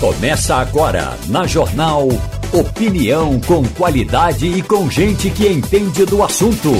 Começa 0.00 0.56
agora 0.56 1.16
na 1.26 1.46
Jornal 1.46 2.06
Opinião 2.52 3.40
com 3.40 3.64
qualidade 3.64 4.46
e 4.46 4.60
com 4.60 4.90
gente 4.90 5.30
que 5.30 5.48
entende 5.48 6.04
do 6.04 6.22
assunto. 6.22 6.70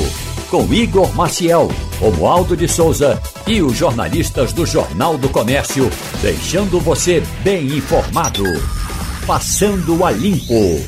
Com 0.50 0.70
Igor 0.72 1.14
Maciel, 1.14 1.70
Romualdo 1.98 2.54
de 2.54 2.68
Souza 2.68 3.18
e 3.46 3.62
os 3.62 3.74
jornalistas 3.74 4.52
do 4.52 4.66
Jornal 4.66 5.16
do 5.16 5.30
Comércio, 5.30 5.90
deixando 6.20 6.78
você 6.78 7.22
bem 7.42 7.64
informado. 7.68 8.44
Passando 9.26 10.04
a 10.04 10.10
Limpo. 10.10 10.84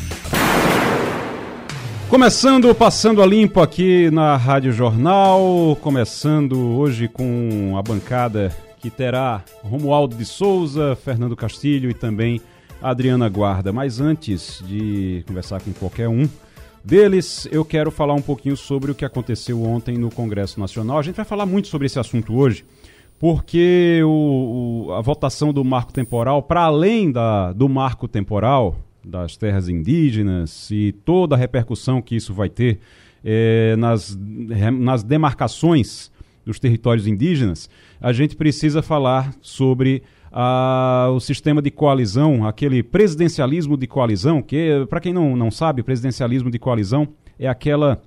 Começando 2.11 2.75
Passando 2.75 3.23
a 3.23 3.27
Limpo 3.27 3.61
aqui 3.61 4.11
na 4.11 4.37
Rádio 4.37 4.71
Jornal, 4.71 5.79
começando 5.81 6.77
hoje 6.77 7.09
com 7.09 7.75
a 7.79 7.83
bancada 7.83 8.55
que 8.81 8.91
terá 8.91 9.45
Romualdo 9.63 10.17
de 10.17 10.25
Souza, 10.25 10.97
Fernando 10.97 11.37
Castilho 11.37 11.91
e 11.91 11.95
também 11.95 12.41
Adriana 12.81 13.29
Guarda. 13.29 13.73
Mas 13.73 14.01
antes 14.01 14.63
de 14.67 15.25
conversar 15.27 15.61
com 15.61 15.73
qualquer 15.73 16.09
um 16.09 16.29
deles, 16.85 17.49
eu 17.51 17.65
quero 17.65 17.91
falar 17.91 18.15
um 18.15 18.23
pouquinho 18.23 18.57
sobre 18.57 18.91
o 18.91 18.95
que 18.95 19.05
aconteceu 19.05 19.63
ontem 19.63 19.99
no 19.99 20.11
Congresso 20.11 20.59
Nacional. 20.59 20.99
A 20.99 21.03
gente 21.03 21.17
vai 21.17 21.25
falar 21.25 21.47
muito 21.47 21.69
sobre 21.69 21.87
esse 21.87 21.99
assunto 21.99 22.35
hoje, 22.37 22.65
porque 23.19 24.01
o, 24.05 24.87
o, 24.87 24.93
a 24.93 25.01
votação 25.01 25.53
do 25.53 25.65
marco 25.65 25.93
temporal, 25.93 26.43
para 26.43 26.63
além 26.63 27.11
da, 27.11 27.53
do 27.53 27.69
marco 27.69 28.07
temporal 28.07 28.77
das 29.05 29.37
terras 29.37 29.69
indígenas 29.69 30.71
e 30.71 30.93
toda 31.05 31.35
a 31.35 31.39
repercussão 31.39 32.01
que 32.01 32.17
isso 32.17 32.33
vai 32.35 32.49
ter 32.49 32.79
é, 33.25 33.75
nas, 33.77 34.17
nas 34.17 35.03
demarcações 35.03 36.11
dos 36.49 36.59
territórios 36.59 37.07
indígenas, 37.07 37.69
a 38.01 38.11
gente 38.11 38.35
precisa 38.35 38.81
falar 38.81 39.35
sobre 39.43 40.03
ah, 40.33 41.09
o 41.13 41.21
sistema 41.21 41.61
de 41.61 41.71
coalizão, 41.71 42.47
aquele 42.47 42.83
presidencialismo 42.83 43.77
de 43.77 43.87
coalizão, 43.87 44.41
que, 44.41 44.87
para 44.89 44.99
quem 44.99 45.13
não, 45.13 45.37
não 45.37 45.51
sabe, 45.51 45.83
presidencialismo 45.83 46.51
de 46.51 46.59
coalizão 46.59 47.07
é 47.39 47.47
aquela. 47.47 48.03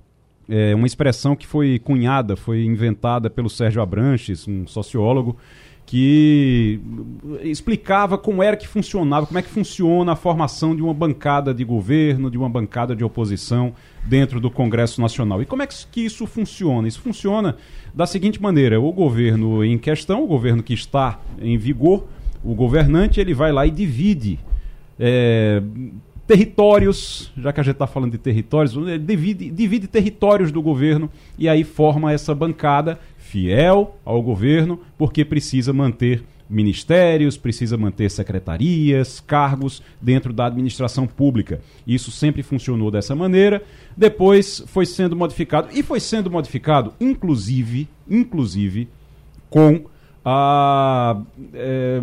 É, 0.49 0.75
uma 0.75 0.87
expressão 0.87 1.33
que 1.33 1.47
foi 1.47 1.79
cunhada, 1.79 2.35
foi 2.35 2.65
inventada 2.65 3.29
pelo 3.29 3.49
Sérgio 3.49 3.81
Abranches, 3.81 4.47
um 4.47 4.67
sociólogo, 4.67 5.37
que 5.85 6.79
explicava 7.43 8.17
como 8.17 8.41
era 8.41 8.57
que 8.57 8.67
funcionava, 8.67 9.25
como 9.25 9.39
é 9.39 9.41
que 9.41 9.49
funciona 9.49 10.13
a 10.13 10.15
formação 10.15 10.75
de 10.75 10.81
uma 10.81 10.93
bancada 10.93 11.53
de 11.53 11.63
governo, 11.63 12.29
de 12.29 12.37
uma 12.37 12.49
bancada 12.49 12.95
de 12.95 13.03
oposição 13.03 13.73
dentro 14.05 14.39
do 14.39 14.49
Congresso 14.49 15.01
Nacional. 15.01 15.41
E 15.41 15.45
como 15.45 15.61
é 15.61 15.67
que 15.67 16.01
isso 16.05 16.25
funciona? 16.25 16.87
Isso 16.87 17.01
funciona 17.01 17.57
da 17.93 18.05
seguinte 18.05 18.41
maneira: 18.41 18.79
o 18.79 18.91
governo 18.91 19.63
em 19.63 19.77
questão, 19.77 20.23
o 20.23 20.27
governo 20.27 20.63
que 20.63 20.73
está 20.73 21.19
em 21.41 21.57
vigor, 21.57 22.05
o 22.43 22.53
governante 22.53 23.19
ele 23.19 23.33
vai 23.33 23.51
lá 23.51 23.65
e 23.65 23.71
divide 23.71 24.39
é, 24.99 25.61
territórios, 26.25 27.31
já 27.37 27.51
que 27.51 27.59
a 27.59 27.63
gente 27.63 27.73
está 27.73 27.87
falando 27.87 28.11
de 28.11 28.17
territórios, 28.17 28.73
divide, 29.01 29.49
divide 29.49 29.87
territórios 29.87 30.51
do 30.51 30.61
governo 30.61 31.09
e 31.37 31.49
aí 31.49 31.63
forma 31.63 32.11
essa 32.11 32.33
bancada 32.33 32.99
fiel 33.17 33.97
ao 34.05 34.21
governo, 34.21 34.79
porque 34.97 35.25
precisa 35.25 35.73
manter 35.73 36.23
ministérios, 36.51 37.37
precisa 37.37 37.77
manter 37.77 38.11
secretarias, 38.11 39.19
cargos 39.25 39.81
dentro 40.01 40.33
da 40.33 40.47
administração 40.47 41.07
pública. 41.07 41.61
Isso 41.87 42.11
sempre 42.11 42.43
funcionou 42.43 42.91
dessa 42.91 43.15
maneira. 43.15 43.63
Depois 43.95 44.63
foi 44.67 44.85
sendo 44.85 45.15
modificado 45.15 45.69
e 45.73 45.81
foi 45.81 45.99
sendo 45.99 46.29
modificado, 46.29 46.93
inclusive, 46.99 47.87
inclusive 48.09 48.87
com 49.49 49.85
a 50.23 51.19
é, 51.53 51.99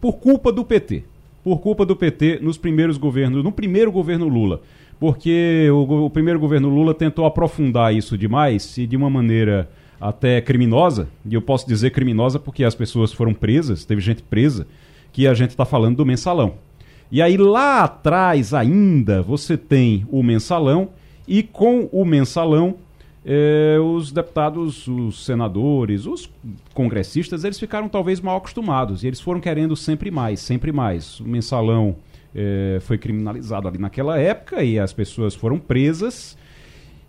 por 0.00 0.14
culpa 0.14 0.52
do 0.52 0.64
PT, 0.64 1.04
por 1.42 1.60
culpa 1.60 1.86
do 1.86 1.96
PT 1.96 2.40
nos 2.42 2.58
primeiros 2.58 2.98
governos, 2.98 3.42
no 3.42 3.50
primeiro 3.50 3.90
governo 3.90 4.28
Lula, 4.28 4.60
porque 5.00 5.68
o, 5.70 6.06
o 6.06 6.10
primeiro 6.10 6.38
governo 6.38 6.68
Lula 6.68 6.92
tentou 6.92 7.24
aprofundar 7.24 7.94
isso 7.94 8.18
demais 8.18 8.76
e 8.76 8.86
de 8.86 8.96
uma 8.96 9.08
maneira 9.08 9.68
até 10.02 10.40
criminosa, 10.40 11.08
e 11.24 11.34
eu 11.34 11.40
posso 11.40 11.64
dizer 11.64 11.90
criminosa 11.90 12.40
porque 12.40 12.64
as 12.64 12.74
pessoas 12.74 13.12
foram 13.12 13.32
presas, 13.32 13.84
teve 13.84 14.00
gente 14.00 14.20
presa, 14.20 14.66
que 15.12 15.28
a 15.28 15.32
gente 15.32 15.50
está 15.50 15.64
falando 15.64 15.98
do 15.98 16.04
mensalão. 16.04 16.54
E 17.10 17.22
aí 17.22 17.36
lá 17.36 17.84
atrás 17.84 18.52
ainda 18.52 19.22
você 19.22 19.56
tem 19.56 20.04
o 20.10 20.20
mensalão, 20.20 20.88
e 21.28 21.44
com 21.44 21.88
o 21.92 22.04
mensalão, 22.04 22.74
eh, 23.24 23.78
os 23.78 24.10
deputados, 24.10 24.88
os 24.88 25.24
senadores, 25.24 26.04
os 26.04 26.28
congressistas, 26.74 27.44
eles 27.44 27.60
ficaram 27.60 27.88
talvez 27.88 28.20
mal 28.20 28.38
acostumados, 28.38 29.04
e 29.04 29.06
eles 29.06 29.20
foram 29.20 29.40
querendo 29.40 29.76
sempre 29.76 30.10
mais, 30.10 30.40
sempre 30.40 30.72
mais. 30.72 31.20
O 31.20 31.28
mensalão 31.28 31.94
eh, 32.34 32.78
foi 32.80 32.98
criminalizado 32.98 33.68
ali 33.68 33.78
naquela 33.78 34.18
época, 34.18 34.64
e 34.64 34.80
as 34.80 34.92
pessoas 34.92 35.32
foram 35.32 35.60
presas 35.60 36.36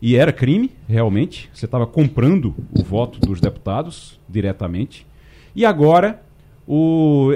e 0.05 0.17
era 0.17 0.33
crime, 0.33 0.69
realmente. 0.85 1.49
Você 1.53 1.63
estava 1.63 1.87
comprando 1.87 2.53
o 2.77 2.83
voto 2.83 3.21
dos 3.21 3.39
deputados 3.39 4.19
diretamente. 4.27 5.07
E 5.55 5.65
agora, 5.65 6.21
o, 6.67 7.29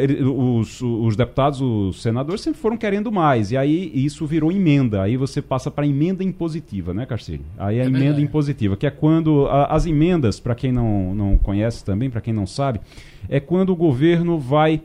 os, 0.59 0.81
os, 0.81 1.15
deputados, 1.15 1.61
os 1.61 2.01
senadores 2.01 2.41
sempre 2.41 2.59
foram 2.59 2.75
querendo 2.75 3.09
mais. 3.09 3.53
E 3.53 3.57
aí 3.57 3.89
isso 3.95 4.25
virou 4.25 4.51
emenda. 4.51 5.01
Aí 5.01 5.15
você 5.15 5.41
passa 5.41 5.71
para 5.71 5.87
emenda 5.87 6.25
impositiva, 6.25 6.93
né, 6.93 7.05
Castilho? 7.05 7.45
Aí 7.57 7.77
é 7.77 7.83
a 7.83 7.83
é 7.85 7.87
emenda 7.87 8.03
verdade. 8.03 8.23
impositiva, 8.23 8.75
que 8.75 8.85
é 8.85 8.91
quando 8.91 9.47
a, 9.47 9.67
as 9.67 9.85
emendas, 9.85 10.37
para 10.37 10.53
quem 10.53 10.73
não, 10.73 11.15
não 11.15 11.37
conhece 11.37 11.85
também, 11.85 12.09
para 12.09 12.19
quem 12.19 12.33
não 12.33 12.45
sabe, 12.45 12.81
é 13.29 13.39
quando 13.39 13.69
o 13.69 13.77
governo 13.77 14.37
vai 14.37 14.81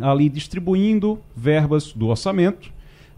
ali 0.00 0.28
distribuindo 0.28 1.18
verbas 1.34 1.92
do 1.92 2.06
orçamento 2.06 2.72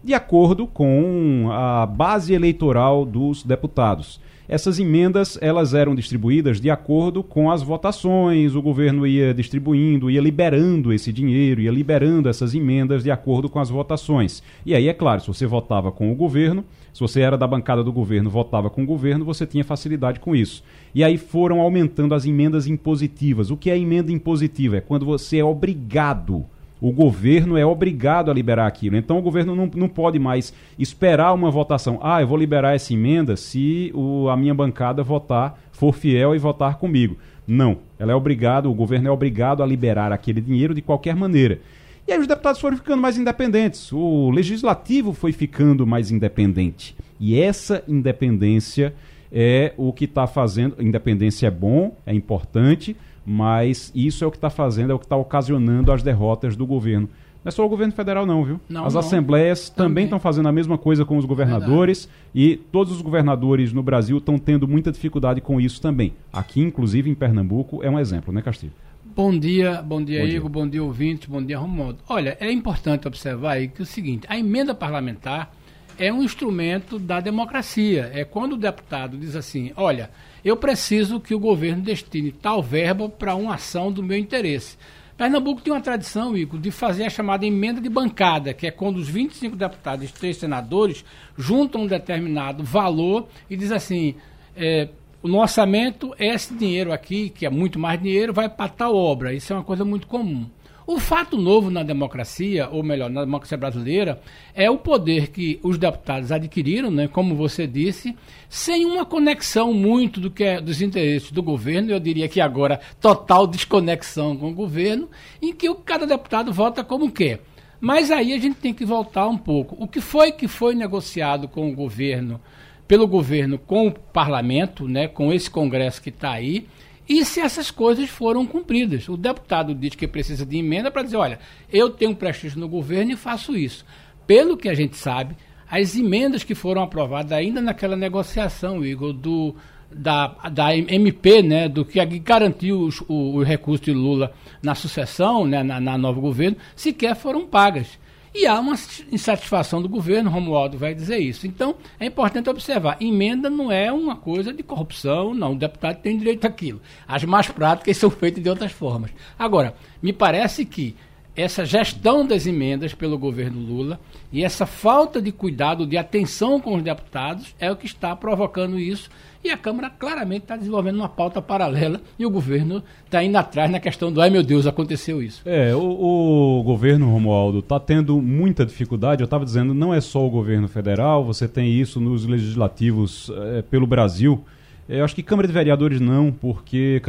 de 0.07 0.13
acordo 0.13 0.65
com 0.65 1.49
a 1.51 1.85
base 1.85 2.33
eleitoral 2.33 3.03
dos 3.03 3.43
deputados. 3.43 4.21
Essas 4.47 4.79
emendas 4.79 5.37
elas 5.41 5.73
eram 5.73 5.93
distribuídas 5.93 6.61
de 6.61 6.69
acordo 6.69 7.21
com 7.21 7.51
as 7.51 7.61
votações, 7.61 8.55
o 8.55 8.61
governo 8.61 9.05
ia 9.05 9.33
distribuindo, 9.33 10.09
ia 10.09 10.21
liberando 10.21 10.93
esse 10.93 11.11
dinheiro, 11.11 11.59
ia 11.59 11.69
liberando 11.69 12.29
essas 12.29 12.55
emendas 12.55 13.03
de 13.03 13.11
acordo 13.11 13.49
com 13.49 13.59
as 13.59 13.69
votações. 13.69 14.41
E 14.65 14.73
aí, 14.73 14.87
é 14.87 14.93
claro, 14.93 15.19
se 15.19 15.27
você 15.27 15.45
votava 15.45 15.91
com 15.91 16.09
o 16.09 16.15
governo, 16.15 16.63
se 16.93 17.01
você 17.01 17.19
era 17.19 17.37
da 17.37 17.45
bancada 17.45 17.83
do 17.83 17.91
governo, 17.91 18.29
votava 18.29 18.69
com 18.69 18.83
o 18.83 18.85
governo, 18.85 19.25
você 19.25 19.45
tinha 19.45 19.65
facilidade 19.65 20.21
com 20.21 20.33
isso. 20.33 20.63
E 20.95 21.03
aí 21.03 21.17
foram 21.17 21.59
aumentando 21.59 22.15
as 22.15 22.25
emendas 22.25 22.65
impositivas. 22.65 23.51
O 23.51 23.57
que 23.57 23.69
é 23.69 23.77
emenda 23.77 24.09
impositiva? 24.09 24.77
É 24.77 24.81
quando 24.81 25.05
você 25.05 25.39
é 25.39 25.43
obrigado 25.43 26.45
o 26.79 26.91
governo 26.91 27.57
é 27.57 27.65
obrigado 27.65 28.29
a 28.29 28.33
liberar 28.33 28.67
aquilo. 28.67 28.97
Então 28.97 29.17
o 29.17 29.21
governo 29.21 29.55
não, 29.55 29.69
não 29.75 29.89
pode 29.89 30.19
mais 30.19 30.53
esperar 30.77 31.33
uma 31.33 31.49
votação. 31.49 31.99
Ah, 32.01 32.21
eu 32.21 32.27
vou 32.27 32.37
liberar 32.37 32.75
essa 32.75 32.93
emenda 32.93 33.35
se 33.35 33.91
o, 33.95 34.29
a 34.29 34.37
minha 34.37 34.53
bancada 34.53 35.03
votar, 35.03 35.59
for 35.71 35.93
fiel 35.93 36.35
e 36.35 36.39
votar 36.39 36.77
comigo. 36.77 37.17
Não. 37.47 37.77
Ela 37.97 38.11
é 38.11 38.15
obrigado, 38.15 38.69
o 38.69 38.73
governo 38.73 39.07
é 39.07 39.11
obrigado 39.11 39.63
a 39.63 39.65
liberar 39.65 40.11
aquele 40.11 40.41
dinheiro 40.41 40.73
de 40.73 40.81
qualquer 40.81 41.15
maneira. 41.15 41.59
E 42.07 42.11
aí 42.11 42.19
os 42.19 42.27
deputados 42.27 42.61
foram 42.61 42.77
ficando 42.77 43.01
mais 43.01 43.17
independentes. 43.17 43.91
O 43.91 44.29
legislativo 44.29 45.13
foi 45.13 45.31
ficando 45.31 45.85
mais 45.85 46.11
independente. 46.11 46.95
E 47.19 47.39
essa 47.39 47.83
independência 47.87 48.93
é 49.31 49.73
o 49.75 49.91
que 49.91 50.05
está 50.05 50.27
fazendo. 50.27 50.75
Independência 50.79 51.47
é 51.47 51.51
bom, 51.51 51.95
é 52.05 52.13
importante, 52.13 52.95
mas 53.29 53.91
isso 53.93 54.23
é 54.23 54.27
o 54.27 54.31
que 54.31 54.37
está 54.37 54.49
fazendo, 54.49 54.91
é 54.91 54.95
o 54.95 54.99
que 54.99 55.03
está 55.03 55.17
ocasionando 55.17 55.91
as 55.91 56.01
derrotas 56.01 56.55
do 56.55 56.65
governo. 56.65 57.09
Não 57.43 57.49
é 57.49 57.51
só 57.51 57.65
o 57.65 57.67
governo 57.67 57.91
federal, 57.91 58.25
não, 58.25 58.41
viu? 58.41 58.59
Não, 58.69 58.85
as 58.85 58.93
não. 58.93 59.01
assembleias 59.01 59.69
também 59.69 60.05
estão 60.05 60.17
fazendo 60.17 60.47
a 60.47 60.51
mesma 60.51 60.77
coisa 60.77 61.03
com 61.03 61.17
os 61.17 61.25
governadores 61.25 62.07
e 62.33 62.55
todos 62.71 62.93
os 62.93 63.01
governadores 63.01 63.73
no 63.73 63.83
Brasil 63.83 64.19
estão 64.19 64.39
tendo 64.39 64.65
muita 64.65 64.93
dificuldade 64.93 65.41
com 65.41 65.59
isso 65.59 65.81
também. 65.81 66.13
Aqui, 66.31 66.61
inclusive, 66.61 67.09
em 67.09 67.15
Pernambuco, 67.15 67.83
é 67.83 67.89
um 67.89 67.99
exemplo, 67.99 68.33
né, 68.33 68.41
Castilho? 68.41 68.71
Bom 69.03 69.37
dia, 69.37 69.81
bom 69.81 70.01
dia, 70.01 70.21
bom 70.21 70.27
Igor, 70.27 70.41
dia. 70.41 70.49
bom 70.49 70.69
dia, 70.69 70.83
ouvintes, 70.83 71.27
bom 71.27 71.43
dia, 71.43 71.59
Romualdo. 71.59 71.99
Olha, 72.07 72.37
é 72.39 72.49
importante 72.49 73.07
observar 73.09 73.53
aí 73.53 73.67
que 73.67 73.81
é 73.81 73.83
o 73.83 73.85
seguinte, 73.85 74.25
a 74.29 74.37
emenda 74.37 74.73
parlamentar 74.73 75.51
é 75.97 76.13
um 76.13 76.23
instrumento 76.23 76.97
da 76.97 77.19
democracia. 77.19 78.09
É 78.13 78.23
quando 78.23 78.53
o 78.53 78.57
deputado 78.57 79.17
diz 79.17 79.35
assim, 79.35 79.71
olha, 79.75 80.09
eu 80.43 80.55
preciso 80.55 81.19
que 81.19 81.35
o 81.35 81.39
governo 81.39 81.81
destine 81.81 82.31
tal 82.31 82.61
verba 82.61 83.09
para 83.09 83.35
uma 83.35 83.55
ação 83.55 83.91
do 83.91 84.03
meu 84.03 84.17
interesse. 84.17 84.77
Pernambuco 85.17 85.61
tem 85.61 85.73
uma 85.73 85.81
tradição, 85.81 86.37
Igor, 86.37 86.59
de 86.59 86.69
fazer 86.69 87.05
a 87.05 87.09
chamada 87.09 87.43
emenda 87.43 87.81
de 87.81 87.89
bancada, 87.89 88.53
que 88.53 88.67
é 88.67 88.71
quando 88.71 88.97
os 88.97 89.09
25 89.09 89.55
deputados 89.55 90.07
e 90.07 90.13
três 90.13 90.37
senadores 90.37 91.03
juntam 91.35 91.81
um 91.81 91.87
determinado 91.87 92.63
valor 92.63 93.27
e 93.49 93.57
diz 93.57 93.71
assim, 93.71 94.13
é, 94.55 94.89
no 95.23 95.39
orçamento, 95.39 96.13
esse 96.19 96.53
dinheiro 96.53 96.93
aqui, 96.93 97.29
que 97.29 97.45
é 97.47 97.49
muito 97.49 97.79
mais 97.79 97.99
dinheiro, 97.99 98.31
vai 98.31 98.47
para 98.47 98.69
tal 98.69 98.95
obra. 98.95 99.33
Isso 99.33 99.51
é 99.51 99.55
uma 99.55 99.63
coisa 99.63 99.83
muito 99.83 100.05
comum. 100.05 100.45
O 100.87 101.01
fato 101.01 101.35
novo 101.37 101.69
na 101.69 101.83
democracia, 101.83 102.69
ou 102.71 102.81
melhor, 102.81 103.09
na 103.09 103.25
democracia 103.25 103.57
brasileira, 103.57 104.21
é 104.55 104.71
o 104.71 104.77
poder 104.77 105.31
que 105.31 105.59
os 105.61 105.77
deputados 105.77 106.31
adquiriram, 106.31 106.89
né, 106.89 107.09
como 107.09 107.35
você 107.35 107.67
disse, 107.67 108.15
sem 108.47 108.85
uma 108.85 109.05
conexão 109.05 109.73
muito 109.73 110.21
do 110.21 110.31
que 110.31 110.45
é, 110.45 110.61
dos 110.61 110.81
interesses 110.81 111.29
do 111.29 111.43
governo, 111.43 111.91
eu 111.91 111.99
diria 111.99 112.29
que 112.29 112.39
agora 112.39 112.79
total 113.01 113.45
desconexão 113.45 114.37
com 114.37 114.49
o 114.49 114.53
governo, 114.53 115.09
em 115.41 115.53
que 115.53 115.67
cada 115.83 116.07
deputado 116.07 116.53
vota 116.53 116.85
como 116.85 117.11
quer. 117.11 117.41
Mas 117.81 118.09
aí 118.09 118.33
a 118.33 118.39
gente 118.39 118.55
tem 118.55 118.73
que 118.73 118.85
voltar 118.85 119.27
um 119.27 119.37
pouco. 119.37 119.75
O 119.77 119.89
que 119.89 119.99
foi 119.99 120.31
que 120.31 120.47
foi 120.47 120.73
negociado 120.73 121.49
com 121.49 121.69
o 121.69 121.75
governo, 121.75 122.39
pelo 122.87 123.05
governo 123.05 123.59
com 123.59 123.87
o 123.87 123.91
parlamento, 123.91 124.87
né, 124.87 125.05
com 125.09 125.33
esse 125.33 125.49
Congresso 125.49 126.01
que 126.01 126.09
está 126.09 126.31
aí, 126.31 126.65
e 127.07 127.23
se 127.23 127.39
essas 127.39 127.71
coisas 127.71 128.09
foram 128.09 128.45
cumpridas. 128.45 129.07
O 129.07 129.15
deputado 129.15 129.73
diz 129.73 129.95
que 129.95 130.07
precisa 130.07 130.45
de 130.45 130.57
emenda 130.57 130.91
para 130.91 131.03
dizer, 131.03 131.17
olha, 131.17 131.39
eu 131.71 131.89
tenho 131.89 132.15
prestígio 132.15 132.59
no 132.59 132.67
governo 132.67 133.11
e 133.11 133.15
faço 133.15 133.55
isso. 133.55 133.85
Pelo 134.25 134.57
que 134.57 134.67
a 134.67 134.73
gente 134.73 134.97
sabe, 134.97 135.35
as 135.69 135.95
emendas 135.95 136.43
que 136.43 136.53
foram 136.53 136.83
aprovadas 136.83 137.31
ainda 137.31 137.61
naquela 137.61 137.95
negociação, 137.95 138.85
Igor, 138.85 139.13
do, 139.13 139.55
da, 139.91 140.27
da 140.51 140.75
MP, 140.75 141.41
né, 141.41 141.69
do 141.69 141.85
que 141.85 142.03
garantiu 142.19 142.89
o, 143.07 143.37
o 143.37 143.43
recurso 143.43 143.85
de 143.85 143.93
Lula 143.93 144.33
na 144.61 144.75
sucessão, 144.75 145.45
né, 145.45 145.63
na, 145.63 145.79
na 145.79 145.97
novo 145.97 146.19
governo, 146.19 146.57
sequer 146.75 147.15
foram 147.15 147.45
pagas. 147.47 147.97
E 148.33 148.45
há 148.45 148.59
uma 148.59 148.75
insatisfação 149.11 149.81
do 149.81 149.89
governo, 149.89 150.29
Romualdo 150.29 150.77
vai 150.77 150.93
dizer 150.93 151.17
isso. 151.17 151.47
Então, 151.47 151.75
é 151.99 152.05
importante 152.05 152.49
observar: 152.49 152.97
emenda 152.99 153.49
não 153.49 153.71
é 153.71 153.91
uma 153.91 154.15
coisa 154.15 154.53
de 154.53 154.63
corrupção, 154.63 155.33
não. 155.33 155.53
O 155.53 155.57
deputado 155.57 156.01
tem 156.01 156.17
direito 156.17 156.45
àquilo. 156.45 156.81
As 157.07 157.23
mais 157.23 157.47
práticas 157.47 157.97
são 157.97 158.09
feitas 158.09 158.43
de 158.43 158.49
outras 158.49 158.71
formas. 158.71 159.11
Agora, 159.37 159.75
me 160.01 160.13
parece 160.13 160.65
que 160.65 160.95
essa 161.37 161.63
gestão 161.63 162.25
das 162.25 162.47
emendas 162.47 162.95
pelo 162.95 163.15
governo 163.15 163.61
Lula 163.61 163.99
e 164.33 164.43
essa 164.43 164.65
falta 164.65 165.21
de 165.21 165.31
cuidado, 165.31 165.85
de 165.85 165.95
atenção 165.95 166.59
com 166.59 166.75
os 166.75 166.81
deputados 166.81 167.55
é 167.59 167.71
o 167.71 167.75
que 167.75 167.85
está 167.85 168.15
provocando 168.15 168.79
isso. 168.79 169.07
E 169.43 169.51
a 169.51 169.55
Câmara 169.55 169.89
claramente 169.89 170.41
está 170.41 170.57
desenvolvendo 170.57 170.95
uma 170.95 171.07
pauta 171.07 171.39
paralela 171.39 172.01
e 172.17 172.25
o 172.25 172.29
governo 172.29 172.83
está 173.05 173.23
indo 173.23 173.37
atrás 173.37 173.69
na 173.69 173.79
questão 173.79 174.11
do 174.11 174.19
ai 174.19 174.31
meu 174.31 174.41
Deus, 174.41 174.65
aconteceu 174.65 175.21
isso. 175.21 175.43
É, 175.45 175.75
o, 175.75 176.59
o 176.59 176.63
governo, 176.63 177.09
Romualdo, 177.09 177.59
está 177.59 177.79
tendo 177.79 178.19
muita 178.19 178.65
dificuldade. 178.65 179.21
Eu 179.21 179.25
estava 179.25 179.45
dizendo, 179.45 179.75
não 179.75 179.93
é 179.93 180.01
só 180.01 180.25
o 180.25 180.29
governo 180.31 180.67
federal, 180.67 181.23
você 181.23 181.47
tem 181.47 181.71
isso 181.71 182.01
nos 182.01 182.25
legislativos 182.25 183.31
é, 183.53 183.61
pelo 183.61 183.85
Brasil. 183.85 184.43
Eu 184.89 185.03
acho 185.03 185.13
que 185.13 185.21
Câmara 185.21 185.47
de 185.47 185.53
Vereadores 185.53 185.99
não, 185.99 186.31
porque 186.31 187.01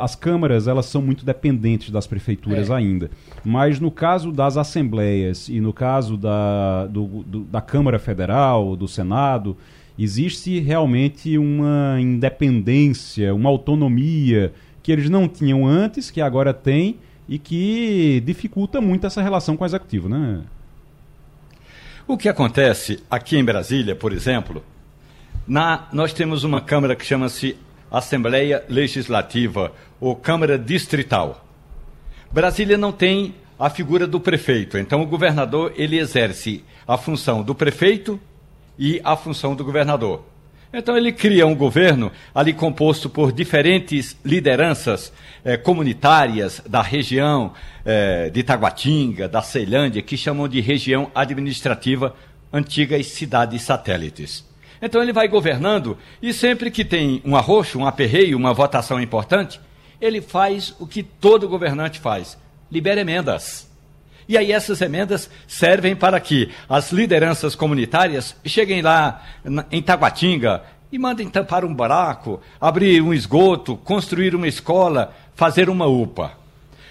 as 0.00 0.14
câmaras 0.14 0.66
elas 0.66 0.86
são 0.86 1.02
muito 1.02 1.26
dependentes 1.26 1.90
das 1.90 2.06
prefeituras 2.06 2.70
é. 2.70 2.74
ainda. 2.74 3.10
Mas 3.44 3.78
no 3.78 3.90
caso 3.90 4.32
das 4.32 4.56
assembleias 4.56 5.48
e 5.48 5.60
no 5.60 5.72
caso 5.72 6.16
da, 6.16 6.86
do, 6.86 7.06
do, 7.26 7.40
da 7.40 7.60
Câmara 7.60 7.98
Federal, 7.98 8.74
do 8.74 8.88
Senado, 8.88 9.56
existe 9.98 10.58
realmente 10.58 11.36
uma 11.36 11.98
independência, 12.00 13.34
uma 13.34 13.50
autonomia 13.50 14.52
que 14.82 14.90
eles 14.90 15.10
não 15.10 15.28
tinham 15.28 15.66
antes, 15.66 16.10
que 16.10 16.22
agora 16.22 16.54
têm 16.54 16.96
e 17.28 17.38
que 17.38 18.22
dificulta 18.24 18.80
muito 18.80 19.06
essa 19.06 19.20
relação 19.20 19.54
com 19.54 19.64
o 19.64 19.66
Executivo, 19.66 20.08
né? 20.08 20.40
O 22.06 22.16
que 22.16 22.26
acontece 22.26 23.00
aqui 23.10 23.36
em 23.36 23.44
Brasília, 23.44 23.94
por 23.94 24.14
exemplo, 24.14 24.64
na, 25.46 25.88
nós 25.92 26.12
temos 26.12 26.44
uma 26.44 26.60
Câmara 26.60 26.96
que 26.96 27.04
chama-se 27.04 27.56
Assembleia 27.90 28.64
Legislativa, 28.68 29.72
ou 30.00 30.14
Câmara 30.14 30.58
Distrital. 30.58 31.44
Brasília 32.30 32.76
não 32.76 32.92
tem 32.92 33.34
a 33.58 33.68
figura 33.70 34.06
do 34.06 34.20
prefeito, 34.20 34.78
então 34.78 35.02
o 35.02 35.06
governador 35.06 35.72
ele 35.76 35.98
exerce 35.98 36.64
a 36.86 36.96
função 36.96 37.42
do 37.42 37.54
prefeito 37.54 38.20
e 38.78 39.00
a 39.02 39.16
função 39.16 39.54
do 39.54 39.64
governador. 39.64 40.24
Então 40.72 40.96
ele 40.96 41.12
cria 41.12 41.46
um 41.46 41.54
governo 41.54 42.12
ali 42.34 42.52
composto 42.52 43.08
por 43.08 43.32
diferentes 43.32 44.16
lideranças 44.22 45.10
eh, 45.42 45.56
comunitárias 45.56 46.62
da 46.68 46.82
região 46.82 47.54
eh, 47.86 48.28
de 48.28 48.42
Taguatinga, 48.42 49.26
da 49.26 49.40
Ceilândia, 49.40 50.02
que 50.02 50.16
chamam 50.16 50.46
de 50.46 50.60
região 50.60 51.10
administrativa 51.14 52.14
antigas 52.52 53.06
cidades 53.06 53.62
satélites. 53.62 54.47
Então 54.80 55.02
ele 55.02 55.12
vai 55.12 55.28
governando 55.28 55.98
e 56.22 56.32
sempre 56.32 56.70
que 56.70 56.84
tem 56.84 57.20
um 57.24 57.36
arroxo, 57.36 57.78
um 57.78 57.86
aperreio, 57.86 58.36
uma 58.36 58.54
votação 58.54 59.00
importante, 59.00 59.60
ele 60.00 60.20
faz 60.20 60.74
o 60.78 60.86
que 60.86 61.02
todo 61.02 61.48
governante 61.48 61.98
faz: 61.98 62.38
libera 62.70 63.00
emendas. 63.00 63.68
E 64.28 64.36
aí 64.36 64.52
essas 64.52 64.80
emendas 64.82 65.30
servem 65.46 65.96
para 65.96 66.20
que 66.20 66.50
as 66.68 66.92
lideranças 66.92 67.54
comunitárias 67.54 68.36
cheguem 68.44 68.82
lá 68.82 69.22
em 69.70 69.80
Taguatinga 69.80 70.62
e 70.92 70.98
mandem 70.98 71.28
tampar 71.28 71.64
um 71.64 71.74
buraco, 71.74 72.40
abrir 72.60 73.00
um 73.02 73.14
esgoto, 73.14 73.76
construir 73.76 74.34
uma 74.34 74.46
escola, 74.46 75.14
fazer 75.34 75.70
uma 75.70 75.86
UPA. 75.86 76.32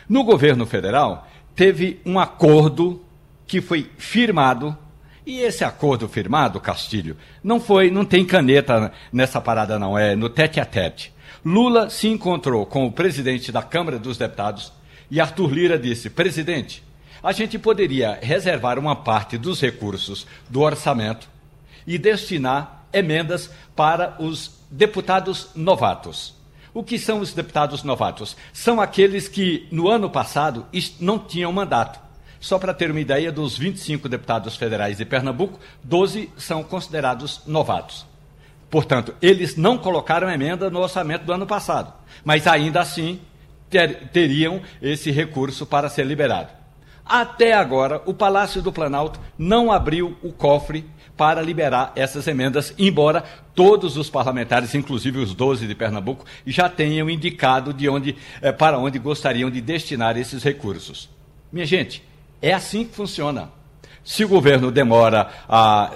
No 0.10 0.24
governo 0.24 0.66
federal, 0.66 1.28
teve 1.56 2.00
um 2.06 2.20
acordo 2.20 3.02
que 3.46 3.62
foi 3.62 3.90
firmado 3.98 4.76
e 5.28 5.42
esse 5.42 5.66
acordo 5.66 6.08
firmado, 6.08 6.58
Castilho, 6.58 7.18
não 7.44 7.60
foi, 7.60 7.92
não 7.92 8.06
tem 8.06 8.24
caneta 8.24 8.94
nessa 9.12 9.42
parada 9.42 9.78
não, 9.78 10.00
é 10.00 10.16
no 10.16 10.30
tete 10.30 10.58
a 10.58 10.64
tete. 10.64 11.14
Lula 11.44 11.90
se 11.90 12.08
encontrou 12.08 12.66
com 12.66 12.88
o 12.88 12.92
presidente 12.94 13.52
da 13.52 13.62
Câmara 13.62 14.00
dos 14.00 14.18
Deputados 14.18 14.72
e 15.12 15.20
Arthur 15.20 15.52
Lira 15.52 15.78
disse: 15.78 16.10
"Presidente, 16.10 16.82
a 17.22 17.34
gente 17.34 17.60
poderia 17.60 18.18
reservar 18.22 18.80
uma 18.80 18.96
parte 18.96 19.38
dos 19.38 19.60
recursos 19.60 20.26
do 20.50 20.62
orçamento 20.62 21.28
e 21.86 21.98
destinar 21.98 22.86
emendas 22.94 23.52
para 23.76 24.16
os 24.20 24.52
deputados 24.72 25.50
novatos. 25.54 26.36
O 26.74 26.84
que 26.84 26.98
são 26.98 27.20
os 27.20 27.34
deputados 27.34 27.84
novatos? 27.84 28.38
São 28.54 28.80
aqueles 28.80 29.28
que 29.28 29.68
no 29.72 29.90
ano 29.90 30.10
passado 30.10 30.66
não 31.02 31.20
tinham 31.20 31.52
mandato 31.52 32.07
só 32.48 32.58
para 32.58 32.74
ter 32.74 32.90
uma 32.90 33.00
ideia, 33.02 33.30
dos 33.30 33.58
25 33.58 34.08
deputados 34.08 34.56
federais 34.56 34.98
de 34.98 35.06
Pernambuco, 35.06 35.60
12 35.84 36.30
são 36.38 36.64
considerados 36.64 37.42
novatos. 37.46 38.06
Portanto, 38.70 39.14
eles 39.22 39.58
não 39.58 39.78
colocaram 39.78 40.30
emenda 40.30 40.70
no 40.70 40.80
orçamento 40.80 41.26
do 41.26 41.34
ano 41.34 41.46
passado, 41.46 41.94
mas 42.24 42.48
ainda 42.48 42.80
assim 42.80 43.20
ter, 43.70 44.08
teriam 44.14 44.62
esse 44.82 45.12
recurso 45.12 45.66
para 45.66 45.90
ser 45.90 46.06
liberado. 46.06 46.50
Até 47.06 47.52
agora, 47.52 48.02
o 48.06 48.14
Palácio 48.14 48.62
do 48.62 48.72
Planalto 48.72 49.20
não 49.38 49.70
abriu 49.70 50.18
o 50.24 50.32
cofre 50.32 50.86
para 51.18 51.42
liberar 51.42 51.92
essas 51.98 52.28
emendas, 52.28 52.74
embora 52.78 53.26
todos 53.54 53.98
os 53.98 54.10
parlamentares, 54.10 54.74
inclusive 54.74 55.20
os 55.20 55.34
12 55.34 55.68
de 55.68 55.76
Pernambuco, 55.76 56.26
já 56.46 56.70
tenham 56.70 57.10
indicado 57.10 57.74
de 57.74 57.90
onde, 57.90 58.16
eh, 58.42 58.54
para 58.54 58.78
onde 58.78 59.00
gostariam 59.00 59.50
de 59.50 59.60
destinar 59.60 60.18
esses 60.18 60.44
recursos. 60.44 61.10
Minha 61.52 61.66
gente, 61.66 62.04
é 62.42 62.54
assim 62.54 62.84
que 62.86 62.96
funciona. 62.96 63.50
Se 64.04 64.24
o 64.24 64.28
governo 64.28 64.72
demora 64.72 65.30
a, 65.50 65.92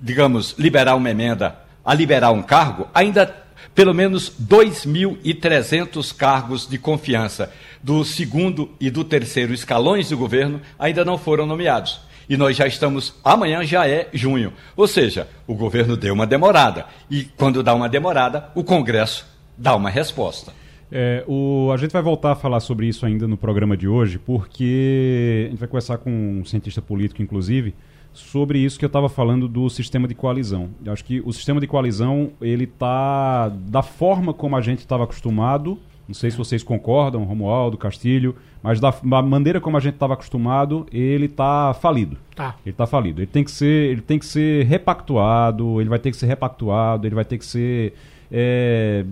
digamos, 0.00 0.54
liberar 0.58 0.96
uma 0.96 1.10
emenda, 1.10 1.56
a 1.84 1.94
liberar 1.94 2.32
um 2.32 2.42
cargo, 2.42 2.88
ainda 2.94 3.44
pelo 3.74 3.92
menos 3.92 4.32
2.300 4.40 6.14
cargos 6.16 6.66
de 6.66 6.78
confiança 6.78 7.52
do 7.82 8.04
segundo 8.04 8.70
e 8.80 8.90
do 8.90 9.04
terceiro 9.04 9.52
escalões 9.52 10.08
do 10.08 10.16
governo 10.16 10.60
ainda 10.78 11.04
não 11.04 11.18
foram 11.18 11.46
nomeados. 11.46 12.00
E 12.28 12.36
nós 12.36 12.56
já 12.56 12.66
estamos, 12.66 13.14
amanhã 13.22 13.62
já 13.64 13.86
é 13.86 14.08
junho. 14.12 14.52
Ou 14.76 14.86
seja, 14.86 15.28
o 15.46 15.54
governo 15.54 15.96
deu 15.96 16.14
uma 16.14 16.26
demorada. 16.26 16.86
E 17.10 17.24
quando 17.24 17.62
dá 17.62 17.74
uma 17.74 17.88
demorada, 17.88 18.48
o 18.54 18.64
Congresso 18.64 19.26
dá 19.58 19.76
uma 19.76 19.90
resposta. 19.90 20.52
É, 20.96 21.24
o, 21.26 21.72
a 21.72 21.76
gente 21.76 21.90
vai 21.90 22.00
voltar 22.00 22.30
a 22.30 22.34
falar 22.36 22.60
sobre 22.60 22.86
isso 22.86 23.04
ainda 23.04 23.26
no 23.26 23.36
programa 23.36 23.76
de 23.76 23.88
hoje, 23.88 24.16
porque 24.16 25.46
a 25.48 25.50
gente 25.50 25.58
vai 25.58 25.66
conversar 25.66 25.98
com 25.98 26.08
um 26.08 26.44
cientista 26.44 26.80
político, 26.80 27.20
inclusive, 27.20 27.74
sobre 28.12 28.60
isso 28.60 28.78
que 28.78 28.84
eu 28.84 28.86
estava 28.86 29.08
falando 29.08 29.48
do 29.48 29.68
sistema 29.68 30.06
de 30.06 30.14
coalizão. 30.14 30.70
Eu 30.86 30.92
acho 30.92 31.04
que 31.04 31.20
o 31.26 31.32
sistema 31.32 31.60
de 31.60 31.66
coalizão, 31.66 32.30
ele 32.40 32.64
tá 32.64 33.48
da 33.48 33.82
forma 33.82 34.32
como 34.32 34.54
a 34.54 34.60
gente 34.60 34.78
estava 34.78 35.02
acostumado, 35.02 35.80
não 36.06 36.14
sei 36.14 36.30
se 36.30 36.36
vocês 36.36 36.62
concordam, 36.62 37.24
Romualdo, 37.24 37.76
Castilho, 37.76 38.36
mas 38.62 38.78
da, 38.78 38.94
da 39.02 39.20
maneira 39.20 39.60
como 39.60 39.76
a 39.76 39.80
gente 39.80 39.94
estava 39.94 40.14
acostumado, 40.14 40.86
ele 40.92 41.26
está 41.26 41.74
falido. 41.74 42.16
Tá. 42.36 42.54
Ele 42.64 42.72
está 42.72 42.86
falido. 42.86 43.20
Ele 43.20 43.26
tem 43.26 43.42
que 43.42 43.50
ser, 43.50 43.90
ele 43.90 44.00
tem 44.00 44.16
que 44.16 44.26
ser 44.26 44.64
repactuado, 44.66 45.80
ele 45.80 45.90
vai 45.90 45.98
ter 45.98 46.12
que 46.12 46.16
ser 46.16 46.26
repactuado, 46.26 47.04
ele 47.04 47.16
vai 47.16 47.24
ter 47.24 47.36
que 47.36 47.44
ser 47.44 47.94
é, 48.36 49.04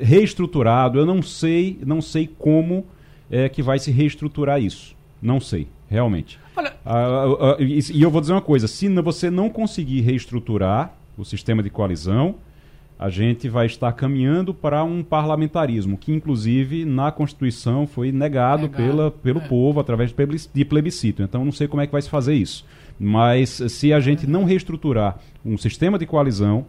reestruturado. 0.00 0.98
Eu 0.98 1.04
não 1.04 1.20
sei, 1.20 1.78
não 1.84 2.00
sei 2.00 2.26
como 2.26 2.86
é 3.30 3.46
que 3.46 3.62
vai 3.62 3.78
se 3.78 3.90
reestruturar 3.90 4.62
isso. 4.62 4.96
Não 5.20 5.38
sei, 5.38 5.68
realmente. 5.90 6.40
Olha... 6.56 6.72
Ah, 6.84 6.96
ah, 6.96 7.56
ah, 7.58 7.62
e, 7.62 7.80
e 7.92 8.02
eu 8.02 8.10
vou 8.10 8.22
dizer 8.22 8.32
uma 8.32 8.40
coisa: 8.40 8.66
se 8.66 8.88
você 8.88 9.30
não 9.30 9.50
conseguir 9.50 10.00
reestruturar 10.00 10.94
o 11.18 11.24
sistema 11.24 11.62
de 11.62 11.68
coalizão, 11.68 12.36
a 12.98 13.10
gente 13.10 13.46
vai 13.46 13.66
estar 13.66 13.92
caminhando 13.92 14.54
para 14.54 14.82
um 14.82 15.02
parlamentarismo 15.02 15.98
que, 15.98 16.10
inclusive, 16.10 16.86
na 16.86 17.12
Constituição 17.12 17.86
foi 17.86 18.10
negado, 18.10 18.62
negado. 18.62 18.82
Pela, 18.82 19.10
pelo 19.10 19.40
é. 19.40 19.48
povo 19.48 19.80
através 19.80 20.14
de 20.54 20.64
plebiscito. 20.64 21.22
Então, 21.22 21.44
não 21.44 21.52
sei 21.52 21.68
como 21.68 21.82
é 21.82 21.86
que 21.86 21.92
vai 21.92 22.00
se 22.00 22.08
fazer 22.08 22.34
isso. 22.34 22.64
Mas 22.98 23.50
se 23.50 23.92
a 23.92 24.00
gente 24.00 24.26
não 24.26 24.44
reestruturar 24.44 25.18
um 25.44 25.58
sistema 25.58 25.98
de 25.98 26.06
coalizão, 26.06 26.64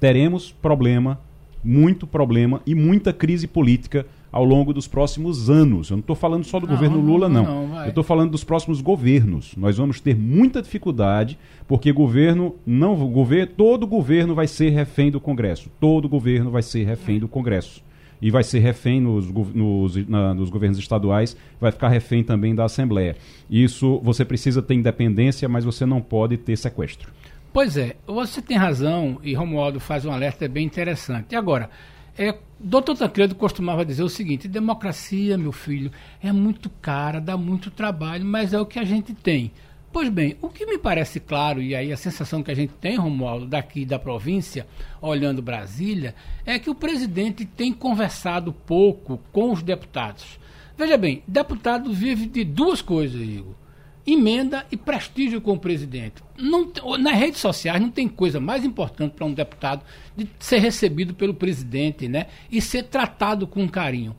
teremos 0.00 0.52
problema 0.52 1.18
muito 1.64 2.06
problema 2.06 2.60
e 2.66 2.74
muita 2.74 3.12
crise 3.12 3.46
política 3.46 4.06
ao 4.30 4.44
longo 4.44 4.74
dos 4.74 4.88
próximos 4.88 5.48
anos. 5.48 5.90
Eu 5.90 5.96
não 5.96 6.00
estou 6.00 6.16
falando 6.16 6.44
só 6.44 6.58
do 6.58 6.66
não, 6.66 6.74
governo 6.74 7.00
Lula, 7.00 7.28
não. 7.28 7.68
não 7.68 7.82
eu 7.84 7.88
estou 7.88 8.04
falando 8.04 8.32
dos 8.32 8.44
próximos 8.44 8.80
governos. 8.80 9.54
Nós 9.56 9.76
vamos 9.76 10.00
ter 10.00 10.16
muita 10.16 10.60
dificuldade, 10.60 11.38
porque 11.66 11.92
governo 11.92 12.56
não. 12.66 12.96
Governo, 13.10 13.52
todo 13.56 13.86
governo 13.86 14.34
vai 14.34 14.48
ser 14.48 14.70
refém 14.70 15.10
do 15.10 15.20
Congresso. 15.20 15.70
Todo 15.80 16.08
governo 16.08 16.50
vai 16.50 16.62
ser 16.62 16.84
refém 16.84 17.18
do 17.20 17.28
Congresso. 17.28 17.82
E 18.20 18.30
vai 18.30 18.42
ser 18.42 18.58
refém 18.58 19.00
nos, 19.00 19.30
nos, 19.30 20.08
na, 20.08 20.34
nos 20.34 20.48
governos 20.48 20.78
estaduais, 20.78 21.36
vai 21.60 21.70
ficar 21.70 21.88
refém 21.88 22.24
também 22.24 22.54
da 22.54 22.64
Assembleia. 22.64 23.16
Isso 23.50 24.00
você 24.02 24.24
precisa 24.24 24.62
ter 24.62 24.74
independência, 24.74 25.48
mas 25.48 25.64
você 25.64 25.84
não 25.84 26.00
pode 26.00 26.36
ter 26.38 26.56
sequestro. 26.56 27.12
Pois 27.54 27.76
é, 27.76 27.94
você 28.04 28.42
tem 28.42 28.56
razão 28.56 29.20
e 29.22 29.32
Romualdo 29.32 29.78
faz 29.78 30.04
um 30.04 30.10
alerta 30.10 30.48
bem 30.48 30.66
interessante. 30.66 31.36
Agora, 31.36 31.70
é, 32.18 32.36
Doutor 32.58 32.96
Tancredo 32.96 33.36
costumava 33.36 33.84
dizer 33.84 34.02
o 34.02 34.08
seguinte: 34.08 34.48
democracia, 34.48 35.38
meu 35.38 35.52
filho, 35.52 35.92
é 36.20 36.32
muito 36.32 36.68
cara, 36.68 37.20
dá 37.20 37.36
muito 37.36 37.70
trabalho, 37.70 38.24
mas 38.24 38.52
é 38.52 38.58
o 38.58 38.66
que 38.66 38.80
a 38.80 38.82
gente 38.82 39.14
tem. 39.14 39.52
Pois 39.92 40.08
bem, 40.08 40.36
o 40.42 40.48
que 40.48 40.66
me 40.66 40.78
parece 40.78 41.20
claro, 41.20 41.62
e 41.62 41.76
aí 41.76 41.92
a 41.92 41.96
sensação 41.96 42.42
que 42.42 42.50
a 42.50 42.56
gente 42.56 42.72
tem, 42.80 42.96
Romualdo, 42.96 43.46
daqui 43.46 43.84
da 43.84 44.00
província, 44.00 44.66
olhando 45.00 45.40
Brasília, 45.40 46.12
é 46.44 46.58
que 46.58 46.68
o 46.68 46.74
presidente 46.74 47.44
tem 47.44 47.72
conversado 47.72 48.52
pouco 48.52 49.20
com 49.30 49.52
os 49.52 49.62
deputados. 49.62 50.40
Veja 50.76 50.96
bem, 50.96 51.22
deputado 51.24 51.92
vive 51.92 52.26
de 52.26 52.42
duas 52.42 52.82
coisas, 52.82 53.22
Igor 53.22 53.54
emenda 54.06 54.66
e 54.70 54.76
prestígio 54.76 55.40
com 55.40 55.52
o 55.52 55.58
presidente. 55.58 56.22
Não, 56.36 56.70
nas 56.98 57.16
redes 57.16 57.40
sociais 57.40 57.80
não 57.80 57.90
tem 57.90 58.08
coisa 58.08 58.38
mais 58.38 58.64
importante 58.64 59.12
para 59.12 59.24
um 59.24 59.32
deputado 59.32 59.82
de 60.16 60.28
ser 60.38 60.58
recebido 60.58 61.14
pelo 61.14 61.34
presidente 61.34 62.08
né, 62.08 62.26
e 62.50 62.60
ser 62.60 62.84
tratado 62.84 63.46
com 63.46 63.68
carinho. 63.68 64.14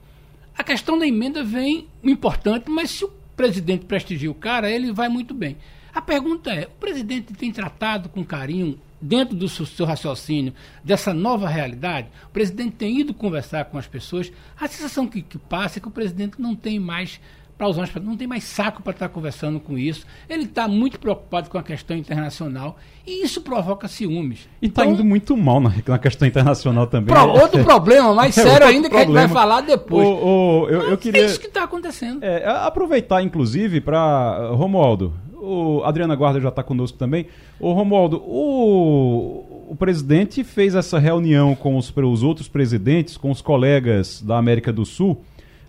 A 0.58 0.64
questão 0.64 0.98
da 0.98 1.06
emenda 1.06 1.44
vem 1.44 1.88
importante, 2.04 2.70
mas 2.70 2.92
se 2.92 3.06
o 3.06 3.12
presidente 3.36 3.86
prestigia 3.86 4.32
o 4.32 4.36
cara, 4.36 4.72
ele 4.72 4.92
vai 4.92 5.10
muito 5.10 5.34
bem. 5.34 5.58
A 5.94 6.02
pergunta 6.02 6.52
é: 6.52 6.66
o 6.66 6.80
presidente 6.80 7.34
tem 7.34 7.52
tratado 7.52 8.10
com 8.10 8.24
carinho, 8.24 8.80
dentro 9.02 9.36
do 9.36 9.48
seu 9.48 9.86
raciocínio, 9.86 10.54
dessa 10.84 11.14
nova 11.14 11.48
realidade? 11.48 12.08
O 12.26 12.30
presidente 12.30 12.72
tem 12.72 13.00
ido 13.00 13.14
conversar 13.14 13.66
com 13.66 13.78
as 13.78 13.88
pessoas. 13.88 14.32
A 14.60 14.68
sensação 14.68 15.08
que, 15.08 15.22
que 15.22 15.38
passa 15.38 15.80
é 15.80 15.82
que 15.82 15.88
o 15.88 15.92
presidente 15.92 16.42
não 16.42 16.56
tem 16.56 16.80
mais 16.80 17.20
para 17.58 17.68
usar 17.68 17.82
uma 17.82 18.02
não 18.04 18.18
tem 18.18 18.28
mais 18.28 18.44
saco 18.44 18.82
para 18.82 18.92
estar 18.92 19.08
tá 19.08 19.14
conversando 19.14 19.60
com 19.60 19.78
isso. 19.78 20.06
Ele 20.30 20.44
está 20.44 20.68
muito 20.68 21.00
preocupado 21.00 21.50
com 21.50 21.58
a 21.58 21.64
questão 21.64 21.96
internacional 21.96 22.78
e 23.08 23.24
isso 23.24 23.42
provoca 23.42 23.88
ciúmes. 23.88 24.48
E 24.62 24.68
está 24.68 24.82
então, 24.84 24.94
indo 24.94 25.06
muito 25.06 25.38
mal 25.38 25.62
na, 25.62 25.74
na, 25.88 25.98
questão 25.98 26.28
internacional 26.28 26.88
também. 26.88 27.16
Pro, 27.16 27.30
outro 27.30 27.64
problema, 27.64 28.12
mais 28.16 28.38
é 28.38 28.44
sério 28.44 28.68
ainda, 28.68 28.90
problema. 28.90 28.90
que 28.90 29.18
a 29.18 29.22
gente 29.22 29.34
vai 29.34 29.42
falar 29.42 29.62
depois. 29.62 30.06
O, 30.06 30.12
o, 30.12 30.70
eu, 30.70 30.82
eu 30.90 30.98
queria, 30.98 31.22
é 31.22 31.26
isso 31.26 31.40
que 31.40 31.48
está 31.48 31.64
acontecendo. 31.64 32.24
É, 32.24 32.46
aproveitar, 32.46 33.22
inclusive, 33.22 33.80
para. 33.80 34.50
Romualdo, 34.52 35.14
o 35.34 35.82
Adriana 35.84 36.16
Guarda 36.16 36.42
já 36.42 36.50
está 36.50 36.62
conosco 36.62 36.98
também. 36.98 37.28
O 37.60 37.72
Romualdo, 37.72 38.18
o, 38.18 39.68
o 39.70 39.76
presidente 39.78 40.44
fez 40.44 40.76
essa 40.76 41.00
reunião 41.00 41.56
com 41.56 41.78
os, 41.78 41.94
os 41.96 42.24
outros 42.24 42.50
presidentes, 42.50 43.16
com 43.16 43.32
os 43.32 43.42
colegas 43.42 44.22
da 44.22 44.38
América 44.38 44.74
do 44.74 44.86
Sul 44.86 45.24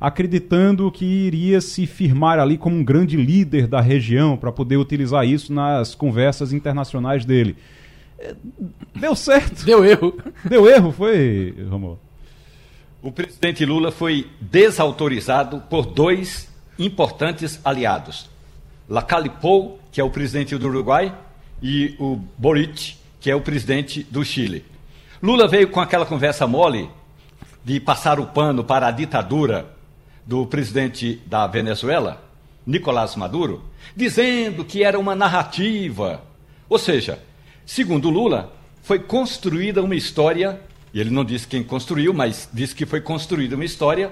acreditando 0.06 0.88
que 0.92 1.04
iria 1.04 1.60
se 1.60 1.84
firmar 1.84 2.38
ali 2.38 2.56
como 2.56 2.76
um 2.76 2.84
grande 2.84 3.16
líder 3.16 3.66
da 3.66 3.80
região 3.80 4.36
para 4.36 4.52
poder 4.52 4.76
utilizar 4.76 5.26
isso 5.26 5.52
nas 5.52 5.96
conversas 5.96 6.52
internacionais 6.52 7.24
dele. 7.24 7.56
É, 8.16 8.32
deu 8.94 9.16
certo. 9.16 9.64
Deu 9.64 9.84
erro. 9.84 10.16
Deu 10.44 10.68
erro, 10.68 10.92
foi, 10.92 11.56
Romulo? 11.68 11.98
O 13.02 13.10
presidente 13.10 13.66
Lula 13.66 13.90
foi 13.90 14.30
desautorizado 14.40 15.60
por 15.68 15.86
dois 15.86 16.48
importantes 16.78 17.60
aliados. 17.64 18.30
Lacalipou, 18.88 19.80
que 19.90 20.00
é 20.00 20.04
o 20.04 20.10
presidente 20.10 20.56
do 20.56 20.68
Uruguai, 20.68 21.12
e 21.60 21.96
o 21.98 22.14
Boric, 22.38 22.94
que 23.18 23.28
é 23.28 23.34
o 23.34 23.40
presidente 23.40 24.04
do 24.04 24.24
Chile. 24.24 24.64
Lula 25.20 25.48
veio 25.48 25.68
com 25.68 25.80
aquela 25.80 26.06
conversa 26.06 26.46
mole 26.46 26.88
de 27.64 27.80
passar 27.80 28.20
o 28.20 28.26
pano 28.26 28.62
para 28.62 28.86
a 28.86 28.92
ditadura 28.92 29.74
do 30.26 30.44
presidente 30.44 31.22
da 31.26 31.46
Venezuela, 31.46 32.22
Nicolás 32.66 33.14
Maduro, 33.14 33.62
dizendo 33.94 34.64
que 34.64 34.82
era 34.82 34.98
uma 34.98 35.14
narrativa. 35.14 36.22
Ou 36.68 36.78
seja, 36.78 37.22
segundo 37.64 38.10
Lula, 38.10 38.52
foi 38.82 38.98
construída 38.98 39.82
uma 39.82 39.94
história, 39.94 40.60
e 40.92 41.00
ele 41.00 41.10
não 41.10 41.24
disse 41.24 41.46
quem 41.46 41.62
construiu, 41.62 42.12
mas 42.12 42.48
disse 42.52 42.74
que 42.74 42.84
foi 42.84 43.00
construída 43.00 43.54
uma 43.54 43.64
história 43.64 44.10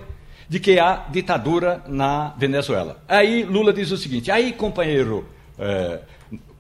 de 0.49 0.61
que 0.61 0.79
há 0.79 1.07
ditadura 1.11 1.83
na 1.89 2.29
Venezuela. 2.39 3.03
Aí 3.09 3.43
Lula 3.43 3.73
diz 3.73 3.91
o 3.91 3.97
seguinte: 3.97 4.31
aí, 4.31 4.53
companheiro 4.53 5.27
é, 5.59 6.01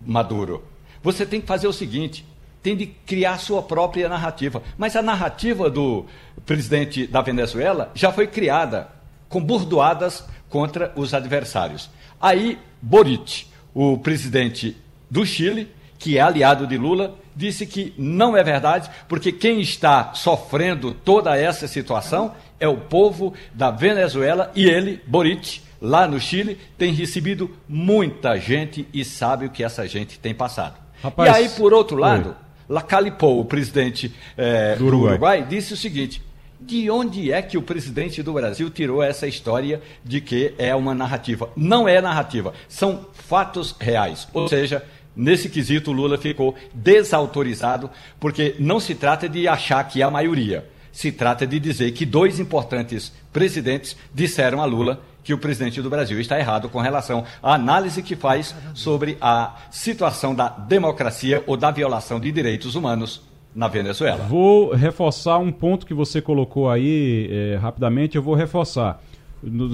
Maduro, 0.05 0.65
você 1.03 1.25
tem 1.25 1.41
que 1.41 1.47
fazer 1.47 1.69
o 1.69 1.73
seguinte: 1.73 2.27
tem 2.63 2.77
de 2.77 2.87
criar 2.87 3.39
sua 3.39 3.63
própria 3.63 4.09
narrativa. 4.09 4.63
Mas 4.77 4.97
a 4.97 5.03
narrativa 5.03 5.71
do 5.71 6.07
presidente 6.47 7.07
da 7.07 7.21
Venezuela 7.21 7.93
já 7.95 8.11
foi 8.11 8.27
criada 8.27 8.89
com 9.35 9.43
burdoadas 9.43 10.25
contra 10.49 10.93
os 10.95 11.12
adversários. 11.12 11.91
Aí, 12.21 12.57
Boric, 12.81 13.47
o 13.75 13.99
presidente 13.99 14.76
do 15.11 15.26
Chile, 15.26 15.69
que 15.99 16.17
é 16.17 16.21
aliado 16.21 16.69
de 16.69 16.79
Lula, 16.79 17.17
disse 17.35 17.67
que 17.67 17.93
não 17.99 18.37
é 18.37 18.45
verdade, 18.45 18.88
porque 19.09 19.33
quem 19.33 19.61
está 19.61 20.14
sofrendo 20.14 20.95
toda 20.95 21.37
essa 21.37 21.67
situação 21.67 22.33
é 22.61 22.69
o 22.69 22.76
povo 22.76 23.35
da 23.53 23.73
Venezuela 23.73 24.53
e 24.55 24.67
ele, 24.67 25.03
Boric, 25.05 25.61
lá 25.83 26.07
no 26.07 26.21
Chile, 26.21 26.57
tem 26.79 26.93
recebido 26.93 27.50
muita 27.69 28.38
gente 28.38 28.87
e 28.95 29.05
sabe 29.05 29.47
o 29.47 29.50
que 29.50 29.64
essa 29.64 29.88
gente 29.88 30.17
tem 30.17 30.33
passado. 30.33 30.76
Rapaz, 31.03 31.29
e 31.29 31.41
aí, 31.41 31.49
por 31.49 31.75
outro 31.75 31.97
lado, 31.97 32.37
Lacalipou, 32.69 33.41
o 33.41 33.45
presidente 33.45 34.14
é, 34.37 34.76
do, 34.76 34.87
Uruguai. 34.87 35.09
do 35.09 35.11
Uruguai, 35.14 35.47
disse 35.49 35.75
o 35.75 35.76
seguinte: 35.76 36.23
de 36.64 36.90
onde 36.90 37.30
é 37.30 37.42
que 37.42 37.59
o 37.59 37.62
presidente 37.62 38.23
do 38.23 38.33
Brasil 38.33 38.71
tirou 38.71 39.02
essa 39.02 39.26
história 39.26 39.83
de 40.02 40.21
que 40.21 40.54
é 40.56 40.75
uma 40.75 40.94
narrativa? 40.94 41.50
Não 41.54 41.87
é 41.87 42.00
narrativa, 42.00 42.54
são 42.68 43.06
fatos 43.12 43.76
reais. 43.78 44.26
Ou 44.33 44.49
seja, 44.49 44.83
nesse 45.14 45.49
quesito, 45.49 45.92
Lula 45.92 46.16
ficou 46.16 46.54
desautorizado, 46.73 47.90
porque 48.18 48.56
não 48.59 48.80
se 48.80 48.94
trata 48.94 49.28
de 49.28 49.47
achar 49.47 49.85
que 49.85 50.00
é 50.00 50.04
a 50.04 50.11
maioria. 50.11 50.66
Se 50.90 51.12
trata 51.12 51.47
de 51.47 51.61
dizer 51.61 51.90
que 51.92 52.06
dois 52.06 52.40
importantes 52.40 53.12
presidentes 53.33 53.97
disseram 54.14 54.62
a 54.62 54.64
Lula 54.64 55.02
que 55.23 55.35
o 55.35 55.38
presidente 55.38 55.83
do 55.83 55.90
Brasil 55.90 56.21
está 56.21 56.38
errado 56.38 56.68
com 56.68 56.80
relação 56.80 57.25
à 57.42 57.54
análise 57.54 58.02
que 58.02 58.14
faz 58.14 58.54
sobre 58.75 59.16
a 59.21 59.54
situação 59.71 60.35
da 60.35 60.49
democracia 60.49 61.42
ou 61.47 61.56
da 61.56 61.71
violação 61.71 62.21
de 62.21 62.30
direitos 62.30 62.75
humanos 62.75 63.23
na 63.55 63.69
Venezuela. 63.69 64.25
Vou 64.25 64.75
reforçar 64.75 65.39
um 65.39 65.53
ponto 65.53 65.87
que 65.87 65.95
você 65.95 66.21
colocou 66.21 66.69
aí 66.69 67.29
é, 67.31 67.57
rapidamente, 67.57 68.17
eu 68.17 68.23
vou 68.23 68.35
reforçar. 68.35 69.01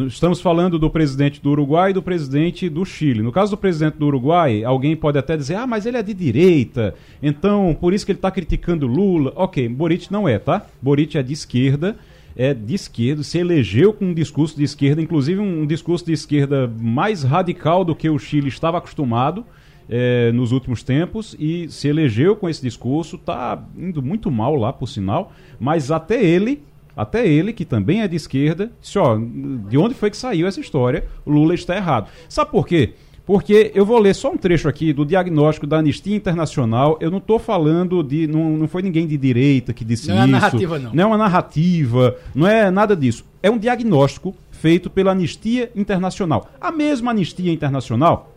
Estamos 0.09 0.41
falando 0.41 0.81
do 0.81 0.91
presidente 0.91 1.41
do 1.41 1.51
Uruguai 1.51 1.91
e 1.91 1.95
do 1.95 2.03
presidente 2.03 2.69
do 2.69 2.85
Chile. 2.85 3.23
No 3.23 3.31
caso 3.31 3.53
do 3.53 3.57
presidente 3.57 3.97
do 3.99 4.07
Uruguai, 4.07 4.65
alguém 4.65 4.97
pode 4.97 5.17
até 5.17 5.37
dizer, 5.37 5.55
ah, 5.55 5.67
mas 5.67 5.87
ele 5.87 5.97
é 5.97 6.03
de 6.03 6.13
direita, 6.13 6.95
então 7.23 7.77
por 7.81 7.95
isso 7.95 8.05
que 8.05 8.11
ele 8.11 8.19
está 8.19 8.31
criticando 8.31 8.87
Lula. 8.87 9.33
Ok, 9.37 9.69
Boric 9.69 10.11
não 10.11 10.29
é, 10.29 10.39
tá? 10.39 10.67
Boric 10.83 11.17
é 11.17 11.23
de 11.23 11.33
esquerda, 11.33 11.97
é 12.37 12.53
de 12.53 12.75
esquerda, 12.75 13.23
se 13.23 13.39
elegeu 13.39 13.93
com 13.93 14.07
um 14.07 14.15
discurso 14.15 14.57
de 14.57 14.65
esquerda, 14.65 15.01
inclusive 15.01 15.41
um 15.41 15.65
discurso 15.65 16.05
de 16.05 16.13
esquerda 16.13 16.71
mais 16.81 17.23
radical 17.23 17.85
do 17.85 17.95
que 17.95 18.11
o 18.11 18.19
Chile 18.19 18.49
estava 18.49 18.79
acostumado 18.79 19.47
é, 19.91 20.31
nos 20.31 20.53
últimos 20.53 20.85
tempos 20.85 21.35
e 21.39 21.69
se 21.69 21.89
elegeu 21.89 22.37
com 22.37 22.49
esse 22.49 22.63
discurso, 22.63 23.17
está 23.17 23.61
indo 23.77 24.01
muito 24.01 24.31
mal 24.31 24.55
lá, 24.55 24.73
por 24.73 24.87
sinal, 24.87 25.33
mas 25.59 25.91
até 25.91 26.25
ele, 26.25 26.63
até 26.97 27.27
ele, 27.27 27.53
que 27.53 27.65
também 27.65 28.01
é 28.01 28.07
de 28.07 28.15
esquerda, 28.15 28.71
disse, 28.81 28.99
ó, 28.99 29.19
de 29.19 29.77
onde 29.77 29.95
foi 29.95 30.11
que 30.11 30.17
saiu 30.17 30.47
essa 30.47 30.61
história? 30.61 31.05
O 31.27 31.33
Lula 31.33 31.55
está 31.55 31.77
errado. 31.77 32.09
Sabe 32.29 32.53
por 32.53 32.67
quê? 32.67 32.95
Porque 33.27 33.71
eu 33.75 33.85
vou 33.85 33.99
ler 33.99 34.15
só 34.15 34.33
um 34.33 34.37
trecho 34.37 34.69
aqui 34.69 34.93
do 34.93 35.05
diagnóstico 35.05 35.67
da 35.67 35.79
Anistia 35.79 36.17
Internacional. 36.17 36.99
Eu 37.01 37.13
não 37.13 37.19
estou 37.19 37.39
falando 37.39 38.03
de. 38.03 38.27
Não, 38.27 38.57
não 38.57 38.67
foi 38.67 38.83
ninguém 38.83 39.07
de 39.07 39.17
direita 39.17 39.73
que 39.73 39.85
disse 39.85 40.09
não 40.09 40.17
isso. 40.17 40.27
Não 40.27 40.35
é 40.35 40.37
uma 40.37 40.41
narrativa, 40.41 40.79
não. 40.81 40.93
Não 40.93 41.03
é 41.03 41.07
uma 41.07 41.19
narrativa, 41.19 42.17
não 42.35 42.47
é 42.47 42.71
nada 42.73 42.97
disso. 42.97 43.25
É 43.41 43.49
um 43.49 43.57
diagnóstico 43.59 44.35
feito 44.51 44.91
pela 44.91 45.13
Anistia 45.13 45.71
Internacional. 45.77 46.51
A 46.61 46.73
mesma 46.73 47.13
Anistia 47.13 47.53
Internacional 47.53 48.30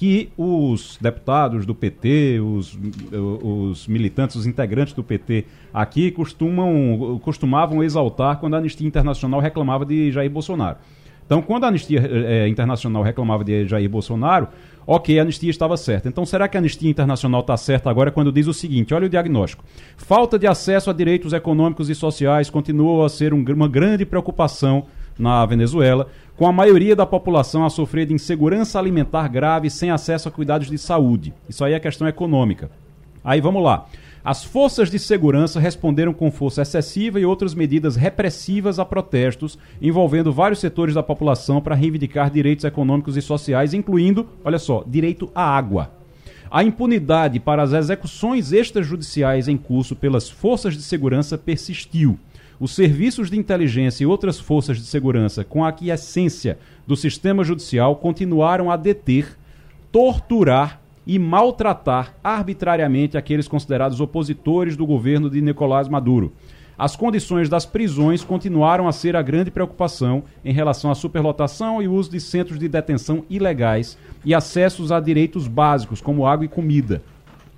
que 0.00 0.32
os 0.34 0.96
deputados 0.98 1.66
do 1.66 1.74
PT, 1.74 2.40
os, 2.40 2.78
os 3.12 3.86
militantes, 3.86 4.34
os 4.34 4.46
integrantes 4.46 4.94
do 4.94 5.04
PT 5.04 5.44
aqui 5.74 6.10
costumam, 6.10 7.20
costumavam 7.22 7.84
exaltar 7.84 8.38
quando 8.38 8.54
a 8.54 8.56
Anistia 8.56 8.88
Internacional 8.88 9.40
reclamava 9.40 9.84
de 9.84 10.10
Jair 10.10 10.30
Bolsonaro. 10.30 10.78
Então, 11.26 11.42
quando 11.42 11.64
a 11.64 11.68
Anistia 11.68 12.00
é, 12.00 12.48
Internacional 12.48 13.02
reclamava 13.02 13.44
de 13.44 13.68
Jair 13.68 13.90
Bolsonaro, 13.90 14.48
ok, 14.86 15.18
a 15.18 15.22
anistia 15.22 15.50
estava 15.50 15.76
certa. 15.76 16.08
Então, 16.08 16.24
será 16.24 16.48
que 16.48 16.56
a 16.56 16.60
Anistia 16.60 16.88
Internacional 16.88 17.42
está 17.42 17.58
certa 17.58 17.90
agora 17.90 18.10
quando 18.10 18.32
diz 18.32 18.46
o 18.46 18.54
seguinte? 18.54 18.94
Olha 18.94 19.04
o 19.04 19.10
diagnóstico. 19.10 19.62
Falta 19.98 20.38
de 20.38 20.46
acesso 20.46 20.88
a 20.88 20.94
direitos 20.94 21.34
econômicos 21.34 21.90
e 21.90 21.94
sociais 21.94 22.48
continua 22.48 23.04
a 23.04 23.08
ser 23.10 23.34
um, 23.34 23.44
uma 23.52 23.68
grande 23.68 24.06
preocupação 24.06 24.86
na 25.20 25.44
Venezuela, 25.46 26.08
com 26.36 26.46
a 26.46 26.52
maioria 26.52 26.96
da 26.96 27.04
população 27.04 27.64
a 27.64 27.70
sofrer 27.70 28.06
de 28.06 28.14
insegurança 28.14 28.78
alimentar 28.78 29.28
grave 29.28 29.68
sem 29.68 29.90
acesso 29.90 30.28
a 30.28 30.32
cuidados 30.32 30.68
de 30.68 30.78
saúde. 30.78 31.34
Isso 31.48 31.62
aí 31.64 31.74
é 31.74 31.80
questão 31.80 32.08
econômica. 32.08 32.70
Aí 33.22 33.40
vamos 33.40 33.62
lá. 33.62 33.86
As 34.24 34.44
forças 34.44 34.90
de 34.90 34.98
segurança 34.98 35.58
responderam 35.58 36.12
com 36.12 36.30
força 36.30 36.60
excessiva 36.60 37.18
e 37.18 37.24
outras 37.24 37.54
medidas 37.54 37.96
repressivas 37.96 38.78
a 38.78 38.84
protestos 38.84 39.58
envolvendo 39.80 40.32
vários 40.32 40.60
setores 40.60 40.94
da 40.94 41.02
população 41.02 41.60
para 41.60 41.74
reivindicar 41.74 42.30
direitos 42.30 42.64
econômicos 42.64 43.16
e 43.16 43.22
sociais, 43.22 43.72
incluindo, 43.72 44.26
olha 44.44 44.58
só, 44.58 44.84
direito 44.86 45.30
à 45.34 45.42
água. 45.42 45.90
A 46.50 46.64
impunidade 46.64 47.38
para 47.40 47.62
as 47.62 47.72
execuções 47.72 48.52
extrajudiciais 48.52 49.48
em 49.48 49.56
curso 49.56 49.96
pelas 49.96 50.28
forças 50.28 50.74
de 50.74 50.82
segurança 50.82 51.38
persistiu. 51.38 52.18
Os 52.60 52.72
serviços 52.72 53.30
de 53.30 53.38
inteligência 53.38 54.04
e 54.04 54.06
outras 54.06 54.38
forças 54.38 54.76
de 54.76 54.84
segurança, 54.84 55.42
com 55.42 55.64
a 55.64 55.68
aquiescência 55.68 56.58
do 56.86 56.94
sistema 56.94 57.42
judicial, 57.42 57.96
continuaram 57.96 58.70
a 58.70 58.76
deter, 58.76 59.34
torturar 59.90 60.78
e 61.06 61.18
maltratar 61.18 62.14
arbitrariamente 62.22 63.16
aqueles 63.16 63.48
considerados 63.48 63.98
opositores 63.98 64.76
do 64.76 64.86
governo 64.86 65.30
de 65.30 65.40
Nicolás 65.40 65.88
Maduro. 65.88 66.34
As 66.76 66.94
condições 66.94 67.48
das 67.48 67.64
prisões 67.64 68.22
continuaram 68.22 68.86
a 68.86 68.92
ser 68.92 69.16
a 69.16 69.22
grande 69.22 69.50
preocupação 69.50 70.22
em 70.44 70.52
relação 70.52 70.90
à 70.90 70.94
superlotação 70.94 71.80
e 71.80 71.88
uso 71.88 72.10
de 72.10 72.20
centros 72.20 72.58
de 72.58 72.68
detenção 72.68 73.24
ilegais 73.30 73.96
e 74.22 74.34
acessos 74.34 74.92
a 74.92 75.00
direitos 75.00 75.48
básicos 75.48 76.02
como 76.02 76.26
água 76.26 76.44
e 76.44 76.48
comida 76.48 77.02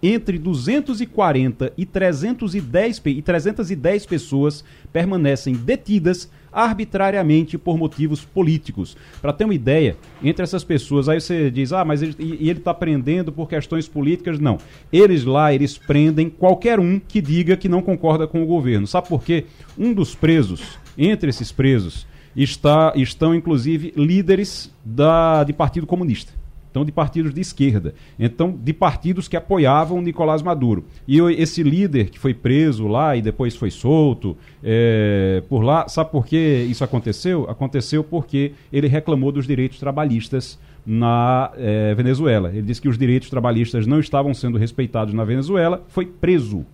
entre 0.02 0.36
240 0.36 1.72
e 1.76 1.86
310, 1.86 3.02
e 3.06 3.22
310 3.22 4.06
pessoas 4.06 4.64
permanecem 4.92 5.54
detidas 5.54 6.28
arbitrariamente 6.52 7.56
por 7.56 7.78
motivos 7.78 8.24
políticos. 8.24 8.96
Para 9.22 9.32
ter 9.32 9.44
uma 9.44 9.54
ideia, 9.54 9.96
entre 10.22 10.42
essas 10.42 10.64
pessoas, 10.64 11.08
aí 11.08 11.20
você 11.20 11.50
diz, 11.50 11.72
ah, 11.72 11.84
mas 11.84 12.02
ele, 12.02 12.16
está 12.50 12.74
prendendo 12.74 13.32
por 13.32 13.48
questões 13.48 13.88
políticas? 13.88 14.38
Não. 14.38 14.58
Eles 14.92 15.24
lá, 15.24 15.54
eles 15.54 15.78
prendem 15.78 16.28
qualquer 16.28 16.78
um 16.80 16.98
que 16.98 17.22
diga 17.22 17.56
que 17.56 17.68
não 17.68 17.80
concorda 17.80 18.26
com 18.26 18.42
o 18.42 18.46
governo. 18.46 18.86
Sabe 18.86 19.08
por 19.08 19.22
quê? 19.22 19.46
Um 19.78 19.94
dos 19.94 20.14
presos, 20.14 20.78
entre 20.98 21.30
esses 21.30 21.50
presos, 21.52 22.06
está, 22.36 22.92
estão 22.96 23.34
inclusive 23.34 23.94
líderes 23.96 24.70
da, 24.84 25.44
de 25.44 25.52
Partido 25.52 25.86
Comunista 25.86 26.41
então 26.72 26.86
de 26.86 26.90
partidos 26.90 27.34
de 27.34 27.40
esquerda, 27.42 27.94
então 28.18 28.50
de 28.50 28.72
partidos 28.72 29.28
que 29.28 29.36
apoiavam 29.36 30.00
Nicolás 30.00 30.40
Maduro. 30.40 30.86
E 31.06 31.20
esse 31.20 31.62
líder 31.62 32.08
que 32.08 32.18
foi 32.18 32.32
preso 32.32 32.88
lá 32.88 33.14
e 33.14 33.20
depois 33.20 33.54
foi 33.54 33.70
solto 33.70 34.36
é, 34.64 35.42
por 35.50 35.62
lá, 35.62 35.86
sabe 35.86 36.10
por 36.10 36.26
que 36.26 36.66
isso 36.68 36.82
aconteceu? 36.82 37.44
Aconteceu 37.48 38.02
porque 38.02 38.54
ele 38.72 38.88
reclamou 38.88 39.30
dos 39.30 39.46
direitos 39.46 39.78
trabalhistas 39.78 40.58
na 40.84 41.52
é, 41.56 41.94
Venezuela. 41.94 42.48
Ele 42.48 42.62
disse 42.62 42.80
que 42.80 42.88
os 42.88 42.96
direitos 42.96 43.28
trabalhistas 43.28 43.86
não 43.86 44.00
estavam 44.00 44.32
sendo 44.32 44.56
respeitados 44.56 45.12
na 45.12 45.24
Venezuela, 45.24 45.84
foi 45.88 46.06
preso. 46.06 46.64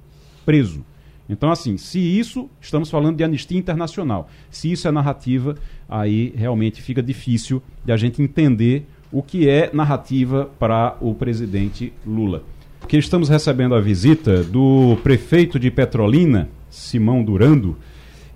Preso. 0.47 0.85
Então, 1.29 1.51
assim, 1.51 1.77
se 1.77 1.99
isso, 1.99 2.49
estamos 2.61 2.89
falando 2.89 3.17
de 3.17 3.25
anistia 3.25 3.59
internacional, 3.59 4.31
se 4.49 4.73
isso 4.73 4.89
é 4.89 4.91
narrativa, 4.91 5.57
aí 5.89 6.33
realmente 6.35 6.81
fica 6.81 7.03
difícil 7.03 7.61
de 7.85 7.93
a 7.93 7.97
gente 7.97 8.23
entender 8.23 8.87
o 9.13 9.23
que 9.23 9.49
é 9.49 9.71
narrativa 9.73 10.51
para 10.59 10.97
o 11.01 11.15
presidente 11.15 11.93
Lula. 12.07 12.43
Porque 12.81 12.97
estamos 12.97 13.29
recebendo 13.29 13.75
a 13.75 13.81
visita 13.81 14.43
do 14.45 14.97
prefeito 15.03 15.59
de 15.59 15.71
Petrolina, 15.71 16.49
Simão 16.71 17.23
Durando, 17.23 17.77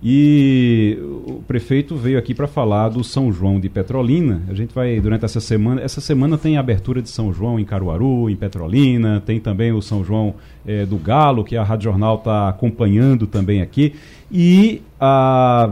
e 0.05 0.97
o 1.25 1.41
prefeito 1.47 1.95
veio 1.95 2.19
aqui 2.19 2.35
para 2.35 2.45
falar 2.45 2.89
do 2.89 3.05
São 3.05 3.31
João 3.31 3.57
de 3.57 3.69
Petrolina. 3.69 4.43
A 4.49 4.53
gente 4.53 4.75
vai, 4.75 4.99
durante 4.99 5.23
essa 5.23 5.39
semana, 5.39 5.81
essa 5.81 6.01
semana 6.01 6.37
tem 6.37 6.57
a 6.57 6.59
abertura 6.59 7.01
de 7.01 7.07
São 7.07 7.31
João 7.31 7.57
em 7.57 7.63
Caruaru, 7.63 8.29
em 8.29 8.35
Petrolina, 8.35 9.23
tem 9.25 9.39
também 9.39 9.71
o 9.71 9.81
São 9.81 10.03
João 10.03 10.35
é, 10.67 10.85
do 10.85 10.97
Galo, 10.97 11.45
que 11.45 11.55
a 11.55 11.63
Rádio 11.63 11.85
Jornal 11.85 12.15
está 12.17 12.49
acompanhando 12.49 13.25
também 13.25 13.61
aqui. 13.61 13.95
E 14.29 14.81
a, 14.99 15.69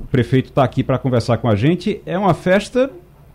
o 0.00 0.06
prefeito 0.08 0.48
está 0.48 0.64
aqui 0.64 0.82
para 0.82 0.98
conversar 0.98 1.38
com 1.38 1.48
a 1.48 1.54
gente. 1.54 2.00
É 2.04 2.18
uma 2.18 2.34
festa 2.34 2.90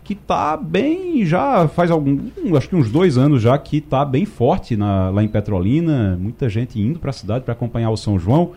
que 0.08 0.14
está 0.14 0.56
bem, 0.56 1.22
já 1.26 1.68
faz 1.68 1.90
algum, 1.90 2.18
acho 2.56 2.66
que 2.66 2.74
uns 2.74 2.90
dois 2.90 3.18
anos 3.18 3.42
já 3.42 3.58
que 3.58 3.76
está 3.76 4.06
bem 4.06 4.24
forte 4.24 4.74
na, 4.74 5.10
lá 5.10 5.22
em 5.22 5.28
Petrolina, 5.28 6.16
muita 6.18 6.48
gente 6.48 6.80
indo 6.80 6.98
para 6.98 7.10
a 7.10 7.12
cidade 7.12 7.44
para 7.44 7.52
acompanhar 7.52 7.90
o 7.90 7.96
São 7.96 8.18
João. 8.18 8.52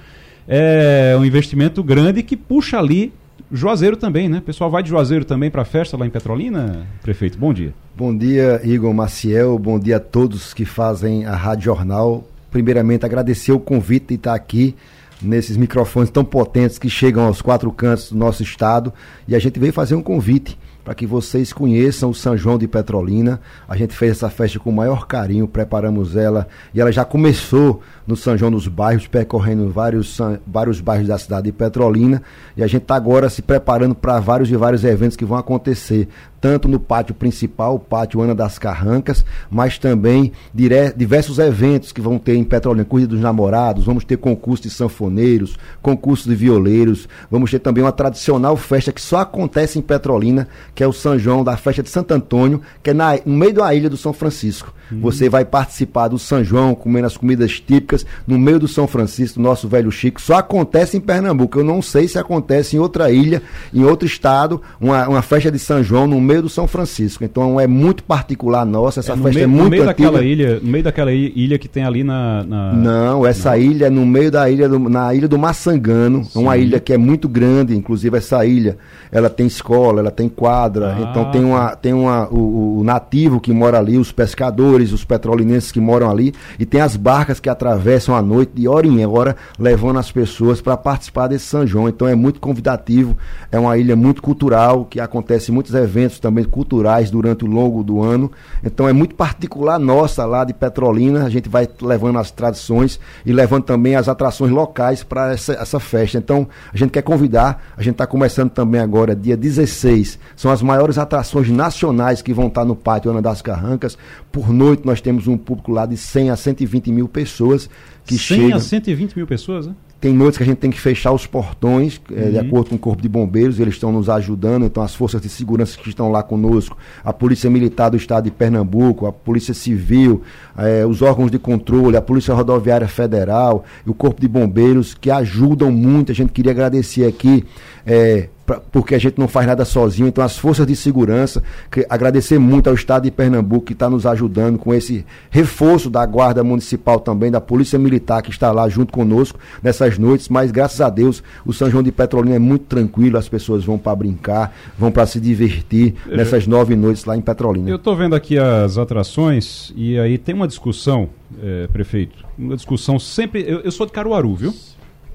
É 0.48 1.14
um 1.20 1.26
investimento 1.26 1.84
grande 1.84 2.24
que 2.24 2.38
puxa 2.38 2.80
ali 2.80 3.12
Juazeiro 3.52 3.98
também, 3.98 4.30
né? 4.30 4.38
O 4.38 4.42
pessoal 4.42 4.72
vai 4.72 4.82
de 4.82 4.88
Juazeiro 4.88 5.26
também 5.26 5.52
para 5.52 5.64
a 5.64 5.66
festa 5.66 5.98
lá 5.98 6.08
em 6.08 6.10
Petrolina, 6.10 6.88
prefeito. 7.02 7.38
Bom 7.38 7.54
dia. 7.54 7.74
Bom 7.98 8.16
dia, 8.16 8.62
Igor 8.64 8.94
Maciel. 8.94 9.60
Bom 9.60 9.78
dia 9.78 9.98
a 9.98 10.00
todos 10.00 10.54
que 10.54 10.64
fazem 10.64 11.26
a 11.26 11.36
Rádio 11.36 11.66
Jornal. 11.66 12.24
Primeiramente, 12.50 13.06
agradecer 13.06 13.52
o 13.52 13.60
convite 13.60 14.08
de 14.08 14.16
estar 14.16 14.36
aqui 14.36 14.74
nesses 15.22 15.58
microfones 15.58 16.10
tão 16.10 16.24
potentes 16.24 16.80
que 16.80 16.90
chegam 16.90 17.26
aos 17.26 17.42
quatro 17.42 17.70
cantos 17.74 18.10
do 18.10 18.18
nosso 18.18 18.42
estado. 18.42 18.94
E 19.28 19.36
a 19.36 19.40
gente 19.40 19.60
veio 19.60 19.74
fazer 19.74 19.96
um 19.96 20.02
convite 20.02 20.58
para 20.84 20.96
que 20.96 21.06
vocês 21.06 21.54
conheçam 21.54 22.10
o 22.10 22.15
São 22.15 22.36
João 22.36 22.58
de 22.58 22.67
Petrolina. 22.67 23.39
A 23.67 23.76
gente 23.76 23.96
fez 23.96 24.13
essa 24.13 24.30
festa 24.30 24.60
com 24.60 24.70
o 24.70 24.74
maior 24.74 25.08
carinho, 25.08 25.48
preparamos 25.48 26.15
ela 26.15 26.48
e 26.74 26.82
ela 26.82 26.91
já 26.91 27.06
começou 27.06 27.82
no 28.06 28.16
São 28.16 28.38
João 28.38 28.52
dos 28.52 28.68
Bairros, 28.68 29.08
percorrendo 29.08 29.70
vários, 29.70 30.18
vários 30.46 30.80
bairros 30.80 31.08
da 31.08 31.18
cidade 31.18 31.46
de 31.46 31.52
Petrolina. 31.52 32.22
E 32.56 32.64
a 32.64 32.68
gente 32.68 32.84
está 32.84 32.96
agora 32.96 33.30
se 33.30 33.42
preparando 33.42 33.96
para 33.96 34.20
vários 34.20 34.50
e 34.50 34.56
vários 34.56 34.84
eventos 34.84 35.18
que 35.18 35.26
vão 35.26 35.38
acontecer, 35.38 36.08
tanto 36.42 36.68
no 36.68 36.80
pátio 36.80 37.14
principal, 37.14 37.76
o 37.76 37.80
pátio 37.80 38.20
Ana 38.20 38.34
das 38.34 38.58
Carrancas, 38.58 39.24
mas 39.50 39.78
também 39.78 40.32
dire, 40.54 40.92
diversos 40.98 41.38
eventos 41.38 41.92
que 41.92 42.02
vão 42.02 42.18
ter 42.18 42.36
em 42.36 42.44
Petrolina, 42.44 42.84
Corrida 42.84 43.10
dos 43.10 43.22
Namorados, 43.22 43.86
vamos 43.86 44.04
ter 44.04 44.18
concurso 44.18 44.64
de 44.64 44.70
sanfoneiros, 44.72 45.56
concurso 45.82 46.28
de 46.28 46.36
violeiros, 46.36 47.08
vamos 47.30 47.52
ter 47.52 47.60
também 47.60 47.84
uma 47.84 47.92
tradicional 47.92 48.58
festa 48.58 48.92
que 48.92 49.02
só 49.02 49.20
acontece 49.20 49.78
em 49.78 49.82
Petrolina, 49.84 50.48
que 50.74 50.84
é 50.84 50.88
o 50.88 50.94
São 50.94 51.18
João 51.20 51.44
da 51.44 51.56
festa 51.56 51.84
de 51.84 51.90
Santo 51.90 52.12
Antônio, 52.12 52.62
que 52.82 52.90
é 52.90 52.94
na, 52.94 53.20
no 53.24 53.38
meio 53.38 53.54
da 53.54 53.74
ilha 53.76 53.90
do 53.90 53.98
São 53.98 54.12
Francisco. 54.12 54.74
Uhum. 54.92 55.02
Você 55.02 55.30
vai 55.30 55.46
participar 55.46 56.08
do 56.08 56.18
São 56.18 56.44
João, 56.44 56.74
comendo 56.74 57.06
as 57.06 57.16
comidas 57.16 57.60
típicas, 57.60 57.90
no 58.27 58.38
meio 58.38 58.60
do 58.60 58.67
São 58.67 58.88
Francisco, 58.88 59.39
nosso 59.39 59.67
velho 59.67 59.91
Chico. 59.91 60.21
Só 60.21 60.36
acontece 60.36 60.97
em 60.97 60.99
Pernambuco. 60.99 61.60
Eu 61.60 61.63
não 61.63 61.82
sei 61.82 62.08
se 62.08 62.17
acontece 62.17 62.75
em 62.75 62.80
outra 62.80 63.12
ilha, 63.12 63.41
em 63.73 63.84
outro 63.84 64.06
estado, 64.06 64.62
uma, 64.80 65.08
uma 65.08 65.21
festa 65.21 65.51
de 65.51 65.60
São 65.60 65.84
João 65.84 66.08
no 66.08 66.19
meio 66.19 66.43
do 66.43 66.49
São 66.49 66.67
Francisco. 66.67 67.23
Então 67.23 67.60
é 67.60 67.67
muito 67.67 68.04
particular 68.04 68.65
nossa, 68.65 68.99
essa 68.99 69.13
é, 69.13 69.15
festa 69.15 69.30
meio, 69.32 69.43
é 69.43 69.47
muito 69.47 69.63
no 69.63 69.69
meio 69.69 69.84
antiga. 69.84 70.04
daquela 70.04 70.23
ilha, 70.23 70.60
no 70.60 70.69
meio 70.69 70.84
daquela 70.84 71.12
ilha 71.12 71.58
que 71.58 71.67
tem 71.67 71.84
ali 71.84 72.04
na, 72.04 72.43
na... 72.43 72.73
Não, 72.73 73.25
essa 73.25 73.51
não. 73.51 73.58
ilha 73.58 73.86
é 73.88 73.89
no 73.89 74.06
meio 74.06 74.32
da 74.32 74.49
ilha 74.49 74.67
do, 74.67 74.80
na 74.80 75.13
ilha 75.13 75.27
do 75.27 75.38
Maçangano, 75.38 76.23
Sim. 76.25 76.39
uma 76.39 76.58
ilha 76.58 76.80
que 76.80 76.93
é 76.93 76.97
muito 76.97 77.27
grande, 77.27 77.75
inclusive 77.75 78.17
essa 78.17 78.45
ilha, 78.45 78.77
ela 79.12 79.30
tem 79.30 79.47
escola, 79.47 79.99
ela 79.99 80.12
tem 80.12 80.30
quadra, 80.30 80.95
ah, 80.95 81.01
então 81.01 81.32
tem 81.32 81.43
uma 81.43 81.75
tem 81.75 81.93
uma 81.93 82.27
o, 82.30 82.80
o 82.80 82.84
nativo 82.84 83.39
que 83.39 83.51
mora 83.51 83.77
ali, 83.77 83.97
os 83.97 84.12
pescadores 84.12 84.91
os 84.91 85.04
petrolinenses 85.04 85.71
que 85.71 85.80
moram 85.80 86.10
ali, 86.10 86.34
e 86.60 86.65
tem 86.65 86.82
as 86.82 86.95
barcas 86.95 87.39
que 87.39 87.49
atravessam 87.49 87.81
a 88.15 88.22
noite 88.22 88.52
de 88.54 88.67
hora 88.67 88.88
em 88.88 89.06
hora, 89.06 89.36
levando 89.58 90.00
as 90.00 90.12
pessoas 90.12 90.62
para 90.62 90.78
participar 90.78 91.28
desse 91.28 91.46
São 91.46 91.65
João. 91.65 91.89
Então 91.89 92.08
é 92.08 92.15
muito 92.15 92.39
convidativo, 92.39 93.17
é 93.52 93.60
uma 93.60 93.78
ilha 93.78 93.96
muito 93.96 94.22
cultural, 94.22 94.86
que 94.86 95.00
acontece 95.00 95.52
muitos 95.52 95.74
eventos 95.74 96.20
também 96.20 96.44
culturais 96.44 97.10
durante 97.10 97.44
o 97.44 97.48
longo 97.48 97.84
do 97.84 98.02
ano. 98.02 98.32
Então 98.63 98.88
é 98.88 98.94
muito 98.94 99.15
particular 99.15 99.80
nossa 99.80 100.26
lá 100.26 100.44
de 100.44 100.54
Petrolina, 100.54 101.26
a 101.26 101.30
gente 101.30 101.50
vai 101.50 101.67
levando 101.82 102.20
as 102.20 102.32
tradições 102.32 103.00
e 103.26 103.34
levando 103.34 103.63
também 103.63 103.96
as 103.96 104.08
atrações 104.08 104.52
locais 104.52 105.04
para 105.04 105.34
essa, 105.34 105.54
essa 105.54 105.80
festa. 105.80 106.17
Então 106.17 106.48
a 106.74 106.78
gente 106.78 106.91
quer 106.91 107.02
convidar, 107.02 107.63
a 107.76 107.82
gente 107.82 107.94
está 107.94 108.08
começando 108.08 108.50
também 108.52 108.82
agora, 108.82 109.15
dia 109.15 109.36
16, 109.36 110.20
são 110.36 110.52
as 110.52 110.62
maiores 110.62 110.98
atrações 110.98 111.50
nacionais 111.50 112.22
que 112.22 112.34
vão 112.34 112.48
estar 112.48 112.65
no 112.65 112.76
Pátio 112.76 113.12
Ana 113.12 113.22
das 113.22 113.41
Carrancas, 113.41 113.98
por 114.32 114.52
noite 114.52 114.84
nós 114.86 115.02
temos 115.02 115.28
um 115.28 115.38
público 115.38 115.72
lá 115.72 115.86
de 115.86 115.98
100 115.98 116.30
a 116.30 116.36
120 116.36 116.91
mil 116.91 117.08
pessoas 117.08 117.70
que 118.06 118.17
100 118.17 118.20
chegam. 118.20 118.48
100 118.48 118.54
a 118.54 118.60
120 118.60 119.15
mil 119.15 119.28
pessoas, 119.28 119.67
né? 119.67 119.76
Tem 120.00 120.12
noites 120.12 120.36
que 120.36 120.44
a 120.44 120.46
gente 120.48 120.58
tem 120.58 120.72
que 120.72 120.82
fechar 120.82 121.12
os 121.12 121.28
portões, 121.28 122.02
uhum. 122.10 122.17
é, 122.17 122.32
de 122.32 122.39
acordo 122.39 122.72
com 122.72 122.76
o 122.76 122.80
Corpo 122.80 123.04
de 123.04 123.08
Bombeiros, 123.08 123.60
eles 123.60 123.76
estão 123.76 123.91
nos 123.91 124.10
ajudando, 124.10 124.65
então 124.65 124.82
as 124.82 124.96
forças 124.96 125.22
de 125.22 125.30
segurança 125.30 125.78
que 125.78 125.88
estão 125.88 126.10
lá 126.10 126.24
conosco, 126.24 126.76
a 127.04 127.13
Polícia 127.13 127.52
Militar 127.52 127.89
do 127.89 127.98
Estado 127.98 128.24
de 128.24 128.32
Pernambuco, 128.32 129.06
a 129.06 129.13
Polícia 129.13 129.54
Civil, 129.54 130.24
é, 130.58 130.84
os 130.88 131.04
órgãos 131.04 131.30
de 131.30 131.38
controle, 131.38 131.96
a 131.98 132.02
Polícia 132.02 132.34
Rodoviária 132.34 132.88
Federal 132.88 133.63
e 133.86 133.91
o 133.91 133.94
Corpo 133.94 134.20
de 134.20 134.28
Bombeiros, 134.28 134.96
que 134.96 135.12
ajudam 135.12 135.72
muito. 135.72 136.12
A 136.12 136.15
gente 136.15 136.32
queria 136.32 136.52
agradecer 136.52 137.06
aqui. 137.06 137.44
É, 137.86 138.28
pra, 138.52 138.60
porque 138.72 138.94
a 138.94 139.00
gente 139.00 139.18
não 139.18 139.28
faz 139.28 139.48
nada 139.48 139.64
sozinho. 139.64 140.08
Então, 140.08 140.24
as 140.24 140.38
forças 140.38 140.68
de 140.68 140.76
segurança, 140.76 141.42
que, 141.72 141.86
agradecer 141.90 142.38
muito 142.38 142.68
ao 142.68 142.76
Estado 142.76 143.04
de 143.04 143.12
Pernambuco 143.12 143.66
que 143.66 143.74
está 143.74 143.90
nos 143.90 144.06
ajudando 144.06 144.58
com 144.58 144.74
esse 144.74 145.06
reforço 145.30 145.90
da 145.90 146.06
Guarda 146.06 146.44
Municipal 146.44 147.00
também, 147.00 147.32
da 147.32 147.40
Polícia 147.40 147.80
Militar 147.80 148.22
que 148.22 148.30
está 148.30 148.52
lá 148.52 148.68
junto 148.68 148.92
conosco 148.92 149.40
nessas 149.64 149.98
noites. 149.98 150.28
Mas, 150.28 150.52
graças 150.52 150.82
a 150.82 150.90
Deus, 150.90 151.24
o 151.46 151.54
São 151.54 151.70
João 151.70 151.84
de 151.84 151.92
Petrolina 151.92 152.36
é 152.36 152.40
muito 152.40 152.66
tranquilo, 152.66 153.18
as 153.18 153.30
pessoas 153.30 153.64
vão 153.64 153.78
para 153.78 153.96
brincar, 153.96 154.54
vão 154.78 154.92
para 154.92 155.06
se 155.06 155.20
divertir 155.20 155.96
nessas 156.08 156.46
nove 156.46 156.76
noites 156.76 157.06
lá 157.06 157.16
em 157.16 157.22
Petrolina. 157.22 157.70
Eu 157.70 157.78
estou 157.78 157.96
vendo 157.96 158.16
aqui 158.16 158.38
as 158.38 158.78
atrações 158.78 159.72
e 159.76 159.98
aí 159.98 160.18
tem 160.18 160.36
uma 160.36 160.48
discussão, 160.48 161.10
é, 161.42 161.68
prefeito, 161.68 162.26
uma 162.38 162.56
discussão 162.56 163.00
sempre. 163.00 163.44
Eu, 163.48 163.60
eu 163.60 163.72
sou 163.72 163.86
de 163.86 163.92
Caruaru, 163.92 164.36
viu? 164.36 164.54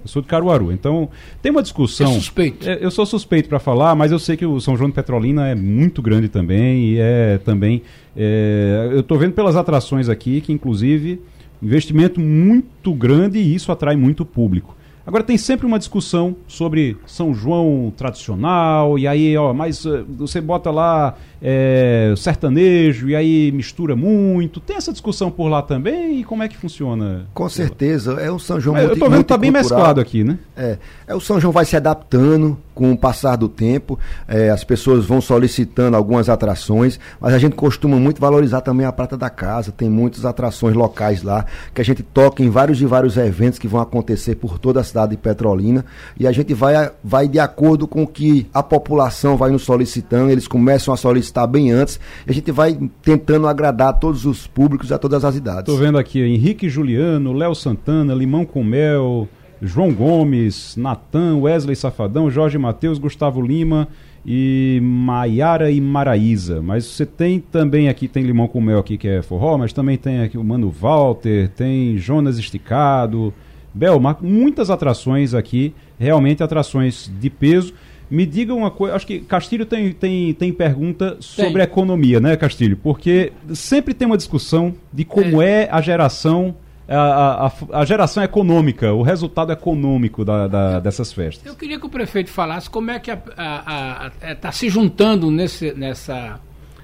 Eu 0.07 0.09
sou 0.09 0.23
de 0.23 0.29
Caruaru. 0.29 0.71
Então, 0.71 1.09
tem 1.43 1.51
uma 1.51 1.63
discussão. 1.63 2.13
É 2.13 2.15
suspeito. 2.15 2.69
É, 2.69 2.79
eu 2.81 2.93
sou 2.93 3.05
suspeito 3.05 3.49
para 3.49 3.59
falar, 3.59 3.95
mas 3.97 4.13
eu 4.13 4.21
sei 4.21 4.37
que 4.37 4.47
o 4.47 4.61
São 4.61 4.77
João 4.77 4.89
de 4.89 4.95
Petrolina 4.95 5.49
é 5.49 5.55
muito 5.55 6.01
grande 6.01 6.29
também 6.29 6.93
e 6.93 6.99
é 6.99 7.39
também. 7.45 7.83
É, 8.17 8.91
eu 8.93 9.01
estou 9.01 9.19
vendo 9.19 9.33
pelas 9.33 9.57
atrações 9.57 10.09
aqui 10.09 10.41
que, 10.41 10.53
inclusive, 10.53 11.21
investimento 11.61 12.21
muito 12.21 12.95
grande 12.95 13.41
e 13.41 13.55
isso 13.55 13.73
atrai 13.73 13.97
muito 13.97 14.25
público. 14.25 14.77
Agora 15.05 15.23
tem 15.23 15.39
sempre 15.39 15.67
uma 15.67 15.79
discussão 15.79 16.37
sobre 16.49 16.97
São 17.07 17.33
João 17.33 17.93
tradicional, 17.97 18.99
e 18.99 19.07
aí, 19.07 19.37
ó, 19.37 19.53
mas 19.53 19.85
uh, 19.85 20.05
você 20.09 20.41
bota 20.41 20.69
lá 20.69 21.15
é, 21.41 22.15
sertanejo, 22.17 23.09
e 23.09 23.17
aí 23.17 23.53
mistura 23.53 23.95
muito. 23.95 24.61
Tem 24.61 24.77
essa 24.77 24.93
discussão 24.93 25.31
por 25.31 25.49
lá 25.49 25.63
também? 25.63 26.21
E 26.21 26.25
como 26.25 26.43
é 26.43 26.49
que 26.49 26.57
funciona? 26.57 27.27
Com 27.35 27.49
certeza, 27.49 28.15
é 28.15 28.31
o 28.31 28.39
São 28.39 28.61
João 28.61 28.77
muito 28.77 28.91
Eu 28.91 28.99
tô 28.99 29.09
vendo 29.11 29.19
que 29.19 29.29
tá 29.29 29.39
bem 29.39 29.51
mesclado 29.51 30.01
aqui, 30.01 30.25
né? 30.25 30.39
É, 30.57 30.79
é 31.07 31.15
o 31.15 31.21
São 31.21 31.41
João 31.41 31.53
vai 31.53 31.65
se 31.65 31.77
adaptando, 31.77 32.59
com 32.77 32.93
o 32.93 32.97
passar 32.97 33.37
do 33.37 33.49
tempo, 33.49 33.99
é, 34.29 34.51
as 34.51 34.63
pessoas 34.63 35.07
vão 35.07 35.19
solicitando 35.19 35.97
algumas 35.97 36.29
atrações, 36.29 37.01
mas 37.19 37.33
a 37.33 37.39
gente 37.39 37.57
costuma 37.57 37.97
muito 37.97 38.21
valorizar 38.21 38.61
também 38.61 38.85
a 38.85 38.93
Prata 38.93 39.17
da 39.17 39.31
Casa. 39.31 39.73
Tem 39.73 39.89
muitas 39.89 40.27
atrações 40.27 40.77
locais 40.77 41.23
lá, 41.23 41.47
que 41.75 41.81
a 41.81 41.85
gente 41.85 42.03
toca 42.03 42.43
em 42.43 42.51
vários 42.51 42.83
e 42.83 42.85
vários 42.85 43.17
eventos 43.17 43.59
que 43.59 43.67
vão 43.67 43.81
acontecer 43.81 44.35
por 44.35 44.59
toda 44.59 44.79
a 44.79 44.85
cidade 44.85 45.13
de 45.13 45.17
Petrolina. 45.17 45.87
E 46.21 46.27
a 46.27 46.33
gente 46.33 46.53
vai, 46.53 46.93
vai 47.03 47.27
de 47.27 47.39
acordo 47.39 47.89
com 47.89 48.03
o 48.03 48.07
que 48.07 48.47
a 48.53 48.63
população 48.63 49.39
vai 49.39 49.51
nos 49.51 49.63
solicitando, 49.63 50.31
eles 50.31 50.47
começam 50.47 50.93
a 50.93 50.99
solicitar 50.99 51.26
bem 51.47 51.71
antes, 51.71 51.99
a 52.27 52.33
gente 52.33 52.51
vai 52.53 52.79
tentando 53.03 53.47
agradar 53.47 53.99
todos 53.99 54.25
os 54.25 54.47
públicos, 54.47 54.93
a 54.93 54.99
todas 54.99 55.25
as 55.25 55.37
idades. 55.37 55.61
Estou 55.61 55.79
vendo 55.79 55.99
aqui 55.99 56.21
Henrique 56.21 56.69
Juliano, 56.69 57.33
Léo 57.33 57.55
Santana, 57.55 58.15
Limão 58.15 58.45
com 58.45 58.63
Mel. 58.63 59.29
João 59.61 59.93
Gomes, 59.93 60.77
Natan, 60.77 61.39
Wesley 61.39 61.75
Safadão, 61.75 62.31
Jorge 62.31 62.59
Matheus, 62.59 62.99
Gustavo 62.99 63.41
Lima 63.41 63.89
e 64.25 64.81
Maiara 64.83 65.71
e 65.71 65.81
Maraísa. 65.81 66.61
Mas 66.61 66.85
você 66.85 67.07
tem 67.07 67.41
também 67.41 67.89
aqui, 67.89 68.09
tem 68.09 68.23
Limão 68.25 68.49
com 68.49 68.61
Mel 68.61 68.79
aqui 68.79 68.99
que 68.99 69.09
é 69.09 69.23
forró, 69.23 69.57
mas 69.57 69.73
também 69.73 69.97
tem 69.97 70.21
aqui 70.21 70.37
o 70.37 70.45
Mano 70.45 70.71
Walter, 70.71 71.49
tem 71.49 71.97
Jonas 71.97 72.39
Esticado, 72.39 73.33
Belmar, 73.73 74.19
muitas 74.23 74.71
atrações 74.71 75.35
aqui, 75.35 75.75
realmente 75.99 76.43
atrações 76.43 77.11
de 77.21 77.31
peso. 77.31 77.73
Me 78.09 78.25
diga 78.25 78.55
uma 78.55 78.71
coisa, 78.71 78.95
acho 78.95 79.07
que 79.07 79.21
Castilho 79.21 79.67
tem, 79.67 79.93
tem, 79.93 80.33
tem 80.33 80.53
pergunta 80.53 81.17
sobre 81.21 81.55
tem. 81.55 81.63
economia, 81.63 82.21
né, 82.21 82.37
Castilho? 82.37 82.77
Porque 82.77 83.33
sempre 83.53 83.95
tem 83.95 84.07
uma 84.07 84.17
discussão 84.17 84.75
de 84.93 85.05
como 85.05 85.43
é, 85.43 85.65
é 85.65 85.69
a 85.71 85.81
geração 85.81 86.55
a, 86.89 87.47
a, 87.47 87.81
a, 87.81 87.85
geração 87.85 88.23
econômica, 88.23 88.93
o 88.93 89.03
resultado 89.03 89.51
econômico 89.53 90.25
da, 90.25 90.47
da, 90.47 90.81
dessas 90.81 91.13
festas. 91.13 91.45
Eu 91.45 91.57
queria 91.57 91.81
que 91.81 91.87
o 91.87 91.89
prefeito 91.89 92.31
falasse 92.31 92.71
como 92.71 92.93
é 92.93 93.01
que 93.01 93.11
está 93.11 94.53
se 94.53 94.69
juntando 94.69 95.31
nesse, 95.31 95.73
nessa, 95.73 96.39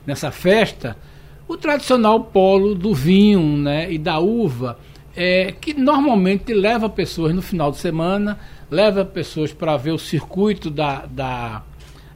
nessa 0.05 0.33
festa 0.33 0.97
o 1.47 1.57
tradicional 1.57 2.21
polo 2.21 2.75
do 2.75 2.95
vinho 2.95 3.59
né, 3.59 3.93
e 3.93 3.99
da 3.99 4.19
uva, 4.19 4.79
é, 5.17 5.53
que 5.61 5.75
normalmente 5.75 6.53
leva 6.53 6.89
pessoas 6.89 7.35
no 7.35 7.43
final 7.43 7.71
de 7.71 7.79
semana, 7.79 8.39
leva 8.71 9.05
pessoas 9.05 9.53
para 9.53 9.77
ver 9.77 9.93
o 9.93 9.99
circuito 9.99 10.71
da, 10.71 11.05
da, 11.07 11.63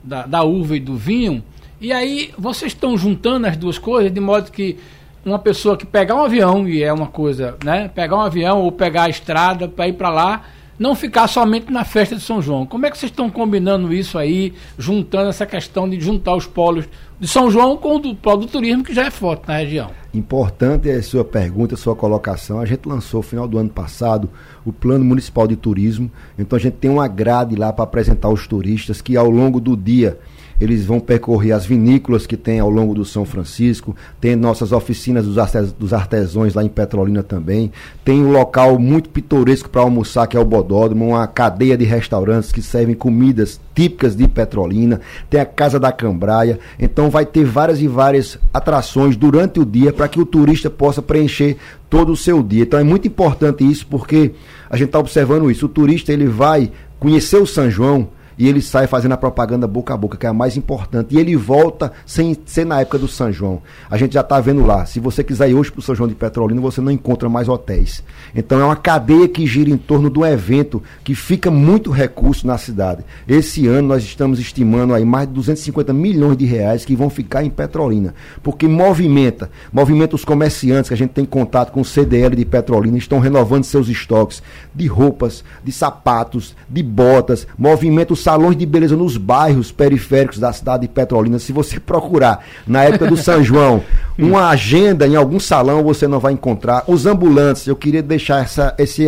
da, 0.03 0.27
da 0.27 0.43
uva 0.43 0.77
e 0.77 0.81
do 0.81 0.97
vinho. 0.97 1.43
E 1.81 1.93
aí 1.93 2.33
vocês 2.39 2.73
estão 2.73 2.97
juntando 2.97 3.47
as 3.47 3.57
duas 3.57 3.79
coisas 3.79 4.11
de 4.11 4.21
modo 4.21 4.51
que 4.51 4.79
uma 5.25 5.39
pessoa 5.39 5.77
que 5.77 5.85
pegar 5.85 6.15
um 6.15 6.23
avião, 6.23 6.69
e 6.69 6.83
é 6.83 6.93
uma 6.93 7.09
coisa, 7.09 7.57
né? 7.65 7.89
Pegar 7.89 8.17
um 8.17 8.21
avião 8.21 8.61
ou 8.61 8.71
pegar 8.71 9.05
a 9.05 9.09
estrada 9.09 9.67
para 9.67 9.89
ir 9.89 9.95
para 9.95 10.09
lá, 10.09 10.45
não 10.79 10.95
ficar 10.95 11.27
somente 11.27 11.73
na 11.73 11.85
festa 11.85 12.15
de 12.15 12.23
São 12.23 12.41
João. 12.41 12.65
Como 12.65 12.87
é 12.87 12.91
que 12.91 12.97
vocês 12.97 13.11
estão 13.11 13.29
combinando 13.29 13.93
isso 13.93 14.19
aí, 14.19 14.55
juntando 14.79 15.29
essa 15.29 15.45
questão 15.45 15.89
de 15.89 16.01
juntar 16.01 16.37
os 16.37 16.47
polos 16.47 16.87
de 17.19 17.27
São 17.27 17.51
João 17.51 17.77
com 17.77 17.97
o 17.97 17.99
do 17.99 18.15
do 18.15 18.47
turismo, 18.47 18.85
que 18.85 18.95
já 18.95 19.07
é 19.07 19.11
forte 19.11 19.49
na 19.49 19.59
região? 19.59 19.91
Importante 20.13 20.89
é 20.89 20.97
a 20.97 21.03
sua 21.03 21.25
pergunta, 21.25 21.75
a 21.75 21.79
sua 21.79 21.95
colocação. 21.95 22.61
A 22.61 22.67
gente 22.67 22.89
lançou 22.89 23.19
no 23.19 23.23
final 23.23 23.47
do 23.47 23.59
ano 23.59 23.71
passado 23.71 24.31
o 24.65 24.73
Plano 24.73 25.05
Municipal 25.05 25.47
de 25.47 25.57
Turismo. 25.57 26.11
Então 26.39 26.57
a 26.57 26.61
gente 26.61 26.75
tem 26.75 26.91
uma 26.91 27.07
grade 27.09 27.55
lá 27.55 27.73
para 27.73 27.85
apresentar 27.85 28.29
aos 28.29 28.47
turistas 28.47 29.01
que 29.01 29.17
ao 29.17 29.31
longo 29.31 29.61
do 29.61 29.77
dia 29.77 30.19
eles 30.61 30.85
vão 30.85 31.01
percorrer 31.01 31.53
as 31.53 31.67
vinícolas 31.67 32.27
que 32.27 32.37
tem 32.37 32.61
ao 32.61 32.71
longo 32.71 32.95
do 32.95 33.05
São 33.05 33.25
Francisco, 33.25 33.95
tem 34.21 34.37
nossas 34.37 34.73
oficinas 34.73 35.27
dos 35.27 35.93
artesãos 35.93 36.55
lá 36.55 36.65
em 36.65 36.69
Petrolina 36.69 37.23
também, 37.23 37.71
tem 38.05 38.23
um 38.23 38.33
local 38.33 38.79
muito 38.79 39.09
pitoresco 39.09 39.69
para 39.69 39.83
almoçar 39.83 40.27
que 40.27 40.37
é 40.37 40.41
o 40.41 40.45
Bodódromo, 40.45 41.09
uma 41.09 41.27
cadeia 41.27 41.77
de 41.77 41.85
restaurantes 41.85 42.53
que 42.53 42.63
servem 42.63 42.95
comidas 42.95 43.61
típicas 43.75 44.17
de 44.17 44.27
Petrolina, 44.27 45.01
tem 45.29 45.41
a 45.41 45.45
Casa 45.45 45.79
da 45.79 45.93
Cambraia, 45.93 46.59
então 46.79 47.11
vai 47.11 47.27
ter 47.27 47.45
várias 47.45 47.81
e 47.81 47.87
várias 47.87 48.39
atrações 48.53 49.17
durante 49.17 49.61
o 49.61 49.67
dia 49.67 49.93
para 49.93 50.09
que 50.09 50.19
o 50.19 50.25
turista 50.25 50.71
possa 50.71 51.03
preencher 51.03 51.57
todo 51.91 52.13
o 52.13 52.17
seu 52.17 52.43
dia. 52.43 52.63
Então 52.63 52.81
é 52.81 52.85
muito 52.85 53.07
importante 53.07 53.71
isso 53.71 53.87
porque 53.87 54.33
a 54.71 54.77
gente 54.77 54.89
está 54.89 54.99
observando 54.99 55.51
isso. 55.51 55.67
O 55.67 55.69
turista 55.69 56.13
ele 56.13 56.27
vai 56.27 56.73
conhecer 56.99 57.37
o 57.37 57.47
São 57.47 57.71
João 57.71 58.09
e 58.39 58.49
ele 58.49 58.61
sai 58.61 58.87
fazendo 58.87 59.13
a 59.13 59.17
propaganda 59.17 59.67
boca 59.67 59.95
a 59.95 59.97
boca, 59.97 60.17
que 60.17 60.27
é 60.27 60.29
a 60.29 60.35
mais 60.35 60.57
importante. 60.57 61.15
E 61.15 61.19
ele 61.19 61.37
volta 61.37 61.93
sem 62.05 62.37
ser 62.45 62.67
na 62.67 62.81
época 62.81 62.99
do 62.99 63.09
São 63.09 63.33
João. 63.33 63.63
A 63.91 63.97
gente 63.97 64.15
já 64.15 64.21
está 64.21 64.41
vendo 64.41 64.65
lá. 64.65 64.85
Se 64.85 65.01
você 65.01 65.25
quiser 65.25 65.51
ir 65.51 65.55
hoje 65.55 65.71
para 65.71 65.81
o 65.81 65.83
São 65.83 65.95
João 65.95 66.09
de 66.09 66.15
Petrolina, 66.15 66.61
você 66.61 66.81
não 66.81 66.91
encontra 66.91 67.29
mais 67.29 67.49
hotéis. 67.49 68.03
Então 68.35 68.61
é 68.61 68.65
uma 68.65 68.77
cadeia 68.77 69.29
que 69.29 69.47
gira 69.47 69.71
em 69.71 69.77
torno 69.77 70.11
do 70.11 70.25
evento 70.25 70.83
que 71.03 71.15
fica 71.15 71.51
muito 71.51 71.91
recurso 71.91 72.47
na 72.47 72.59
cidade. 72.59 73.05
Esse 73.27 73.67
ano 73.67 73.89
nós 73.89 74.03
estamos 74.03 74.39
estimando 74.39 74.95
aí 74.95 75.05
mais 75.05 75.29
de 75.29 75.35
250 75.35 75.93
milhões 75.93 76.37
de 76.37 76.45
reais 76.45 76.85
que 76.85 76.97
vão 76.97 77.09
ficar 77.09 77.43
em 77.43 77.51
Petrolina. 77.51 78.15
Porque 78.43 78.69
movimenta, 78.69 79.51
movimenta 79.73 80.15
os 80.15 80.25
comerciantes 80.25 80.89
que 80.89 80.95
a 80.95 80.99
gente 80.99 81.11
tem 81.11 81.25
contato 81.25 81.73
com 81.73 81.81
o 81.81 81.85
CDL 81.85 82.37
de 82.37 82.45
Petrolina, 82.45 82.99
estão 82.99 83.19
renovando 83.19 83.65
seus 83.65 83.89
estoques 83.89 84.43
de 84.75 84.87
roupas, 84.87 85.43
de 85.65 85.73
sapatos, 85.73 86.55
de 86.69 86.83
botas, 86.83 87.47
movimenta 87.57 88.13
os 88.13 88.26
salões 88.27 88.57
de 88.57 88.67
beleza 88.67 88.97
nos 88.97 89.17
bairros 89.17 89.71
periféricos 89.71 90.41
da 90.41 90.53
cidade 90.53 90.83
de 90.83 90.89
Petrolina. 90.89 91.39
Se 91.39 91.53
você 91.53 91.79
procurar 91.79 92.45
na 92.67 92.83
época 92.83 93.07
do 93.07 93.17
São 93.17 93.41
João 93.41 93.85
uma 94.19 94.49
agenda 94.49 95.07
em 95.07 95.15
algum 95.15 95.39
salão, 95.39 95.85
você 95.85 96.09
não 96.09 96.19
vai 96.19 96.33
encontrar. 96.33 96.83
Os 96.89 97.07
ambulantes, 97.07 97.69
eu 97.69 97.77
queria 97.77 98.03
deixar 98.03 98.43
essa, 98.43 98.75
esse, 98.79 99.07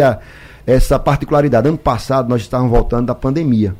essa 0.64 1.00
particularidade. 1.00 1.66
Ano 1.66 1.76
passado 1.76 2.28
nós 2.28 2.42
estávamos 2.42 2.70
voltando 2.70 3.06
da 3.06 3.14
pandemia. 3.14 3.74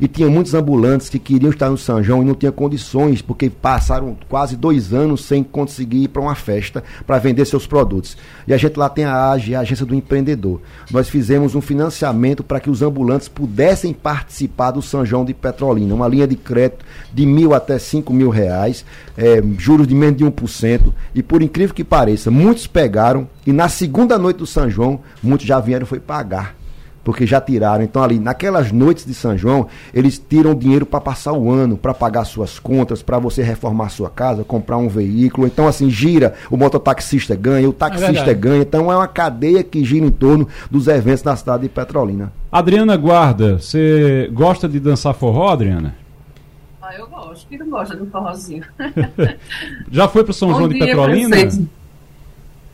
E 0.00 0.08
tinha 0.08 0.28
muitos 0.28 0.54
ambulantes 0.54 1.08
que 1.08 1.18
queriam 1.18 1.50
estar 1.50 1.70
no 1.70 1.78
São 1.78 2.02
João 2.02 2.22
e 2.22 2.24
não 2.24 2.34
tinham 2.34 2.52
condições, 2.52 3.22
porque 3.22 3.48
passaram 3.48 4.16
quase 4.28 4.56
dois 4.56 4.92
anos 4.92 5.24
sem 5.24 5.42
conseguir 5.42 6.04
ir 6.04 6.08
para 6.08 6.22
uma 6.22 6.34
festa 6.34 6.82
para 7.06 7.18
vender 7.18 7.44
seus 7.44 7.66
produtos. 7.66 8.16
E 8.46 8.52
a 8.52 8.56
gente 8.56 8.78
lá 8.78 8.88
tem 8.88 9.04
a 9.04 9.30
AGE, 9.30 9.54
a 9.54 9.60
Agência 9.60 9.86
do 9.86 9.94
Empreendedor. 9.94 10.60
Nós 10.90 11.08
fizemos 11.08 11.54
um 11.54 11.60
financiamento 11.60 12.42
para 12.42 12.60
que 12.60 12.70
os 12.70 12.82
ambulantes 12.82 13.28
pudessem 13.28 13.92
participar 13.92 14.72
do 14.72 14.82
São 14.82 15.04
João 15.04 15.24
de 15.24 15.34
Petrolina, 15.34 15.94
uma 15.94 16.08
linha 16.08 16.26
de 16.26 16.36
crédito 16.36 16.84
de 17.12 17.26
mil 17.26 17.54
até 17.54 17.78
cinco 17.78 18.12
mil 18.12 18.30
reais, 18.30 18.84
é, 19.16 19.42
juros 19.58 19.86
de 19.86 19.94
menos 19.94 20.16
de 20.16 20.24
1%. 20.24 20.92
E 21.14 21.22
por 21.22 21.42
incrível 21.42 21.74
que 21.74 21.84
pareça, 21.84 22.30
muitos 22.30 22.66
pegaram 22.66 23.28
e 23.46 23.52
na 23.52 23.68
segunda 23.68 24.18
noite 24.18 24.38
do 24.38 24.46
São 24.46 24.68
João, 24.68 25.00
muitos 25.22 25.46
já 25.46 25.60
vieram 25.60 25.86
foi 25.86 26.00
pagar 26.00 26.63
porque 27.04 27.26
já 27.26 27.40
tiraram. 27.40 27.84
Então, 27.84 28.02
ali, 28.02 28.18
naquelas 28.18 28.72
noites 28.72 29.04
de 29.04 29.14
São 29.14 29.36
João, 29.36 29.68
eles 29.92 30.18
tiram 30.18 30.54
dinheiro 30.54 30.86
para 30.86 31.00
passar 31.00 31.32
o 31.32 31.50
ano, 31.50 31.76
para 31.76 31.92
pagar 31.92 32.24
suas 32.24 32.58
contas, 32.58 33.02
para 33.02 33.18
você 33.18 33.42
reformar 33.42 33.90
sua 33.90 34.08
casa, 34.08 34.42
comprar 34.42 34.78
um 34.78 34.88
veículo. 34.88 35.46
Então, 35.46 35.68
assim, 35.68 35.90
gira, 35.90 36.34
o 36.50 36.56
mototaxista 36.56 37.36
ganha, 37.36 37.68
o 37.68 37.72
taxista 37.72 38.30
é 38.30 38.34
ganha. 38.34 38.62
Então, 38.62 38.90
é 38.90 38.96
uma 38.96 39.06
cadeia 39.06 39.62
que 39.62 39.84
gira 39.84 40.06
em 40.06 40.10
torno 40.10 40.48
dos 40.70 40.88
eventos 40.88 41.22
na 41.22 41.36
cidade 41.36 41.64
de 41.64 41.68
Petrolina. 41.68 42.32
Adriana 42.50 42.96
Guarda, 42.96 43.58
você 43.58 44.30
gosta 44.32 44.68
de 44.68 44.80
dançar 44.80 45.12
forró, 45.14 45.48
Adriana? 45.48 45.94
Ah, 46.80 46.94
eu 46.96 47.06
gosto. 47.08 47.46
Quem 47.48 47.58
não 47.58 47.68
gosta 47.68 47.96
do 47.96 48.06
forrozinho? 48.06 48.64
já 49.90 50.06
foi 50.06 50.22
para 50.22 50.32
São 50.32 50.48
Bom 50.48 50.58
João 50.58 50.68
de 50.68 50.78
Petrolina? 50.78 51.36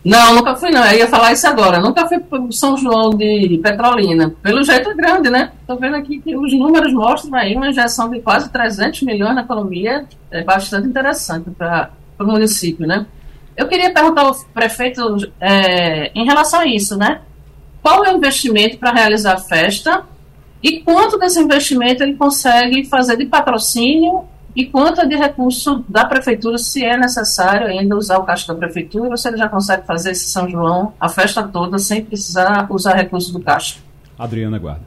Não, 0.05 0.35
nunca 0.35 0.57
fui 0.57 0.71
não. 0.71 0.85
Eu 0.87 0.99
ia 0.99 1.09
falar 1.09 1.33
isso 1.33 1.47
agora. 1.47 1.79
Nunca 1.79 2.07
fui 2.07 2.19
para 2.19 2.41
São 2.51 2.77
João 2.77 3.11
de 3.11 3.61
Petrolina. 3.63 4.35
Pelo 4.43 4.63
jeito 4.63 4.91
é 4.91 4.95
grande, 4.95 5.29
né? 5.29 5.53
Estou 5.61 5.79
vendo 5.79 5.97
aqui 5.97 6.21
que 6.21 6.35
os 6.37 6.53
números 6.55 6.93
mostram 6.93 7.35
aí 7.39 7.55
uma 7.55 7.69
injeção 7.69 8.09
de 8.09 8.21
quase 8.21 8.51
300 8.51 9.03
milhões 9.03 9.35
na 9.35 9.43
economia. 9.43 10.07
É 10.31 10.43
bastante 10.43 10.89
interessante 10.89 11.51
para 11.51 11.91
o 12.19 12.25
município, 12.25 12.87
né? 12.87 13.07
Eu 13.57 13.69
queria 13.69 13.93
perguntar 13.93 14.23
ao 14.23 14.35
prefeito 14.55 15.17
é, 15.39 16.11
em 16.15 16.25
relação 16.25 16.61
a 16.61 16.67
isso, 16.67 16.97
né? 16.97 17.21
Qual 17.83 18.05
é 18.05 18.13
o 18.13 18.17
investimento 18.17 18.79
para 18.79 18.93
realizar 18.93 19.35
a 19.35 19.39
festa 19.39 20.05
e 20.63 20.81
quanto 20.81 21.19
desse 21.19 21.41
investimento 21.41 22.03
ele 22.03 22.15
consegue 22.15 22.85
fazer 22.87 23.17
de 23.17 23.27
patrocínio 23.27 24.25
e 24.55 24.67
quanto 24.67 25.07
de 25.07 25.17
recurso 25.17 25.85
da 25.89 26.05
prefeitura, 26.05 26.59
se 26.59 26.85
é 26.85 26.97
necessário 26.97 27.67
ainda 27.67 27.97
usar 27.97 28.19
o 28.19 28.25
caixa 28.25 28.53
da 28.53 28.59
prefeitura, 28.59 29.15
ele 29.27 29.37
já 29.37 29.49
consegue 29.49 29.87
fazer 29.87 30.11
esse 30.11 30.29
São 30.29 30.49
João, 30.49 30.93
a 31.01 31.09
festa 31.09 31.43
toda, 31.43 31.79
sem 31.79 32.05
precisar 32.05 32.67
usar 32.71 32.95
recursos 32.95 33.33
do 33.33 33.41
caixa. 33.41 33.79
Adriana 34.19 34.59
Guarda. 34.59 34.83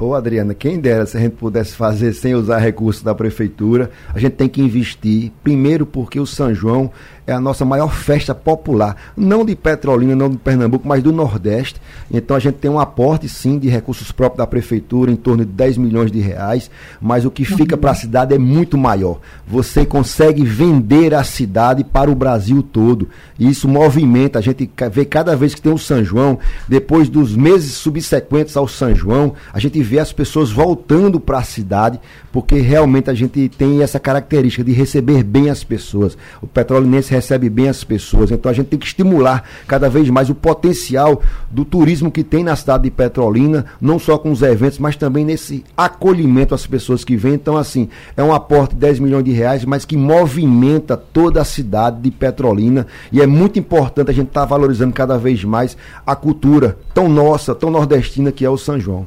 Ô 0.00 0.14
Adriana, 0.14 0.54
quem 0.54 0.78
dera 0.78 1.04
se 1.06 1.16
a 1.16 1.20
gente 1.20 1.32
pudesse 1.32 1.74
fazer 1.74 2.12
sem 2.12 2.32
usar 2.32 2.58
recursos 2.58 3.02
da 3.02 3.12
prefeitura, 3.12 3.90
a 4.14 4.18
gente 4.20 4.34
tem 4.34 4.48
que 4.48 4.62
investir, 4.62 5.32
primeiro 5.42 5.84
porque 5.84 6.20
o 6.20 6.26
São 6.26 6.54
João 6.54 6.92
é 7.26 7.32
a 7.32 7.40
nossa 7.40 7.62
maior 7.62 7.92
festa 7.92 8.34
popular, 8.34 8.96
não 9.14 9.44
de 9.44 9.54
Petrolina, 9.54 10.16
não 10.16 10.30
de 10.30 10.38
Pernambuco, 10.38 10.88
mas 10.88 11.02
do 11.02 11.12
Nordeste. 11.12 11.78
Então 12.10 12.34
a 12.34 12.40
gente 12.40 12.54
tem 12.54 12.70
um 12.70 12.80
aporte 12.80 13.28
sim 13.28 13.58
de 13.58 13.68
recursos 13.68 14.10
próprios 14.10 14.38
da 14.38 14.46
prefeitura 14.46 15.10
em 15.10 15.16
torno 15.16 15.44
de 15.44 15.52
10 15.52 15.76
milhões 15.76 16.10
de 16.10 16.20
reais, 16.20 16.70
mas 17.00 17.26
o 17.26 17.30
que 17.30 17.44
fica 17.44 17.76
para 17.76 17.90
a 17.90 17.94
cidade 17.94 18.34
é 18.34 18.38
muito 18.38 18.78
maior. 18.78 19.20
Você 19.46 19.84
consegue 19.84 20.42
vender 20.42 21.12
a 21.12 21.22
cidade 21.22 21.84
para 21.84 22.10
o 22.10 22.14
Brasil 22.14 22.62
todo. 22.62 23.08
E 23.38 23.46
isso 23.46 23.68
movimenta, 23.68 24.38
a 24.38 24.42
gente 24.42 24.70
vê 24.90 25.04
cada 25.04 25.36
vez 25.36 25.54
que 25.54 25.60
tem 25.60 25.72
o 25.72 25.76
São 25.76 26.02
João, 26.02 26.38
depois 26.66 27.10
dos 27.10 27.36
meses 27.36 27.72
subsequentes 27.72 28.56
ao 28.56 28.66
São 28.66 28.94
João, 28.94 29.34
a 29.52 29.58
gente 29.58 29.82
vê 29.88 29.98
as 29.98 30.12
pessoas 30.12 30.50
voltando 30.50 31.18
para 31.18 31.38
a 31.38 31.42
cidade, 31.42 31.98
porque 32.30 32.60
realmente 32.60 33.10
a 33.10 33.14
gente 33.14 33.48
tem 33.48 33.82
essa 33.82 33.98
característica 33.98 34.62
de 34.62 34.72
receber 34.72 35.22
bem 35.22 35.48
as 35.48 35.64
pessoas. 35.64 36.16
O 36.42 36.46
petrolinense 36.46 37.10
recebe 37.10 37.48
bem 37.48 37.68
as 37.68 37.82
pessoas. 37.82 38.30
Então 38.30 38.50
a 38.50 38.54
gente 38.54 38.66
tem 38.66 38.78
que 38.78 38.86
estimular 38.86 39.42
cada 39.66 39.88
vez 39.88 40.08
mais 40.10 40.28
o 40.28 40.34
potencial 40.34 41.22
do 41.50 41.64
turismo 41.64 42.10
que 42.10 42.22
tem 42.22 42.44
na 42.44 42.54
cidade 42.54 42.84
de 42.84 42.90
Petrolina, 42.90 43.64
não 43.80 43.98
só 43.98 44.18
com 44.18 44.30
os 44.30 44.42
eventos, 44.42 44.78
mas 44.78 44.96
também 44.96 45.24
nesse 45.24 45.64
acolhimento 45.76 46.54
às 46.54 46.66
pessoas 46.66 47.04
que 47.04 47.16
vêm. 47.16 47.34
Então, 47.34 47.56
assim, 47.56 47.88
é 48.16 48.22
um 48.22 48.32
aporte 48.32 48.74
de 48.74 48.80
10 48.80 49.00
milhões 49.00 49.24
de 49.24 49.32
reais, 49.32 49.64
mas 49.64 49.84
que 49.84 49.96
movimenta 49.96 50.96
toda 50.96 51.40
a 51.40 51.44
cidade 51.44 52.00
de 52.00 52.10
Petrolina. 52.10 52.86
E 53.10 53.22
é 53.22 53.26
muito 53.26 53.58
importante 53.58 54.10
a 54.10 54.14
gente 54.14 54.28
estar 54.28 54.42
tá 54.42 54.46
valorizando 54.46 54.92
cada 54.92 55.16
vez 55.16 55.42
mais 55.44 55.76
a 56.06 56.14
cultura 56.14 56.76
tão 56.92 57.08
nossa, 57.08 57.54
tão 57.54 57.70
nordestina 57.70 58.30
que 58.30 58.44
é 58.44 58.50
o 58.50 58.58
São 58.58 58.78
João. 58.78 59.06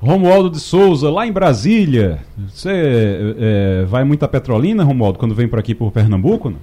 Romualdo 0.00 0.50
de 0.50 0.60
Souza, 0.60 1.10
lá 1.10 1.26
em 1.26 1.32
Brasília. 1.32 2.20
Você 2.48 3.34
é, 3.38 3.84
vai 3.86 4.04
muito 4.04 4.24
a 4.24 4.28
Petrolina, 4.28 4.84
Romualdo, 4.84 5.18
quando 5.18 5.34
vem 5.34 5.48
por 5.48 5.58
aqui 5.58 5.74
por 5.74 5.90
Pernambuco? 5.90 6.50
Não? 6.50 6.58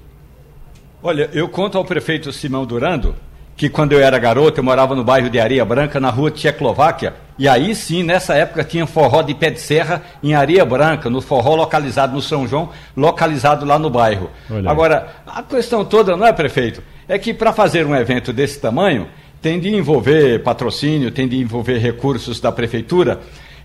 Olha, 1.04 1.30
eu 1.34 1.48
conto 1.50 1.78
ao 1.78 1.86
prefeito 1.86 2.32
Simão 2.32 2.66
Durando 2.66 3.16
que 3.56 3.70
quando 3.70 3.94
eu 3.94 4.00
era 4.00 4.20
garoto, 4.20 4.60
eu 4.60 4.64
morava 4.64 4.96
no 4.96 5.04
bairro 5.04 5.30
de 5.30 5.40
Areia 5.40 5.64
Branca, 5.64 6.00
na 6.00 6.10
rua 6.10 6.30
Tchecoslováquia, 6.30 7.14
e 7.40 7.48
aí 7.48 7.74
sim, 7.74 8.04
nessa 8.04 8.34
época, 8.36 8.64
tinha 8.64 8.86
forró 8.86 9.22
de 9.22 9.34
pé 9.34 9.50
de 9.50 9.62
serra 9.62 10.02
em 10.22 10.34
Areia 10.34 10.66
Branca, 10.66 11.10
no 11.10 11.22
forró 11.22 11.56
localizado 11.56 12.14
no 12.14 12.22
São 12.22 12.48
João, 12.48 12.70
localizado 12.96 13.66
lá 13.66 13.80
no 13.80 13.90
bairro. 13.90 14.30
Agora, 14.66 15.08
a 15.26 15.42
questão 15.42 15.86
toda, 15.86 16.18
não 16.18 16.28
é, 16.28 16.34
prefeito? 16.34 16.84
É 17.08 17.18
que 17.18 17.34
para 17.34 17.54
fazer 17.54 17.86
um 17.86 17.96
evento 17.96 18.34
desse 18.34 18.60
tamanho, 18.60 19.08
tem 19.46 19.60
de 19.60 19.70
envolver 19.70 20.42
patrocínio, 20.42 21.12
tem 21.12 21.28
de 21.28 21.38
envolver 21.38 21.78
recursos 21.78 22.40
da 22.40 22.52
prefeitura. 22.52 23.20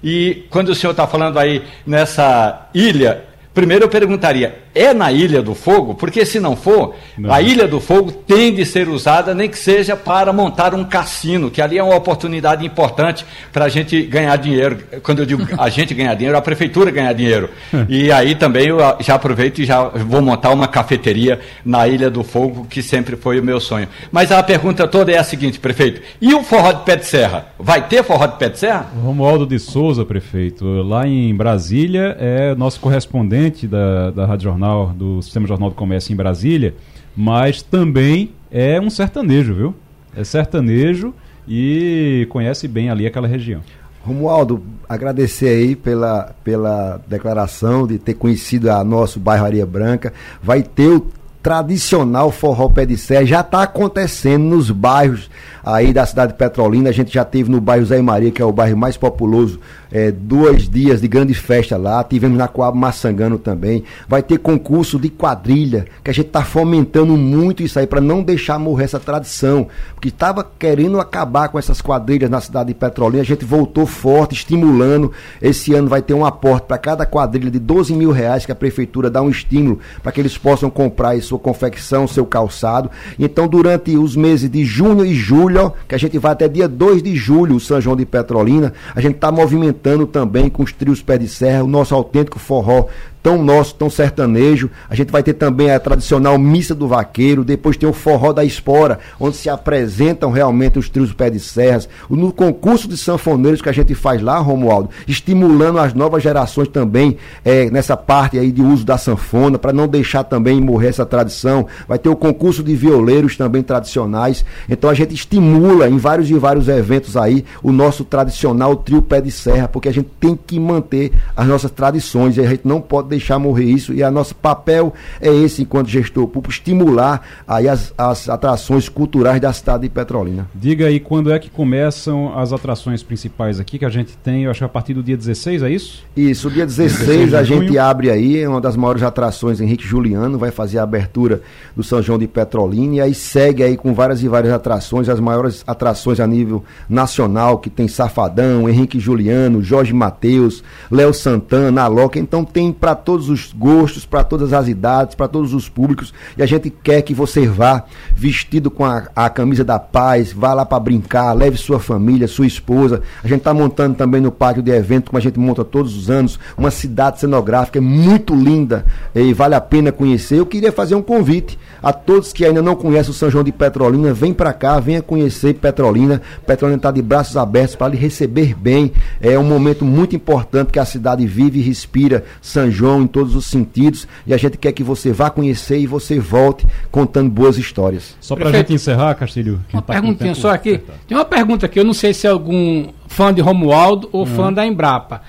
E 0.04 0.44
quando 0.50 0.68
o 0.68 0.74
senhor 0.74 0.90
está 0.90 1.06
falando 1.06 1.38
aí 1.38 1.62
nessa 1.86 2.68
ilha, 2.74 3.24
primeiro 3.54 3.86
eu 3.86 3.88
perguntaria: 3.88 4.58
é 4.74 4.94
na 4.94 5.10
Ilha 5.10 5.42
do 5.42 5.54
Fogo, 5.54 5.94
porque 5.94 6.24
se 6.24 6.38
não 6.38 6.54
for, 6.54 6.94
não. 7.18 7.32
a 7.32 7.42
Ilha 7.42 7.66
do 7.66 7.80
Fogo 7.80 8.12
tem 8.12 8.54
de 8.54 8.64
ser 8.64 8.88
usada, 8.88 9.34
nem 9.34 9.48
que 9.48 9.58
seja 9.58 9.96
para 9.96 10.32
montar 10.32 10.74
um 10.74 10.84
cassino, 10.84 11.50
que 11.50 11.60
ali 11.60 11.76
é 11.76 11.82
uma 11.82 11.96
oportunidade 11.96 12.64
importante 12.64 13.26
para 13.52 13.64
a 13.64 13.68
gente 13.68 14.00
ganhar 14.02 14.36
dinheiro. 14.36 14.78
Quando 15.02 15.20
eu 15.20 15.26
digo 15.26 15.46
a 15.58 15.68
gente 15.68 15.92
ganhar 15.92 16.14
dinheiro, 16.14 16.38
a 16.38 16.42
prefeitura 16.42 16.90
ganhar 16.90 17.12
dinheiro. 17.12 17.50
e 17.88 18.12
aí 18.12 18.34
também 18.34 18.68
eu 18.68 18.78
já 19.00 19.14
aproveito 19.14 19.60
e 19.60 19.64
já 19.64 19.82
vou 19.82 20.22
montar 20.22 20.50
uma 20.50 20.68
cafeteria 20.68 21.40
na 21.64 21.88
Ilha 21.88 22.10
do 22.10 22.22
Fogo, 22.22 22.66
que 22.68 22.82
sempre 22.82 23.16
foi 23.16 23.40
o 23.40 23.44
meu 23.44 23.60
sonho. 23.60 23.88
Mas 24.12 24.30
a 24.30 24.42
pergunta 24.42 24.86
toda 24.86 25.10
é 25.10 25.18
a 25.18 25.24
seguinte, 25.24 25.58
prefeito: 25.58 26.00
e 26.20 26.32
o 26.32 26.42
forró 26.42 26.72
de 26.72 26.84
pé 26.84 26.96
de 26.96 27.06
serra? 27.06 27.46
Vai 27.58 27.86
ter 27.88 28.04
forró 28.04 28.26
de 28.26 28.36
pé 28.36 28.48
de 28.48 28.58
serra? 28.58 28.86
Romualdo 29.02 29.46
de 29.46 29.58
Souza, 29.58 30.04
prefeito, 30.04 30.64
lá 30.82 31.06
em 31.06 31.34
Brasília, 31.34 32.16
é 32.20 32.54
nosso 32.54 32.78
correspondente 32.80 33.66
da, 33.66 34.10
da 34.10 34.26
Rádio 34.26 34.44
Jornal 34.44 34.59
jornal, 34.60 34.92
do 34.94 35.22
Sistema 35.22 35.46
Jornal 35.46 35.70
do 35.70 35.74
Comércio 35.74 36.12
em 36.12 36.16
Brasília, 36.16 36.74
mas 37.16 37.62
também 37.62 38.32
é 38.50 38.80
um 38.80 38.90
sertanejo, 38.90 39.54
viu? 39.54 39.74
É 40.14 40.22
sertanejo 40.22 41.14
e 41.48 42.26
conhece 42.30 42.68
bem 42.68 42.90
ali 42.90 43.06
aquela 43.06 43.26
região. 43.26 43.62
Romualdo, 44.02 44.62
agradecer 44.88 45.48
aí 45.48 45.76
pela, 45.76 46.34
pela 46.44 47.00
declaração 47.06 47.86
de 47.86 47.98
ter 47.98 48.14
conhecido 48.14 48.70
a 48.70 48.82
nosso 48.84 49.18
bairro 49.18 49.44
Areia 49.44 49.66
Branca. 49.66 50.12
Vai 50.42 50.62
ter 50.62 50.88
o 50.88 51.06
tradicional 51.42 52.30
forró 52.30 52.68
pé 52.68 52.84
de 52.84 52.98
serra, 52.98 53.24
já 53.24 53.40
está 53.40 53.62
acontecendo 53.62 54.44
nos 54.44 54.70
bairros 54.70 55.30
aí 55.64 55.92
da 55.92 56.06
cidade 56.06 56.32
de 56.32 56.38
Petrolina. 56.38 56.90
A 56.90 56.92
gente 56.92 57.12
já 57.12 57.24
teve 57.24 57.50
no 57.50 57.60
bairro 57.60 57.84
Zé 57.84 58.00
Maria, 58.00 58.30
que 58.30 58.42
é 58.42 58.44
o 58.44 58.52
bairro 58.52 58.76
mais 58.76 58.96
populoso 58.96 59.60
é, 59.92 60.10
dois 60.10 60.68
dias 60.68 61.00
de 61.00 61.08
grande 61.08 61.34
festa 61.34 61.76
lá. 61.76 62.02
Tivemos 62.04 62.38
na 62.38 62.48
Coab 62.48 62.76
Massangano 62.78 63.38
também. 63.38 63.84
Vai 64.08 64.22
ter 64.22 64.38
concurso 64.38 64.98
de 64.98 65.08
quadrilha, 65.08 65.86
que 66.02 66.10
a 66.10 66.14
gente 66.14 66.28
está 66.28 66.42
fomentando 66.42 67.16
muito 67.16 67.62
isso 67.62 67.78
aí 67.78 67.86
para 67.86 68.00
não 68.00 68.22
deixar 68.22 68.58
morrer 68.58 68.84
essa 68.84 69.00
tradição. 69.00 69.66
Porque 69.94 70.08
estava 70.08 70.48
querendo 70.58 71.00
acabar 71.00 71.48
com 71.48 71.58
essas 71.58 71.80
quadrilhas 71.80 72.30
na 72.30 72.40
cidade 72.40 72.68
de 72.68 72.74
Petrolina. 72.74 73.22
A 73.22 73.26
gente 73.26 73.44
voltou 73.44 73.86
forte, 73.86 74.34
estimulando. 74.34 75.12
Esse 75.42 75.74
ano 75.74 75.88
vai 75.88 76.02
ter 76.02 76.14
um 76.14 76.24
aporte 76.24 76.66
para 76.66 76.78
cada 76.78 77.04
quadrilha 77.04 77.50
de 77.50 77.58
12 77.58 77.94
mil 77.94 78.10
reais, 78.10 78.46
que 78.46 78.52
a 78.52 78.56
prefeitura 78.56 79.10
dá 79.10 79.20
um 79.20 79.30
estímulo 79.30 79.78
para 80.02 80.12
que 80.12 80.20
eles 80.20 80.38
possam 80.38 80.70
comprar 80.70 81.20
sua 81.20 81.38
confecção, 81.38 82.06
seu 82.06 82.24
calçado. 82.24 82.90
Então, 83.18 83.48
durante 83.48 83.96
os 83.96 84.14
meses 84.16 84.48
de 84.48 84.64
junho 84.64 85.04
e 85.04 85.14
julho, 85.14 85.49
que 85.88 85.94
a 85.94 85.98
gente 85.98 86.18
vai 86.18 86.32
até 86.32 86.48
dia 86.48 86.68
2 86.68 87.02
de 87.02 87.14
julho, 87.16 87.56
o 87.56 87.60
São 87.60 87.80
João 87.80 87.96
de 87.96 88.06
Petrolina, 88.06 88.72
a 88.94 89.00
gente 89.00 89.16
está 89.16 89.30
movimentando 89.30 90.06
também 90.06 90.48
com 90.48 90.62
os 90.62 90.72
trios 90.72 91.02
pé 91.02 91.18
de 91.18 91.28
serra, 91.28 91.64
o 91.64 91.68
nosso 91.68 91.94
autêntico 91.94 92.38
forró 92.38 92.86
tão 93.22 93.42
nosso, 93.42 93.74
tão 93.74 93.90
sertanejo. 93.90 94.70
A 94.88 94.94
gente 94.94 95.10
vai 95.10 95.22
ter 95.22 95.34
também 95.34 95.70
a 95.70 95.80
tradicional 95.80 96.38
Missa 96.38 96.74
do 96.74 96.88
Vaqueiro, 96.88 97.44
depois 97.44 97.76
tem 97.76 97.88
o 97.88 97.92
Forró 97.92 98.32
da 98.32 98.44
Espora, 98.44 98.98
onde 99.18 99.36
se 99.36 99.48
apresentam 99.48 100.30
realmente 100.30 100.78
os 100.78 100.88
trios 100.88 101.12
pé 101.12 101.30
de 101.30 101.40
serras. 101.40 101.88
No 102.08 102.32
concurso 102.32 102.88
de 102.88 102.96
sanfoneiros 102.96 103.62
que 103.62 103.68
a 103.68 103.72
gente 103.72 103.94
faz 103.94 104.22
lá, 104.22 104.38
Romualdo, 104.38 104.90
estimulando 105.06 105.78
as 105.78 105.94
novas 105.94 106.22
gerações 106.22 106.68
também 106.68 107.16
é, 107.44 107.70
nessa 107.70 107.96
parte 107.96 108.38
aí 108.38 108.50
de 108.50 108.62
uso 108.62 108.84
da 108.84 108.98
sanfona, 108.98 109.58
para 109.58 109.72
não 109.72 109.86
deixar 109.86 110.24
também 110.24 110.60
morrer 110.60 110.88
essa 110.88 111.06
tradição. 111.06 111.66
Vai 111.86 111.98
ter 111.98 112.08
o 112.08 112.16
concurso 112.16 112.62
de 112.62 112.74
violeiros 112.74 113.36
também 113.36 113.62
tradicionais. 113.62 114.44
Então 114.68 114.88
a 114.88 114.94
gente 114.94 115.14
estimula 115.14 115.88
em 115.88 115.98
vários 115.98 116.30
e 116.30 116.34
vários 116.34 116.68
eventos 116.68 117.16
aí 117.16 117.44
o 117.62 117.72
nosso 117.72 118.04
tradicional 118.04 118.76
trio 118.76 119.02
pé 119.02 119.20
de 119.20 119.30
serra, 119.30 119.68
porque 119.68 119.88
a 119.88 119.92
gente 119.92 120.08
tem 120.18 120.38
que 120.46 120.58
manter 120.58 121.12
as 121.36 121.46
nossas 121.46 121.70
tradições 121.70 122.36
e 122.36 122.40
a 122.40 122.48
gente 122.48 122.66
não 122.66 122.80
pode 122.80 123.09
deixar 123.10 123.38
morrer 123.38 123.64
isso 123.64 123.92
e 123.92 124.02
a 124.02 124.10
nosso 124.10 124.34
papel 124.34 124.94
é 125.20 125.32
esse 125.32 125.62
enquanto 125.62 125.88
gestor 125.88 126.26
público, 126.26 126.50
estimular 126.50 127.22
aí 127.46 127.68
as, 127.68 127.92
as 127.96 128.28
atrações 128.28 128.88
culturais 128.88 129.40
da 129.40 129.52
cidade 129.52 129.82
de 129.82 129.88
Petrolina. 129.88 130.48
Diga 130.54 130.86
aí 130.86 130.98
quando 130.98 131.32
é 131.32 131.38
que 131.38 131.50
começam 131.50 132.38
as 132.38 132.52
atrações 132.52 133.02
principais 133.02 133.60
aqui 133.60 133.78
que 133.78 133.84
a 133.84 133.90
gente 133.90 134.16
tem, 134.16 134.44
eu 134.44 134.50
acho 134.50 134.60
que 134.60 134.64
a 134.64 134.68
partir 134.68 134.94
do 134.94 135.02
dia 135.02 135.16
16, 135.16 135.62
é 135.62 135.70
isso? 135.70 136.04
Isso, 136.16 136.50
dia 136.50 136.64
16, 136.64 136.98
16 136.98 137.34
a 137.34 137.42
gente 137.42 137.78
abre 137.78 138.10
aí, 138.10 138.38
é 138.38 138.48
uma 138.48 138.60
das 138.60 138.76
maiores 138.76 139.02
atrações, 139.02 139.60
Henrique 139.60 139.86
Juliano 139.86 140.38
vai 140.38 140.50
fazer 140.50 140.78
a 140.78 140.82
abertura 140.82 141.42
do 141.76 141.82
São 141.82 142.00
João 142.00 142.18
de 142.18 142.26
Petrolina 142.26 142.96
e 142.96 143.00
aí 143.00 143.14
segue 143.14 143.62
aí 143.62 143.76
com 143.76 143.92
várias 143.92 144.22
e 144.22 144.28
várias 144.28 144.52
atrações, 144.52 145.08
as 145.08 145.20
maiores 145.20 145.62
atrações 145.66 146.20
a 146.20 146.26
nível 146.26 146.64
nacional, 146.88 147.58
que 147.58 147.68
tem 147.68 147.88
Safadão, 147.88 148.68
Henrique 148.68 148.98
Juliano, 148.98 149.62
Jorge 149.62 149.92
Mateus, 149.92 150.62
Léo 150.90 151.12
Santana, 151.12 151.82
Aloca, 151.82 152.18
então 152.18 152.44
tem 152.44 152.72
para 152.72 152.94
todos 153.00 153.28
os 153.28 153.52
gostos, 153.52 154.06
para 154.06 154.22
todas 154.22 154.52
as 154.52 154.68
idades, 154.68 155.14
para 155.14 155.26
todos 155.26 155.52
os 155.52 155.68
públicos. 155.68 156.14
E 156.36 156.42
a 156.42 156.46
gente 156.46 156.70
quer 156.70 157.02
que 157.02 157.12
você 157.12 157.46
vá 157.46 157.84
vestido 158.14 158.70
com 158.70 158.84
a, 158.84 159.08
a 159.14 159.28
camisa 159.28 159.64
da 159.64 159.78
paz, 159.78 160.32
vá 160.32 160.54
lá 160.54 160.64
para 160.64 160.78
brincar, 160.78 161.32
leve 161.32 161.56
sua 161.56 161.80
família, 161.80 162.28
sua 162.28 162.46
esposa. 162.46 163.02
A 163.24 163.28
gente 163.28 163.38
está 163.38 163.52
montando 163.52 163.96
também 163.96 164.20
no 164.20 164.30
pátio 164.30 164.62
de 164.62 164.70
evento, 164.70 165.10
como 165.10 165.18
a 165.18 165.20
gente 165.20 165.38
monta 165.38 165.64
todos 165.64 165.96
os 165.96 166.10
anos, 166.10 166.38
uma 166.56 166.70
cidade 166.70 167.20
cenográfica 167.20 167.78
é 167.78 167.80
muito 167.80 168.34
linda 168.34 168.84
e 169.14 169.32
vale 169.32 169.54
a 169.54 169.60
pena 169.60 169.90
conhecer. 169.90 170.38
Eu 170.38 170.46
queria 170.46 170.72
fazer 170.72 170.94
um 170.94 171.02
convite 171.02 171.58
a 171.82 171.92
todos 171.92 172.32
que 172.32 172.44
ainda 172.44 172.62
não 172.62 172.76
conhecem 172.76 173.10
o 173.10 173.14
São 173.14 173.30
João 173.30 173.44
de 173.44 173.52
Petrolina, 173.52 174.12
vem 174.12 174.34
para 174.34 174.52
cá, 174.52 174.78
venha 174.78 175.02
conhecer 175.02 175.54
Petrolina. 175.54 176.20
Petrolina 176.46 176.76
está 176.76 176.90
de 176.90 177.02
braços 177.02 177.36
abertos 177.36 177.76
para 177.76 177.88
lhe 177.88 177.96
receber 177.96 178.54
bem. 178.54 178.92
É 179.20 179.38
um 179.38 179.44
momento 179.44 179.84
muito 179.84 180.14
importante 180.14 180.72
que 180.72 180.78
a 180.78 180.84
cidade 180.84 181.26
vive 181.26 181.58
e 181.58 181.62
respira 181.62 182.24
São 182.42 182.70
João 182.70 182.89
em 182.98 183.06
todos 183.06 183.34
os 183.36 183.44
sentidos. 183.44 184.08
E 184.26 184.32
a 184.32 184.36
gente 184.38 184.56
quer 184.56 184.72
que 184.72 184.82
você 184.82 185.12
vá 185.12 185.28
conhecer 185.28 185.78
e 185.78 185.86
você 185.86 186.18
volte 186.18 186.66
contando 186.90 187.30
boas 187.30 187.58
histórias. 187.58 188.16
Só 188.20 188.34
para 188.34 188.48
a 188.48 188.52
gente 188.52 188.72
encerrar, 188.72 189.14
Castilho. 189.14 189.60
Uma 189.72 189.82
tá 189.82 189.92
perguntinha 189.92 190.34
só 190.34 190.50
aqui. 190.50 190.80
Tem 191.06 191.16
uma 191.16 191.24
pergunta 191.24 191.66
aqui, 191.66 191.78
eu 191.78 191.84
não 191.84 191.92
sei 191.92 192.14
se 192.14 192.26
é 192.26 192.30
algum 192.30 192.88
fã 193.06 193.34
de 193.34 193.42
Romualdo 193.42 194.08
ou 194.12 194.20
uhum. 194.20 194.26
fã 194.34 194.52
da 194.52 194.66
Embrapa. 194.66 195.20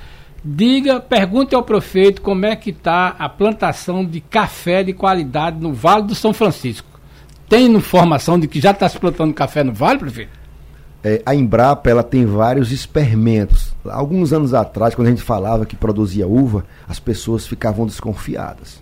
Diga, 0.43 0.99
pergunte 0.99 1.53
ao 1.53 1.61
prefeito 1.61 2.21
como 2.21 2.45
é 2.45 2.55
que 2.55 2.71
está 2.71 3.15
a 3.19 3.29
plantação 3.29 4.03
de 4.03 4.21
café 4.21 4.83
de 4.83 4.93
qualidade 4.93 5.59
no 5.59 5.73
Vale 5.73 6.03
do 6.03 6.15
São 6.15 6.33
Francisco. 6.33 6.87
Tem 7.47 7.67
informação 7.67 8.39
de 8.39 8.47
que 8.47 8.61
já 8.61 8.71
está 8.71 8.87
se 8.87 8.97
plantando 8.97 9.33
café 9.33 9.63
no 9.63 9.73
Vale, 9.73 9.99
prefeito? 9.99 10.40
É, 11.03 11.21
a 11.25 11.33
Embrapa 11.33 11.89
ela 11.89 12.03
tem 12.03 12.25
vários 12.25 12.71
experimentos. 12.71 13.73
Alguns 13.85 14.31
anos 14.31 14.53
atrás, 14.53 14.93
quando 14.93 15.07
a 15.07 15.11
gente 15.11 15.23
falava 15.23 15.65
que 15.65 15.75
produzia 15.75 16.27
uva, 16.27 16.63
as 16.87 16.99
pessoas 16.99 17.47
ficavam 17.47 17.85
desconfiadas. 17.85 18.81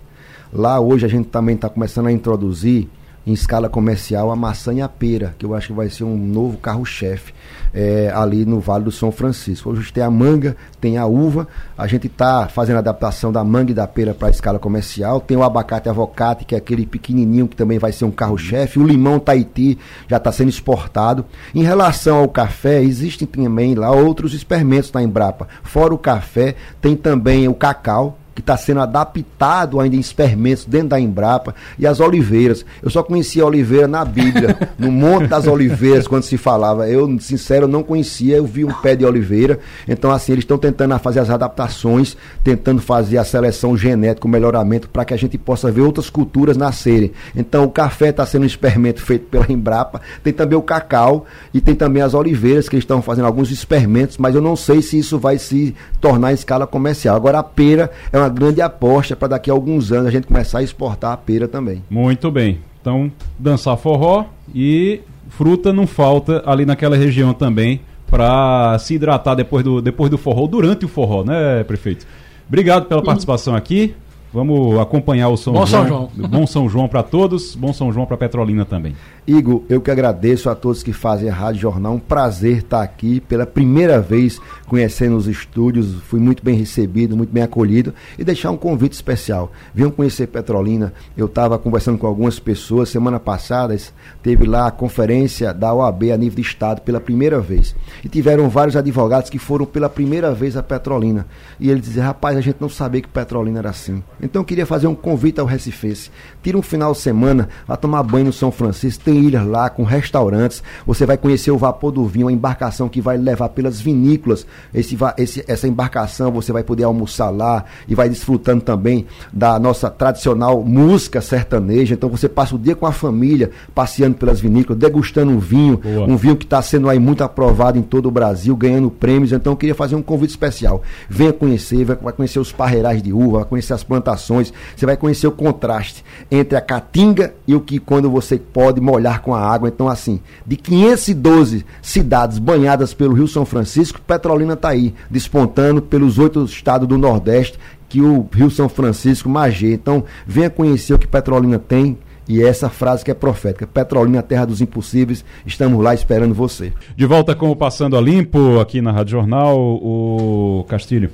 Lá 0.51 0.79
hoje 0.79 1.05
a 1.05 1.10
gente 1.10 1.29
também 1.29 1.55
está 1.55 1.69
começando 1.69 2.08
a 2.08 2.12
introduzir 2.12 2.89
em 3.25 3.34
escala 3.34 3.69
comercial 3.69 4.32
a 4.32 4.36
maçã 4.36 4.73
e 4.73 4.82
a 4.82 4.89
pera, 4.89 5.36
que 5.38 5.45
eu 5.45 5.53
acho 5.53 5.67
que 5.67 5.73
vai 5.73 5.89
ser 5.89 6.03
um 6.03 6.17
novo 6.17 6.58
carro-chefe 6.58 7.34
é, 7.73 8.12
ali 8.13 8.45
no 8.45 8.60
Vale 8.60 8.84
do 8.84 8.91
São 8.91 9.12
Francisco. 9.12 9.69
Hoje 9.69 9.91
tem 9.93 10.03
a 10.03 10.10
manga, 10.10 10.55
tem 10.79 10.97
a 10.97 11.05
uva, 11.05 11.47
a 11.77 11.88
gente 11.88 12.08
está 12.08 12.47
fazendo 12.47 12.77
a 12.77 12.79
adaptação 12.79 13.32
da 13.32 13.43
manga 13.43 13.71
e 13.71 13.73
da 13.73 13.88
pera 13.88 14.13
para 14.13 14.27
a 14.27 14.32
escala 14.32 14.60
comercial, 14.60 15.19
tem 15.19 15.38
o 15.38 15.43
abacate 15.43 15.89
avocate, 15.89 16.45
que 16.45 16.55
é 16.55 16.58
aquele 16.58 16.86
pequenininho 16.86 17.47
que 17.47 17.55
também 17.55 17.77
vai 17.77 17.91
ser 17.91 18.05
um 18.05 18.12
carro-chefe, 18.12 18.79
o 18.79 18.84
limão 18.86 19.19
Tahiti 19.19 19.77
já 20.08 20.17
está 20.17 20.32
sendo 20.32 20.49
exportado. 20.49 21.25
Em 21.53 21.63
relação 21.63 22.17
ao 22.17 22.29
café, 22.29 22.82
existem 22.82 23.27
também 23.27 23.75
lá 23.75 23.91
outros 23.91 24.34
experimentos 24.34 24.91
na 24.91 25.03
Embrapa. 25.03 25.47
Fora 25.63 25.93
o 25.93 25.97
café, 25.97 26.55
tem 26.82 26.95
também 26.95 27.47
o 27.47 27.53
cacau, 27.53 28.17
que 28.39 28.41
está 28.41 28.56
sendo 28.56 28.80
adaptado 28.80 29.80
ainda 29.80 29.95
em 29.95 29.99
experimentos 29.99 30.63
dentro 30.65 30.89
da 30.89 30.99
Embrapa, 30.99 31.54
e 31.78 31.86
as 31.86 31.99
oliveiras. 31.99 32.65
Eu 32.82 32.89
só 32.89 33.04
conhecia 33.04 33.43
a 33.43 33.45
oliveira 33.45 33.88
na 33.88 34.06
Bíblia, 34.06 34.58
no 34.80 34.91
Monte 34.91 35.28
das 35.28 35.45
Oliveiras, 35.45 36.08
quando 36.08 36.23
se 36.23 36.38
falava. 36.38 36.89
Eu, 36.89 37.19
sincero, 37.19 37.67
não 37.67 37.84
conhecia, 37.84 38.38
eu 38.38 38.45
vi 38.45 38.63
um 38.63 38.71
pé 38.71 38.95
de 38.95 39.06
oliveira. 39.06 39.60
Então, 39.88 40.12
assim, 40.12 40.32
eles 40.32 40.43
estão 40.43 40.58
tentando 40.58 40.97
fazer 40.99 41.19
as 41.19 41.30
adaptações, 41.30 42.15
tentando 42.43 42.82
fazer 42.82 43.17
a 43.17 43.25
seleção 43.25 43.75
genética, 43.78 44.25
o 44.25 44.30
melhoramento, 44.30 44.88
para 44.88 45.04
que 45.04 45.13
a 45.13 45.17
gente 45.17 45.38
possa 45.38 45.69
ver 45.69 45.82
outras 45.82 46.10
culturas 46.10 46.56
nascerem. 46.56 47.12
Então, 47.36 47.65
o 47.65 47.69
café 47.69 48.10
está 48.10 48.25
sendo 48.25 48.43
um 48.43 48.47
experimento 48.47 49.02
feito 49.02 49.25
pela 49.25 49.52
Embrapa, 49.52 50.02
tem 50.23 50.32
também 50.32 50.58
o 50.58 50.62
cacau 50.62 51.25
e 51.54 51.60
tem 51.60 51.75
também 51.75 52.02
as 52.02 52.13
oliveiras, 52.13 52.69
que 52.69 52.78
estão 52.78 53.02
fazendo 53.02 53.25
alguns 53.25 53.52
experimentos, 53.52 54.17
mas 54.17 54.34
eu 54.34 54.41
não 54.41 54.56
sei 54.56 54.82
se 54.82 54.97
isso 54.97 55.19
vai 55.19 55.38
se 55.38 55.75
tornar 55.99 56.32
em 56.32 56.36
escala 56.36 56.65
comercial. 56.65 57.15
Agora, 57.15 57.39
a 57.39 57.43
pera 57.43 57.91
é 58.12 58.17
uma 58.17 58.28
grande 58.29 58.61
aposta 58.61 59.15
para 59.15 59.29
daqui 59.29 59.49
a 59.49 59.53
alguns 59.53 59.91
anos 59.91 60.07
a 60.07 60.11
gente 60.11 60.27
começar 60.27 60.59
a 60.59 60.63
exportar 60.63 61.11
a 61.11 61.17
pera 61.17 61.47
também. 61.47 61.83
Muito 61.89 62.31
bem. 62.31 62.59
Então, 62.81 63.11
dançar 63.37 63.77
forró 63.77 64.25
e 64.53 65.01
fruta 65.29 65.73
não 65.73 65.85
falta 65.85 66.41
ali 66.45 66.65
naquela 66.65 66.95
região 66.95 67.33
também 67.33 67.81
para 68.09 68.77
se 68.79 68.95
hidratar 68.95 69.35
depois 69.35 69.63
do, 69.63 69.81
depois 69.81 70.09
do 70.09 70.17
forró, 70.17 70.47
durante 70.47 70.85
o 70.85 70.87
forró, 70.87 71.23
né, 71.23 71.63
prefeito? 71.63 72.07
Obrigado 72.47 72.85
pela 72.85 73.03
participação 73.03 73.55
aqui. 73.55 73.93
Vamos 74.31 74.77
acompanhar 74.79 75.29
o 75.29 75.37
São 75.37 75.53
bom 75.53 75.65
João. 75.65 75.81
São 75.81 75.87
João. 75.87 76.09
Bom 76.29 76.47
São 76.47 76.69
João 76.69 76.87
para 76.87 77.01
todos, 77.01 77.55
bom 77.55 77.73
São 77.73 77.91
João 77.91 78.05
para 78.05 78.15
Petrolina 78.15 78.63
também. 78.63 78.95
Igor, 79.25 79.63
eu 79.69 79.81
que 79.81 79.91
agradeço 79.91 80.49
a 80.49 80.55
todos 80.55 80.83
que 80.83 80.93
fazem 80.93 81.29
a 81.29 81.33
Rádio 81.33 81.61
Jornal. 81.61 81.93
Um 81.93 81.99
prazer 81.99 82.57
estar 82.57 82.81
aqui 82.81 83.19
pela 83.19 83.45
primeira 83.45 83.99
vez 83.99 84.39
conhecendo 84.67 85.15
os 85.17 85.27
estúdios. 85.27 85.95
Fui 86.03 86.19
muito 86.19 86.43
bem 86.43 86.55
recebido, 86.55 87.17
muito 87.17 87.31
bem 87.31 87.43
acolhido. 87.43 87.93
E 88.17 88.23
deixar 88.23 88.51
um 88.51 88.57
convite 88.57 88.93
especial. 88.93 89.51
Venham 89.73 89.91
conhecer 89.91 90.27
Petrolina. 90.27 90.93
Eu 91.17 91.25
estava 91.25 91.57
conversando 91.57 91.97
com 91.97 92.07
algumas 92.07 92.39
pessoas. 92.39 92.89
Semana 92.89 93.19
passada 93.19 93.75
teve 94.23 94.45
lá 94.45 94.67
a 94.67 94.71
conferência 94.71 95.53
da 95.53 95.73
OAB 95.73 96.11
a 96.11 96.17
nível 96.17 96.35
de 96.35 96.41
Estado 96.41 96.81
pela 96.81 96.99
primeira 96.99 97.39
vez. 97.39 97.75
E 98.03 98.09
tiveram 98.09 98.49
vários 98.49 98.75
advogados 98.75 99.29
que 99.29 99.39
foram 99.39 99.65
pela 99.65 99.89
primeira 99.89 100.33
vez 100.33 100.55
a 100.57 100.63
Petrolina. 100.63 101.27
E 101.59 101.69
eles 101.69 101.83
diziam, 101.83 102.05
rapaz, 102.05 102.37
a 102.37 102.41
gente 102.41 102.57
não 102.59 102.69
sabia 102.69 103.01
que 103.01 103.07
Petrolina 103.07 103.59
era 103.59 103.69
assim. 103.69 104.03
Então 104.21 104.41
eu 104.41 104.45
queria 104.45 104.65
fazer 104.65 104.88
um 104.88 104.95
convite 104.95 105.39
ao 105.39 105.45
Recifense. 105.45 106.12
Tira 106.43 106.58
um 106.58 106.62
final 106.62 106.91
de 106.91 106.99
semana, 106.99 107.49
vá 107.67 107.75
tomar 107.75 108.03
banho 108.03 108.25
no 108.25 108.34
São 108.34 108.51
Francisco, 108.51 109.03
tem 109.03 109.17
ilhas 109.17 109.45
lá 109.45 109.69
com 109.69 109.84
restaurantes. 109.84 110.62
Você 110.86 111.05
vai 111.05 111.17
conhecer 111.17 111.51
o 111.51 111.58
Vapor 111.58 111.91
do 111.91 112.05
Vinho, 112.05 112.27
a 112.27 112.32
embarcação 112.32 112.89
que 112.89 113.01
vai 113.01 113.17
levar 113.17 113.49
pelas 113.49 113.79
vinícolas. 113.79 114.45
Esse, 114.73 114.97
esse, 115.17 115.43
essa 115.47 115.67
embarcação 115.67 116.32
você 116.32 116.51
vai 116.51 116.63
poder 116.63 116.84
almoçar 116.84 117.29
lá 117.29 117.65
e 117.88 117.95
vai 117.95 118.10
desfrutando 118.10 118.62
também 118.62 119.05
da 119.32 119.58
nossa 119.60 119.89
tradicional 119.89 120.63
música 120.63 121.21
sertaneja. 121.21 121.93
Então 121.93 122.10
você 122.10 122.27
passa 122.27 122.55
o 122.55 122.60
dia 122.60 122.75
com 122.75 122.86
a 122.86 122.91
família, 122.91 123.51
passeando 123.73 124.15
pelas 124.15 124.39
vinícolas, 124.39 124.79
degustando 124.79 125.32
um 125.32 125.39
vinho, 125.39 125.77
Boa. 125.77 126.08
um 126.08 126.17
vinho 126.17 126.36
que 126.36 126.45
está 126.45 126.62
sendo 126.62 126.89
aí 126.89 126.99
muito 126.99 127.23
aprovado 127.23 127.77
em 127.77 127.82
todo 127.82 128.08
o 128.08 128.12
Brasil, 128.12 128.55
ganhando 128.55 128.89
prêmios. 128.89 129.32
Então 129.32 129.53
eu 129.53 129.58
queria 129.58 129.75
fazer 129.75 129.95
um 129.95 130.01
convite 130.01 130.32
especial. 130.32 130.82
Venha 131.10 131.32
conhecer, 131.32 131.86
vai 131.86 132.13
conhecer 132.13 132.39
os 132.39 132.51
parreirais 132.51 133.01
de 133.01 133.13
uva, 133.13 133.39
vai 133.39 133.45
conhecer 133.45 133.73
as 133.73 133.84
plantações 133.84 134.09
plantações, 134.10 134.52
você 134.76 134.86
vai 134.86 134.98
conhecer 134.98 135.28
o 135.28 135.32
contraste 135.32 136.04
entre 136.32 136.58
a 136.58 136.62
caatinga 136.62 137.34
e 137.48 137.54
o 137.54 137.62
que 137.62 137.80
quando 137.80 138.10
você 138.10 138.38
pode 138.38 138.82
molhar 138.82 139.22
com 139.22 139.36
a 139.36 139.39
água. 139.39 139.69
Então, 139.69 139.88
assim, 139.88 140.19
de 140.45 140.56
512 140.56 141.65
cidades 141.82 142.39
banhadas 142.39 142.93
pelo 142.93 143.13
Rio 143.13 143.28
São 143.28 143.45
Francisco, 143.45 144.02
Petrolina 144.02 144.54
está 144.54 144.69
aí, 144.69 144.93
despontando 145.10 145.82
pelos 145.82 146.17
oito 146.17 146.43
estados 146.43 146.88
do 146.88 146.98
Nordeste, 146.98 147.60
que 147.88 148.02
o 148.02 148.28
Rio 148.32 148.50
São 148.50 148.69
Francisco 148.69 149.30
magê. 149.30 149.74
Então, 149.74 150.04
venha 150.26 150.50
conhecer 150.50 150.93
o 150.93 151.00
que 151.00 151.08
Petrolina 151.08 151.60
tem, 151.60 151.98
e 152.28 152.43
essa 152.43 152.69
frase 152.69 153.04
que 153.04 153.10
é 153.10 153.15
profética. 153.15 153.65
Petrolina, 153.65 154.22
terra 154.22 154.45
dos 154.45 154.62
impossíveis, 154.62 155.26
estamos 155.48 155.84
lá 155.84 155.95
esperando 155.95 156.36
você. 156.36 156.72
De 156.95 157.08
volta 157.08 157.34
com 157.34 157.50
o 157.50 157.56
Passando 157.56 157.98
a 157.98 158.02
Limpo, 158.02 158.60
aqui 158.60 158.82
na 158.82 158.91
Rádio 158.91 159.13
Jornal, 159.13 159.58
o 159.58 160.63
Castilho. 160.69 161.10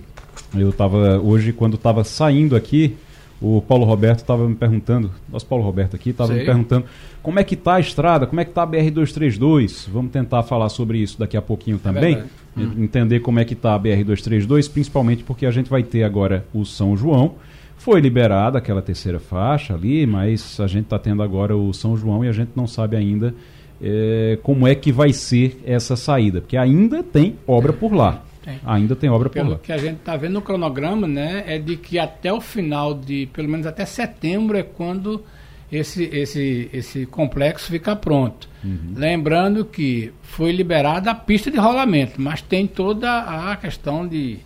Eu 0.57 0.69
estava 0.69 1.19
hoje, 1.19 1.53
quando 1.53 1.75
estava 1.75 2.03
saindo 2.03 2.55
aqui, 2.55 2.95
o 3.41 3.61
Paulo 3.61 3.85
Roberto 3.85 4.19
estava 4.19 4.47
me 4.47 4.55
perguntando, 4.55 5.11
nosso 5.29 5.45
Paulo 5.45 5.63
Roberto 5.63 5.95
aqui, 5.95 6.11
estava 6.11 6.33
me 6.33 6.45
perguntando 6.45 6.85
como 7.21 7.39
é 7.39 7.43
que 7.43 7.55
está 7.55 7.75
a 7.75 7.79
estrada, 7.79 8.25
como 8.25 8.39
é 8.39 8.45
que 8.45 8.51
está 8.51 8.63
a 8.63 8.67
BR-232. 8.67 9.87
Vamos 9.91 10.11
tentar 10.11 10.43
falar 10.43 10.69
sobre 10.69 10.99
isso 10.99 11.19
daqui 11.19 11.35
a 11.35 11.41
pouquinho 11.41 11.77
também. 11.77 12.15
É 12.57 12.61
entender 12.77 13.19
como 13.19 13.39
é 13.39 13.45
que 13.45 13.53
está 13.53 13.75
a 13.75 13.79
BR-232, 13.79 14.71
principalmente 14.71 15.23
porque 15.23 15.45
a 15.45 15.51
gente 15.51 15.69
vai 15.69 15.83
ter 15.83 16.03
agora 16.03 16.45
o 16.53 16.65
São 16.65 16.95
João. 16.95 17.35
Foi 17.77 17.99
liberada 17.99 18.57
aquela 18.57 18.81
terceira 18.81 19.19
faixa 19.19 19.73
ali, 19.73 20.07
mas 20.07 20.59
a 20.59 20.67
gente 20.67 20.85
está 20.85 20.97
tendo 20.97 21.21
agora 21.21 21.55
o 21.55 21.73
São 21.73 21.97
João 21.97 22.23
e 22.23 22.29
a 22.29 22.31
gente 22.31 22.51
não 22.55 22.65
sabe 22.65 22.95
ainda 22.95 23.35
é, 23.81 24.39
como 24.41 24.65
é 24.65 24.73
que 24.73 24.91
vai 24.91 25.11
ser 25.11 25.61
essa 25.65 25.95
saída, 25.95 26.39
porque 26.39 26.57
ainda 26.57 27.03
tem 27.03 27.35
obra 27.45 27.73
por 27.73 27.93
lá. 27.93 28.23
Tem. 28.45 28.59
Ainda 28.63 28.95
tem 28.95 29.09
obra 29.09 29.27
pelo 29.27 29.45
por 29.45 29.51
lá. 29.53 29.59
que 29.59 29.73
a 29.73 29.77
gente 29.77 29.95
está 29.97 30.15
vendo 30.15 30.33
no 30.33 30.41
cronograma, 30.41 31.07
né, 31.07 31.43
é 31.47 31.57
de 31.57 31.75
que 31.75 31.97
até 31.97 32.31
o 32.31 32.39
final 32.39 32.93
de, 32.93 33.27
pelo 33.33 33.49
menos 33.49 33.65
até 33.65 33.85
setembro, 33.85 34.55
é 34.55 34.61
quando 34.61 35.25
esse, 35.71 36.03
esse, 36.03 36.69
esse 36.71 37.05
complexo 37.07 37.71
fica 37.71 37.95
pronto. 37.95 38.47
Uhum. 38.63 38.93
Lembrando 38.95 39.65
que 39.65 40.13
foi 40.21 40.51
liberada 40.51 41.09
a 41.09 41.15
pista 41.15 41.49
de 41.49 41.57
rolamento, 41.57 42.21
mas 42.21 42.39
tem 42.39 42.67
toda 42.67 43.19
a 43.51 43.55
questão 43.55 44.07
de 44.07 44.37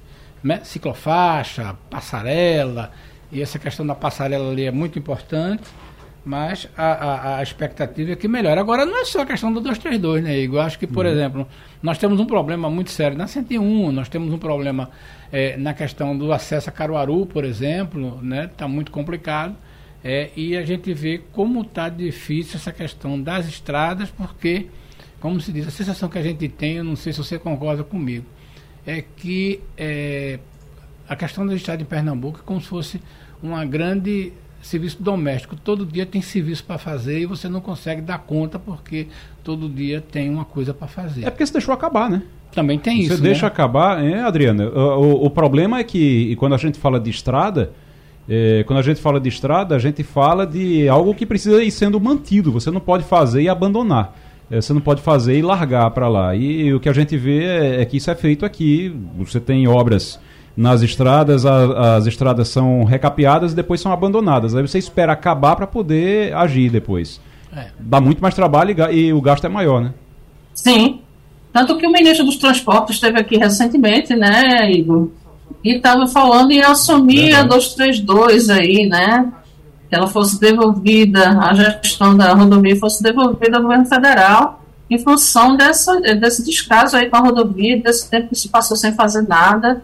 né, 0.41 0.61
ciclofaixa, 0.63 1.75
passarela, 1.89 2.91
e 3.29 3.41
essa 3.41 3.59
questão 3.59 3.85
da 3.85 3.93
passarela 3.93 4.49
ali 4.49 4.63
é 4.63 4.71
muito 4.71 4.97
importante 4.97 5.63
mas 6.25 6.67
a, 6.77 6.83
a, 6.83 7.37
a, 7.37 7.43
expectativa 7.43 8.11
é 8.11 8.15
que 8.15 8.27
melhore. 8.27 8.59
Agora, 8.59 8.85
não 8.85 9.01
é 9.01 9.05
só 9.05 9.21
a 9.21 9.25
questão 9.25 9.51
do 9.51 9.59
232, 9.61 10.23
né, 10.23 10.37
Igor? 10.39 10.59
Eu 10.59 10.65
acho 10.65 10.77
que, 10.77 10.85
por 10.85 11.05
uhum. 11.05 11.11
exemplo, 11.11 11.47
nós 11.81 11.97
temos 11.97 12.19
um 12.19 12.25
problema 12.25 12.69
muito 12.69 12.91
sério 12.91 13.17
na 13.17 13.27
101, 13.27 13.91
nós 13.91 14.09
temos 14.09 14.33
um 14.33 14.37
problema 14.37 14.89
é, 15.31 15.55
na 15.57 15.73
questão 15.73 16.17
do 16.17 16.31
acesso 16.31 16.69
a 16.69 16.71
Caruaru, 16.71 17.25
por 17.25 17.43
exemplo, 17.43 18.19
né? 18.21 18.45
Está 18.45 18.67
muito 18.67 18.91
complicado. 18.91 19.55
É, 20.03 20.29
e 20.35 20.55
a 20.55 20.65
gente 20.65 20.93
vê 20.93 21.21
como 21.31 21.61
está 21.61 21.89
difícil 21.89 22.55
essa 22.55 22.71
questão 22.71 23.21
das 23.21 23.47
estradas, 23.47 24.09
porque, 24.09 24.67
como 25.19 25.39
se 25.41 25.51
diz, 25.51 25.67
a 25.67 25.71
sensação 25.71 26.07
que 26.07 26.17
a 26.17 26.23
gente 26.23 26.47
tem, 26.47 26.77
eu 26.77 26.83
não 26.83 26.95
sei 26.95 27.11
se 27.11 27.19
você 27.19 27.37
concorda 27.37 27.83
comigo, 27.83 28.25
é 28.87 29.01
que 29.01 29.61
é, 29.77 30.39
a 31.07 31.15
questão 31.15 31.45
da 31.45 31.53
estrada 31.53 31.81
em 31.81 31.85
Pernambuco 31.85 32.39
é 32.39 32.41
como 32.45 32.61
se 32.61 32.67
fosse 32.67 33.01
uma 33.41 33.65
grande 33.65 34.31
serviço 34.61 35.01
doméstico. 35.01 35.55
Todo 35.55 35.85
dia 35.85 36.05
tem 36.05 36.21
serviço 36.21 36.63
para 36.63 36.77
fazer 36.77 37.19
e 37.19 37.25
você 37.25 37.47
não 37.47 37.61
consegue 37.61 38.01
dar 38.01 38.19
conta 38.19 38.59
porque 38.59 39.07
todo 39.43 39.69
dia 39.69 40.01
tem 40.01 40.29
uma 40.29 40.45
coisa 40.45 40.73
para 40.73 40.87
fazer. 40.87 41.25
É 41.25 41.29
porque 41.29 41.45
você 41.45 41.53
deixou 41.53 41.73
acabar, 41.73 42.09
né? 42.09 42.23
Também 42.51 42.79
tem 42.79 42.97
você 42.97 43.03
isso. 43.03 43.15
Você 43.17 43.21
deixa 43.21 43.45
né? 43.45 43.47
acabar, 43.47 44.03
é, 44.03 44.21
Adriana. 44.21 44.67
O, 44.69 44.79
o, 44.79 45.25
o, 45.25 45.29
problema 45.29 45.79
é 45.79 45.83
que 45.83 46.35
quando 46.37 46.55
a 46.55 46.57
gente 46.57 46.79
fala 46.79 46.99
de 46.99 47.09
estrada, 47.09 47.71
é, 48.27 48.63
quando 48.65 48.79
a 48.79 48.83
gente 48.83 48.99
fala 48.99 49.19
de 49.19 49.29
estrada, 49.29 49.75
a 49.75 49.79
gente 49.79 50.03
fala 50.03 50.45
de 50.45 50.87
algo 50.87 51.13
que 51.13 51.25
precisa 51.25 51.63
ir 51.63 51.71
sendo 51.71 51.99
mantido. 51.99 52.51
Você 52.51 52.69
não 52.71 52.81
pode 52.81 53.03
fazer 53.03 53.41
e 53.41 53.49
abandonar. 53.49 54.15
É, 54.51 54.59
você 54.59 54.73
não 54.73 54.81
pode 54.81 55.01
fazer 55.01 55.37
e 55.37 55.41
largar 55.41 55.89
para 55.91 56.07
lá. 56.07 56.35
E, 56.35 56.63
e, 56.63 56.73
o 56.73 56.79
que 56.79 56.89
a 56.89 56.93
gente 56.93 57.15
vê 57.15 57.43
é, 57.43 57.81
é, 57.81 57.85
que 57.85 57.97
isso 57.97 58.09
é 58.09 58.15
feito 58.15 58.45
aqui. 58.45 58.95
Você 59.17 59.39
tem 59.39 59.67
obras 59.67 60.19
nas 60.55 60.81
estradas, 60.81 61.45
a, 61.45 61.95
as 61.97 62.05
estradas 62.05 62.49
são 62.49 62.83
recapeadas 62.83 63.53
e 63.53 63.55
depois 63.55 63.81
são 63.81 63.91
abandonadas. 63.91 64.55
Aí 64.55 64.61
você 64.61 64.77
espera 64.77 65.13
acabar 65.13 65.55
para 65.55 65.67
poder 65.67 66.33
agir 66.35 66.69
depois. 66.69 67.21
É. 67.55 67.67
Dá 67.79 67.99
muito 67.99 68.21
mais 68.21 68.35
trabalho 68.35 68.75
e, 68.91 69.07
e 69.07 69.13
o 69.13 69.21
gasto 69.21 69.45
é 69.45 69.49
maior, 69.49 69.81
né? 69.81 69.93
Sim. 70.53 71.01
Tanto 71.51 71.77
que 71.77 71.87
o 71.87 71.91
ministro 71.91 72.25
dos 72.25 72.37
Transportes 72.37 72.95
esteve 72.95 73.19
aqui 73.19 73.37
recentemente, 73.37 74.15
né, 74.15 74.71
Igor? 74.71 75.09
E 75.63 75.75
estava 75.75 76.07
falando 76.07 76.51
em 76.51 76.61
assumir 76.61 77.33
a 77.33 77.43
232 77.43 78.49
aí, 78.49 78.87
né? 78.87 79.31
Que 79.89 79.95
ela 79.95 80.07
fosse 80.07 80.39
devolvida, 80.39 81.39
a 81.39 81.53
gestão 81.53 82.15
da 82.15 82.33
rodovia 82.33 82.75
fosse 82.75 83.01
devolvida 83.01 83.57
ao 83.57 83.63
governo 83.63 83.85
federal 83.85 84.59
em 84.89 84.97
função 84.97 85.55
dessa, 85.55 85.99
desse 85.99 86.43
descaso 86.43 86.97
aí 86.97 87.09
com 87.09 87.17
a 87.17 87.19
rodovia, 87.19 87.79
desse 87.79 88.09
tempo 88.09 88.29
que 88.29 88.35
se 88.35 88.49
passou 88.49 88.75
sem 88.75 88.91
fazer 88.93 89.21
nada. 89.21 89.83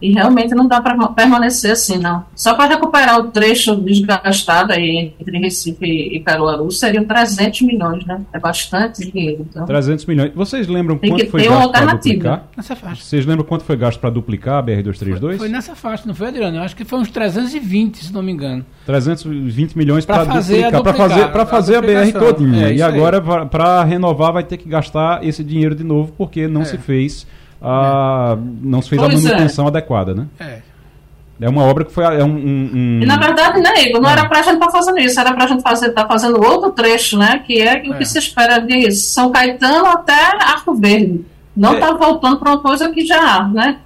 E 0.00 0.12
realmente 0.12 0.54
não 0.54 0.66
dá 0.66 0.80
para 0.80 1.08
permanecer 1.08 1.72
assim, 1.72 1.98
não. 1.98 2.24
Só 2.34 2.54
para 2.54 2.74
recuperar 2.74 3.18
o 3.18 3.24
trecho 3.24 3.74
desgastado 3.76 4.72
aí 4.72 5.12
entre 5.20 5.38
Recife 5.38 5.86
e 5.86 6.20
Caruaru 6.20 6.70
seriam 6.70 7.04
300 7.04 7.62
milhões, 7.62 8.06
né? 8.06 8.20
É 8.32 8.38
bastante 8.38 9.10
dinheiro. 9.10 9.46
Então. 9.48 9.66
300 9.66 10.06
milhões. 10.06 10.32
Vocês 10.34 10.68
lembram 10.68 10.96
Tem 10.98 11.10
quanto 11.10 11.30
foi 11.30 11.44
gasto 11.44 11.70
para 11.72 11.86
duplicar? 11.86 12.44
Nessa 12.56 12.76
faixa. 12.76 13.02
Vocês 13.02 13.26
lembram 13.26 13.44
quanto 13.44 13.64
foi 13.64 13.76
gasto 13.76 13.98
para 13.98 14.10
duplicar 14.10 14.58
a 14.58 14.62
BR-232? 14.62 15.20
Foi, 15.20 15.38
foi, 15.38 15.48
nessa 15.48 15.74
faixa, 15.74 16.04
não 16.06 16.14
foi, 16.14 16.28
Adriano? 16.28 16.56
Eu 16.58 16.62
acho 16.62 16.76
que 16.76 16.84
foi 16.84 16.98
uns 16.98 17.10
320, 17.10 18.04
se 18.04 18.12
não 18.12 18.22
me 18.22 18.32
engano. 18.32 18.64
320 18.86 19.76
milhões 19.76 20.06
para 20.06 20.24
duplicar, 20.24 20.82
para 20.82 20.94
fazer, 20.94 21.28
pra 21.32 21.46
fazer 21.46 21.74
a, 21.76 21.78
a 21.78 21.82
BR 21.82 22.18
todinha. 22.18 22.68
É, 22.68 22.74
e 22.74 22.82
agora, 22.82 23.20
para 23.46 23.82
renovar, 23.84 24.32
vai 24.32 24.44
ter 24.44 24.56
que 24.56 24.68
gastar 24.68 25.24
esse 25.24 25.42
dinheiro 25.42 25.74
de 25.74 25.84
novo, 25.84 26.12
porque 26.16 26.46
não 26.46 26.62
é. 26.62 26.64
se 26.64 26.78
fez 26.78 27.26
a, 27.60 28.36
não 28.62 28.80
se 28.80 28.88
fez 28.88 29.00
pois 29.00 29.14
a 29.14 29.18
é. 29.18 29.32
manutenção 29.32 29.64
é. 29.66 29.68
adequada, 29.68 30.14
né? 30.14 30.26
É. 30.38 30.58
É 31.40 31.48
uma 31.48 31.62
obra 31.62 31.84
que 31.84 31.92
foi 31.92 32.04
é 32.04 32.24
um, 32.24 32.30
um, 32.30 32.70
um... 32.74 33.00
E 33.00 33.06
na 33.06 33.16
verdade, 33.16 33.60
né, 33.60 33.84
Igor, 33.84 34.00
não 34.00 34.10
é. 34.10 34.12
era 34.12 34.28
para 34.28 34.40
a 34.40 34.42
gente 34.42 34.54
estar 34.54 34.66
tá 34.66 34.72
fazendo 34.72 34.98
isso, 34.98 35.20
era 35.20 35.32
para 35.32 35.44
a 35.44 35.46
gente 35.46 35.62
fazer, 35.62 35.88
estar 35.88 36.02
tá 36.02 36.08
fazendo 36.08 36.42
outro 36.42 36.72
trecho, 36.72 37.16
né? 37.16 37.42
Que 37.46 37.62
é, 37.62 37.76
o 37.88 37.94
que 37.94 38.02
é. 38.02 38.04
se 38.04 38.18
espera 38.18 38.58
de 38.58 38.90
São 38.90 39.30
Caetano 39.30 39.86
até 39.86 40.12
Arco 40.14 40.74
Verde. 40.74 41.24
Não 41.56 41.74
está 41.74 41.92
voltando 41.92 42.38
para 42.38 42.50
uma 42.50 42.60
coisa 42.60 42.90
que 42.90 43.06
já 43.06 43.20
há, 43.20 43.48
né? 43.48 43.78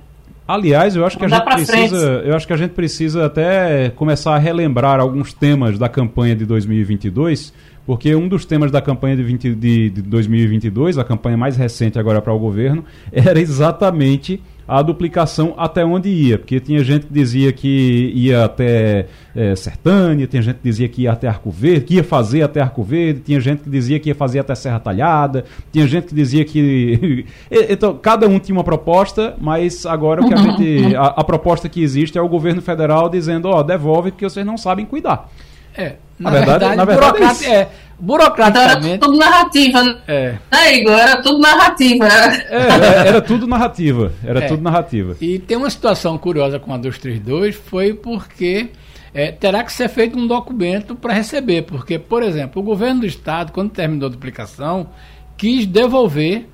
Aliás, 0.48 0.96
eu 0.96 1.06
acho 1.06 1.16
que 1.16 1.24
a 1.24 1.28
gente 1.28 1.44
precisa, 1.44 2.22
eu 2.24 2.34
acho 2.34 2.46
que 2.46 2.52
a 2.52 2.56
gente 2.56 2.72
precisa 2.72 3.26
até 3.26 3.90
começar 3.90 4.34
a 4.34 4.38
relembrar 4.38 4.98
alguns 4.98 5.32
temas 5.32 5.78
da 5.78 5.88
campanha 5.88 6.34
de 6.34 6.44
2022 6.44 7.52
porque 7.86 8.14
um 8.14 8.28
dos 8.28 8.44
temas 8.44 8.70
da 8.70 8.80
campanha 8.80 9.16
de, 9.16 9.22
20, 9.22 9.54
de, 9.54 9.90
de 9.90 10.02
2022, 10.02 10.98
a 10.98 11.04
campanha 11.04 11.36
mais 11.36 11.56
recente 11.56 11.98
agora 11.98 12.22
para 12.22 12.32
o 12.32 12.38
governo, 12.38 12.84
era 13.12 13.40
exatamente 13.40 14.40
a 14.66 14.80
duplicação 14.80 15.54
até 15.56 15.84
onde 15.84 16.08
ia, 16.08 16.38
porque 16.38 16.60
tinha 16.60 16.82
gente 16.84 17.06
que 17.06 17.12
dizia 17.12 17.52
que 17.52 18.12
ia 18.14 18.44
até 18.44 19.06
é, 19.34 19.56
Sertânia, 19.56 20.26
tinha 20.26 20.40
gente 20.40 20.56
que 20.56 20.62
dizia 20.62 20.88
que 20.88 21.02
ia 21.02 21.12
até 21.12 21.26
Arco 21.26 21.50
Verde, 21.50 21.84
que 21.84 21.94
ia 21.96 22.04
fazer 22.04 22.42
até 22.42 22.60
Arco 22.60 22.82
Verde, 22.82 23.20
tinha 23.20 23.40
gente 23.40 23.64
que 23.64 23.70
dizia 23.70 23.98
que 23.98 24.08
ia 24.08 24.14
fazer 24.14 24.38
até 24.38 24.54
Serra 24.54 24.78
Talhada, 24.78 25.44
tinha 25.72 25.86
gente 25.86 26.06
que 26.06 26.14
dizia 26.14 26.44
que. 26.44 27.26
então, 27.68 27.98
cada 28.00 28.28
um 28.28 28.38
tinha 28.38 28.56
uma 28.56 28.64
proposta, 28.64 29.34
mas 29.40 29.84
agora 29.84 30.22
o 30.22 30.28
que 30.28 30.34
a 30.34 30.36
gente. 30.40 30.96
A, 30.96 31.06
a 31.06 31.24
proposta 31.24 31.68
que 31.68 31.82
existe 31.82 32.16
é 32.16 32.22
o 32.22 32.28
governo 32.28 32.62
federal 32.62 33.08
dizendo, 33.08 33.48
ó, 33.48 33.58
oh, 33.58 33.62
devolve 33.62 34.10
porque 34.12 34.24
vocês 34.24 34.46
não 34.46 34.56
sabem 34.56 34.86
cuidar. 34.86 35.28
É, 35.76 35.96
na, 36.18 36.30
na 36.30 36.36
verdade, 36.38 36.58
verdade, 36.58 36.76
na 36.76 36.84
verdade 36.84 37.12
burocrata, 37.12 37.44
é, 37.44 37.60
é, 37.60 37.68
burocraticamente... 37.98 38.88
Então 38.88 38.92
era 38.92 38.98
tudo 38.98 39.18
narrativa, 39.18 39.82
né, 39.82 40.02
é. 40.06 40.38
né, 40.50 40.76
Igor? 40.76 40.98
Era 40.98 41.22
tudo 41.22 41.38
narrativa. 41.38 42.06
É, 42.06 42.56
era, 42.56 42.86
era 42.86 43.20
tudo 43.20 43.46
narrativa, 43.46 44.12
era 44.24 44.44
é. 44.44 44.46
tudo 44.48 44.62
narrativa. 44.62 45.16
E 45.20 45.38
tem 45.38 45.56
uma 45.56 45.70
situação 45.70 46.18
curiosa 46.18 46.58
com 46.58 46.72
a 46.72 46.76
232, 46.76 47.54
foi 47.54 47.94
porque 47.94 48.70
é, 49.14 49.30
terá 49.30 49.62
que 49.62 49.72
ser 49.72 49.88
feito 49.88 50.18
um 50.18 50.26
documento 50.26 50.94
para 50.94 51.12
receber, 51.12 51.62
porque, 51.62 51.98
por 51.98 52.22
exemplo, 52.22 52.60
o 52.60 52.64
governo 52.64 53.00
do 53.00 53.06
estado, 53.06 53.52
quando 53.52 53.70
terminou 53.70 54.08
a 54.08 54.10
duplicação, 54.10 54.88
quis 55.36 55.66
devolver 55.66 56.46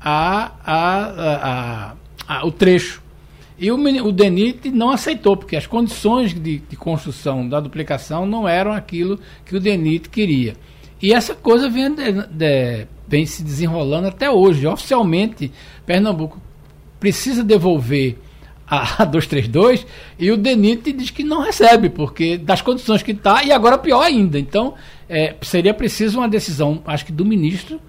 a, 0.00 0.52
a, 0.64 1.92
a, 2.28 2.36
a 2.38 2.46
o 2.46 2.52
trecho 2.52 3.01
e 3.62 3.70
o, 3.70 3.76
o 3.76 4.10
DENIT 4.10 4.72
não 4.72 4.90
aceitou, 4.90 5.36
porque 5.36 5.54
as 5.54 5.68
condições 5.68 6.34
de, 6.34 6.58
de, 6.58 6.74
construção 6.74 7.48
da 7.48 7.60
duplicação 7.60 8.26
não 8.26 8.48
eram 8.48 8.72
aquilo 8.72 9.20
que 9.46 9.54
o 9.54 9.60
DENIT 9.60 10.08
queria. 10.08 10.54
E 11.00 11.12
essa 11.12 11.32
coisa 11.32 11.70
vem, 11.70 11.94
de, 11.94 12.12
de, 12.26 12.88
vem 13.06 13.24
se 13.24 13.40
desenrolando 13.40 14.08
até 14.08 14.28
hoje. 14.28 14.66
Oficialmente, 14.66 15.52
Pernambuco 15.86 16.42
precisa 16.98 17.44
devolver 17.44 18.18
a, 18.66 19.02
a 19.04 19.04
232 19.04 19.86
e 20.18 20.32
o 20.32 20.36
DENIT 20.36 20.92
diz 20.92 21.10
que 21.10 21.22
não 21.22 21.40
recebe, 21.40 21.88
porque 21.88 22.36
das 22.36 22.60
condições 22.60 23.00
que 23.00 23.12
está, 23.12 23.44
e 23.44 23.52
agora 23.52 23.78
pior 23.78 24.02
ainda. 24.02 24.40
Então, 24.40 24.74
é, 25.08 25.36
seria 25.40 25.72
preciso 25.72 26.18
uma 26.18 26.28
decisão, 26.28 26.82
acho 26.84 27.06
que 27.06 27.12
do 27.12 27.24
ministro, 27.24 27.80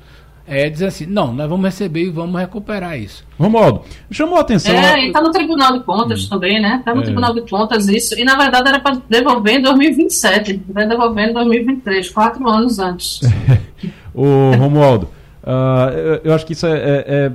é 0.45 0.69
dizer 0.69 0.87
assim, 0.87 1.05
não, 1.05 1.33
nós 1.33 1.49
vamos 1.49 1.65
receber 1.65 2.03
e 2.05 2.09
vamos 2.09 2.39
recuperar 2.39 2.99
isso. 2.99 3.25
Romualdo, 3.39 3.83
chamou 4.11 4.37
a 4.37 4.41
atenção. 4.41 4.73
É, 4.73 5.05
e 5.05 5.07
está 5.07 5.21
no 5.21 5.31
Tribunal 5.31 5.73
de 5.73 5.85
Contas 5.85 6.25
hum. 6.25 6.29
também, 6.29 6.61
né? 6.61 6.77
Está 6.79 6.93
no 6.93 7.01
é. 7.01 7.03
Tribunal 7.05 7.33
de 7.33 7.41
Contas 7.49 7.87
isso. 7.87 8.19
E 8.19 8.25
na 8.25 8.35
verdade 8.35 8.67
era 8.67 8.79
para 8.79 9.01
devolver 9.09 9.55
em 9.55 9.61
2027, 9.61 10.63
vai 10.69 10.87
devolver 10.87 11.29
em 11.29 11.33
2023, 11.33 12.09
quatro 12.09 12.47
anos 12.47 12.77
antes. 12.79 13.21
o 14.13 14.51
Romualdo. 14.57 15.09
Uh, 15.43 16.21
eu 16.23 16.33
acho 16.33 16.45
que 16.45 16.53
isso 16.53 16.65
é, 16.65 16.71
é, 16.71 17.03
é, 17.05 17.31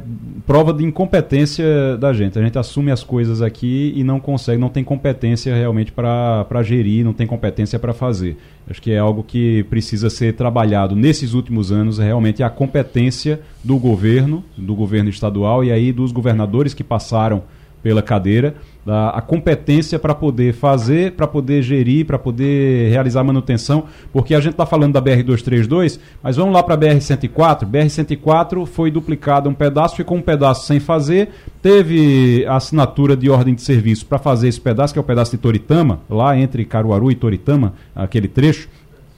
prova 0.47 0.73
de 0.73 0.83
incompetência 0.83 1.97
da 1.99 2.11
gente. 2.15 2.39
A 2.39 2.43
gente 2.43 2.59
assume 2.59 2.91
as 2.91 3.05
coisas 3.05 3.43
aqui 3.43 3.93
e 3.95 4.03
não 4.03 4.19
consegue, 4.19 4.59
não 4.59 4.71
tem 4.71 4.83
competência 4.83 5.55
realmente 5.55 5.93
para 5.93 6.63
gerir, 6.63 7.05
não 7.05 7.13
tem 7.13 7.27
competência 7.27 7.79
para 7.79 7.93
fazer. 7.93 8.39
Acho 8.69 8.81
que 8.81 8.93
é 8.93 8.99
algo 8.99 9.23
que 9.23 9.63
precisa 9.65 10.09
ser 10.09 10.35
trabalhado 10.35 10.97
nesses 10.97 11.35
últimos 11.35 11.71
anos, 11.71 11.99
realmente 11.99 12.43
a 12.43 12.49
competência 12.49 13.41
do 13.63 13.77
governo, 13.77 14.43
do 14.57 14.75
governo 14.75 15.11
estadual 15.11 15.63
e 15.63 15.71
aí 15.71 15.93
dos 15.93 16.11
governadores 16.11 16.73
que 16.73 16.83
passaram 16.83 17.43
pela 17.83 18.03
cadeira 18.03 18.57
a, 18.91 19.21
competência 19.21 19.99
para 19.99 20.15
poder 20.15 20.55
fazer, 20.55 21.13
para 21.13 21.27
poder 21.27 21.63
gerir, 21.63 22.07
para 22.07 22.19
poder 22.19 22.91
realizar 22.91 23.23
manutenção, 23.23 23.85
porque 24.13 24.35
a 24.35 24.41
gente 24.41 24.53
está 24.53 24.65
falando 24.65 24.95
da 24.95 25.03
BR-232, 25.03 25.99
mas 26.23 26.37
vamos 26.37 26.55
lá 26.55 26.63
para 26.63 26.75
a 26.75 26.79
BR-104. 26.79 27.67
BR-104 27.67 28.67
foi 28.67 28.91
duplicado 28.91 29.49
um 29.49 29.55
pedaço, 29.55 29.97
ficou 29.97 30.17
um 30.17 30.23
pedaço 30.23 30.67
sem 30.67 30.81
fazer, 30.81 31.31
teve 31.61 32.47
assinatura 32.47 33.17
de 33.17 33.29
ordem 33.29 33.55
de 33.55 33.63
serviço 33.63 34.07
para 34.07 34.19
fazer 34.19 34.49
esse 34.49 34.61
pedaço, 34.61 34.93
que 34.93 34.99
é 34.99 35.03
o 35.03 35.05
pedaço 35.05 35.33
de 35.33 35.39
Toritama, 35.39 36.01
lá 36.09 36.39
entre 36.39 36.65
Caruaru 36.65 37.11
e 37.11 37.15
Toritama, 37.15 37.75
aquele 37.95 38.29
trecho. 38.29 38.69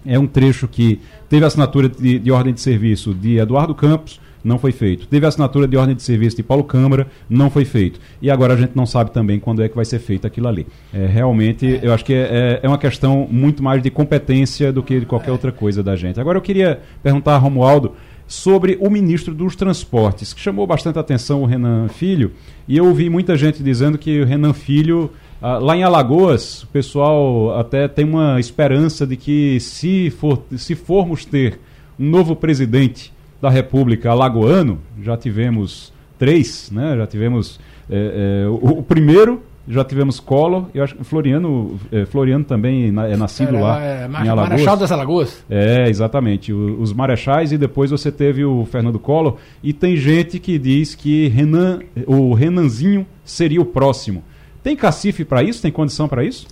É 0.04 0.18
um 0.18 0.26
trecho 0.26 0.66
que 0.66 0.98
teve 1.28 1.44
assinatura 1.44 1.88
de, 1.88 2.18
de 2.18 2.32
ordem 2.32 2.54
de 2.54 2.60
serviço 2.60 3.12
de 3.12 3.36
Eduardo 3.36 3.74
Campos, 3.74 4.18
não 4.42 4.58
foi 4.58 4.72
feito. 4.72 5.06
Teve 5.06 5.26
assinatura 5.26 5.66
de 5.66 5.76
ordem 5.76 5.94
de 5.94 6.02
serviço 6.02 6.36
de 6.36 6.42
Paulo 6.42 6.64
Câmara, 6.64 7.06
não 7.28 7.50
foi 7.50 7.64
feito. 7.64 8.00
E 8.20 8.30
agora 8.30 8.54
a 8.54 8.56
gente 8.56 8.72
não 8.74 8.86
sabe 8.86 9.10
também 9.10 9.38
quando 9.38 9.62
é 9.62 9.68
que 9.68 9.76
vai 9.76 9.84
ser 9.84 9.98
feito 9.98 10.26
aquilo 10.26 10.48
ali. 10.48 10.66
É, 10.92 11.06
realmente, 11.06 11.78
eu 11.82 11.92
acho 11.92 12.04
que 12.04 12.14
é, 12.14 12.60
é, 12.60 12.60
é 12.62 12.68
uma 12.68 12.78
questão 12.78 13.26
muito 13.30 13.62
mais 13.62 13.82
de 13.82 13.90
competência 13.90 14.72
do 14.72 14.82
que 14.82 15.00
de 15.00 15.06
qualquer 15.06 15.32
outra 15.32 15.52
coisa 15.52 15.82
da 15.82 15.96
gente. 15.96 16.20
Agora 16.20 16.38
eu 16.38 16.42
queria 16.42 16.80
perguntar 17.02 17.34
a 17.34 17.38
Romualdo 17.38 17.92
sobre 18.26 18.78
o 18.80 18.88
ministro 18.88 19.34
dos 19.34 19.56
Transportes, 19.56 20.32
que 20.32 20.40
chamou 20.40 20.64
bastante 20.64 20.98
atenção 20.98 21.42
o 21.42 21.46
Renan 21.46 21.88
Filho, 21.88 22.32
e 22.68 22.76
eu 22.76 22.86
ouvi 22.86 23.10
muita 23.10 23.36
gente 23.36 23.60
dizendo 23.60 23.98
que 23.98 24.20
o 24.20 24.24
Renan 24.24 24.52
Filho 24.52 25.10
ah, 25.42 25.58
lá 25.58 25.74
em 25.74 25.82
Alagoas, 25.82 26.64
o 26.64 26.66
pessoal 26.66 27.58
até 27.58 27.88
tem 27.88 28.04
uma 28.04 28.38
esperança 28.38 29.06
de 29.06 29.16
que 29.16 29.58
se, 29.58 30.10
for, 30.10 30.44
se 30.56 30.74
formos 30.74 31.24
ter 31.24 31.58
um 31.98 32.08
novo 32.08 32.36
presidente 32.36 33.10
da 33.40 33.48
República 33.48 34.10
alagoano, 34.10 34.78
já 35.02 35.16
tivemos 35.16 35.92
três, 36.18 36.70
né? 36.70 36.96
já 36.96 37.06
tivemos 37.06 37.58
é, 37.88 38.44
é, 38.44 38.48
o, 38.48 38.78
o, 38.78 38.82
primeiro, 38.82 39.42
já 39.66 39.84
tivemos 39.84 40.20
Collor, 40.20 40.66
eu 40.74 40.84
acho 40.84 40.94
que 40.94 41.02
Floriano, 41.02 41.80
é, 41.90 42.04
Floriano 42.04 42.44
também 42.44 42.88
é 42.88 43.16
nascido 43.16 43.56
Era, 43.56 43.60
lá 43.60 43.82
é, 43.82 44.06
em 44.06 44.28
Alagoas. 44.28 44.48
Marechal 44.48 44.76
das 44.76 44.92
Alagoas? 44.92 45.44
É, 45.48 45.88
exatamente, 45.88 46.52
o, 46.52 46.80
os 46.80 46.92
Marechais 46.92 47.52
e 47.52 47.58
depois 47.58 47.90
você 47.90 48.12
teve 48.12 48.44
o 48.44 48.66
Fernando 48.66 48.98
Collor 48.98 49.36
e 49.62 49.72
tem 49.72 49.96
gente 49.96 50.38
que 50.38 50.58
diz 50.58 50.94
que 50.94 51.28
Renan, 51.28 51.80
o 52.06 52.34
Renanzinho 52.34 53.06
seria 53.24 53.60
o 53.60 53.64
próximo. 53.64 54.22
Tem 54.62 54.76
cacife 54.76 55.24
para 55.24 55.42
isso? 55.42 55.62
Tem 55.62 55.72
condição 55.72 56.06
para 56.06 56.22
isso? 56.22 56.46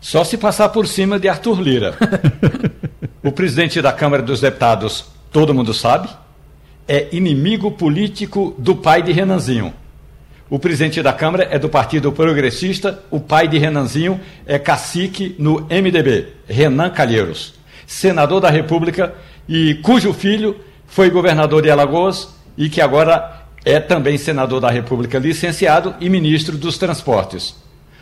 Só 0.00 0.24
se 0.24 0.38
passar 0.38 0.68
por 0.70 0.86
cima 0.86 1.18
de 1.18 1.28
Arthur 1.28 1.60
Lira. 1.60 1.94
o 3.22 3.30
presidente 3.32 3.82
da 3.82 3.92
Câmara 3.92 4.22
dos 4.22 4.40
Deputados, 4.40 5.06
todo 5.36 5.52
mundo 5.52 5.74
sabe, 5.74 6.08
é 6.88 7.08
inimigo 7.12 7.70
político 7.70 8.54
do 8.56 8.74
pai 8.74 9.02
de 9.02 9.12
Renanzinho. 9.12 9.70
O 10.48 10.58
presidente 10.58 11.02
da 11.02 11.12
Câmara 11.12 11.46
é 11.50 11.58
do 11.58 11.68
Partido 11.68 12.10
Progressista, 12.10 13.02
o 13.10 13.20
pai 13.20 13.46
de 13.46 13.58
Renanzinho 13.58 14.18
é 14.46 14.58
cacique 14.58 15.36
no 15.38 15.60
MDB, 15.68 16.28
Renan 16.48 16.88
Calheiros, 16.88 17.52
senador 17.86 18.40
da 18.40 18.48
República 18.48 19.14
e 19.46 19.74
cujo 19.82 20.14
filho 20.14 20.56
foi 20.86 21.10
governador 21.10 21.60
de 21.60 21.70
Alagoas 21.70 22.34
e 22.56 22.70
que 22.70 22.80
agora 22.80 23.42
é 23.62 23.78
também 23.78 24.16
senador 24.16 24.58
da 24.58 24.70
República 24.70 25.18
licenciado 25.18 25.96
e 26.00 26.08
ministro 26.08 26.56
dos 26.56 26.78
Transportes. 26.78 27.54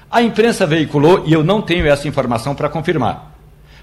A 0.09 0.22
imprensa 0.22 0.68
veiculou, 0.68 1.24
e 1.26 1.32
eu 1.32 1.43
não 1.43 1.61
tenho 1.61 1.89
essa 1.89 2.07
informação 2.07 2.55
para 2.55 2.68
confirmar, 2.68 3.34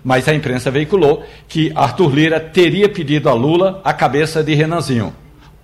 mas 0.04 0.28
a 0.28 0.34
imprensa 0.34 0.72
veiculou 0.72 1.24
que 1.48 1.72
Arthur 1.76 2.14
Lira 2.14 2.40
teria 2.40 2.90
pedido 2.90 3.30
a 3.30 3.34
Lula 3.34 3.82
a 3.84 3.94
cabeça 3.94 4.44
de 4.44 4.54
Renanzinho. 4.54 5.14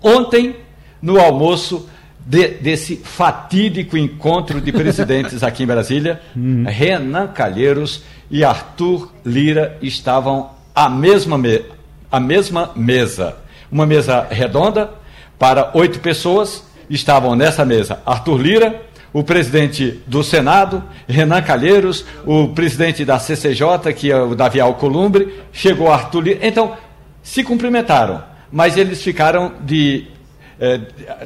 Ontem, 0.01 0.55
no 1.01 1.19
almoço 1.19 1.89
de, 2.27 2.49
desse 2.49 2.97
fatídico 2.97 3.97
encontro 3.97 4.59
de 4.59 4.71
presidentes 4.71 5.43
aqui 5.43 5.63
em 5.63 5.67
Brasília, 5.67 6.21
uhum. 6.35 6.65
Renan 6.67 7.27
Calheiros 7.27 8.03
e 8.29 8.43
Arthur 8.43 9.11
Lira 9.25 9.77
estavam 9.81 10.51
à 10.75 10.89
mesma, 10.89 11.37
me, 11.37 11.63
à 12.11 12.19
mesma 12.19 12.71
mesa. 12.75 13.37
Uma 13.71 13.85
mesa 13.85 14.27
redonda 14.29 14.91
para 15.39 15.71
oito 15.73 15.99
pessoas. 15.99 16.65
Estavam 16.89 17.35
nessa 17.35 17.65
mesa 17.65 17.99
Arthur 18.05 18.37
Lira, 18.37 18.81
o 19.17 19.23
presidente 19.23 19.99
do 20.05 20.23
Senado, 20.23 20.83
Renan 21.07 21.41
Calheiros, 21.41 22.05
o 22.23 22.49
presidente 22.49 23.03
da 23.03 23.17
CCJ, 23.17 23.91
que 23.95 24.11
é 24.11 24.21
o 24.21 24.35
Davi 24.35 24.59
Alcolumbre, 24.59 25.41
chegou 25.51 25.91
Arthur 25.91 26.21
Lira. 26.21 26.39
Então, 26.43 26.77
se 27.23 27.43
cumprimentaram, 27.43 28.21
mas 28.51 28.77
eles 28.77 29.01
ficaram 29.01 29.53
de 29.61 30.05
é, 30.59 30.77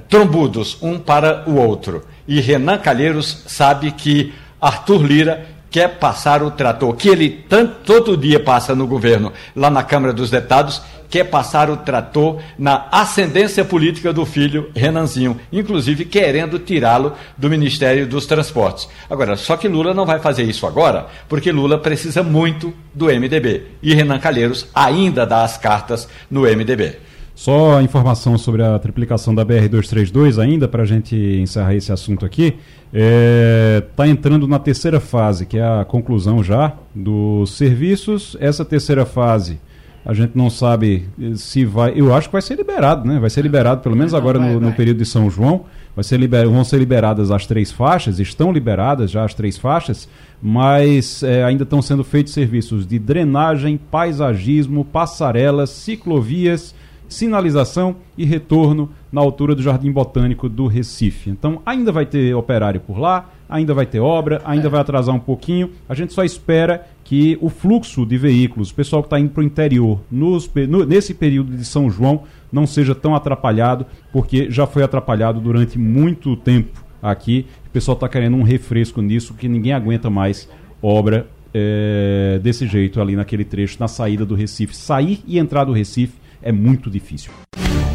trombudos 0.07 0.77
um 0.81 0.97
para 0.97 1.43
o 1.45 1.57
outro. 1.57 2.05
E 2.25 2.39
Renan 2.39 2.77
Calheiros 2.77 3.43
sabe 3.47 3.91
que 3.91 4.33
Arthur 4.61 5.03
Lira 5.03 5.45
quer 5.69 5.99
passar 5.99 6.41
o 6.41 6.51
trator, 6.51 6.95
que 6.95 7.09
ele 7.09 7.43
tanto, 7.49 7.73
todo 7.83 8.15
dia 8.15 8.39
passa 8.39 8.73
no 8.73 8.87
governo, 8.87 9.33
lá 9.53 9.69
na 9.69 9.83
Câmara 9.83 10.13
dos 10.13 10.29
Deputados, 10.29 10.81
quer 11.11 11.25
passar 11.25 11.69
o 11.69 11.77
trator 11.77 12.39
na 12.57 12.87
ascendência 12.91 13.65
política 13.65 14.13
do 14.13 14.25
filho 14.25 14.71
Renanzinho, 14.73 15.37
inclusive 15.51 16.05
querendo 16.05 16.57
tirá-lo 16.57 17.13
do 17.37 17.49
Ministério 17.49 18.07
dos 18.07 18.25
Transportes. 18.25 18.87
Agora, 19.09 19.35
só 19.35 19.57
que 19.57 19.67
Lula 19.67 19.93
não 19.93 20.05
vai 20.05 20.19
fazer 20.19 20.43
isso 20.43 20.65
agora, 20.65 21.07
porque 21.27 21.51
Lula 21.51 21.77
precisa 21.77 22.23
muito 22.23 22.73
do 22.93 23.07
MDB. 23.07 23.63
E 23.83 23.93
Renan 23.93 24.19
Calheiros 24.19 24.67
ainda 24.73 25.25
dá 25.25 25.43
as 25.43 25.57
cartas 25.57 26.07
no 26.29 26.41
MDB. 26.43 26.95
Só 27.35 27.81
informação 27.81 28.37
sobre 28.37 28.61
a 28.61 28.77
triplicação 28.77 29.33
da 29.33 29.45
BR-232 29.45 30.37
ainda, 30.37 30.67
para 30.67 30.83
a 30.83 30.85
gente 30.85 31.15
encerrar 31.15 31.73
esse 31.73 31.91
assunto 31.91 32.25
aqui. 32.25 32.57
Está 32.93 32.93
é, 32.93 33.83
tá 33.95 34.07
entrando 34.07 34.47
na 34.47 34.59
terceira 34.59 34.99
fase, 34.99 35.45
que 35.45 35.57
é 35.57 35.63
a 35.63 35.83
conclusão 35.83 36.43
já 36.43 36.73
dos 36.93 37.57
serviços. 37.57 38.37
Essa 38.39 38.63
terceira 38.63 39.05
fase, 39.05 39.59
a 40.05 40.13
gente 40.13 40.35
não 40.35 40.49
sabe 40.49 41.07
se 41.35 41.63
vai. 41.63 41.93
Eu 41.95 42.13
acho 42.13 42.27
que 42.27 42.33
vai 42.33 42.41
ser 42.41 42.55
liberado, 42.55 43.07
né? 43.07 43.19
Vai 43.19 43.29
ser 43.29 43.41
liberado, 43.41 43.81
pelo 43.81 43.95
menos 43.95 44.13
agora 44.13 44.39
no, 44.39 44.59
no 44.59 44.73
período 44.73 44.97
de 44.97 45.05
São 45.05 45.29
João. 45.29 45.65
Vai 45.95 46.03
ser 46.03 46.17
liber, 46.17 46.47
vão 46.47 46.63
ser 46.63 46.77
liberadas 46.77 47.31
as 47.31 47.45
três 47.45 47.71
faixas, 47.71 48.19
estão 48.19 48.51
liberadas 48.51 49.11
já 49.11 49.25
as 49.25 49.33
três 49.33 49.57
faixas, 49.57 50.07
mas 50.41 51.21
é, 51.21 51.43
ainda 51.43 51.63
estão 51.63 51.81
sendo 51.81 52.03
feitos 52.03 52.31
serviços 52.31 52.87
de 52.87 52.97
drenagem, 52.97 53.77
paisagismo, 53.77 54.85
passarelas, 54.85 55.69
ciclovias 55.69 56.73
sinalização 57.11 57.97
e 58.17 58.25
retorno 58.25 58.89
na 59.11 59.21
altura 59.21 59.53
do 59.53 59.61
Jardim 59.61 59.91
Botânico 59.91 60.47
do 60.47 60.65
Recife. 60.67 61.29
Então 61.29 61.61
ainda 61.65 61.91
vai 61.91 62.05
ter 62.05 62.33
operário 62.33 62.79
por 62.79 62.97
lá, 62.97 63.29
ainda 63.51 63.73
vai 63.73 63.85
ter 63.85 63.99
obra, 63.99 64.41
ainda 64.45 64.67
é. 64.67 64.69
vai 64.69 64.79
atrasar 64.79 65.13
um 65.13 65.19
pouquinho. 65.19 65.69
A 65.87 65.93
gente 65.93 66.13
só 66.13 66.23
espera 66.23 66.87
que 67.03 67.37
o 67.41 67.49
fluxo 67.49 68.05
de 68.05 68.17
veículos, 68.17 68.71
o 68.71 68.73
pessoal 68.73 69.03
que 69.03 69.07
está 69.07 69.19
indo 69.19 69.31
para 69.31 69.41
o 69.41 69.43
interior 69.43 69.99
nos, 70.09 70.49
no, 70.69 70.85
nesse 70.85 71.13
período 71.13 71.55
de 71.55 71.65
São 71.65 71.89
João, 71.89 72.23
não 72.51 72.65
seja 72.65 72.95
tão 72.95 73.13
atrapalhado, 73.13 73.85
porque 74.11 74.49
já 74.49 74.65
foi 74.65 74.81
atrapalhado 74.81 75.41
durante 75.41 75.77
muito 75.77 76.35
tempo 76.37 76.83
aqui. 77.03 77.45
O 77.67 77.69
pessoal 77.69 77.95
está 77.95 78.07
querendo 78.07 78.37
um 78.37 78.43
refresco 78.43 79.01
nisso, 79.01 79.33
que 79.33 79.47
ninguém 79.47 79.73
aguenta 79.73 80.09
mais 80.09 80.49
obra 80.81 81.27
é, 81.53 82.39
desse 82.41 82.65
jeito 82.65 83.01
ali 83.01 83.15
naquele 83.15 83.43
trecho, 83.43 83.77
na 83.79 83.87
saída 83.87 84.25
do 84.25 84.33
Recife. 84.33 84.75
Sair 84.75 85.19
e 85.27 85.37
entrar 85.37 85.65
do 85.65 85.73
Recife 85.73 86.13
é 86.41 86.51
muito 86.51 86.89
difícil. 86.89 87.31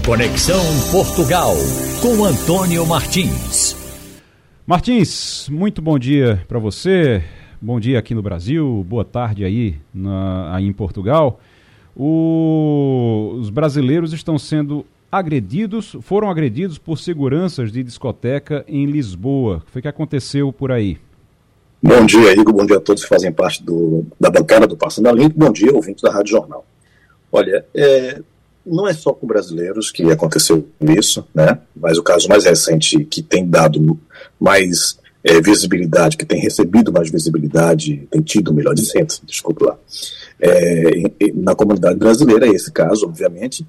Conexão 0.04 0.62
Portugal 0.92 1.54
com 2.00 2.24
Antônio 2.24 2.86
Martins. 2.86 3.85
Martins, 4.66 5.48
muito 5.48 5.80
bom 5.80 5.96
dia 5.96 6.44
para 6.48 6.58
você. 6.58 7.22
Bom 7.62 7.78
dia 7.78 8.00
aqui 8.00 8.16
no 8.16 8.20
Brasil, 8.20 8.84
boa 8.88 9.04
tarde 9.04 9.44
aí, 9.44 9.76
na, 9.94 10.56
aí 10.56 10.66
em 10.66 10.72
Portugal. 10.72 11.38
O, 11.94 13.36
os 13.38 13.48
brasileiros 13.48 14.12
estão 14.12 14.36
sendo 14.36 14.84
agredidos, 15.10 15.96
foram 16.00 16.28
agredidos 16.28 16.78
por 16.78 16.98
seguranças 16.98 17.70
de 17.70 17.80
discoteca 17.84 18.64
em 18.66 18.86
Lisboa. 18.86 19.58
O 19.58 19.60
que 19.60 19.70
foi 19.70 19.82
que 19.82 19.88
aconteceu 19.88 20.52
por 20.52 20.72
aí? 20.72 20.98
Bom 21.80 22.04
dia, 22.04 22.32
Igor. 22.32 22.52
Bom 22.52 22.66
dia 22.66 22.78
a 22.78 22.80
todos 22.80 23.04
que 23.04 23.08
fazem 23.08 23.30
parte 23.30 23.62
do, 23.62 24.04
da 24.18 24.30
bancada 24.30 24.66
do 24.66 24.76
Passando 24.76 25.08
a 25.08 25.12
Limpo. 25.12 25.38
Bom 25.38 25.52
dia, 25.52 25.72
ouvintes 25.72 26.02
da 26.02 26.10
Rádio 26.10 26.32
Jornal. 26.32 26.66
Olha, 27.30 27.64
é, 27.72 28.20
não 28.66 28.88
é 28.88 28.92
só 28.92 29.12
com 29.12 29.26
brasileiros 29.26 29.90
que 29.90 30.02
aconteceu 30.10 30.66
isso, 30.80 31.26
né? 31.34 31.58
Mas 31.74 31.98
o 31.98 32.02
caso 32.02 32.28
mais 32.28 32.44
recente 32.44 33.04
que 33.04 33.22
tem 33.22 33.48
dado 33.48 33.98
mais 34.40 34.98
é, 35.22 35.40
visibilidade, 35.40 36.16
que 36.16 36.24
tem 36.24 36.40
recebido 36.40 36.92
mais 36.92 37.10
visibilidade, 37.10 38.06
tem 38.10 38.20
tido, 38.20 38.52
melhor 38.52 38.74
dizendo, 38.74 39.14
desculpe 39.24 39.64
lá, 39.64 39.78
é, 40.40 40.90
na 41.34 41.54
comunidade 41.54 41.98
brasileira, 41.98 42.46
é 42.46 42.50
esse 42.50 42.70
caso, 42.70 43.06
obviamente. 43.06 43.66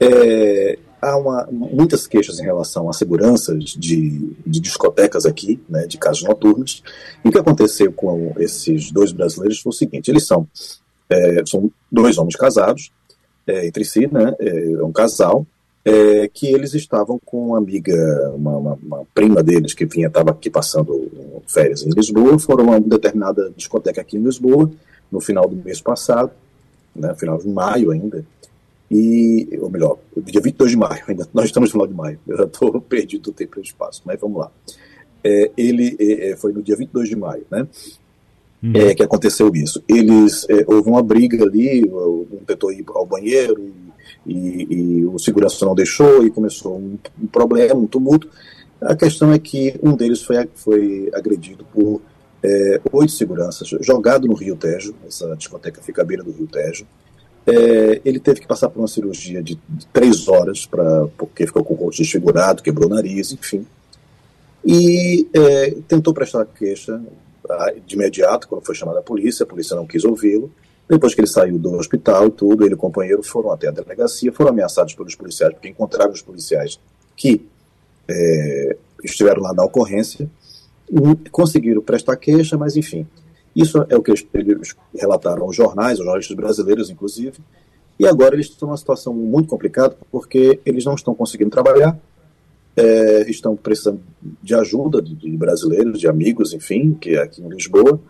É, 0.00 0.78
há 1.00 1.16
uma, 1.16 1.48
muitas 1.50 2.06
queixas 2.06 2.38
em 2.38 2.44
relação 2.44 2.88
à 2.88 2.92
segurança 2.92 3.56
de, 3.56 4.36
de 4.46 4.60
discotecas 4.60 5.24
aqui, 5.24 5.60
né, 5.68 5.86
de 5.86 5.98
casos 5.98 6.22
noturnos. 6.22 6.82
E 7.24 7.28
o 7.28 7.32
que 7.32 7.38
aconteceu 7.38 7.92
com 7.92 8.34
esses 8.38 8.90
dois 8.90 9.12
brasileiros 9.12 9.60
foi 9.60 9.70
o 9.70 9.74
seguinte: 9.74 10.10
eles 10.10 10.26
são, 10.26 10.46
é, 11.08 11.42
são 11.46 11.70
dois 11.90 12.18
homens 12.18 12.36
casados, 12.36 12.90
é, 13.50 13.66
entre 13.66 13.84
si, 13.84 14.08
né? 14.12 14.34
É, 14.38 14.72
é 14.72 14.84
um 14.84 14.92
casal. 14.92 15.46
É, 15.82 16.28
que 16.28 16.46
eles 16.46 16.74
estavam 16.74 17.18
com 17.24 17.48
uma 17.48 17.58
amiga, 17.58 17.94
uma, 18.34 18.56
uma, 18.58 18.78
uma 18.82 19.06
prima 19.14 19.42
deles 19.42 19.72
que 19.72 19.86
vinha, 19.86 20.08
estava 20.08 20.30
aqui 20.30 20.50
passando 20.50 21.10
férias 21.48 21.82
em 21.82 21.88
Lisboa, 21.88 22.38
foram 22.38 22.64
a 22.64 22.66
uma 22.72 22.80
determinada 22.80 23.50
discoteca 23.56 24.02
aqui 24.02 24.18
em 24.18 24.22
Lisboa, 24.22 24.70
no 25.10 25.22
final 25.22 25.48
do 25.48 25.56
mês 25.56 25.80
passado, 25.80 26.32
né, 26.94 27.14
final 27.14 27.38
de 27.38 27.48
maio 27.48 27.90
ainda, 27.92 28.22
e, 28.90 29.58
ou 29.58 29.70
melhor, 29.70 29.98
dia 30.18 30.42
22 30.42 30.72
de 30.72 30.76
maio, 30.76 31.02
ainda, 31.08 31.26
nós 31.32 31.46
estamos 31.46 31.70
no 31.70 31.72
final 31.72 31.86
de 31.86 31.94
maio, 31.94 32.20
eu 32.28 32.36
já 32.36 32.44
estou 32.44 32.78
perdido 32.82 33.22
do 33.22 33.32
tempo 33.32 33.58
e 33.58 33.62
do 33.62 33.64
espaço, 33.64 34.02
mas 34.04 34.20
vamos 34.20 34.38
lá. 34.38 34.50
É, 35.24 35.50
ele 35.56 35.96
é, 35.98 36.30
é 36.30 36.36
foi 36.36 36.52
no 36.52 36.62
dia 36.62 36.76
22 36.76 37.08
de 37.08 37.16
maio, 37.16 37.46
né? 37.50 37.66
Uhum. 38.62 38.72
é, 38.74 38.94
que 38.94 39.02
aconteceu 39.02 39.50
isso. 39.54 39.82
Eles 39.88 40.46
é, 40.48 40.64
houve 40.66 40.88
uma 40.88 41.02
briga 41.02 41.44
ali, 41.44 41.84
um 41.84 42.44
tentou 42.46 42.72
ir 42.72 42.84
ao 42.88 43.06
banheiro 43.06 43.72
e, 44.26 44.66
e, 44.70 45.06
o 45.06 45.18
segurança 45.18 45.64
não 45.64 45.74
deixou 45.74 46.24
e 46.24 46.30
começou 46.30 46.76
um, 46.76 46.98
um, 47.22 47.26
problema, 47.26 47.74
um 47.74 47.86
tumulto. 47.86 48.28
A 48.80 48.94
questão 48.94 49.32
é 49.32 49.38
que 49.38 49.78
um 49.82 49.94
deles 49.94 50.22
foi, 50.22 50.48
foi 50.54 51.10
agredido 51.14 51.64
por 51.72 52.00
é, 52.42 52.80
oito 52.92 53.12
seguranças, 53.12 53.68
jogado 53.82 54.26
no 54.26 54.34
Rio 54.34 54.56
Tejo, 54.56 54.94
essa 55.06 55.36
discoteca 55.36 55.82
fica 55.82 56.02
à 56.02 56.04
beira 56.04 56.22
do 56.22 56.30
Rio 56.30 56.46
Tejo. 56.46 56.86
É, 57.46 58.00
ele 58.04 58.18
teve 58.18 58.40
que 58.40 58.46
passar 58.46 58.68
por 58.68 58.80
uma 58.80 58.88
cirurgia 58.88 59.42
de, 59.42 59.58
três 59.92 60.28
horas, 60.28 60.66
pra, 60.66 61.06
porque 61.18 61.46
ficou 61.46 61.64
com 61.64 61.74
o 61.74 61.76
rosto 61.76 62.02
desfigurado, 62.02 62.62
quebrou 62.62 62.88
o 62.88 62.94
nariz, 62.94 63.32
enfim. 63.32 63.66
E 64.64 65.26
é, 65.32 65.74
tentou 65.88 66.12
prestar 66.12 66.44
queixa 66.44 67.00
de 67.86 67.94
imediato, 67.94 68.48
quando 68.48 68.64
foi 68.64 68.74
chamada 68.74 69.00
a 69.00 69.02
polícia, 69.02 69.44
a 69.44 69.46
polícia 69.46 69.76
não 69.76 69.86
quis 69.86 70.04
ouvi-lo. 70.04 70.50
Depois 70.88 71.14
que 71.14 71.20
ele 71.20 71.28
saiu 71.28 71.58
do 71.58 71.74
hospital 71.74 72.26
e 72.26 72.30
tudo, 72.30 72.64
ele 72.64 72.72
e 72.72 72.74
o 72.74 72.78
companheiro 72.78 73.22
foram 73.22 73.52
até 73.52 73.68
a 73.68 73.70
delegacia, 73.70 74.32
foram 74.32 74.50
ameaçados 74.50 74.94
pelos 74.94 75.14
policiais, 75.14 75.52
porque 75.52 75.68
encontraram 75.68 76.12
os 76.12 76.20
policiais 76.20 76.80
que 77.16 77.46
é, 78.08 78.76
estiveram 79.04 79.42
lá 79.42 79.54
na 79.54 79.64
ocorrência, 79.64 80.28
conseguiram 81.30 81.80
prestar 81.80 82.16
queixa, 82.16 82.58
mas 82.58 82.76
enfim. 82.76 83.06
Isso 83.54 83.84
é 83.88 83.96
o 83.96 84.02
que 84.02 84.12
eles 84.34 84.74
relataram 84.94 85.44
aos 85.44 85.54
jornais, 85.54 85.98
aos 85.98 86.04
jornalistas 86.04 86.36
brasileiros, 86.36 86.90
inclusive. 86.90 87.38
E 87.98 88.06
agora 88.06 88.34
eles 88.34 88.46
estão 88.46 88.68
numa 88.68 88.76
situação 88.76 89.12
muito 89.12 89.48
complicada, 89.48 89.96
porque 90.10 90.58
eles 90.64 90.84
não 90.84 90.94
estão 90.94 91.14
conseguindo 91.14 91.50
trabalhar, 91.50 91.98
é, 92.76 93.30
estão 93.30 93.56
precisando 93.56 94.00
de 94.42 94.54
ajuda 94.54 95.02
de, 95.02 95.14
de, 95.14 95.36
brasileiros, 95.36 95.98
de 95.98 96.08
amigos, 96.08 96.52
enfim, 96.52 96.94
que 96.94 97.16
é 97.16 97.22
aqui 97.22 97.42
em 97.42 97.48
Lisboa, 97.48 98.00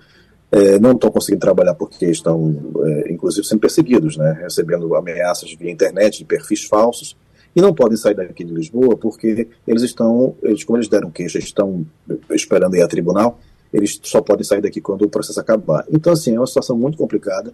é, 0.52 0.78
não 0.78 0.92
estão 0.92 1.10
conseguindo 1.10 1.40
trabalhar 1.40 1.74
porque 1.74 2.06
estão, 2.06 2.72
é, 2.84 3.12
inclusive, 3.12 3.46
sendo 3.46 3.60
perseguidos, 3.60 4.16
né, 4.16 4.38
recebendo 4.42 4.94
ameaças 4.94 5.52
via 5.54 5.70
internet, 5.70 6.18
de 6.18 6.24
perfis 6.24 6.64
falsos, 6.64 7.16
e 7.54 7.60
não 7.60 7.74
podem 7.74 7.96
sair 7.96 8.14
daqui 8.14 8.44
de 8.44 8.52
Lisboa 8.52 8.96
porque 8.96 9.48
eles 9.66 9.82
estão, 9.82 10.36
eles, 10.42 10.62
como 10.64 10.76
eles 10.76 10.88
deram 10.88 11.10
queixa, 11.10 11.38
estão 11.38 11.84
esperando 12.30 12.76
ir 12.76 12.82
a 12.82 12.88
tribunal, 12.88 13.40
eles 13.72 13.98
só 14.02 14.20
podem 14.20 14.44
sair 14.44 14.60
daqui 14.60 14.80
quando 14.80 15.02
o 15.02 15.08
processo 15.08 15.40
acabar. 15.40 15.84
Então, 15.90 16.12
assim, 16.12 16.34
é 16.34 16.40
uma 16.40 16.46
situação 16.46 16.76
muito 16.76 16.98
complicada, 16.98 17.52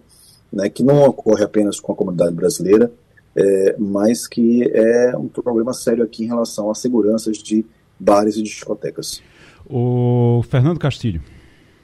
né, 0.51 0.69
que 0.69 0.83
não 0.83 1.03
ocorre 1.03 1.43
apenas 1.43 1.79
com 1.79 1.91
a 1.91 1.95
comunidade 1.95 2.33
brasileira, 2.33 2.91
é, 3.37 3.75
mas 3.77 4.27
que 4.27 4.63
é 4.73 5.15
um 5.15 5.27
problema 5.27 5.71
sério 5.71 6.03
aqui 6.03 6.23
em 6.23 6.27
relação 6.27 6.71
às 6.71 6.79
seguranças 6.79 7.37
de 7.37 7.63
bares 7.99 8.35
e 8.35 8.41
discotecas. 8.41 9.21
O 9.69 10.41
Fernando 10.49 10.79
Castilho. 10.79 11.21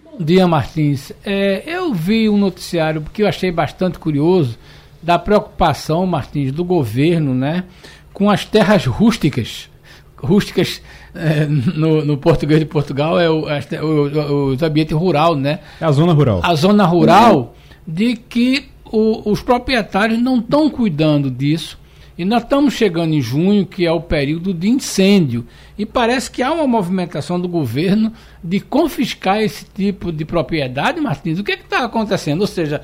Bom 0.03 0.23
dia, 0.23 0.47
Martins. 0.47 1.11
É, 1.23 1.63
eu 1.67 1.93
vi 1.93 2.27
um 2.27 2.37
noticiário 2.37 3.03
que 3.13 3.21
eu 3.21 3.27
achei 3.27 3.51
bastante 3.51 3.99
curioso 3.99 4.57
da 5.01 5.19
preocupação, 5.19 6.07
Martins, 6.07 6.51
do 6.51 6.63
governo, 6.63 7.35
né, 7.35 7.65
com 8.13 8.31
as 8.31 8.45
terras 8.45 8.85
rústicas. 8.85 9.69
Rústicas 10.17 10.81
é, 11.13 11.45
no, 11.45 12.03
no, 12.03 12.17
português 12.17 12.59
de 12.59 12.65
Portugal 12.65 13.19
é 13.19 13.29
o, 13.29 13.43
o, 13.43 14.53
o, 14.53 14.65
ambiente 14.65 14.93
rural, 14.93 15.35
né? 15.35 15.59
É 15.81 15.85
a 15.85 15.91
zona 15.91 16.13
rural. 16.13 16.39
A 16.41 16.55
zona 16.55 16.85
rural 16.85 17.53
de 17.85 18.15
que 18.15 18.72
o, 18.93 19.31
os 19.31 19.41
proprietários 19.41 20.21
não 20.21 20.37
estão 20.37 20.69
cuidando 20.69 21.31
disso. 21.31 21.79
E 22.15 22.23
nós 22.23 22.43
estamos 22.43 22.75
chegando 22.75 23.15
em 23.15 23.21
junho, 23.21 23.65
que 23.65 23.87
é 23.87 23.91
o 23.91 23.99
período 23.99 24.53
de 24.53 24.69
incêndio. 24.69 25.47
E 25.75 25.83
parece 25.83 26.29
que 26.29 26.43
há 26.43 26.51
uma 26.51 26.67
movimentação 26.67 27.39
do 27.39 27.47
governo 27.47 28.13
de 28.43 28.59
confiscar 28.59 29.41
esse 29.41 29.65
tipo 29.65 30.11
de 30.11 30.23
propriedade, 30.23 31.01
Martins. 31.01 31.39
O 31.39 31.43
que 31.43 31.53
é 31.53 31.55
está 31.55 31.83
acontecendo? 31.83 32.41
Ou 32.41 32.47
seja, 32.47 32.81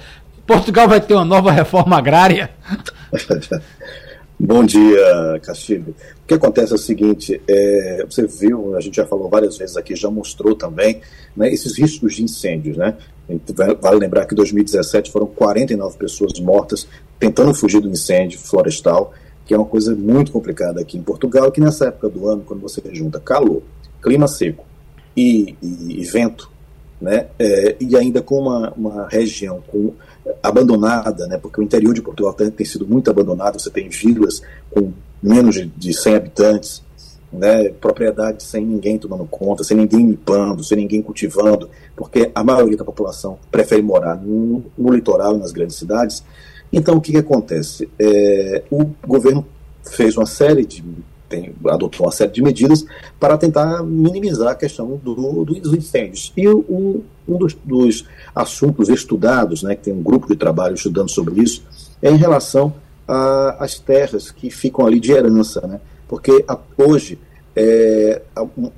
Portugal 0.48 0.88
vai 0.88 1.00
ter 1.00 1.14
uma 1.14 1.24
nova 1.24 1.52
reforma 1.52 1.96
agrária? 1.96 2.50
Bom 4.40 4.64
dia, 4.64 5.40
Castilho. 5.44 5.94
O 6.24 6.28
que 6.28 6.34
acontece 6.34 6.72
é 6.72 6.76
o 6.76 6.80
seguinte: 6.80 7.40
é, 7.48 8.06
você 8.10 8.26
viu, 8.26 8.76
a 8.76 8.82
gente 8.82 8.96
já 8.96 9.06
falou 9.06 9.30
várias 9.30 9.60
vezes 9.60 9.78
aqui, 9.78 9.96
já 9.96 10.10
mostrou 10.10 10.56
também 10.56 11.02
né, 11.38 11.54
esses 11.54 11.78
riscos 11.78 12.16
de 12.16 12.24
incêndios. 12.24 12.78
Né? 12.78 12.96
Vale 13.80 14.00
lembrar 14.00 14.26
que 14.26 14.34
em 14.34 14.38
2017 14.38 15.12
foram 15.12 15.28
49 15.28 15.98
pessoas 15.98 16.40
mortas 16.40 16.88
tentando 17.20 17.54
fugir 17.54 17.80
do 17.82 17.90
incêndio 17.90 18.40
florestal, 18.40 19.14
que 19.46 19.54
é 19.54 19.58
uma 19.58 19.66
coisa 19.66 19.96
muito 19.96 20.32
complicada 20.32 20.82
aqui 20.82 20.98
em 20.98 21.02
Portugal, 21.02 21.52
que 21.52 21.62
nessa 21.62 21.88
época 21.88 22.10
do 22.10 22.28
ano, 22.28 22.44
quando 22.46 22.62
você 22.62 22.82
junta 22.92 23.20
calor, 23.20 23.62
clima 24.02 24.28
seco 24.28 24.66
e, 25.16 25.56
e, 25.62 26.02
e 26.02 26.04
vento, 26.06 26.50
né, 27.02 27.28
é, 27.38 27.76
e 27.80 27.96
ainda 27.96 28.22
com 28.22 28.40
uma, 28.40 28.74
uma 28.76 29.08
região 29.08 29.62
com 29.68 29.94
abandonada, 30.44 31.28
né, 31.28 31.38
porque 31.38 31.62
o 31.62 31.64
interior 31.64 31.94
de 31.94 32.02
Portugal 32.02 32.34
tem, 32.34 32.50
tem 32.52 32.66
sido 32.66 32.86
muito 32.86 33.10
abandonado, 33.10 33.60
você 33.60 33.70
tem 33.70 33.90
vilas 33.90 34.42
com 34.70 34.92
menos 35.22 35.56
de, 35.56 35.66
de 35.66 35.94
100 35.94 36.16
habitantes, 36.16 36.84
né, 37.32 37.70
propriedades 37.70 38.46
sem 38.46 38.66
ninguém 38.66 38.98
tomando 38.98 39.26
conta, 39.26 39.64
sem 39.64 39.78
ninguém 39.78 40.06
limpando, 40.06 40.64
sem 40.64 40.78
ninguém 40.78 41.02
cultivando, 41.02 41.70
porque 41.96 42.32
a 42.34 42.44
maioria 42.44 42.78
da 42.78 42.84
população 42.84 43.38
prefere 43.52 43.82
morar 43.82 44.16
no, 44.16 44.64
no 44.78 44.94
litoral 44.94 45.36
e 45.36 45.40
nas 45.40 45.52
grandes 45.52 45.76
cidades. 45.76 46.24
Então, 46.72 46.98
o 46.98 47.02
que, 47.02 47.12
que 47.12 47.18
acontece? 47.18 47.90
É, 48.00 48.64
o 48.72 48.86
governo 49.06 49.46
fez 49.84 50.18
uma 50.18 50.26
série 50.26 50.66
de 50.66 50.84
tem, 51.30 51.54
adotou 51.68 52.08
uma 52.08 52.12
série 52.12 52.32
de 52.32 52.42
medidas 52.42 52.84
para 53.20 53.38
tentar 53.38 53.84
minimizar 53.84 54.50
a 54.50 54.56
questão 54.56 55.00
do, 55.02 55.46
do, 55.46 55.54
dos 55.54 55.74
incêndios. 55.74 56.34
E 56.36 56.50
um, 56.50 57.04
um 57.28 57.38
dos, 57.38 57.54
dos, 57.64 58.06
assuntos 58.36 58.90
estudados, 58.90 59.62
né, 59.62 59.76
que 59.76 59.84
tem 59.84 59.94
um 59.94 60.02
grupo 60.02 60.28
de 60.28 60.36
trabalho 60.36 60.74
estudando 60.74 61.10
sobre 61.10 61.42
isso, 61.42 61.64
é 62.02 62.10
em 62.10 62.18
relação 62.18 62.74
às 63.08 63.80
terras 63.80 64.32
que 64.32 64.50
ficam 64.50 64.86
ali 64.86 65.00
de 65.00 65.12
herança. 65.12 65.62
Né? 65.62 65.80
Porque 66.10 66.44
a, 66.48 66.58
hoje, 66.76 67.20
é, 67.56 68.22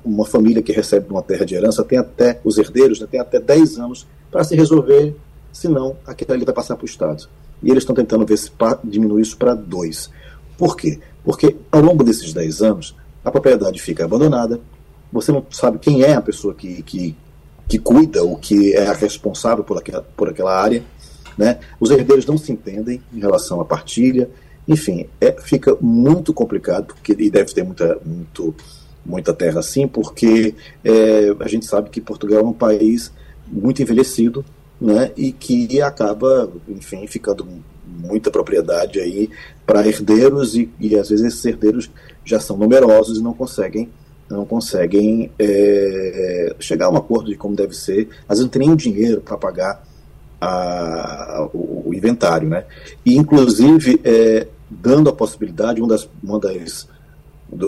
uma 0.04 0.26
família 0.26 0.62
que 0.62 0.70
recebe 0.70 1.06
uma 1.10 1.22
terra 1.22 1.46
de 1.46 1.54
herança 1.54 1.82
tem 1.82 1.98
até, 1.98 2.38
os 2.44 2.58
herdeiros 2.58 3.00
né, 3.00 3.08
tem 3.10 3.18
até 3.18 3.40
10 3.40 3.78
anos 3.78 4.06
para 4.30 4.44
se 4.44 4.54
resolver, 4.54 5.16
senão 5.50 5.96
aquilo 6.06 6.34
ali 6.34 6.44
vai 6.44 6.54
passar 6.54 6.76
para 6.76 6.84
o 6.84 6.88
Estado. 6.88 7.26
E 7.62 7.70
eles 7.70 7.82
estão 7.82 7.96
tentando 7.96 8.26
ver 8.26 8.36
se 8.36 8.50
diminui 8.84 9.22
isso 9.22 9.36
para 9.38 9.54
dois. 9.54 10.10
Por 10.58 10.76
quê? 10.76 11.00
Porque 11.24 11.56
ao 11.72 11.80
longo 11.80 12.04
desses 12.04 12.34
10 12.34 12.62
anos, 12.62 12.94
a 13.24 13.30
propriedade 13.30 13.80
fica 13.80 14.04
abandonada, 14.04 14.60
você 15.10 15.32
não 15.32 15.44
sabe 15.50 15.78
quem 15.78 16.02
é 16.02 16.14
a 16.14 16.20
pessoa 16.20 16.52
que, 16.52 16.82
que, 16.82 17.16
que 17.66 17.78
cuida 17.78 18.22
ou 18.22 18.36
que 18.36 18.74
é 18.74 18.86
a 18.86 18.92
responsável 18.92 19.64
por 19.64 19.78
aquela, 19.78 20.02
por 20.16 20.28
aquela 20.28 20.54
área, 20.54 20.82
né? 21.38 21.60
os 21.80 21.90
herdeiros 21.90 22.26
não 22.26 22.36
se 22.36 22.52
entendem 22.52 23.02
em 23.12 23.20
relação 23.20 23.60
à 23.60 23.64
partilha, 23.64 24.28
enfim, 24.66 25.06
é, 25.20 25.32
fica 25.32 25.76
muito 25.80 26.32
complicado, 26.32 26.86
porque, 26.86 27.16
e 27.18 27.30
deve 27.30 27.52
ter 27.52 27.64
muita, 27.64 27.98
muito, 28.04 28.54
muita 29.04 29.32
terra 29.32 29.60
assim, 29.60 29.88
porque 29.88 30.54
é, 30.84 31.34
a 31.40 31.48
gente 31.48 31.66
sabe 31.66 31.90
que 31.90 32.00
Portugal 32.00 32.40
é 32.40 32.44
um 32.44 32.52
país 32.52 33.12
muito 33.46 33.82
envelhecido, 33.82 34.44
né, 34.80 35.12
e 35.16 35.30
que 35.32 35.80
acaba, 35.80 36.50
enfim, 36.68 37.06
ficando 37.06 37.46
muita 37.86 38.30
propriedade 38.30 38.98
aí 38.98 39.30
para 39.64 39.86
herdeiros 39.86 40.56
e, 40.56 40.68
e, 40.80 40.96
às 40.96 41.10
vezes 41.10 41.26
esses 41.26 41.44
herdeiros 41.44 41.90
já 42.24 42.40
são 42.40 42.56
numerosos 42.56 43.18
e 43.18 43.22
não 43.22 43.32
conseguem 43.32 43.88
não 44.30 44.46
conseguem 44.46 45.30
é, 45.38 46.56
chegar 46.58 46.86
a 46.86 46.90
um 46.90 46.96
acordo 46.96 47.30
de 47.30 47.36
como 47.36 47.54
deve 47.54 47.74
ser. 47.74 48.08
Às 48.26 48.38
vezes 48.38 48.44
não 48.44 48.48
tem 48.48 48.66
nem 48.66 48.74
dinheiro 48.74 49.20
para 49.20 49.36
pagar 49.36 49.82
a, 50.44 51.48
o, 51.52 51.88
o, 51.88 51.94
inventário 51.94 52.48
né 52.48 52.64
e 53.04 53.16
inclusive 53.16 54.00
é, 54.02 54.46
dando 54.70 55.08
a 55.08 55.12
possibilidade 55.12 55.80
uma 55.80 55.88
das 55.88 56.08
uma 56.22 56.38
das 56.38 56.88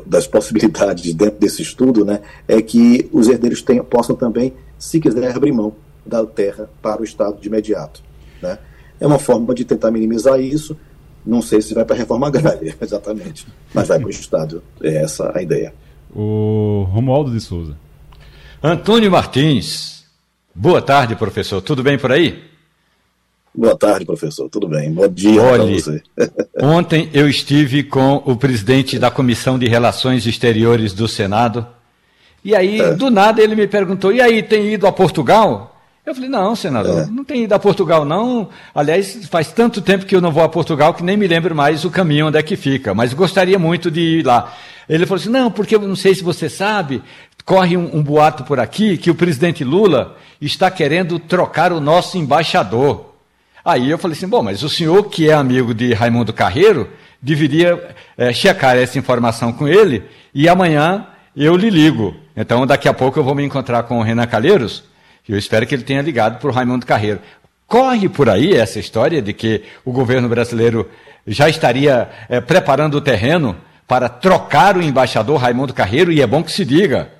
das 0.06 0.26
possibilidades 0.26 1.12
dentro 1.14 1.38
desse 1.38 1.62
estudo 1.62 2.04
né 2.04 2.20
é 2.48 2.60
que 2.62 3.08
os 3.12 3.28
herdeiros 3.28 3.60
tenham, 3.62 3.84
possam 3.84 4.16
também 4.16 4.54
se 4.78 4.98
quiser 4.98 5.34
abrir 5.36 5.52
mão 5.52 5.74
da 6.04 6.24
terra 6.24 6.68
para 6.80 7.00
o 7.02 7.04
estado 7.04 7.40
de 7.40 7.48
imediato 7.48 8.02
né 8.42 8.58
é 9.00 9.06
uma 9.06 9.18
forma 9.18 9.54
de 9.54 9.64
tentar 9.64 9.90
minimizar 9.90 10.40
isso. 10.40 10.76
Não 11.24 11.40
sei 11.40 11.60
se 11.60 11.74
vai 11.74 11.84
para 11.84 11.94
a 11.94 11.98
reforma 11.98 12.26
agrária, 12.26 12.76
exatamente, 12.80 13.46
mas 13.72 13.88
vai 13.88 13.98
para 13.98 14.06
o 14.06 14.10
Estado. 14.10 14.62
É 14.82 14.96
essa 15.02 15.32
a 15.34 15.42
ideia. 15.42 15.74
O 16.14 16.86
Romualdo 16.90 17.30
de 17.30 17.40
Souza. 17.40 17.76
Antônio 18.62 19.10
Martins. 19.10 20.04
Boa 20.54 20.80
tarde, 20.80 21.16
professor. 21.16 21.60
Tudo 21.60 21.82
bem 21.82 21.98
por 21.98 22.12
aí? 22.12 22.53
Boa 23.56 23.76
tarde, 23.76 24.04
professor. 24.04 24.48
Tudo 24.48 24.66
bem? 24.66 24.92
Bom 24.92 25.06
dia 25.06 25.40
para 25.40 25.64
você. 25.64 26.02
ontem 26.60 27.08
eu 27.12 27.28
estive 27.28 27.84
com 27.84 28.20
o 28.24 28.34
presidente 28.34 28.98
da 28.98 29.12
Comissão 29.12 29.56
de 29.56 29.68
Relações 29.68 30.26
Exteriores 30.26 30.92
do 30.92 31.06
Senado. 31.06 31.64
E 32.44 32.54
aí, 32.54 32.80
é. 32.80 32.94
do 32.94 33.10
nada, 33.10 33.40
ele 33.40 33.54
me 33.54 33.68
perguntou: 33.68 34.12
e 34.12 34.20
aí, 34.20 34.42
tem 34.42 34.74
ido 34.74 34.88
a 34.88 34.92
Portugal? 34.92 35.70
Eu 36.04 36.14
falei, 36.14 36.28
não, 36.28 36.54
senador, 36.54 37.04
é. 37.04 37.06
não 37.06 37.24
tem 37.24 37.44
ido 37.44 37.54
a 37.54 37.58
Portugal, 37.58 38.04
não. 38.04 38.50
Aliás, 38.74 39.26
faz 39.26 39.50
tanto 39.52 39.80
tempo 39.80 40.04
que 40.04 40.14
eu 40.14 40.20
não 40.20 40.30
vou 40.30 40.42
a 40.42 40.48
Portugal 40.50 40.92
que 40.92 41.02
nem 41.02 41.16
me 41.16 41.26
lembro 41.26 41.54
mais 41.54 41.82
o 41.86 41.90
caminho 41.90 42.26
onde 42.26 42.36
é 42.36 42.42
que 42.42 42.56
fica, 42.56 42.92
mas 42.92 43.14
gostaria 43.14 43.58
muito 43.58 43.90
de 43.90 44.18
ir 44.18 44.26
lá. 44.26 44.52
Ele 44.86 45.06
falou 45.06 45.18
assim, 45.18 45.30
não, 45.30 45.50
porque 45.50 45.74
eu 45.74 45.80
não 45.80 45.96
sei 45.96 46.14
se 46.14 46.22
você 46.22 46.50
sabe, 46.50 47.02
corre 47.42 47.74
um, 47.78 47.96
um 47.96 48.02
boato 48.02 48.44
por 48.44 48.60
aqui 48.60 48.98
que 48.98 49.10
o 49.10 49.14
presidente 49.14 49.64
Lula 49.64 50.14
está 50.42 50.70
querendo 50.70 51.18
trocar 51.18 51.72
o 51.72 51.80
nosso 51.80 52.18
embaixador. 52.18 53.13
Aí 53.64 53.90
eu 53.90 53.98
falei 53.98 54.16
assim, 54.16 54.28
bom, 54.28 54.42
mas 54.42 54.62
o 54.62 54.68
senhor 54.68 55.04
que 55.04 55.30
é 55.30 55.32
amigo 55.32 55.72
de 55.72 55.94
Raimundo 55.94 56.32
Carreiro, 56.32 56.88
deveria 57.20 57.94
é, 58.18 58.32
checar 58.32 58.76
essa 58.76 58.98
informação 58.98 59.52
com 59.52 59.66
ele 59.66 60.04
e 60.34 60.48
amanhã 60.48 61.06
eu 61.34 61.56
lhe 61.56 61.70
ligo. 61.70 62.14
Então 62.36 62.66
daqui 62.66 62.88
a 62.88 62.92
pouco 62.92 63.18
eu 63.18 63.24
vou 63.24 63.34
me 63.34 63.44
encontrar 63.44 63.84
com 63.84 63.98
o 63.98 64.02
Renan 64.02 64.26
Calheiros 64.26 64.84
eu 65.28 65.38
espero 65.38 65.66
que 65.66 65.74
ele 65.74 65.84
tenha 65.84 66.02
ligado 66.02 66.38
para 66.38 66.50
o 66.50 66.52
Raimundo 66.52 66.84
Carreiro. 66.84 67.20
Corre 67.66 68.08
por 68.08 68.28
aí 68.28 68.52
essa 68.52 68.78
história 68.78 69.22
de 69.22 69.32
que 69.32 69.62
o 69.84 69.90
governo 69.90 70.28
brasileiro 70.28 70.88
já 71.26 71.48
estaria 71.48 72.10
é, 72.28 72.40
preparando 72.40 72.96
o 72.96 73.00
terreno 73.00 73.56
para 73.88 74.08
trocar 74.08 74.76
o 74.76 74.82
embaixador 74.82 75.38
Raimundo 75.38 75.72
Carreiro, 75.72 76.12
e 76.12 76.20
é 76.20 76.26
bom 76.26 76.42
que 76.42 76.52
se 76.52 76.64
diga. 76.64 77.10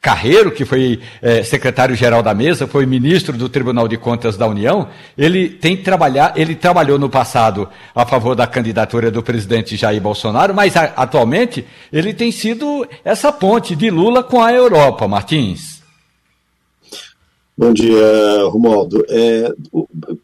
Carreiro, 0.00 0.50
que 0.50 0.64
foi 0.64 1.00
é, 1.20 1.42
secretário-geral 1.42 2.22
da 2.22 2.34
mesa, 2.34 2.66
foi 2.66 2.86
ministro 2.86 3.36
do 3.36 3.48
Tribunal 3.48 3.86
de 3.86 3.96
Contas 3.96 4.36
da 4.36 4.46
União, 4.46 4.88
ele 5.16 5.48
tem 5.48 5.76
trabalhar, 5.76 6.32
ele 6.36 6.54
trabalhou 6.54 6.98
no 6.98 7.08
passado 7.08 7.68
a 7.94 8.04
favor 8.04 8.34
da 8.34 8.46
candidatura 8.46 9.10
do 9.10 9.22
presidente 9.22 9.76
Jair 9.76 10.00
Bolsonaro, 10.00 10.54
mas 10.54 10.76
a, 10.76 10.84
atualmente 10.96 11.64
ele 11.92 12.12
tem 12.12 12.32
sido 12.32 12.86
essa 13.04 13.32
ponte 13.32 13.76
de 13.76 13.90
Lula 13.90 14.22
com 14.22 14.42
a 14.42 14.52
Europa, 14.52 15.06
Martins. 15.06 15.82
Bom 17.56 17.72
dia, 17.72 18.02
Romualdo. 18.46 19.04
É, 19.08 19.52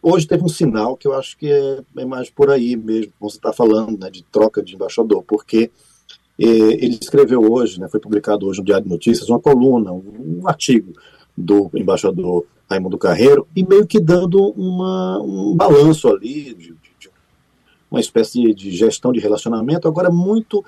hoje 0.02 0.26
teve 0.26 0.42
um 0.42 0.48
sinal 0.48 0.96
que 0.96 1.06
eu 1.06 1.12
acho 1.12 1.36
que 1.36 1.50
é, 1.50 1.80
é 1.98 2.04
mais 2.04 2.30
por 2.30 2.50
aí 2.50 2.74
mesmo, 2.74 3.12
como 3.18 3.30
você 3.30 3.36
está 3.36 3.52
falando, 3.52 3.98
né, 3.98 4.10
de 4.10 4.24
troca 4.24 4.62
de 4.62 4.74
embaixador, 4.74 5.22
porque 5.22 5.70
ele 6.38 6.98
escreveu 7.00 7.40
hoje, 7.40 7.80
né, 7.80 7.88
foi 7.88 7.98
publicado 7.98 8.46
hoje 8.46 8.60
no 8.60 8.64
Diário 8.64 8.84
de 8.84 8.90
Notícias, 8.90 9.28
uma 9.28 9.40
coluna, 9.40 9.92
um, 9.92 10.42
artigo 10.46 10.92
do 11.36 11.70
embaixador 11.74 12.46
Raimundo 12.70 12.96
Carreiro, 12.96 13.46
e 13.56 13.66
meio 13.66 13.86
que 13.86 13.98
dando 13.98 14.50
uma, 14.50 15.20
um 15.20 15.56
balanço 15.56 16.08
ali, 16.08 16.54
de, 16.54 16.74
de, 17.00 17.10
uma 17.90 18.00
espécie 18.00 18.54
de 18.54 18.70
gestão 18.70 19.12
de 19.12 19.18
relacionamento, 19.18 19.88
agora 19.88 20.10
muito 20.10 20.64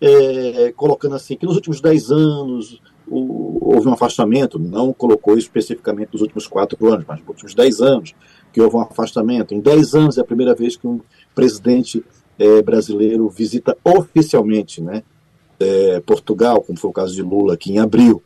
é, 0.00 0.72
colocando 0.72 1.16
assim, 1.16 1.36
que 1.36 1.44
nos 1.44 1.56
últimos 1.56 1.80
dez 1.80 2.10
anos 2.10 2.80
o, 3.06 3.74
houve 3.74 3.88
um 3.88 3.92
afastamento, 3.92 4.58
não 4.58 4.92
colocou 4.92 5.36
especificamente 5.36 6.10
nos 6.12 6.22
últimos 6.22 6.46
quatro 6.46 6.90
anos, 6.90 7.04
mas 7.06 7.18
nos 7.18 7.28
últimos 7.28 7.54
dez 7.54 7.80
anos, 7.80 8.14
que 8.52 8.60
houve 8.60 8.76
um 8.76 8.80
afastamento. 8.80 9.54
Em 9.54 9.60
dez 9.60 9.94
anos 9.94 10.16
é 10.16 10.20
a 10.20 10.24
primeira 10.24 10.54
vez 10.54 10.76
que 10.76 10.86
um 10.86 11.00
presidente 11.34 12.04
é, 12.40 12.62
brasileiro 12.62 13.28
visita 13.28 13.76
oficialmente 13.84 14.80
né, 14.80 15.02
é, 15.60 16.00
Portugal, 16.00 16.62
como 16.62 16.78
foi 16.78 16.88
o 16.88 16.94
caso 16.94 17.14
de 17.14 17.20
Lula 17.20 17.52
aqui 17.52 17.72
em 17.72 17.78
abril. 17.78 18.22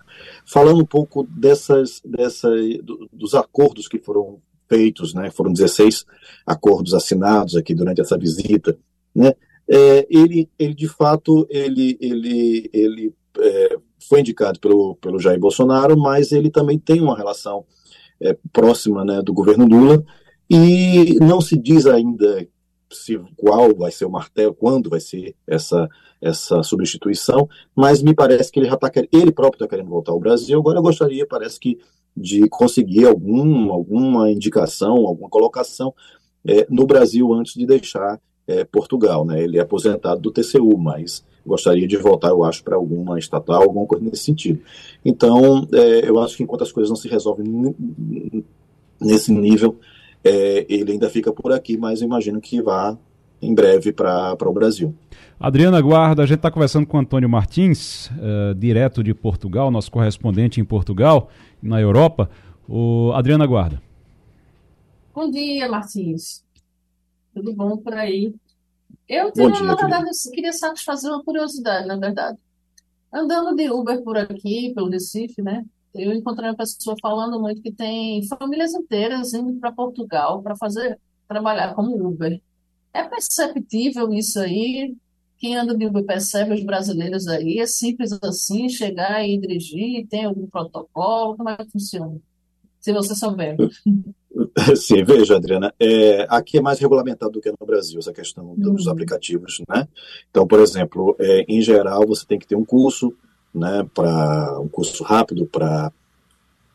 Falando 0.47 0.81
um 0.81 0.87
pouco 0.87 1.25
dessas, 1.25 2.01
dessa, 2.05 2.49
do, 2.81 3.09
dos 3.13 3.35
acordos 3.35 3.89
que 3.89 3.99
foram 3.99 4.39
feitos, 4.69 5.13
né, 5.13 5.33
foram 5.33 5.53
16 5.53 6.07
acordos 6.47 6.95
assinados 6.95 7.57
aqui 7.57 7.75
durante 7.75 8.01
essa 8.01 8.17
visita, 8.17 8.79
né, 9.13 9.35
é, 9.69 10.07
ele, 10.09 10.49
ele 10.59 10.75
de 10.75 10.87
fato 10.87 11.45
ele, 11.51 11.99
ele, 12.01 12.71
ele 12.73 13.15
é, 13.41 13.77
foi 14.09 14.21
indicado 14.21 14.61
pelo, 14.61 14.95
pelo 14.97 15.19
Jair 15.19 15.41
Bolsonaro, 15.41 15.99
mas 15.99 16.31
ele 16.31 16.51
também 16.51 16.79
tem 16.79 17.01
uma 17.01 17.17
relação 17.17 17.65
é, 18.21 18.37
próxima 18.53 19.05
né, 19.05 19.21
do 19.23 19.33
governo 19.33 19.67
Lula 19.67 20.05
e 20.49 21.19
não 21.21 21.41
se 21.41 21.57
diz 21.59 21.87
ainda 21.87 22.47
se 22.95 23.19
qual 23.37 23.75
vai 23.75 23.91
ser 23.91 24.05
o 24.05 24.11
martelo, 24.11 24.55
quando 24.55 24.91
vai 24.91 25.01
ser 25.01 25.35
essa 25.47 25.89
essa 26.25 26.63
substituição, 26.63 27.47
mas 27.77 28.03
me 28.03 28.15
parece 28.15 28.51
que 28.51 28.59
ele 28.59 28.69
já 28.69 28.79
tá, 28.79 28.91
ele 29.13 29.31
próprio 29.31 29.63
está 29.63 29.69
querendo 29.69 29.91
voltar 29.91 30.13
ao 30.13 30.19
Brasil. 30.19 30.59
Agora 30.59 30.79
eu 30.79 30.83
gostaria, 30.83 31.27
parece 31.27 31.61
que 31.61 31.79
de 32.17 32.49
conseguir 32.49 33.07
algum, 33.07 33.71
alguma 33.71 34.31
indicação, 34.31 35.07
alguma 35.07 35.29
colocação 35.29 35.93
é, 36.47 36.67
no 36.71 36.87
Brasil 36.87 37.33
antes 37.35 37.53
de 37.55 37.67
deixar 37.67 38.19
é, 38.47 38.65
Portugal. 38.65 39.25
Né? 39.27 39.43
Ele 39.43 39.59
é 39.59 39.61
aposentado 39.61 40.21
do 40.21 40.31
TCU, 40.31 40.79
mas 40.79 41.25
gostaria 41.45 41.87
de 41.87 41.97
voltar, 41.99 42.29
eu 42.29 42.43
acho, 42.43 42.65
para 42.65 42.77
alguma 42.77 43.19
estatal, 43.19 43.63
alguma 43.63 43.87
coisa 43.87 44.05
nesse 44.05 44.25
sentido. 44.25 44.61
Então, 45.05 45.69
é, 45.73 46.09
eu 46.09 46.19
acho 46.21 46.37
que 46.37 46.43
enquanto 46.43 46.63
as 46.63 46.73
coisas 46.73 46.89
não 46.89 46.97
se 46.97 47.09
resolvem 47.09 47.75
nesse 48.99 49.31
nível, 49.31 49.79
é, 50.25 50.67
ele 50.69 50.93
ainda 50.93 51.11
fica 51.11 51.33
por 51.33 51.53
aqui, 51.53 51.77
mas 51.77 52.01
imagino 52.01 52.41
que 52.41 52.63
vá 52.63 52.97
em 53.43 53.55
breve 53.55 53.93
para 53.93 54.37
o 54.41 54.53
Brasil. 54.53 54.95
Adriana 55.39 55.81
Guarda, 55.81 56.23
a 56.23 56.27
gente 56.27 56.39
está 56.39 56.51
conversando 56.51 56.87
com 56.87 56.99
Antônio 56.99 57.29
Martins, 57.29 58.07
uh, 58.07 58.55
direto 58.57 59.05
de 59.05 59.13
Portugal, 59.13 59.71
nosso 59.71 59.91
correspondente 59.91 60.61
em 60.61 60.65
Portugal, 60.65 61.29
na 61.63 61.81
Europa. 61.81 62.31
O 62.67 63.13
Adriana 63.13 63.47
Guarda. 63.47 63.83
Bom 65.15 65.31
dia, 65.31 65.69
Martins. 65.69 66.43
Tudo 67.35 67.53
bom 67.53 67.77
por 67.77 67.93
aí? 67.93 68.35
Eu 69.07 69.31
tenho, 69.31 69.53
dia, 69.53 69.63
na 69.63 69.75
verdade, 69.75 70.07
eu 70.07 70.33
queria 70.33 70.53
satisfazer 70.53 71.11
uma 71.11 71.23
curiosidade, 71.23 71.87
na 71.87 71.97
verdade. 71.97 72.39
Andando 73.13 73.55
de 73.55 73.71
Uber 73.71 74.03
por 74.03 74.17
aqui, 74.17 74.73
pelo 74.75 74.89
Recife, 74.89 75.43
né? 75.43 75.65
Eu 75.95 76.13
encontrei 76.13 76.49
uma 76.49 76.57
pessoa 76.57 76.97
falando 77.01 77.41
muito 77.41 77.63
que 77.63 77.73
tem 77.73 78.27
famílias 78.27 78.75
inteiras 78.75 79.33
indo 79.33 79.55
para 79.61 79.73
Portugal 79.73 80.43
para 80.43 80.57
fazer 80.57 80.99
trabalhar 81.29 81.75
como 81.75 81.95
Uber. 81.95 82.41
É 82.93 83.03
perceptível 83.05 84.13
isso 84.13 84.41
aí? 84.41 84.95
Quem 85.39 85.57
anda 85.57 85.77
de 85.77 85.87
Uber 85.87 86.05
percebe 86.05 86.55
os 86.55 86.65
brasileiros 86.65 87.27
aí? 87.29 87.59
É 87.59 87.67
simples 87.67 88.13
assim, 88.23 88.69
chegar 88.69 89.27
e 89.27 89.39
dirigir? 89.39 90.07
Tem 90.09 90.25
algum 90.25 90.47
protocolo? 90.47 91.37
Como 91.37 91.49
é 91.49 91.57
que 91.57 91.71
funciona? 91.71 92.17
Se 92.81 92.93
você 92.93 93.15
souber. 93.15 93.57
Sim, 94.77 95.05
veja, 95.05 95.37
Adriana, 95.37 95.73
é, 95.81 96.27
aqui 96.29 96.59
é 96.59 96.61
mais 96.61 96.79
regulamentado 96.79 97.33
do 97.33 97.41
que 97.41 97.51
no 97.51 97.67
Brasil, 97.67 97.99
essa 97.99 98.13
questão 98.13 98.55
dos 98.57 98.87
uhum. 98.87 98.93
aplicativos, 98.93 99.63
né? 99.69 99.89
Então, 100.31 100.47
por 100.47 100.61
exemplo, 100.61 101.17
é, 101.19 101.45
em 101.49 101.61
geral, 101.61 102.07
você 102.07 102.27
tem 102.27 102.39
que 102.39 102.47
ter 102.47 102.57
um 102.57 102.65
curso, 102.65 103.15
né, 103.55 103.87
para 103.95 104.59
um 104.61 104.69
curso 104.69 105.05
rápido 105.05 105.47
para 105.47 105.93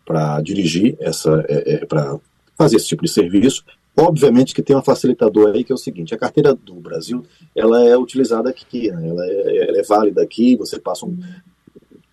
para 0.05 0.41
dirigir 0.41 0.97
essa, 0.99 1.45
é, 1.47 1.75
é 1.75 1.85
para 1.85 2.17
fazer 2.57 2.77
esse 2.77 2.87
tipo 2.87 3.03
de 3.03 3.11
serviço. 3.11 3.63
Obviamente 3.95 4.55
que 4.55 4.63
tem 4.63 4.75
um 4.75 4.81
facilitador 4.81 5.53
aí 5.53 5.63
que 5.63 5.71
é 5.71 5.75
o 5.75 5.77
seguinte: 5.77 6.15
a 6.15 6.17
carteira 6.17 6.55
do 6.55 6.73
Brasil 6.75 7.23
ela 7.55 7.85
é 7.85 7.95
utilizada 7.95 8.49
aqui, 8.49 8.91
né? 8.91 9.07
ela, 9.07 9.23
é, 9.23 9.67
ela, 9.69 9.77
é, 9.77 9.83
válida 9.83 10.23
aqui. 10.23 10.55
Você 10.55 10.79
passa 10.79 11.05
um, 11.05 11.15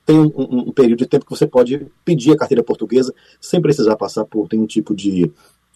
tem 0.05 0.19
um, 0.19 0.31
um, 0.37 0.73
período 0.73 0.99
de 0.99 1.07
tempo 1.07 1.25
que 1.25 1.31
você 1.31 1.47
pode 1.47 1.87
pedir 2.05 2.33
a 2.33 2.37
carteira 2.37 2.63
portuguesa 2.63 3.15
sem 3.41 3.63
precisar 3.63 3.97
passar 3.97 4.27
por 4.27 4.47
nenhum 4.53 4.67
tipo 4.67 4.95
de, 4.95 5.33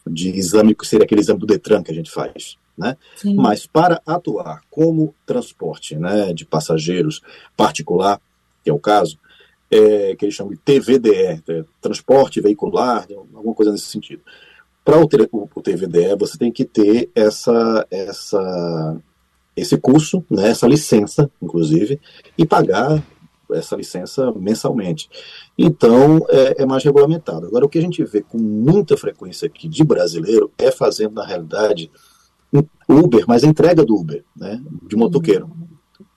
de 0.06 0.28
exame, 0.28 0.74
que 0.74 0.86
seria 0.86 1.04
aquele 1.04 1.22
exame 1.22 1.40
do 1.40 1.46
Detran 1.46 1.82
que 1.82 1.90
a 1.90 1.94
gente 1.94 2.10
faz. 2.10 2.58
Né? 2.76 2.96
Mas 3.34 3.66
para 3.66 4.00
atuar 4.06 4.62
como 4.70 5.14
transporte 5.26 5.96
né, 5.96 6.32
de 6.32 6.44
passageiros 6.44 7.20
particular, 7.56 8.20
que 8.62 8.70
é 8.70 8.72
o 8.72 8.78
caso, 8.78 9.18
é, 9.70 10.16
que 10.16 10.24
eles 10.24 10.34
chamam 10.34 10.52
de 10.52 10.58
TVDE, 10.58 11.42
é, 11.48 11.64
transporte 11.80 12.40
veicular, 12.40 13.06
alguma 13.34 13.54
coisa 13.54 13.72
nesse 13.72 13.86
sentido. 13.86 14.22
Para 14.84 14.98
o, 14.98 15.08
o, 15.54 15.62
TVDE, 15.62 16.16
você 16.18 16.36
tem 16.36 16.50
que 16.50 16.64
ter 16.64 17.10
essa, 17.14 17.86
essa, 17.90 18.96
esse 19.56 19.76
curso, 19.76 20.24
né, 20.28 20.50
essa 20.50 20.66
licença, 20.66 21.30
inclusive, 21.40 22.00
e 22.36 22.46
pagar 22.46 23.02
essa 23.52 23.76
licença 23.76 24.32
mensalmente. 24.32 25.08
Então, 25.56 26.24
é, 26.28 26.62
é, 26.62 26.66
mais 26.66 26.82
regulamentado. 26.82 27.46
Agora, 27.46 27.64
o 27.64 27.68
que 27.68 27.78
a 27.78 27.82
gente 27.82 28.02
vê 28.04 28.22
com 28.22 28.38
muita 28.38 28.96
frequência 28.96 29.46
aqui 29.46 29.68
de 29.68 29.84
brasileiro 29.84 30.50
é 30.58 30.70
fazendo, 30.70 31.14
na 31.14 31.26
realidade, 31.26 31.90
Uber, 32.88 33.24
mas 33.28 33.44
a 33.44 33.46
entrega 33.46 33.84
do 33.84 33.94
Uber, 33.94 34.24
né, 34.36 34.60
de 34.88 34.96
motoqueiro. 34.96 35.50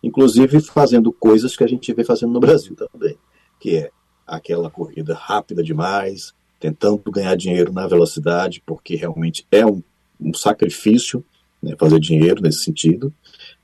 Inclusive 0.04 0.60
fazendo 0.62 1.12
coisas 1.12 1.56
que 1.56 1.64
a 1.64 1.68
gente 1.68 1.94
vê 1.94 2.04
fazendo 2.04 2.34
no 2.34 2.40
Brasil 2.40 2.76
também, 2.76 3.18
que 3.60 3.78
é 3.78 3.92
aquela 4.28 4.70
corrida 4.70 5.14
rápida 5.14 5.64
demais, 5.64 6.34
tentando 6.60 7.02
ganhar 7.12 7.36
dinheiro 7.36 7.72
na 7.72 7.88
velocidade, 7.88 8.62
porque 8.66 8.96
realmente 8.96 9.48
é 9.52 9.66
um, 9.66 9.82
um 10.20 10.34
sacrifício 10.34 11.24
né, 11.62 11.76
fazer 11.80 12.00
dinheiro 12.00 12.42
nesse 12.42 12.64
sentido 12.64 13.14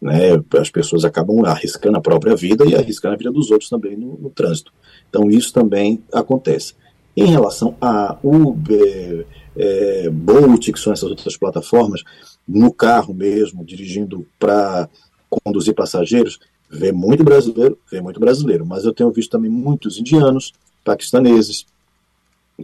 né, 0.01 0.41
as 0.59 0.69
pessoas 0.69 1.03
acabam 1.03 1.43
arriscando 1.45 1.97
a 1.97 2.01
própria 2.01 2.35
vida 2.35 2.65
e 2.65 2.75
arriscando 2.75 3.15
a 3.15 3.17
vida 3.17 3.31
dos 3.31 3.51
outros 3.51 3.69
também 3.69 3.97
no, 3.97 4.17
no 4.17 4.29
trânsito. 4.29 4.71
Então 5.09 5.29
isso 5.29 5.53
também 5.53 6.01
acontece. 6.11 6.73
Em 7.15 7.25
relação 7.25 7.75
a 7.81 8.17
Uber, 8.23 9.25
é, 9.55 10.09
Bolt, 10.09 10.71
que 10.71 10.79
são 10.79 10.93
essas 10.93 11.09
outras 11.09 11.35
plataformas, 11.35 12.03
no 12.47 12.71
carro 12.71 13.13
mesmo, 13.13 13.65
dirigindo 13.65 14.25
para 14.39 14.87
conduzir 15.29 15.75
passageiros, 15.75 16.39
vê 16.69 16.91
muito 16.91 17.23
brasileiro, 17.23 17.77
vê 17.91 18.01
muito 18.01 18.19
brasileiro, 18.19 18.65
mas 18.65 18.85
eu 18.85 18.93
tenho 18.93 19.11
visto 19.11 19.31
também 19.31 19.49
muitos 19.49 19.97
indianos, 19.97 20.53
paquistaneses, 20.83 21.65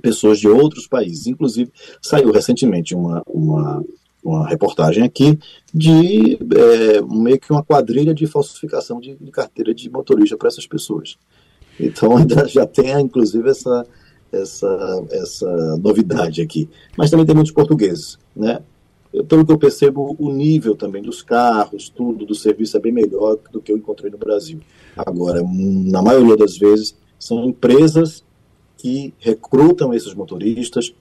pessoas 0.01 0.39
de 0.39 0.47
outros 0.47 0.87
países. 0.87 1.27
Inclusive, 1.27 1.71
saiu 2.01 2.31
recentemente 2.31 2.93
uma, 2.95 3.21
uma 3.27 3.83
uma 4.25 4.47
reportagem 4.47 5.03
aqui 5.03 5.37
de 5.71 6.33
é, 6.35 7.01
meio 7.01 7.39
que 7.39 7.51
uma 7.51 7.63
quadrilha 7.63 8.13
de 8.13 8.25
falsificação 8.25 8.99
de, 8.99 9.15
de 9.15 9.31
carteira 9.31 9.73
de 9.73 9.87
motorista 9.87 10.35
para 10.35 10.47
essas 10.47 10.65
pessoas. 10.65 11.15
Então 11.79 12.17
ainda 12.17 12.47
já 12.47 12.65
tem, 12.65 12.99
inclusive, 12.99 13.47
essa, 13.47 13.85
essa, 14.31 15.05
essa 15.11 15.77
novidade 15.77 16.41
aqui. 16.41 16.67
Mas 16.97 17.11
também 17.11 17.25
tem 17.25 17.35
muitos 17.35 17.53
portugueses, 17.53 18.17
né? 18.35 18.59
Pelo 19.23 19.45
que 19.45 19.51
eu 19.51 19.57
percebo, 19.57 20.15
o 20.19 20.31
nível 20.31 20.75
também 20.75 21.01
dos 21.01 21.21
carros, 21.21 21.89
tudo, 21.89 22.25
do 22.25 22.35
serviço 22.35 22.75
é 22.77 22.79
bem 22.79 22.91
melhor 22.91 23.37
do 23.51 23.61
que 23.61 23.71
eu 23.71 23.77
encontrei 23.77 24.11
no 24.11 24.17
Brasil. 24.17 24.59
Agora, 24.95 25.41
na 25.43 26.01
maioria 26.01 26.35
das 26.35 26.57
vezes, 26.57 26.95
são 27.19 27.45
empresas 27.45 28.23
que 28.77 29.13
recrutam 29.19 29.93
esses 29.93 30.13
motoristas, 30.13 30.93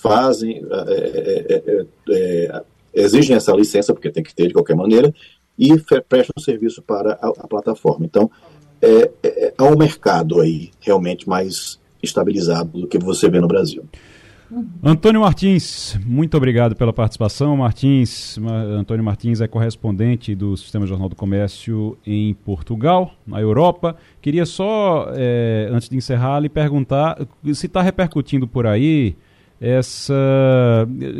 fazem, 0.00 0.64
é 0.70 0.94
é, 0.94 1.54
é, 1.54 1.62
é, 1.66 1.86
é, 2.10 2.62
exigem 2.92 3.36
essa 3.36 3.52
licença, 3.52 3.92
porque 3.92 4.10
tem 4.10 4.22
que 4.22 4.34
ter 4.34 4.48
de 4.48 4.54
qualquer 4.54 4.76
maneira, 4.76 5.12
e 5.58 5.70
prestam 6.08 6.42
serviço 6.42 6.82
para 6.82 7.12
a, 7.14 7.28
a 7.28 7.48
plataforma. 7.48 8.04
Então, 8.04 8.30
é, 8.82 9.54
há 9.56 9.64
um 9.64 9.76
mercado 9.76 10.40
aí 10.40 10.70
realmente 10.80 11.28
mais 11.28 11.78
estabilizado 12.02 12.82
do 12.82 12.86
que 12.86 12.98
você 12.98 13.28
vê 13.28 13.40
no 13.40 13.48
Brasil. 13.48 13.84
Antônio 14.82 15.20
Martins, 15.20 15.98
muito 16.04 16.36
obrigado 16.36 16.76
pela 16.76 16.92
participação. 16.92 17.56
Martins, 17.56 18.38
Antônio 18.38 19.02
Martins 19.02 19.40
é 19.40 19.48
correspondente 19.48 20.34
do 20.34 20.56
Sistema 20.56 20.86
Jornal 20.86 21.08
do 21.08 21.16
Comércio 21.16 21.96
em 22.06 22.34
Portugal, 22.34 23.12
na 23.26 23.40
Europa. 23.40 23.96
Queria 24.20 24.44
só, 24.44 25.08
é, 25.14 25.68
antes 25.72 25.88
de 25.88 25.96
encerrar, 25.96 26.40
lhe 26.40 26.48
perguntar 26.48 27.18
se 27.52 27.66
está 27.66 27.80
repercutindo 27.80 28.46
por 28.46 28.66
aí 28.66 29.16
essa 29.60 30.14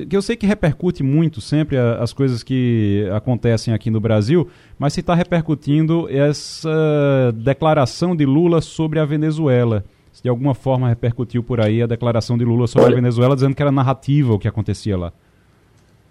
que 0.09 0.15
eu 0.15 0.21
sei 0.21 0.37
que 0.37 0.47
repercute 0.47 1.03
muito 1.03 1.41
sempre 1.41 1.79
as 1.79 2.13
coisas 2.13 2.43
que 2.43 3.09
acontecem 3.15 3.73
aqui 3.73 3.91
no 3.91 4.01
Brasil, 4.01 4.49
mas 4.79 4.93
se 4.93 5.01
está 5.01 5.15
repercutindo 5.15 6.07
essa 6.11 7.33
declaração 7.37 8.15
de 8.15 8.27
Lula 8.27 8.61
sobre 8.61 8.99
a 8.99 9.05
Venezuela. 9.05 9.85
Se 10.15 10.23
de 10.23 10.29
alguma 10.29 10.55
forma 10.55 10.89
repercutiu 10.89 11.43
por 11.43 11.61
aí 11.61 11.83
a 11.83 11.87
declaração 11.87 12.39
de 12.39 12.45
Lula 12.45 12.69
sobre 12.69 12.87
Olha, 12.87 12.95
a 12.95 12.97
Venezuela, 12.97 13.35
dizendo 13.35 13.55
que 13.55 13.61
era 13.61 13.73
narrativa 13.73 14.33
o 14.33 14.39
que 14.39 14.47
acontecia 14.47 14.97
lá. 14.97 15.13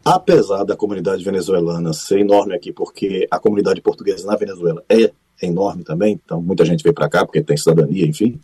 Apesar 0.03 0.65
da 0.65 0.75
comunidade 0.75 1.23
venezuelana 1.23 1.93
ser 1.93 2.19
enorme 2.19 2.53
aqui, 2.53 2.73
porque 2.73 3.25
a 3.31 3.39
comunidade 3.39 3.81
portuguesa 3.81 4.27
na 4.27 4.35
Venezuela 4.35 4.83
é 4.89 5.09
enorme 5.41 5.85
também, 5.85 6.19
então 6.21 6.41
muita 6.41 6.65
gente 6.65 6.83
veio 6.83 6.93
para 6.93 7.07
cá 7.07 7.25
porque 7.25 7.41
tem 7.41 7.55
cidadania, 7.55 8.05
enfim. 8.05 8.37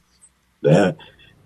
Né? 0.64 0.96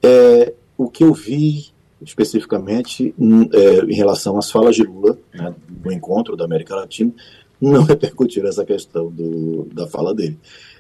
É, 0.04 0.54
o 0.78 0.88
que 0.88 1.04
eu 1.04 1.12
vi 1.12 1.74
especificamente 2.00 3.16
é, 3.52 3.86
em 3.86 3.96
relação 3.96 4.38
às 4.38 4.52
falas 4.52 4.76
de 4.76 4.84
Lula 4.84 5.18
né, 5.34 5.56
no 5.84 5.92
encontro 5.92 6.38
da 6.38 6.46
América 6.46 6.76
Latina, 6.76 7.12
não 7.60 7.82
repercutiram 7.84 8.48
essa 8.48 8.64
questão 8.64 9.10
do, 9.10 9.68
da 9.74 9.88
fala 9.88 10.14
dele. 10.14 10.38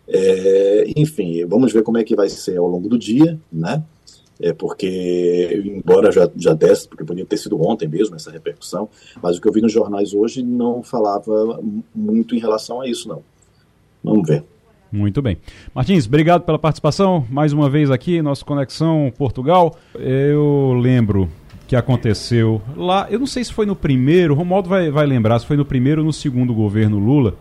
É, 0.07 0.85
enfim, 0.95 1.45
vamos 1.45 1.71
ver 1.71 1.83
como 1.83 1.97
é 1.97 2.03
que 2.03 2.15
vai 2.15 2.29
ser 2.29 2.57
ao 2.57 2.67
longo 2.67 2.89
do 2.89 2.97
dia, 2.97 3.39
né? 3.51 3.83
É 4.41 4.51
porque, 4.51 5.61
embora 5.63 6.11
já, 6.11 6.29
já 6.35 6.53
desse, 6.53 6.87
porque 6.87 7.03
podia 7.03 7.25
ter 7.25 7.37
sido 7.37 7.61
ontem 7.61 7.87
mesmo 7.87 8.15
essa 8.15 8.31
repercussão, 8.31 8.89
mas 9.21 9.37
o 9.37 9.41
que 9.41 9.47
eu 9.47 9.53
vi 9.53 9.61
nos 9.61 9.71
jornais 9.71 10.13
hoje 10.13 10.43
não 10.43 10.83
falava 10.83 11.61
muito 11.93 12.35
em 12.35 12.39
relação 12.39 12.81
a 12.81 12.87
isso, 12.87 13.07
não. 13.07 13.21
Vamos 14.03 14.27
ver. 14.27 14.43
Muito 14.91 15.21
bem. 15.21 15.37
Martins, 15.73 16.05
obrigado 16.05 16.43
pela 16.43 16.59
participação. 16.59 17.25
Mais 17.29 17.53
uma 17.53 17.69
vez 17.69 17.89
aqui, 17.89 18.21
nossa 18.21 18.45
Conexão 18.45 19.11
Portugal. 19.17 19.75
Eu 19.95 20.73
lembro 20.79 21.29
que 21.67 21.75
aconteceu 21.75 22.61
lá, 22.75 23.07
eu 23.09 23.17
não 23.17 23.25
sei 23.25 23.43
se 23.43 23.51
foi 23.51 23.65
no 23.65 23.75
primeiro, 23.75 24.35
Romualdo 24.35 24.69
vai, 24.69 24.91
vai 24.91 25.07
lembrar 25.07 25.39
se 25.39 25.47
foi 25.47 25.57
no 25.57 25.65
primeiro 25.65 26.01
ou 26.01 26.05
no 26.05 26.13
segundo 26.13 26.53
governo 26.53 26.99
Lula, 26.99 27.35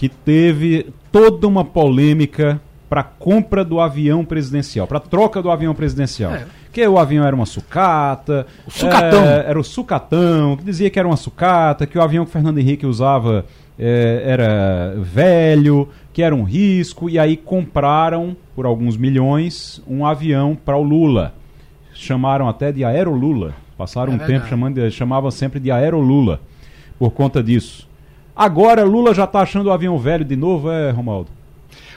que 0.00 0.08
teve 0.08 0.86
toda 1.12 1.46
uma 1.46 1.62
polêmica 1.62 2.58
para 2.88 3.02
compra 3.02 3.62
do 3.62 3.78
avião 3.78 4.24
presidencial, 4.24 4.86
para 4.86 4.98
troca 4.98 5.42
do 5.42 5.50
avião 5.50 5.74
presidencial. 5.74 6.32
É. 6.32 6.46
Que 6.72 6.88
o 6.88 6.98
avião 6.98 7.22
era 7.22 7.36
uma 7.36 7.44
sucata. 7.44 8.46
O 8.66 8.70
sucatão. 8.70 9.22
É, 9.22 9.44
era 9.46 9.60
o 9.60 9.62
sucatão, 9.62 10.56
que 10.56 10.64
dizia 10.64 10.88
que 10.88 10.98
era 10.98 11.06
uma 11.06 11.18
sucata, 11.18 11.86
que 11.86 11.98
o 11.98 12.02
avião 12.02 12.24
que 12.24 12.30
o 12.30 12.32
Fernando 12.32 12.56
Henrique 12.56 12.86
usava 12.86 13.44
é, 13.78 14.22
era 14.24 14.94
velho, 14.96 15.86
que 16.14 16.22
era 16.22 16.34
um 16.34 16.44
risco, 16.44 17.10
e 17.10 17.18
aí 17.18 17.36
compraram 17.36 18.34
por 18.56 18.64
alguns 18.64 18.96
milhões 18.96 19.82
um 19.86 20.06
avião 20.06 20.56
para 20.56 20.78
o 20.78 20.82
Lula. 20.82 21.34
Chamaram 21.92 22.48
até 22.48 22.72
de 22.72 22.86
Aerolula. 22.86 23.54
Passaram 23.76 24.14
é 24.14 24.16
um 24.16 24.18
tempo 24.18 24.46
chamando, 24.46 24.90
chamavam 24.90 25.30
sempre 25.30 25.60
de 25.60 25.70
Aerolula 25.70 26.40
por 26.98 27.10
conta 27.10 27.42
disso. 27.42 27.89
Agora 28.40 28.84
Lula 28.84 29.12
já 29.12 29.24
está 29.24 29.40
achando 29.40 29.66
o 29.66 29.70
avião 29.70 29.98
velho 29.98 30.24
de 30.24 30.34
novo, 30.34 30.70
é, 30.70 30.90
Romaldo? 30.90 31.28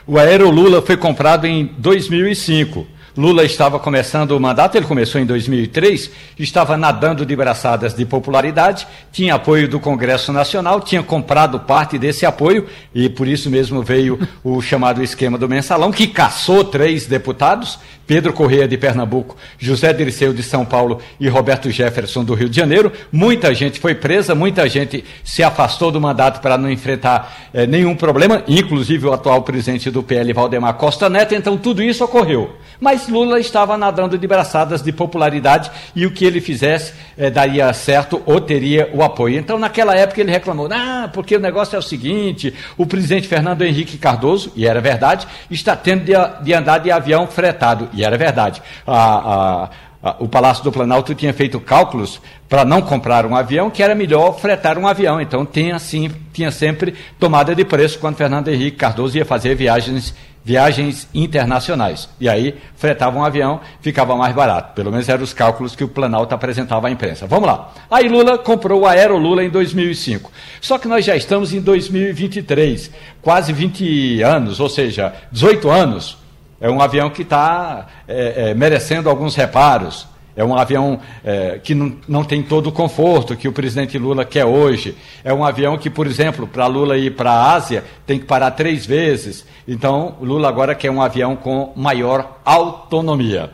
O 0.06 0.18
Aerolula 0.18 0.82
foi 0.82 0.94
comprado 0.94 1.46
em 1.46 1.70
2005. 1.78 2.86
Lula 3.16 3.44
estava 3.44 3.78
começando 3.78 4.32
o 4.32 4.40
mandato, 4.40 4.76
ele 4.76 4.84
começou 4.84 5.18
em 5.18 5.24
2003, 5.24 6.10
estava 6.38 6.76
nadando 6.76 7.24
de 7.24 7.34
braçadas 7.34 7.94
de 7.94 8.04
popularidade, 8.04 8.86
tinha 9.10 9.36
apoio 9.36 9.66
do 9.66 9.80
Congresso 9.80 10.34
Nacional, 10.34 10.82
tinha 10.82 11.02
comprado 11.02 11.60
parte 11.60 11.96
desse 11.96 12.26
apoio 12.26 12.66
e 12.94 13.08
por 13.08 13.26
isso 13.26 13.48
mesmo 13.48 13.82
veio 13.82 14.18
o 14.42 14.60
chamado 14.60 15.02
esquema 15.02 15.38
do 15.38 15.48
mensalão, 15.48 15.90
que 15.90 16.08
caçou 16.08 16.62
três 16.62 17.06
deputados, 17.06 17.78
Pedro 18.06 18.32
Correia 18.32 18.68
de 18.68 18.76
Pernambuco, 18.76 19.36
José 19.58 19.92
Dirceu 19.92 20.32
de 20.32 20.42
São 20.42 20.64
Paulo 20.64 21.00
e 21.18 21.28
Roberto 21.28 21.70
Jefferson 21.70 22.24
do 22.24 22.34
Rio 22.34 22.48
de 22.48 22.56
Janeiro. 22.56 22.92
Muita 23.10 23.54
gente 23.54 23.80
foi 23.80 23.94
presa, 23.94 24.34
muita 24.34 24.68
gente 24.68 25.04
se 25.22 25.42
afastou 25.42 25.90
do 25.90 26.00
mandato 26.00 26.40
para 26.40 26.58
não 26.58 26.70
enfrentar 26.70 27.50
eh, 27.52 27.66
nenhum 27.66 27.94
problema, 27.94 28.42
inclusive 28.46 29.06
o 29.06 29.12
atual 29.12 29.42
presidente 29.42 29.90
do 29.90 30.02
PL, 30.02 30.32
Valdemar 30.32 30.74
Costa 30.74 31.08
Neto. 31.08 31.34
Então 31.34 31.56
tudo 31.56 31.82
isso 31.82 32.04
ocorreu. 32.04 32.54
Mas 32.80 33.08
Lula 33.08 33.38
estava 33.38 33.76
nadando 33.78 34.18
de 34.18 34.26
braçadas 34.26 34.82
de 34.82 34.92
popularidade 34.92 35.70
e 35.94 36.06
o 36.06 36.10
que 36.10 36.24
ele 36.24 36.40
fizesse 36.40 36.92
eh, 37.16 37.30
daria 37.30 37.72
certo 37.72 38.22
ou 38.26 38.40
teria 38.40 38.90
o 38.92 39.02
apoio. 39.02 39.38
Então, 39.38 39.58
naquela 39.58 39.94
época, 39.94 40.20
ele 40.20 40.30
reclamou: 40.30 40.68
ah, 40.70 41.08
porque 41.12 41.36
o 41.36 41.40
negócio 41.40 41.76
é 41.76 41.78
o 41.78 41.82
seguinte: 41.82 42.54
o 42.76 42.86
presidente 42.86 43.28
Fernando 43.28 43.62
Henrique 43.62 43.96
Cardoso, 43.96 44.52
e 44.56 44.66
era 44.66 44.80
verdade, 44.80 45.26
está 45.50 45.76
tendo 45.76 46.04
de, 46.04 46.12
de 46.42 46.52
andar 46.52 46.78
de 46.78 46.90
avião 46.90 47.26
fretado, 47.26 47.88
e 47.94 48.04
era 48.04 48.16
verdade. 48.16 48.62
A, 48.86 49.68
a, 50.02 50.16
o 50.18 50.28
Palácio 50.28 50.62
do 50.62 50.70
Planalto 50.70 51.14
tinha 51.14 51.32
feito 51.32 51.58
cálculos 51.58 52.20
para 52.48 52.64
não 52.64 52.82
comprar 52.82 53.24
um 53.24 53.34
avião, 53.34 53.70
que 53.70 53.82
era 53.82 53.94
melhor 53.94 54.38
fretar 54.38 54.78
um 54.78 54.86
avião. 54.86 55.20
Então 55.20 55.46
tinha, 55.46 55.76
assim, 55.76 56.10
tinha 56.32 56.50
sempre 56.50 56.94
tomada 57.18 57.54
de 57.54 57.64
preço 57.64 57.98
quando 57.98 58.16
Fernando 58.16 58.48
Henrique 58.48 58.76
Cardoso 58.76 59.16
ia 59.16 59.24
fazer 59.24 59.54
viagens 59.54 60.14
viagens 60.44 61.08
internacionais. 61.14 62.08
E 62.20 62.28
aí 62.28 62.54
fretava 62.76 63.18
um 63.18 63.24
avião, 63.24 63.60
ficava 63.80 64.14
mais 64.14 64.34
barato. 64.34 64.74
Pelo 64.74 64.90
menos 64.90 65.08
eram 65.08 65.24
os 65.24 65.32
cálculos 65.32 65.74
que 65.74 65.82
o 65.82 65.88
Planalto 65.88 66.34
apresentava 66.34 66.88
à 66.88 66.90
imprensa. 66.90 67.26
Vamos 67.26 67.46
lá. 67.46 67.72
Aí 67.90 68.08
Lula 68.08 68.36
comprou 68.36 68.82
o 68.82 68.86
Aero 68.86 69.16
Lula 69.16 69.42
em 69.42 69.48
2005. 69.48 70.30
Só 70.60 70.78
que 70.78 70.86
nós 70.86 71.04
já 71.04 71.16
estamos 71.16 71.54
em 71.54 71.62
2023, 71.62 72.90
quase 73.22 73.52
20 73.54 74.20
anos, 74.20 74.60
ou 74.60 74.68
seja, 74.68 75.14
18 75.32 75.70
anos. 75.70 76.23
É 76.64 76.70
um 76.70 76.80
avião 76.80 77.10
que 77.10 77.20
está 77.20 77.88
é, 78.08 78.52
é, 78.52 78.54
merecendo 78.54 79.10
alguns 79.10 79.36
reparos. 79.36 80.08
É 80.34 80.42
um 80.42 80.56
avião 80.56 80.98
é, 81.22 81.60
que 81.62 81.74
não, 81.74 81.94
não 82.08 82.24
tem 82.24 82.42
todo 82.42 82.68
o 82.68 82.72
conforto 82.72 83.36
que 83.36 83.46
o 83.46 83.52
presidente 83.52 83.98
Lula 83.98 84.24
quer 84.24 84.46
hoje. 84.46 84.96
É 85.22 85.30
um 85.30 85.44
avião 85.44 85.76
que, 85.76 85.90
por 85.90 86.06
exemplo, 86.06 86.46
para 86.46 86.66
Lula 86.66 86.96
ir 86.96 87.14
para 87.14 87.32
a 87.32 87.52
Ásia, 87.52 87.84
tem 88.06 88.18
que 88.18 88.24
parar 88.24 88.50
três 88.52 88.86
vezes. 88.86 89.46
Então, 89.68 90.16
Lula 90.22 90.48
agora 90.48 90.74
quer 90.74 90.90
um 90.90 91.02
avião 91.02 91.36
com 91.36 91.70
maior 91.76 92.40
autonomia. 92.46 93.50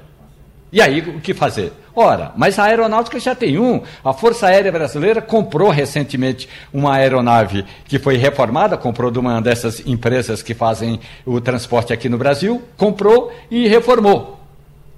E 0.70 0.80
aí, 0.80 1.00
o 1.00 1.20
que 1.20 1.34
fazer? 1.34 1.72
Ora, 1.94 2.32
mas 2.36 2.58
a 2.58 2.64
aeronáutica 2.64 3.18
já 3.18 3.34
tem 3.34 3.58
um. 3.58 3.82
A 4.04 4.12
Força 4.12 4.46
Aérea 4.46 4.70
Brasileira 4.70 5.20
comprou 5.20 5.70
recentemente 5.70 6.48
uma 6.72 6.94
aeronave 6.94 7.64
que 7.86 7.98
foi 7.98 8.16
reformada, 8.16 8.76
comprou 8.76 9.10
de 9.10 9.18
uma 9.18 9.40
dessas 9.40 9.84
empresas 9.86 10.42
que 10.42 10.54
fazem 10.54 11.00
o 11.26 11.40
transporte 11.40 11.92
aqui 11.92 12.08
no 12.08 12.18
Brasil, 12.18 12.62
comprou 12.76 13.32
e 13.50 13.66
reformou. 13.68 14.40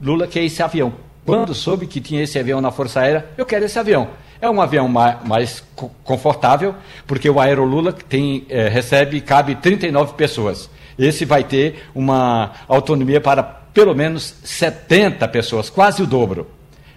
Lula 0.01 0.27
quer 0.27 0.45
esse 0.45 0.63
avião. 0.63 0.93
Quando 1.25 1.55
soube 1.55 1.87
que 1.87 2.01
tinha 2.01 2.23
esse 2.23 2.39
avião 2.39 2.61
na 2.61 2.71
Força 2.71 3.01
Aérea, 3.01 3.27
eu 3.39 3.47
quero 3.47 3.65
esse 3.65 3.79
avião. 3.79 4.09
É 4.41 4.51
um 4.51 4.61
avião 4.61 4.89
mais, 4.89 5.63
confortável, 6.03 6.75
porque 7.07 7.31
o 7.31 7.39
Aerolula 7.39 7.93
tem, 7.93 8.45
é, 8.49 8.69
recebe 8.69 9.17
e 9.17 9.21
cabe 9.21 9.55
39 9.55 10.15
pessoas. 10.15 10.69
Esse 10.99 11.25
vai 11.25 11.45
ter 11.45 11.85
uma 11.95 12.51
autonomia 12.67 13.21
para 13.21 13.43
pelo 13.43 13.95
menos 13.95 14.35
70 14.45 15.27
pessoas, 15.29 15.71
quase 15.71 16.03
o 16.03 16.07
dobro. 16.07 16.49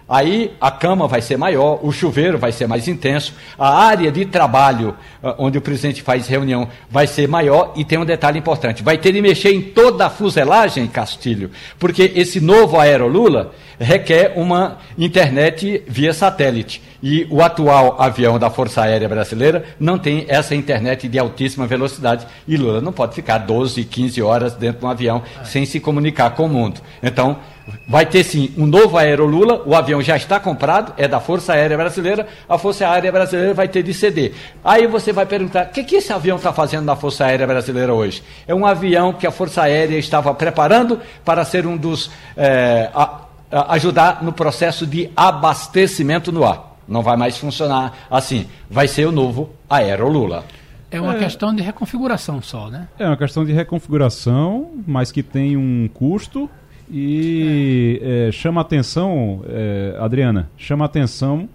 Aí 0.08 0.52
a 0.60 0.70
cama 0.70 1.08
vai 1.08 1.20
ser 1.20 1.36
maior, 1.36 1.80
o 1.82 1.90
chuveiro 1.90 2.38
vai 2.38 2.52
ser 2.52 2.68
mais 2.68 2.86
intenso, 2.86 3.34
a 3.58 3.76
área 3.86 4.12
de 4.12 4.24
trabalho 4.24 4.94
ah, 5.20 5.34
onde 5.36 5.58
o 5.58 5.60
presidente 5.60 6.00
faz 6.00 6.28
reunião 6.28 6.68
vai 6.88 7.08
ser 7.08 7.26
maior 7.26 7.72
e 7.74 7.84
tem 7.84 7.98
um 7.98 8.04
detalhe 8.04 8.38
importante: 8.38 8.84
vai 8.84 8.98
ter 8.98 9.12
de 9.12 9.20
mexer 9.20 9.52
em 9.52 9.60
toda 9.60 10.06
a 10.06 10.10
fuselagem, 10.10 10.86
Castilho, 10.86 11.50
porque 11.76 12.12
esse 12.14 12.40
novo 12.40 12.78
Aerolula 12.78 13.52
requer 13.78 14.32
uma 14.36 14.78
internet 14.96 15.82
via 15.86 16.12
satélite. 16.12 16.82
E 17.02 17.26
o 17.30 17.42
atual 17.42 18.00
avião 18.00 18.38
da 18.38 18.48
Força 18.48 18.82
Aérea 18.82 19.08
Brasileira 19.08 19.64
não 19.78 19.98
tem 19.98 20.24
essa 20.28 20.54
internet 20.54 21.08
de 21.08 21.18
altíssima 21.18 21.66
velocidade. 21.66 22.26
E 22.48 22.56
Lula 22.56 22.80
não 22.80 22.92
pode 22.92 23.14
ficar 23.14 23.38
12, 23.38 23.84
15 23.84 24.22
horas 24.22 24.54
dentro 24.54 24.80
de 24.80 24.86
um 24.86 24.88
avião 24.88 25.22
sem 25.44 25.66
se 25.66 25.78
comunicar 25.78 26.30
com 26.30 26.46
o 26.46 26.48
mundo. 26.48 26.80
Então, 27.02 27.38
vai 27.86 28.06
ter 28.06 28.24
sim 28.24 28.52
um 28.56 28.66
novo 28.66 28.96
Aerolula, 28.96 29.62
o 29.66 29.74
avião 29.74 30.00
já 30.00 30.16
está 30.16 30.38
comprado, 30.38 30.92
é 30.96 31.08
da 31.08 31.20
Força 31.20 31.52
Aérea 31.52 31.76
Brasileira, 31.76 32.26
a 32.48 32.58
Força 32.58 32.88
Aérea 32.88 33.10
Brasileira 33.10 33.54
vai 33.54 33.68
ter 33.68 33.82
de 33.82 33.92
ceder. 33.92 34.34
Aí 34.64 34.86
você 34.86 35.12
vai 35.12 35.26
perguntar, 35.26 35.66
o 35.66 35.68
que, 35.70 35.84
que 35.84 35.96
esse 35.96 36.12
avião 36.12 36.36
está 36.36 36.52
fazendo 36.52 36.84
na 36.84 36.96
Força 36.96 37.26
Aérea 37.26 37.46
Brasileira 37.46 37.92
hoje? 37.92 38.22
É 38.46 38.54
um 38.54 38.66
avião 38.66 39.12
que 39.12 39.26
a 39.26 39.30
Força 39.30 39.62
Aérea 39.62 39.98
estava 39.98 40.32
preparando 40.34 41.00
para 41.24 41.44
ser 41.44 41.66
um 41.66 41.76
dos. 41.76 42.10
É, 42.36 42.90
a, 42.94 43.22
a, 43.50 43.74
ajudar 43.74 44.22
no 44.22 44.32
processo 44.32 44.86
de 44.86 45.10
abastecimento 45.16 46.30
no 46.32 46.44
ar. 46.44 46.76
Não 46.86 47.02
vai 47.02 47.16
mais 47.16 47.36
funcionar 47.36 48.06
assim. 48.10 48.46
Vai 48.70 48.86
ser 48.86 49.06
o 49.06 49.12
novo 49.12 49.50
Aerolula. 49.68 50.44
É 50.90 51.00
uma 51.00 51.16
é, 51.16 51.18
questão 51.18 51.54
de 51.54 51.62
reconfiguração 51.62 52.40
só, 52.40 52.70
né? 52.70 52.88
É 52.98 53.06
uma 53.06 53.16
questão 53.16 53.44
de 53.44 53.52
reconfiguração, 53.52 54.70
mas 54.86 55.10
que 55.10 55.22
tem 55.22 55.56
um 55.56 55.88
custo 55.92 56.48
e 56.90 58.00
é. 58.02 58.28
É, 58.28 58.32
chama 58.32 58.60
atenção, 58.60 59.42
é, 59.48 59.96
Adriana, 59.98 60.50
chama 60.56 60.84
atenção 60.84 61.48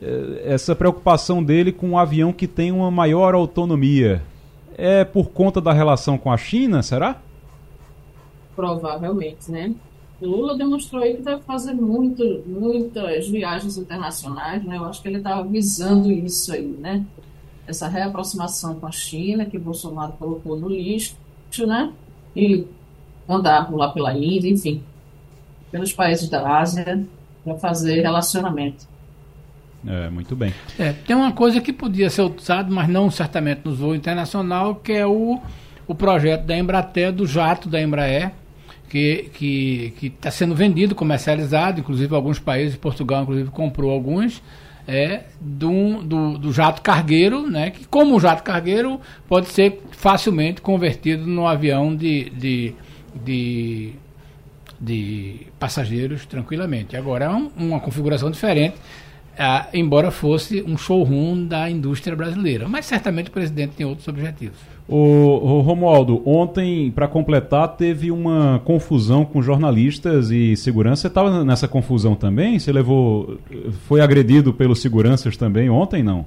é, 0.00 0.42
essa 0.44 0.74
preocupação 0.74 1.42
dele 1.42 1.72
com 1.72 1.90
um 1.90 1.98
avião 1.98 2.32
que 2.32 2.46
tem 2.46 2.72
uma 2.72 2.90
maior 2.90 3.34
autonomia. 3.34 4.22
É 4.76 5.04
por 5.04 5.30
conta 5.30 5.60
da 5.60 5.72
relação 5.72 6.18
com 6.18 6.30
a 6.30 6.36
China, 6.36 6.82
será? 6.82 7.20
Provavelmente, 8.54 9.50
né? 9.50 9.74
Lula 10.20 10.56
demonstrou 10.56 11.02
aí 11.02 11.14
que 11.14 11.22
deve 11.22 11.42
fazer 11.42 11.74
muito, 11.74 12.42
muitas 12.46 13.28
viagens 13.28 13.76
internacionais, 13.76 14.64
né? 14.64 14.76
Eu 14.76 14.84
acho 14.84 15.00
que 15.02 15.08
ele 15.08 15.18
estava 15.18 15.46
visando 15.46 16.10
isso 16.10 16.52
aí, 16.52 16.66
né? 16.66 17.04
Essa 17.66 17.88
reaproximação 17.88 18.76
com 18.76 18.86
a 18.86 18.92
China, 18.92 19.44
que 19.44 19.58
Bolsonaro 19.58 20.12
colocou 20.12 20.58
no 20.58 20.68
lixo, 20.68 21.16
né? 21.66 21.92
E 22.34 22.66
andar 23.28 23.66
por 23.66 23.76
lá 23.76 23.88
pela 23.90 24.12
Índia, 24.12 24.50
enfim. 24.50 24.82
pelos 25.70 25.92
países 25.92 26.28
da 26.28 26.58
Ásia 26.58 27.06
para 27.44 27.56
fazer 27.56 28.02
relacionamento. 28.02 28.86
É, 29.86 30.10
muito 30.10 30.34
bem. 30.34 30.52
É, 30.78 30.92
tem 30.92 31.14
uma 31.14 31.32
coisa 31.32 31.60
que 31.60 31.72
podia 31.72 32.10
ser 32.10 32.22
usada, 32.22 32.68
mas 32.70 32.88
não 32.88 33.10
certamente 33.10 33.60
nos 33.64 33.78
voos 33.78 33.96
internacional, 33.96 34.74
que 34.76 34.92
é 34.92 35.06
o, 35.06 35.40
o 35.86 35.94
projeto 35.94 36.44
da 36.44 36.56
Embratel, 36.56 37.12
do 37.12 37.26
jato 37.26 37.68
da 37.68 37.80
Embraer, 37.80 38.32
que 38.88 39.30
que 39.34 40.06
está 40.06 40.30
sendo 40.30 40.54
vendido, 40.54 40.94
comercializado, 40.94 41.80
inclusive 41.80 42.14
alguns 42.14 42.38
países, 42.38 42.76
Portugal 42.76 43.22
inclusive 43.22 43.50
comprou 43.50 43.90
alguns, 43.92 44.42
é, 44.88 45.24
do, 45.40 46.02
do, 46.02 46.38
do, 46.38 46.52
jato 46.52 46.80
cargueiro, 46.80 47.48
né, 47.48 47.70
que 47.70 47.86
como 47.86 48.14
o 48.14 48.20
jato 48.20 48.42
cargueiro 48.44 49.00
pode 49.28 49.48
ser 49.48 49.82
facilmente 49.90 50.60
convertido 50.60 51.26
no 51.26 51.46
avião 51.46 51.94
de, 51.94 52.30
de, 52.30 52.74
de, 53.24 53.92
de 54.80 55.46
passageiros 55.58 56.26
tranquilamente. 56.26 56.96
Agora 56.96 57.26
é 57.26 57.30
um, 57.30 57.50
uma 57.56 57.80
configuração 57.80 58.30
diferente, 58.30 58.76
embora 59.72 60.10
fosse 60.10 60.62
um 60.66 60.76
showroom 60.76 61.46
da 61.46 61.68
indústria 61.70 62.16
brasileira. 62.16 62.68
Mas 62.68 62.86
certamente 62.86 63.28
o 63.28 63.32
presidente 63.32 63.76
tem 63.76 63.86
outros 63.86 64.06
objetivos. 64.08 64.58
O, 64.88 64.96
o 64.96 65.60
Romualdo, 65.62 66.22
ontem, 66.24 66.92
para 66.92 67.08
completar, 67.08 67.76
teve 67.76 68.12
uma 68.12 68.60
confusão 68.64 69.24
com 69.24 69.42
jornalistas 69.42 70.30
e 70.30 70.56
segurança. 70.56 71.02
Você 71.02 71.08
estava 71.08 71.44
nessa 71.44 71.66
confusão 71.66 72.14
também? 72.14 72.58
Você 72.58 72.70
levou. 72.72 73.38
Foi 73.88 74.00
agredido 74.00 74.52
pelos 74.52 74.80
seguranças 74.80 75.36
também 75.36 75.68
ontem, 75.68 76.04
não? 76.04 76.24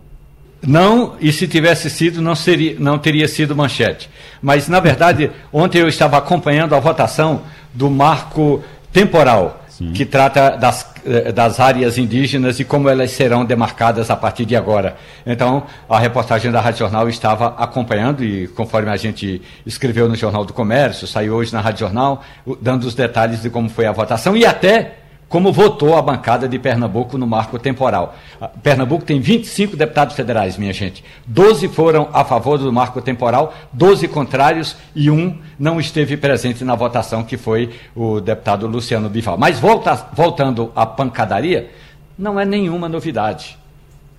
Não, 0.62 1.16
e 1.20 1.32
se 1.32 1.48
tivesse 1.48 1.90
sido, 1.90 2.22
não, 2.22 2.36
seria, 2.36 2.76
não 2.80 2.98
teria 2.98 3.28
sido 3.28 3.56
manchete. 3.56 4.10
Mas, 4.42 4.68
na 4.68 4.80
verdade, 4.80 5.32
ontem 5.52 5.80
eu 5.80 5.88
estava 5.88 6.18
acompanhando 6.18 6.76
a 6.76 6.80
votação 6.80 7.42
do 7.74 7.90
marco 7.90 8.64
temporal 8.92 9.64
Sim. 9.70 9.94
que 9.94 10.06
trata 10.06 10.58
das, 10.58 10.94
eh, 11.06 11.32
das 11.32 11.60
áreas 11.60 11.98
indígenas 11.98 12.60
e 12.60 12.66
como 12.66 12.90
elas 12.90 13.12
serão 13.12 13.46
demarcadas 13.46 14.10
a 14.10 14.18
partir 14.18 14.46
de 14.46 14.56
agora. 14.56 14.98
Então, 15.26 15.64
a 15.90 15.98
reportagem 15.98 16.52
da 16.52 16.60
Rádio 16.60 16.80
Jornal 16.80 17.08
estava 17.08 17.56
acompanhando 17.58 18.22
e, 18.22 18.50
conforme 18.50 18.90
a 18.90 18.98
gente 18.98 19.42
escreveu 19.66 20.10
no 20.10 20.16
Jornal 20.16 20.44
do 20.44 20.52
Comércio, 20.52 21.08
saiu 21.08 21.36
hoje 21.36 21.54
na 21.54 21.62
Rádio 21.62 21.80
Jornal, 21.82 22.22
dando 22.62 22.84
os 22.84 22.94
detalhes 22.94 23.42
de 23.42 23.50
como 23.50 23.70
foi 23.70 23.86
a 23.86 23.94
votação 23.94 24.36
e 24.36 24.46
até 24.46 24.98
como 25.30 25.54
votou 25.54 25.96
a 25.96 26.02
bancada 26.02 26.50
de 26.50 26.58
Pernambuco 26.58 27.16
no 27.16 27.28
marco 27.28 27.60
temporal. 27.60 28.16
Pernambuco 28.64 29.06
tem 29.06 29.22
25 29.22 29.78
deputados 29.78 30.16
federais, 30.16 30.58
minha 30.58 30.74
gente. 30.74 31.06
12 31.28 31.68
foram 31.68 32.10
a 32.12 32.26
favor 32.26 32.58
do 32.58 32.74
marco 32.74 33.00
temporal, 33.00 33.54
12 33.72 34.08
contrários 34.08 34.76
e 34.96 35.12
um 35.12 35.38
não 35.58 35.80
esteve 35.80 36.18
presente 36.18 36.66
na 36.66 36.74
votação, 36.74 37.24
que 37.24 37.38
foi 37.38 37.70
o 37.96 38.20
deputado 38.20 38.66
Luciano 38.66 39.08
Bival. 39.08 39.38
Mas 39.38 39.60
volta, 39.60 39.96
voltando 40.14 40.72
à 40.76 40.84
pancadaria, 40.84 41.70
não 42.18 42.40
é 42.40 42.44
nenhuma 42.44 42.90
novidade. 42.90 43.56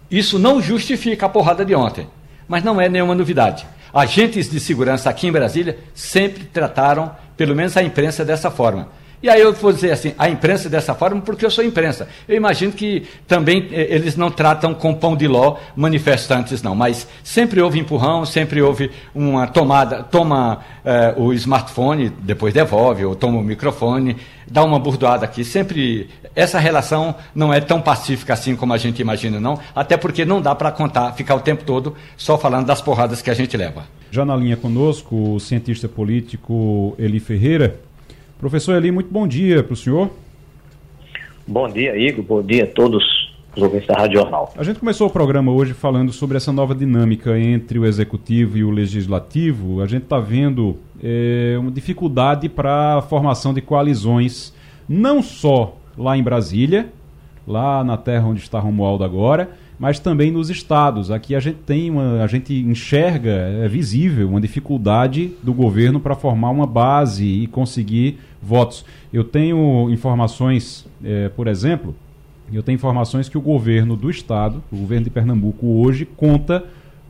Isso 0.09 0.39
não 0.39 0.63
justifica 0.63 1.27
a 1.27 1.29
porrada 1.29 1.65
de 1.65 1.75
ontem, 1.75 2.07
mas 2.47 2.63
não 2.63 2.81
é 2.81 2.89
nenhuma 2.89 3.17
novidade. 3.17 3.67
Agentes 3.93 4.49
de 4.49 4.61
segurança 4.61 5.11
aqui 5.11 5.27
em 5.27 5.33
Brasília 5.33 5.77
sempre 5.93 6.45
trataram, 6.45 7.11
pelo 7.37 7.57
menos 7.57 7.77
a 7.77 7.83
imprensa, 7.83 8.25
dessa 8.25 8.49
forma 8.49 9.00
e 9.23 9.29
aí 9.29 9.41
eu 9.41 9.53
vou 9.53 9.73
dizer 9.73 9.93
assim, 9.93 10.15
a 10.19 10.29
imprensa 10.31 10.69
dessa 10.71 10.95
forma, 10.95 11.21
porque 11.21 11.45
eu 11.45 11.51
sou 11.51 11.63
imprensa. 11.63 12.09
Eu 12.27 12.37
imagino 12.37 12.73
que 12.73 13.07
também 13.27 13.69
eh, 13.71 13.89
eles 13.91 14.17
não 14.17 14.31
tratam 14.31 14.73
com 14.73 14.95
pão 14.95 15.15
de 15.15 15.29
ló 15.29 15.57
manifestantes, 15.77 16.63
não. 16.63 16.75
Mas 16.75 17.07
sempre 17.23 17.61
houve 17.61 17.79
empurrão, 17.79 18.25
sempre 18.25 18.63
houve 18.63 18.91
uma 19.15 19.47
tomada, 19.47 20.03
toma 20.03 20.61
eh, 20.85 21.15
o 21.19 21.35
smartphone, 21.35 22.09
depois 22.09 22.55
devolve, 22.55 23.05
ou 23.05 23.15
toma 23.15 23.39
o 23.39 23.43
microfone, 23.43 24.17
dá 24.51 24.65
uma 24.65 24.79
burdoada 24.79 25.27
aqui. 25.27 25.45
Sempre 25.45 26.09
essa 26.35 26.59
relação 26.59 27.15
não 27.35 27.53
é 27.53 27.61
tão 27.61 27.81
pacífica 27.81 28.33
assim 28.33 28.57
como 28.57 28.73
a 28.73 28.79
gente 28.79 29.03
imagina, 29.03 29.39
não. 29.39 29.59
Até 29.75 29.97
porque 29.97 30.25
não 30.25 30.41
dá 30.41 30.55
para 30.55 30.73
contar, 30.73 31.13
ficar 31.13 31.35
o 31.35 31.41
tempo 31.41 31.65
todo 31.65 31.95
só 32.17 32.39
falando 32.39 32.67
das 32.67 32.81
porradas 32.81 33.21
que 33.21 33.29
a 33.29 33.35
gente 33.35 33.57
leva. 33.57 33.85
Já 34.11 34.25
na 34.25 34.35
linha 34.35 34.57
conosco, 34.57 35.35
o 35.35 35.41
cientista 35.41 35.89
político 35.89 36.95
Eli 36.99 37.21
Ferreira. 37.21 37.79
Professor 38.41 38.75
Eli, 38.75 38.91
muito 38.91 39.13
bom 39.13 39.29
dia 39.29 39.63
para 39.63 39.75
o 39.75 39.77
senhor. 39.77 40.09
Bom 41.47 41.69
dia, 41.69 41.95
Igor. 41.95 42.25
Bom 42.25 42.43
dia 42.43 42.65
a 42.65 42.67
todos 42.67 43.05
os 43.55 43.63
ouvintes 43.63 43.87
da 43.87 43.95
Rádio 43.95 44.19
Jornal. 44.19 44.51
A 44.57 44.65
gente 44.65 44.79
começou 44.81 45.09
o 45.09 45.11
programa 45.11 45.53
hoje 45.53 45.75
falando 45.75 46.11
sobre 46.11 46.39
essa 46.39 46.51
nova 46.51 46.75
dinâmica 46.75 47.39
entre 47.39 47.79
o 47.79 47.85
executivo 47.85 48.57
e 48.57 48.65
o 48.65 48.71
legislativo. 48.71 49.83
A 49.83 49.87
gente 49.87 50.05
está 50.05 50.19
vendo 50.19 50.79
é, 51.05 51.55
uma 51.59 51.71
dificuldade 51.71 52.49
para 52.49 52.97
a 52.97 53.03
formação 53.03 53.53
de 53.53 53.61
coalizões, 53.61 54.55
não 54.89 55.23
só 55.23 55.77
lá 55.99 56.17
em 56.17 56.23
Brasília, 56.23 56.89
lá 57.47 57.85
na 57.85 57.99
terra 57.99 58.27
onde 58.27 58.41
está 58.41 58.59
Romualdo 58.59 59.05
agora, 59.05 59.51
mas 59.81 59.99
também 59.99 60.31
nos 60.31 60.51
estados. 60.51 61.11
Aqui 61.11 61.35
a 61.35 61.41
gente 61.41 61.57
tem 61.65 61.91
uma, 61.91 62.23
a 62.23 62.27
gente 62.27 62.55
enxerga, 62.55 63.31
é 63.31 63.67
visível, 63.67 64.29
uma 64.29 64.41
dificuldade 64.41 65.33
do 65.43 65.55
governo 65.55 65.99
para 65.99 66.15
formar 66.15 66.51
uma 66.51 66.67
base 66.67 67.25
e 67.25 67.47
conseguir 67.47 68.19
votos. 68.43 68.85
Eu 69.11 69.25
tenho 69.25 69.89
informações, 69.89 70.87
é, 71.03 71.31
por 71.31 71.49
exemplo, 71.49 71.97
eu 72.53 72.63
tenho 72.63 72.77
informações 72.77 73.27
que 73.27 73.39
o 73.39 73.41
governo 73.41 73.97
do 73.97 74.11
estado, 74.11 74.63
o 74.71 74.77
governo 74.77 75.05
de 75.05 75.11
Pernambuco 75.11 75.67
hoje 75.67 76.05
conta 76.05 76.63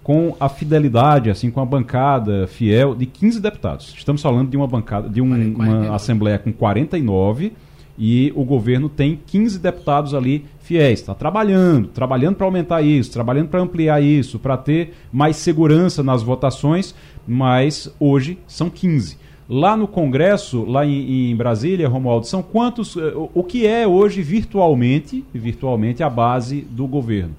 com 0.04 0.36
a 0.38 0.48
fidelidade, 0.48 1.28
assim, 1.28 1.50
com 1.50 1.60
a 1.60 1.66
bancada 1.66 2.46
fiel 2.46 2.94
de 2.94 3.04
15 3.04 3.40
deputados. 3.40 3.94
Estamos 3.96 4.22
falando 4.22 4.48
de 4.48 4.56
uma 4.56 4.68
bancada, 4.68 5.08
de 5.08 5.20
um, 5.20 5.54
uma 5.54 5.96
assembleia 5.96 6.38
com 6.38 6.52
49 6.52 7.52
e 7.98 8.32
o 8.36 8.44
governo 8.44 8.88
tem 8.88 9.18
15 9.26 9.58
deputados 9.58 10.14
ali 10.14 10.46
fiéis. 10.70 11.00
Está 11.00 11.14
trabalhando, 11.14 11.88
trabalhando 11.88 12.36
para 12.36 12.46
aumentar 12.46 12.80
isso, 12.80 13.10
trabalhando 13.10 13.48
para 13.48 13.60
ampliar 13.60 14.00
isso, 14.00 14.38
para 14.38 14.56
ter 14.56 14.94
mais 15.12 15.36
segurança 15.36 16.00
nas 16.00 16.22
votações, 16.22 16.94
mas 17.26 17.92
hoje 17.98 18.38
são 18.46 18.70
15. 18.70 19.18
Lá 19.48 19.76
no 19.76 19.88
Congresso, 19.88 20.64
lá 20.64 20.86
em, 20.86 21.32
em 21.32 21.36
Brasília, 21.36 21.88
Romualdo, 21.88 22.24
são 22.24 22.40
quantos? 22.40 22.96
Eh, 22.96 23.12
o 23.34 23.42
que 23.42 23.66
é 23.66 23.84
hoje 23.84 24.22
virtualmente, 24.22 25.24
virtualmente 25.34 26.04
a 26.04 26.08
base 26.08 26.60
do 26.70 26.86
governo? 26.86 27.34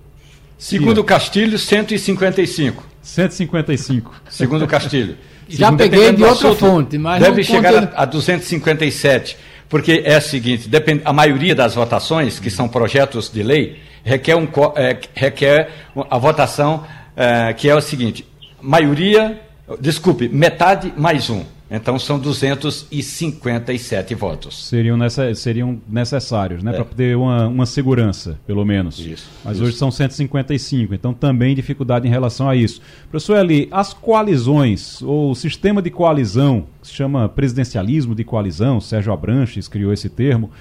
Segundo 0.58 0.98
o 0.98 1.04
Castilho, 1.06 1.58
155. 1.58 2.84
155. 3.02 4.14
Segundo 4.30 4.66
o 4.66 4.68
Castilho. 4.68 5.16
Já 5.48 5.68
Segundo 5.68 5.78
peguei 5.80 6.12
de 6.12 6.24
outra 6.24 6.54
fonte, 6.54 6.98
mas 6.98 7.24
deve 7.24 7.44
chegar 7.44 7.94
a, 7.96 8.04
a 8.04 8.06
257 8.06 9.38
porque 9.72 10.04
é 10.06 10.18
o 10.18 10.22
seguinte: 10.22 10.68
depend, 10.68 11.02
a 11.06 11.14
maioria 11.14 11.56
das 11.56 11.74
votações, 11.74 12.40
que 12.40 12.52
são 12.52 12.68
projetos 12.68 13.32
de 13.32 13.42
lei, 13.42 13.80
requer, 14.04 14.36
um, 14.36 14.48
é, 14.76 15.00
requer 15.16 15.70
a 16.10 16.18
votação 16.18 16.86
é, 17.16 17.54
que 17.54 17.70
é 17.70 17.74
o 17.74 17.82
seguinte: 17.82 18.28
maioria, 18.62 19.42
desculpe, 19.80 20.28
metade 20.28 20.94
mais 20.98 21.30
um. 21.30 21.46
Então 21.72 21.98
são 21.98 22.20
257 22.20 24.14
votos. 24.14 24.68
Seriam, 24.68 24.98
nessa, 24.98 25.34
seriam 25.34 25.80
necessários, 25.88 26.62
né? 26.62 26.72
É. 26.72 26.74
Para 26.76 26.84
ter 26.84 27.16
uma, 27.16 27.48
uma 27.48 27.66
segurança, 27.66 28.38
pelo 28.46 28.66
menos. 28.66 29.00
Isso. 29.00 29.30
Mas 29.46 29.56
isso. 29.56 29.64
hoje 29.64 29.78
são 29.78 29.90
155, 29.90 30.94
então 30.94 31.14
também 31.14 31.56
dificuldade 31.56 32.06
em 32.06 32.12
relação 32.12 32.50
a 32.50 32.58
isso. 32.58 32.82
Professor 33.10 33.38
Eli, 33.38 33.70
as 33.72 33.94
coalizões, 33.94 35.02
ou 35.02 35.32
o 35.32 35.36
sistema 35.36 35.82
de 35.82 35.90
coalizão, 35.90 36.66
que 36.82 36.90
se 36.90 36.94
chama 36.94 37.30
presidencialismo 37.30 38.14
de 38.14 38.26
coalizão, 38.26 38.82
Sérgio 38.82 39.14
Abranches 39.14 39.70
criou 39.70 39.94
esse 39.94 40.10
termo, 40.10 40.52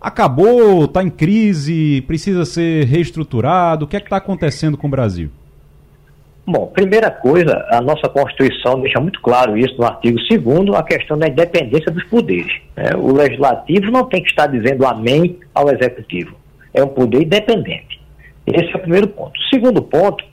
acabou, 0.00 0.84
está 0.84 1.02
em 1.02 1.10
crise, 1.10 2.04
precisa 2.06 2.44
ser 2.44 2.86
reestruturado? 2.86 3.84
O 3.84 3.88
que 3.88 3.96
é 3.96 4.00
que 4.00 4.06
está 4.06 4.18
acontecendo 4.18 4.76
com 4.76 4.86
o 4.86 4.90
Brasil? 4.90 5.28
Bom, 6.44 6.66
primeira 6.66 7.08
coisa, 7.08 7.66
a 7.70 7.80
nossa 7.80 8.08
Constituição 8.08 8.80
deixa 8.80 9.00
muito 9.00 9.20
claro 9.20 9.56
isso 9.56 9.76
no 9.78 9.86
artigo 9.86 10.18
2 10.18 10.74
a 10.74 10.82
questão 10.82 11.16
da 11.16 11.28
independência 11.28 11.90
dos 11.90 12.02
poderes. 12.04 12.52
Né? 12.76 12.90
O 12.96 13.12
Legislativo 13.12 13.92
não 13.92 14.04
tem 14.04 14.22
que 14.22 14.30
estar 14.30 14.48
dizendo 14.48 14.84
amém 14.84 15.38
ao 15.54 15.70
Executivo. 15.70 16.34
É 16.74 16.82
um 16.82 16.88
poder 16.88 17.22
independente. 17.22 18.00
Esse 18.44 18.72
é 18.72 18.76
o 18.76 18.80
primeiro 18.80 19.06
ponto. 19.06 19.38
O 19.38 19.44
segundo 19.54 19.80
ponto 19.82 20.24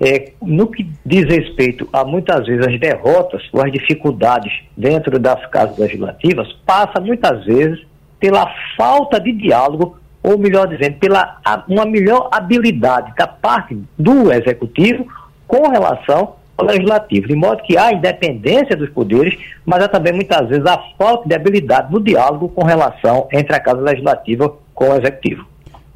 é, 0.00 0.32
no 0.40 0.68
que 0.68 0.86
diz 1.04 1.24
respeito 1.24 1.88
a 1.92 2.04
muitas 2.04 2.46
vezes 2.46 2.66
as 2.66 2.78
derrotas 2.78 3.42
ou 3.52 3.60
as 3.60 3.72
dificuldades 3.72 4.52
dentro 4.76 5.18
das 5.18 5.44
casas 5.46 5.76
legislativas, 5.78 6.52
passa 6.64 7.00
muitas 7.00 7.44
vezes 7.44 7.80
pela 8.20 8.46
falta 8.76 9.18
de 9.18 9.32
diálogo, 9.32 9.98
ou 10.22 10.38
melhor 10.38 10.66
dizendo, 10.68 10.96
pela 10.98 11.40
uma 11.68 11.84
melhor 11.84 12.28
habilidade 12.32 13.12
da 13.16 13.26
parte 13.26 13.76
do 13.98 14.32
executivo 14.32 15.06
com 15.46 15.68
relação 15.68 16.34
ao 16.56 16.66
legislativo, 16.66 17.28
de 17.28 17.34
modo 17.34 17.62
que 17.62 17.76
há 17.76 17.92
independência 17.92 18.76
dos 18.76 18.88
poderes, 18.90 19.38
mas 19.64 19.82
há 19.82 19.88
também 19.88 20.12
muitas 20.12 20.48
vezes 20.48 20.64
a 20.64 20.78
falta 20.98 21.28
de 21.28 21.34
habilidade 21.34 21.92
no 21.92 22.00
diálogo 22.02 22.48
com 22.48 22.64
relação 22.64 23.28
entre 23.32 23.54
a 23.54 23.60
Casa 23.60 23.80
Legislativa 23.80 24.52
com 24.74 24.88
o 24.88 24.96
Executivo. 24.96 25.46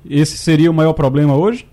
Esse 0.09 0.37
seria 0.37 0.71
o 0.71 0.75
maior 0.75 0.93
problema 0.93 1.37
hoje? 1.37 1.67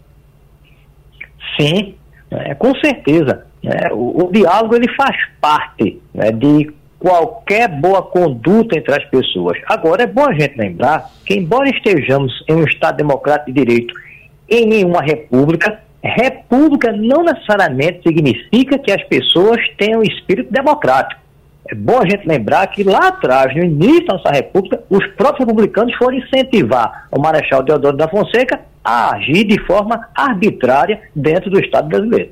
Sim, 1.60 1.96
é, 2.32 2.54
com 2.56 2.74
certeza. 2.76 3.46
É, 3.64 3.92
o, 3.94 4.26
o, 4.26 4.32
diálogo 4.32 4.76
ele 4.76 4.88
faz 4.96 5.16
parte 5.42 6.00
né, 6.14 6.32
de 6.32 6.72
qualquer 7.00 7.68
boa 7.68 8.02
conduta 8.02 8.78
entre 8.78 8.94
as 8.94 9.04
pessoas. 9.06 9.58
Agora, 9.68 10.04
é 10.04 10.08
bom 10.08 10.26
a 10.26 10.34
gente 10.34 10.58
lembrar 10.58 11.10
que, 11.26 11.36
embora 11.36 11.70
estejamos 11.70 12.44
em 12.48 12.56
um 12.56 12.64
Estado 12.64 12.98
democrático 12.98 13.52
de 13.52 13.66
direito 13.66 13.94
em 14.50 14.86
uma 14.86 15.02
república, 15.02 15.80
república 16.04 16.92
não 16.92 17.24
necessariamente 17.24 18.02
significa 18.04 18.78
que 18.78 18.92
as 18.92 19.04
pessoas 19.04 19.60
tenham 19.78 20.02
espírito 20.04 20.52
democrático. 20.52 21.22
É 21.70 21.76
bom 21.76 22.00
a 22.00 22.08
gente 22.08 22.26
lembrar 22.26 22.66
que 22.68 22.84
lá 22.84 23.10
atrás, 23.10 23.54
no 23.54 23.64
início 23.64 24.06
da 24.06 24.14
nossa 24.14 24.32
república, 24.32 24.82
os 24.90 25.06
próprios 25.16 25.46
republicanos 25.46 25.94
foram 25.98 26.18
incentivar 26.18 27.08
o 27.12 27.20
Marechal 27.20 27.62
Deodoro 27.62 27.98
da 27.98 28.08
Fonseca 28.08 28.62
a 28.84 29.16
agir 29.16 29.44
de 29.44 29.60
forma 29.66 30.08
arbitrária 30.16 31.02
dentro 31.14 31.50
do 31.50 31.60
Estado 31.60 31.90
brasileiro. 31.90 32.32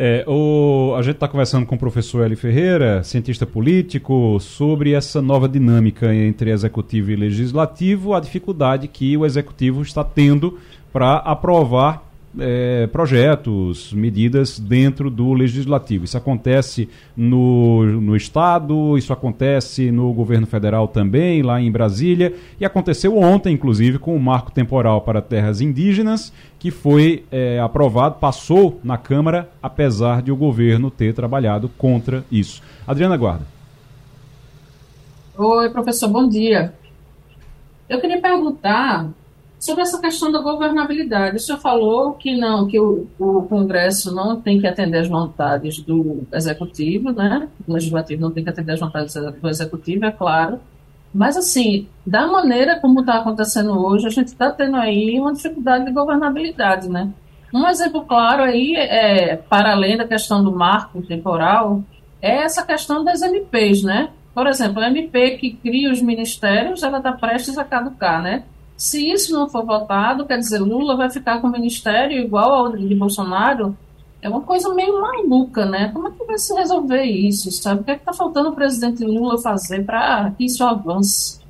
É, 0.00 0.24
o, 0.26 0.94
a 0.96 1.02
gente 1.02 1.16
está 1.16 1.26
conversando 1.28 1.66
com 1.66 1.74
o 1.74 1.78
professor 1.78 2.24
Eli 2.24 2.36
Ferreira, 2.36 3.02
cientista 3.02 3.44
político, 3.44 4.38
sobre 4.40 4.92
essa 4.92 5.20
nova 5.20 5.48
dinâmica 5.48 6.14
entre 6.14 6.50
executivo 6.52 7.10
e 7.10 7.16
legislativo, 7.16 8.14
a 8.14 8.20
dificuldade 8.20 8.88
que 8.88 9.16
o 9.16 9.26
executivo 9.26 9.82
está 9.82 10.04
tendo 10.04 10.58
para 10.92 11.16
aprovar 11.16 12.07
é, 12.38 12.86
projetos, 12.88 13.92
medidas 13.92 14.58
dentro 14.58 15.10
do 15.10 15.32
legislativo. 15.32 16.04
Isso 16.04 16.16
acontece 16.16 16.88
no, 17.16 17.84
no 18.00 18.16
Estado, 18.16 18.98
isso 18.98 19.12
acontece 19.12 19.90
no 19.90 20.12
governo 20.12 20.46
federal 20.46 20.88
também, 20.88 21.42
lá 21.42 21.60
em 21.60 21.70
Brasília, 21.70 22.34
e 22.60 22.64
aconteceu 22.64 23.16
ontem, 23.16 23.54
inclusive, 23.54 23.98
com 23.98 24.14
o 24.14 24.20
marco 24.20 24.50
temporal 24.50 25.00
para 25.00 25.22
terras 25.22 25.60
indígenas, 25.60 26.32
que 26.58 26.70
foi 26.70 27.24
é, 27.30 27.58
aprovado, 27.60 28.16
passou 28.16 28.80
na 28.82 28.98
Câmara, 28.98 29.48
apesar 29.62 30.22
de 30.22 30.32
o 30.32 30.36
governo 30.36 30.90
ter 30.90 31.14
trabalhado 31.14 31.68
contra 31.78 32.24
isso. 32.30 32.62
Adriana 32.86 33.16
Guarda. 33.16 33.46
Oi, 35.36 35.70
professor, 35.70 36.08
bom 36.08 36.28
dia. 36.28 36.74
Eu 37.88 38.00
queria 38.00 38.20
perguntar 38.20 39.08
Sobre 39.58 39.82
essa 39.82 40.00
questão 40.00 40.30
da 40.30 40.40
governabilidade, 40.40 41.36
o 41.36 41.40
senhor 41.40 41.58
falou 41.58 42.12
que 42.12 42.36
não, 42.36 42.68
que 42.68 42.78
o, 42.78 43.08
o 43.18 43.42
Congresso 43.42 44.14
não 44.14 44.40
tem 44.40 44.60
que 44.60 44.66
atender 44.68 44.98
às 44.98 45.08
vontades 45.08 45.80
do 45.80 46.22
Executivo, 46.32 47.10
né? 47.10 47.48
O 47.66 47.72
Legislativo 47.72 48.22
não 48.22 48.30
tem 48.30 48.44
que 48.44 48.50
atender 48.50 48.72
às 48.72 48.80
vontades 48.80 49.14
do 49.14 49.48
Executivo, 49.48 50.04
é 50.04 50.12
claro. 50.12 50.60
Mas, 51.12 51.36
assim, 51.36 51.88
da 52.06 52.26
maneira 52.28 52.78
como 52.78 53.00
está 53.00 53.18
acontecendo 53.18 53.84
hoje, 53.84 54.06
a 54.06 54.10
gente 54.10 54.28
está 54.28 54.50
tendo 54.52 54.76
aí 54.76 55.18
uma 55.18 55.32
dificuldade 55.32 55.86
de 55.86 55.92
governabilidade, 55.92 56.88
né? 56.88 57.10
Um 57.52 57.66
exemplo 57.66 58.04
claro 58.04 58.42
aí, 58.42 58.76
é, 58.76 59.36
para 59.36 59.72
além 59.72 59.96
da 59.96 60.06
questão 60.06 60.44
do 60.44 60.52
marco 60.52 61.02
temporal, 61.02 61.82
é 62.20 62.42
essa 62.42 62.64
questão 62.64 63.02
das 63.02 63.22
MPs, 63.22 63.82
né? 63.82 64.10
Por 64.34 64.46
exemplo, 64.46 64.80
a 64.80 64.88
MP 64.88 65.32
que 65.38 65.54
cria 65.54 65.90
os 65.90 66.00
ministérios, 66.00 66.82
ela 66.82 66.98
está 66.98 67.10
prestes 67.12 67.58
a 67.58 67.64
caducar, 67.64 68.22
né? 68.22 68.44
Se 68.78 69.10
isso 69.10 69.32
não 69.32 69.48
for 69.48 69.66
votado, 69.66 70.24
quer 70.24 70.38
dizer, 70.38 70.60
Lula 70.60 70.96
vai 70.96 71.10
ficar 71.10 71.40
com 71.40 71.48
o 71.48 71.50
ministério 71.50 72.16
igual 72.16 72.52
ao 72.52 72.76
de 72.76 72.94
Bolsonaro? 72.94 73.76
É 74.22 74.28
uma 74.28 74.42
coisa 74.42 74.72
meio 74.72 75.00
maluca, 75.00 75.66
né? 75.66 75.90
Como 75.92 76.06
é 76.06 76.12
que 76.12 76.24
vai 76.24 76.38
se 76.38 76.54
resolver 76.54 77.02
isso, 77.02 77.50
sabe? 77.50 77.80
O 77.80 77.84
que 77.84 77.90
é 77.90 77.94
está 77.94 78.12
faltando 78.12 78.50
o 78.50 78.54
presidente 78.54 79.04
Lula 79.04 79.36
fazer 79.36 79.84
para 79.84 80.30
que 80.38 80.44
isso 80.44 80.64
avance? 80.64 81.40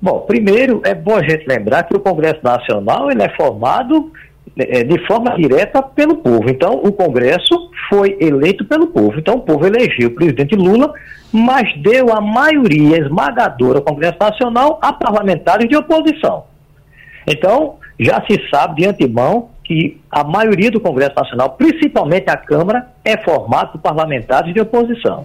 Bom, 0.00 0.20
primeiro 0.20 0.82
é 0.84 0.94
bom 0.94 1.16
a 1.16 1.22
gente 1.22 1.46
lembrar 1.46 1.84
que 1.84 1.96
o 1.96 2.00
Congresso 2.00 2.40
Nacional 2.44 3.10
ele 3.10 3.22
é 3.22 3.34
formado 3.34 4.12
de 4.56 5.06
forma 5.06 5.36
direta 5.36 5.82
pelo 5.82 6.16
povo. 6.16 6.48
Então, 6.48 6.74
o 6.74 6.92
Congresso 6.92 7.70
foi 7.88 8.16
eleito 8.20 8.64
pelo 8.64 8.86
povo. 8.86 9.18
Então, 9.18 9.36
o 9.36 9.40
povo 9.40 9.66
elegeu 9.66 10.08
o 10.08 10.14
presidente 10.14 10.54
Lula, 10.54 10.92
mas 11.32 11.76
deu 11.82 12.12
a 12.12 12.20
maioria 12.20 12.98
esmagadora 12.98 13.78
ao 13.78 13.84
Congresso 13.84 14.16
Nacional 14.20 14.78
a 14.80 14.92
parlamentares 14.92 15.68
de 15.68 15.76
oposição. 15.76 16.44
Então, 17.26 17.76
já 17.98 18.22
se 18.28 18.40
sabe 18.48 18.82
de 18.82 18.88
antemão 18.88 19.50
que 19.64 20.00
a 20.10 20.22
maioria 20.22 20.70
do 20.70 20.80
Congresso 20.80 21.14
Nacional, 21.16 21.50
principalmente 21.50 22.30
a 22.30 22.36
Câmara, 22.36 22.88
é 23.04 23.16
formada 23.16 23.68
por 23.68 23.80
parlamentares 23.80 24.52
de 24.52 24.60
oposição. 24.60 25.24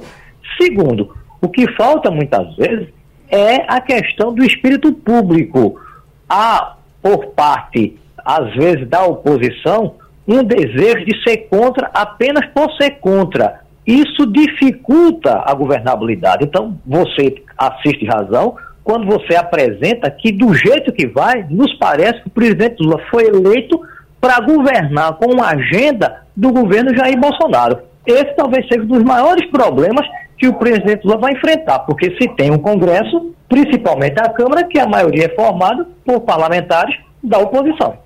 Segundo, 0.59 1.13
o 1.41 1.49
que 1.49 1.69
falta 1.75 2.09
muitas 2.09 2.55
vezes 2.55 2.87
é 3.29 3.65
a 3.67 3.79
questão 3.79 4.33
do 4.33 4.43
espírito 4.43 4.91
público. 4.93 5.79
Há, 6.27 6.75
por 7.01 7.27
parte 7.27 7.98
às 8.25 8.53
vezes, 8.55 8.87
da 8.87 9.03
oposição, 9.05 9.95
um 10.27 10.43
desejo 10.43 11.05
de 11.05 11.23
ser 11.23 11.47
contra 11.49 11.89
apenas 11.93 12.45
por 12.53 12.71
ser 12.79 12.91
contra. 12.99 13.61
Isso 13.85 14.27
dificulta 14.27 15.41
a 15.45 15.53
governabilidade. 15.53 16.45
Então, 16.45 16.77
você 16.85 17.41
assiste 17.57 18.05
razão 18.05 18.55
quando 18.83 19.05
você 19.05 19.35
apresenta 19.35 20.09
que, 20.11 20.31
do 20.31 20.53
jeito 20.53 20.91
que 20.93 21.07
vai, 21.07 21.45
nos 21.49 21.73
parece 21.77 22.21
que 22.21 22.27
o 22.27 22.31
presidente 22.31 22.81
Lula 22.81 22.99
foi 23.09 23.25
eleito 23.27 23.79
para 24.21 24.39
governar 24.39 25.13
com 25.13 25.31
uma 25.31 25.47
agenda 25.47 26.23
do 26.35 26.51
governo 26.51 26.95
Jair 26.95 27.19
Bolsonaro. 27.19 27.79
Esse 28.05 28.35
talvez 28.35 28.67
seja 28.67 28.83
um 28.83 28.87
dos 28.87 29.03
maiores 29.03 29.45
problemas 29.49 30.05
que 30.37 30.47
o 30.47 30.53
presidente 30.53 31.05
Lula 31.05 31.17
vai 31.17 31.33
enfrentar, 31.33 31.79
porque 31.79 32.15
se 32.19 32.27
tem 32.35 32.51
um 32.51 32.57
Congresso, 32.57 33.33
principalmente 33.47 34.19
a 34.19 34.29
Câmara, 34.29 34.63
que 34.63 34.79
a 34.79 34.87
maioria 34.87 35.25
é 35.25 35.35
formada 35.35 35.87
por 36.05 36.21
parlamentares 36.21 36.95
da 37.23 37.37
oposição. 37.39 37.97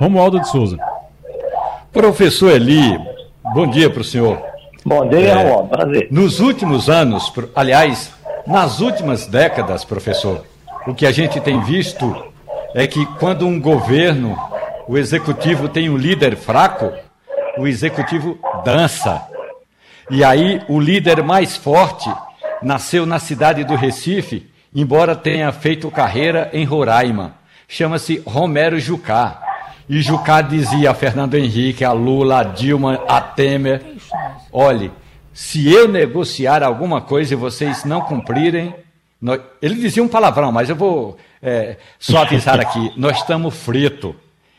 Romualdo 0.00 0.40
de 0.40 0.48
Souza. 0.48 0.78
Professor 1.92 2.50
Eli, 2.50 2.98
bom 3.54 3.66
dia 3.66 3.88
para 3.88 4.00
o 4.00 4.04
senhor. 4.04 4.42
Bom 4.84 5.08
dia, 5.08 5.28
é, 5.28 5.34
Romualdo, 5.34 5.68
prazer. 5.68 6.08
Nos 6.10 6.40
últimos 6.40 6.90
anos, 6.90 7.32
aliás, 7.54 8.12
nas 8.46 8.80
últimas 8.80 9.26
décadas, 9.26 9.84
professor, 9.84 10.44
o 10.86 10.94
que 10.94 11.06
a 11.06 11.12
gente 11.12 11.40
tem 11.40 11.60
visto 11.62 12.14
é 12.74 12.86
que 12.86 13.06
quando 13.18 13.46
um 13.46 13.60
governo, 13.60 14.36
o 14.88 14.98
executivo 14.98 15.68
tem 15.68 15.88
um 15.88 15.96
líder 15.96 16.36
fraco, 16.36 16.92
o 17.56 17.66
executivo 17.66 18.38
dança. 18.64 19.22
E 20.10 20.22
aí 20.22 20.60
o 20.68 20.78
líder 20.80 21.22
mais 21.22 21.56
forte 21.56 22.12
nasceu 22.62 23.06
na 23.06 23.18
cidade 23.18 23.64
do 23.64 23.76
Recife, 23.76 24.50
embora 24.74 25.14
tenha 25.14 25.50
feito 25.52 25.90
carreira 25.90 26.50
em 26.52 26.64
Roraima. 26.64 27.36
Chama-se 27.68 28.22
Romero 28.26 28.78
Jucá. 28.78 29.40
E 29.88 30.00
Jucá 30.00 30.40
dizia 30.40 30.90
a 30.90 30.94
Fernando 30.94 31.34
Henrique, 31.34 31.84
a 31.84 31.92
Lula, 31.92 32.40
a 32.40 32.42
Dilma, 32.44 33.02
a 33.06 33.20
Temer: 33.20 33.82
olhe, 34.50 34.90
se 35.32 35.70
eu 35.70 35.86
negociar 35.86 36.62
alguma 36.62 37.00
coisa 37.00 37.34
e 37.34 37.36
vocês 37.36 37.84
não 37.84 38.00
cumprirem. 38.00 38.74
Nós... 39.20 39.40
Ele 39.60 39.74
dizia 39.74 40.02
um 40.02 40.08
palavrão, 40.08 40.52
mas 40.52 40.68
eu 40.68 40.76
vou 40.76 41.16
é, 41.42 41.76
só 41.98 42.22
avisar 42.22 42.60
aqui: 42.60 42.92
nós 42.96 43.18
estamos 43.18 43.54
fritos. 43.54 44.14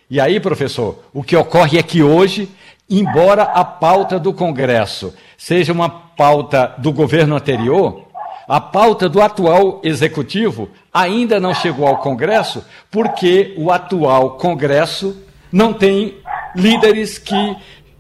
E 0.10 0.20
aí, 0.20 0.40
professor, 0.40 1.04
o 1.12 1.24
que 1.24 1.36
ocorre 1.36 1.80
é 1.80 1.84
que 1.84 2.04
hoje, 2.04 2.48
embora 2.88 3.44
a 3.44 3.66
pauta 3.66 4.20
do 4.20 4.32
Congresso 4.32 5.14
seja 5.36 5.74
uma 5.74 5.90
pauta 5.90 6.76
do 6.78 6.94
governo 6.94 7.36
anterior, 7.36 8.06
a 8.48 8.62
pauta 8.62 9.10
do 9.10 9.22
atual 9.22 9.82
executivo 9.84 10.70
ainda 10.94 11.40
não 11.40 11.54
chegou 11.54 11.88
ao 11.88 11.98
Congresso, 11.98 12.64
porque 12.92 13.54
o 13.58 13.72
atual 13.72 14.32
Congresso 14.32 15.16
não 15.52 15.74
tem 15.74 16.18
líderes 16.56 17.18
que 17.18 17.56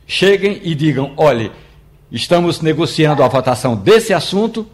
cheguem 0.05 0.61
e 0.63 0.75
digam: 0.75 1.13
olhe, 1.17 1.51
estamos 2.11 2.61
negociando 2.61 3.23
a 3.23 3.27
votação 3.27 3.75
desse 3.75 4.13
assunto 4.13 4.67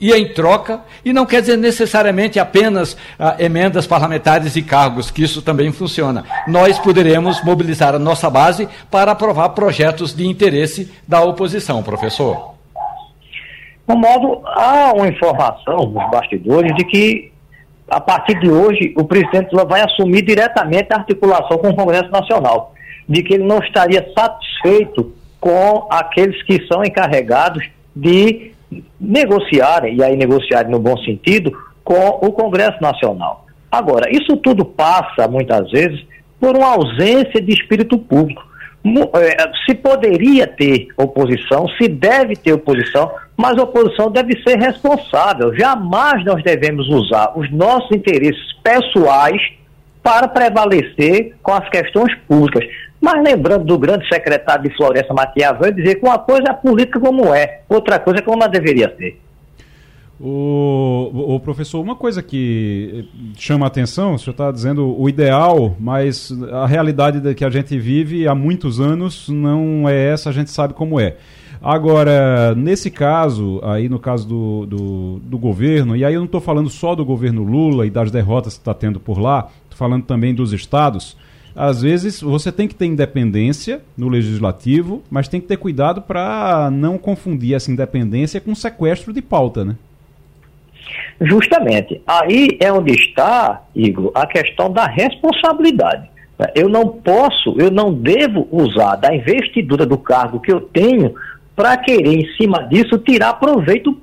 e 0.00 0.12
em 0.12 0.32
troca, 0.32 0.80
e 1.04 1.12
não 1.12 1.26
quer 1.26 1.42
dizer 1.42 1.58
necessariamente 1.58 2.38
apenas 2.38 2.96
ah, 3.18 3.36
emendas 3.38 3.86
parlamentares 3.86 4.56
e 4.56 4.62
cargos, 4.62 5.10
que 5.10 5.22
isso 5.22 5.42
também 5.42 5.70
funciona. 5.72 6.24
Nós 6.48 6.78
poderemos 6.78 7.44
mobilizar 7.44 7.94
a 7.94 7.98
nossa 7.98 8.30
base 8.30 8.66
para 8.90 9.12
aprovar 9.12 9.50
projetos 9.50 10.14
de 10.14 10.26
interesse 10.26 10.90
da 11.06 11.20
oposição, 11.20 11.82
professor. 11.82 12.59
No 13.86 13.96
modo, 13.96 14.40
há 14.46 14.92
uma 14.94 15.08
informação 15.08 15.78
nos 15.86 16.10
bastidores 16.10 16.74
de 16.76 16.84
que, 16.84 17.32
a 17.88 18.00
partir 18.00 18.38
de 18.38 18.50
hoje, 18.50 18.94
o 18.96 19.04
presidente 19.04 19.52
Lula 19.52 19.64
vai 19.64 19.82
assumir 19.82 20.22
diretamente 20.22 20.88
a 20.92 20.98
articulação 20.98 21.58
com 21.58 21.70
o 21.70 21.76
Congresso 21.76 22.10
Nacional, 22.10 22.72
de 23.08 23.22
que 23.22 23.34
ele 23.34 23.44
não 23.44 23.58
estaria 23.58 24.08
satisfeito 24.16 25.12
com 25.40 25.88
aqueles 25.90 26.40
que 26.44 26.64
são 26.66 26.84
encarregados 26.84 27.66
de 27.96 28.52
negociarem, 29.00 29.96
e 29.96 30.04
aí 30.04 30.16
negociarem 30.16 30.70
no 30.70 30.78
bom 30.78 30.96
sentido, 30.98 31.50
com 31.82 32.08
o 32.08 32.30
Congresso 32.30 32.80
Nacional. 32.80 33.46
Agora, 33.72 34.10
isso 34.10 34.36
tudo 34.36 34.64
passa, 34.64 35.26
muitas 35.28 35.70
vezes, 35.70 36.04
por 36.38 36.56
uma 36.56 36.74
ausência 36.74 37.40
de 37.40 37.52
espírito 37.52 37.98
público. 37.98 38.42
É, 38.82 39.50
se 39.66 39.74
poderia 39.74 40.46
ter 40.46 40.88
oposição, 40.96 41.68
se 41.80 41.86
deve 41.86 42.34
ter 42.34 42.54
oposição, 42.54 43.10
mas 43.36 43.58
a 43.58 43.62
oposição 43.62 44.10
deve 44.10 44.40
ser 44.42 44.58
responsável. 44.58 45.54
Jamais 45.54 46.24
nós 46.24 46.42
devemos 46.42 46.88
usar 46.88 47.32
os 47.36 47.50
nossos 47.52 47.90
interesses 47.94 48.52
pessoais 48.62 49.40
para 50.02 50.26
prevalecer 50.28 51.34
com 51.42 51.52
as 51.52 51.68
questões 51.68 52.14
públicas. 52.26 52.64
Mas 53.00 53.22
lembrando 53.22 53.64
do 53.64 53.78
grande 53.78 54.06
secretário 54.08 54.68
de 54.68 54.76
Floresta 54.76 55.12
Maquiavel 55.12 55.72
dizer 55.72 55.96
que 55.96 56.06
uma 56.06 56.18
coisa 56.18 56.44
é 56.48 56.50
a 56.50 56.54
política 56.54 57.00
como 57.00 57.34
é, 57.34 57.60
outra 57.68 57.98
coisa 57.98 58.20
é 58.20 58.22
como 58.22 58.42
ela 58.42 58.50
deveria 58.50 58.94
ser. 58.96 59.18
O, 60.22 61.34
o, 61.34 61.40
professor, 61.40 61.80
uma 61.80 61.96
coisa 61.96 62.22
que 62.22 63.08
chama 63.38 63.64
a 63.64 63.68
atenção, 63.68 64.14
o 64.14 64.18
senhor 64.18 64.32
está 64.32 64.52
dizendo 64.52 64.94
o 65.00 65.08
ideal, 65.08 65.74
mas 65.80 66.30
a 66.52 66.66
realidade 66.66 67.34
que 67.34 67.42
a 67.42 67.48
gente 67.48 67.78
vive 67.78 68.28
há 68.28 68.34
muitos 68.34 68.80
anos 68.80 69.30
não 69.30 69.88
é 69.88 70.12
essa, 70.12 70.28
a 70.28 70.32
gente 70.32 70.50
sabe 70.50 70.74
como 70.74 71.00
é. 71.00 71.16
Agora, 71.62 72.54
nesse 72.54 72.90
caso, 72.90 73.60
aí 73.62 73.88
no 73.88 73.98
caso 73.98 74.28
do, 74.28 74.66
do, 74.66 75.18
do 75.20 75.38
governo, 75.38 75.96
e 75.96 76.04
aí 76.04 76.12
eu 76.12 76.20
não 76.20 76.26
estou 76.26 76.40
falando 76.40 76.68
só 76.68 76.94
do 76.94 77.04
governo 77.04 77.42
Lula 77.42 77.86
e 77.86 77.90
das 77.90 78.10
derrotas 78.10 78.54
que 78.54 78.60
está 78.60 78.74
tendo 78.74 79.00
por 79.00 79.18
lá, 79.18 79.48
estou 79.64 79.78
falando 79.78 80.04
também 80.04 80.34
dos 80.34 80.52
estados. 80.52 81.16
Às 81.56 81.80
vezes 81.80 82.20
você 82.20 82.52
tem 82.52 82.68
que 82.68 82.74
ter 82.74 82.84
independência 82.84 83.80
no 83.96 84.10
legislativo, 84.10 85.02
mas 85.10 85.28
tem 85.28 85.40
que 85.40 85.46
ter 85.46 85.56
cuidado 85.56 86.02
para 86.02 86.70
não 86.70 86.98
confundir 86.98 87.54
essa 87.54 87.72
independência 87.72 88.38
com 88.38 88.54
sequestro 88.54 89.14
de 89.14 89.22
pauta, 89.22 89.64
né? 89.64 89.76
Justamente. 91.20 92.00
Aí 92.06 92.56
é 92.58 92.72
onde 92.72 92.92
está, 92.94 93.62
Igor, 93.74 94.10
a 94.14 94.26
questão 94.26 94.72
da 94.72 94.86
responsabilidade. 94.86 96.08
Eu 96.54 96.70
não 96.70 96.88
posso, 96.88 97.54
eu 97.58 97.70
não 97.70 97.92
devo 97.92 98.48
usar 98.50 98.96
da 98.96 99.14
investidura 99.14 99.84
do 99.84 99.98
cargo 99.98 100.40
que 100.40 100.50
eu 100.50 100.62
tenho 100.62 101.14
para 101.54 101.76
querer, 101.76 102.14
em 102.14 102.26
cima 102.36 102.62
disso, 102.62 102.96
tirar 102.98 103.34
proveito 103.34 103.94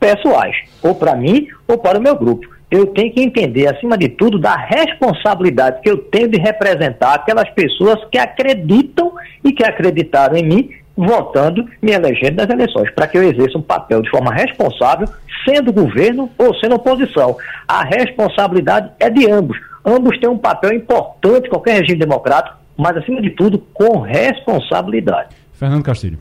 pessoais, 0.00 0.56
ou 0.82 0.96
para 0.96 1.14
mim 1.14 1.46
ou 1.68 1.78
para 1.78 1.98
o 1.98 2.02
meu 2.02 2.16
grupo. 2.16 2.48
Eu 2.68 2.86
tenho 2.86 3.12
que 3.12 3.22
entender, 3.22 3.68
acima 3.68 3.96
de 3.96 4.08
tudo, 4.08 4.36
da 4.36 4.56
responsabilidade 4.56 5.80
que 5.80 5.88
eu 5.88 5.98
tenho 5.98 6.28
de 6.28 6.38
representar 6.38 7.14
aquelas 7.14 7.48
pessoas 7.50 8.04
que 8.10 8.18
acreditam 8.18 9.12
e 9.44 9.52
que 9.52 9.62
acreditaram 9.62 10.36
em 10.36 10.42
mim 10.42 10.70
votando, 10.96 11.68
me 11.82 11.92
elegendo 11.92 12.36
nas 12.36 12.48
eleições, 12.48 12.90
para 12.90 13.06
que 13.06 13.18
eu 13.18 13.22
exerça 13.22 13.58
um 13.58 13.62
papel 13.62 14.02
de 14.02 14.10
forma 14.10 14.32
responsável, 14.32 15.08
sendo 15.44 15.72
governo 15.72 16.30
ou 16.38 16.54
sendo 16.56 16.76
oposição. 16.76 17.36
A 17.66 17.84
responsabilidade 17.84 18.90
é 19.00 19.10
de 19.10 19.30
ambos. 19.30 19.58
Ambos 19.84 20.18
têm 20.18 20.28
um 20.28 20.38
papel 20.38 20.72
importante 20.72 21.46
em 21.46 21.50
qualquer 21.50 21.80
regime 21.80 21.98
democrático, 21.98 22.56
mas, 22.76 22.96
acima 22.96 23.20
de 23.20 23.30
tudo, 23.30 23.58
com 23.72 24.00
responsabilidade. 24.00 25.36
Fernando 25.52 25.82
Castilho. 25.84 26.18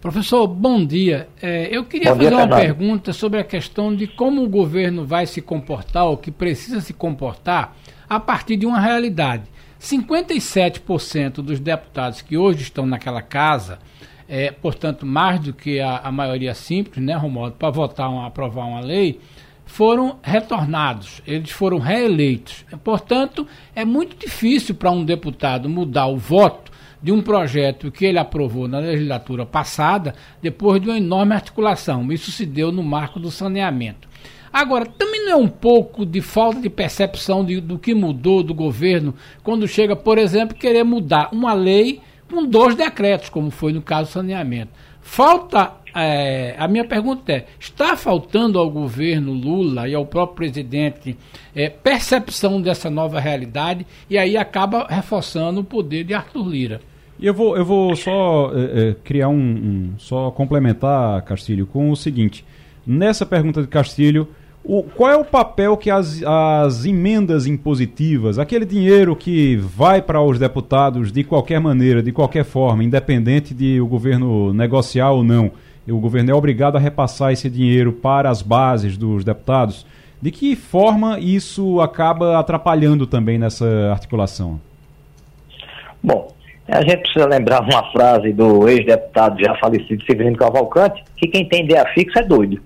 Professor, 0.00 0.46
bom 0.46 0.84
dia. 0.84 1.28
É, 1.40 1.68
eu 1.74 1.84
queria 1.84 2.10
bom 2.10 2.16
fazer 2.16 2.28
dia, 2.28 2.36
uma 2.36 2.46
Fernando. 2.46 2.60
pergunta 2.60 3.12
sobre 3.12 3.40
a 3.40 3.44
questão 3.44 3.94
de 3.94 4.06
como 4.06 4.42
o 4.42 4.48
governo 4.48 5.04
vai 5.06 5.26
se 5.26 5.40
comportar, 5.40 6.04
ou 6.04 6.16
que 6.16 6.30
precisa 6.30 6.80
se 6.80 6.92
comportar, 6.92 7.74
a 8.08 8.20
partir 8.20 8.56
de 8.56 8.66
uma 8.66 8.80
realidade. 8.80 9.44
57% 9.84 11.34
dos 11.42 11.60
deputados 11.60 12.22
que 12.22 12.36
hoje 12.36 12.62
estão 12.62 12.86
naquela 12.86 13.20
casa 13.20 13.78
é, 14.26 14.50
portanto, 14.50 15.04
mais 15.04 15.38
do 15.40 15.52
que 15.52 15.80
a, 15.80 15.98
a 15.98 16.10
maioria 16.10 16.54
simples, 16.54 17.04
né, 17.04 17.14
Romualdo, 17.14 17.56
para 17.56 17.70
votar, 17.70 18.08
uma, 18.08 18.26
aprovar 18.26 18.64
uma 18.64 18.80
lei, 18.80 19.20
foram 19.66 20.18
retornados, 20.22 21.20
eles 21.26 21.50
foram 21.50 21.78
reeleitos. 21.78 22.64
Portanto, 22.82 23.46
é 23.74 23.84
muito 23.84 24.16
difícil 24.16 24.74
para 24.74 24.90
um 24.90 25.04
deputado 25.04 25.68
mudar 25.68 26.06
o 26.06 26.16
voto 26.16 26.72
de 27.02 27.12
um 27.12 27.20
projeto 27.20 27.90
que 27.90 28.06
ele 28.06 28.18
aprovou 28.18 28.66
na 28.66 28.78
legislatura 28.78 29.44
passada, 29.44 30.14
depois 30.40 30.80
de 30.80 30.88
uma 30.88 30.96
enorme 30.96 31.34
articulação. 31.34 32.10
Isso 32.10 32.30
se 32.30 32.46
deu 32.46 32.72
no 32.72 32.82
marco 32.82 33.20
do 33.20 33.30
saneamento. 33.30 34.08
Agora, 34.54 34.86
também 34.86 35.24
não 35.24 35.32
é 35.32 35.34
um 35.36 35.48
pouco 35.48 36.06
de 36.06 36.20
falta 36.20 36.60
de 36.60 36.70
percepção 36.70 37.44
de, 37.44 37.60
do 37.60 37.76
que 37.76 37.92
mudou 37.92 38.40
do 38.40 38.54
governo 38.54 39.12
quando 39.42 39.66
chega, 39.66 39.96
por 39.96 40.16
exemplo, 40.16 40.56
querer 40.56 40.84
mudar 40.84 41.28
uma 41.32 41.52
lei 41.52 42.00
com 42.30 42.46
dois 42.46 42.76
decretos, 42.76 43.28
como 43.28 43.50
foi 43.50 43.72
no 43.72 43.82
caso 43.82 44.10
do 44.10 44.12
saneamento. 44.12 44.70
Falta, 45.00 45.72
é, 45.92 46.54
a 46.56 46.68
minha 46.68 46.84
pergunta 46.84 47.32
é: 47.32 47.46
está 47.58 47.96
faltando 47.96 48.56
ao 48.56 48.70
governo 48.70 49.32
Lula 49.32 49.88
e 49.88 49.94
ao 49.94 50.06
próprio 50.06 50.36
presidente 50.36 51.16
é, 51.52 51.68
percepção 51.68 52.62
dessa 52.62 52.88
nova 52.88 53.18
realidade 53.18 53.84
e 54.08 54.16
aí 54.16 54.36
acaba 54.36 54.86
reforçando 54.88 55.62
o 55.62 55.64
poder 55.64 56.04
de 56.04 56.14
Arthur 56.14 56.48
Lira? 56.48 56.80
E 57.18 57.26
eu 57.26 57.34
vou, 57.34 57.56
eu 57.56 57.64
vou 57.64 57.96
só 57.96 58.52
é, 58.54 58.90
é 58.90 58.94
criar 59.02 59.30
um, 59.30 59.34
um, 59.34 59.94
só 59.98 60.30
complementar, 60.30 61.22
Castilho, 61.22 61.66
com 61.66 61.90
o 61.90 61.96
seguinte: 61.96 62.44
nessa 62.86 63.26
pergunta 63.26 63.60
de 63.60 63.66
Castilho 63.66 64.28
o, 64.64 64.82
qual 64.82 65.10
é 65.10 65.16
o 65.16 65.24
papel 65.24 65.76
que 65.76 65.90
as, 65.90 66.22
as 66.24 66.86
emendas 66.86 67.46
impositivas, 67.46 68.38
aquele 68.38 68.64
dinheiro 68.64 69.14
que 69.14 69.56
vai 69.56 70.00
para 70.00 70.22
os 70.22 70.38
deputados 70.38 71.12
de 71.12 71.22
qualquer 71.22 71.60
maneira, 71.60 72.02
de 72.02 72.10
qualquer 72.10 72.44
forma, 72.44 72.82
independente 72.82 73.52
de 73.52 73.78
o 73.80 73.86
governo 73.86 74.54
negociar 74.54 75.10
ou 75.10 75.22
não, 75.22 75.52
o 75.86 75.98
governo 75.98 76.30
é 76.30 76.34
obrigado 76.34 76.76
a 76.76 76.80
repassar 76.80 77.32
esse 77.32 77.50
dinheiro 77.50 77.92
para 77.92 78.30
as 78.30 78.40
bases 78.40 78.96
dos 78.96 79.22
deputados, 79.22 79.86
de 80.20 80.30
que 80.30 80.56
forma 80.56 81.20
isso 81.20 81.80
acaba 81.82 82.38
atrapalhando 82.38 83.06
também 83.06 83.38
nessa 83.38 83.90
articulação? 83.90 84.58
Bom, 86.02 86.28
a 86.66 86.80
gente 86.80 87.02
precisa 87.02 87.26
lembrar 87.26 87.60
uma 87.60 87.92
frase 87.92 88.32
do 88.32 88.66
ex-deputado 88.66 89.38
já 89.38 89.54
falecido 89.56 90.02
Severino 90.06 90.38
Cavalcante, 90.38 91.04
que 91.16 91.28
quem 91.28 91.46
tem 91.46 91.66
ideia 91.66 91.84
fixa 91.92 92.20
é 92.20 92.24
doido. 92.24 92.58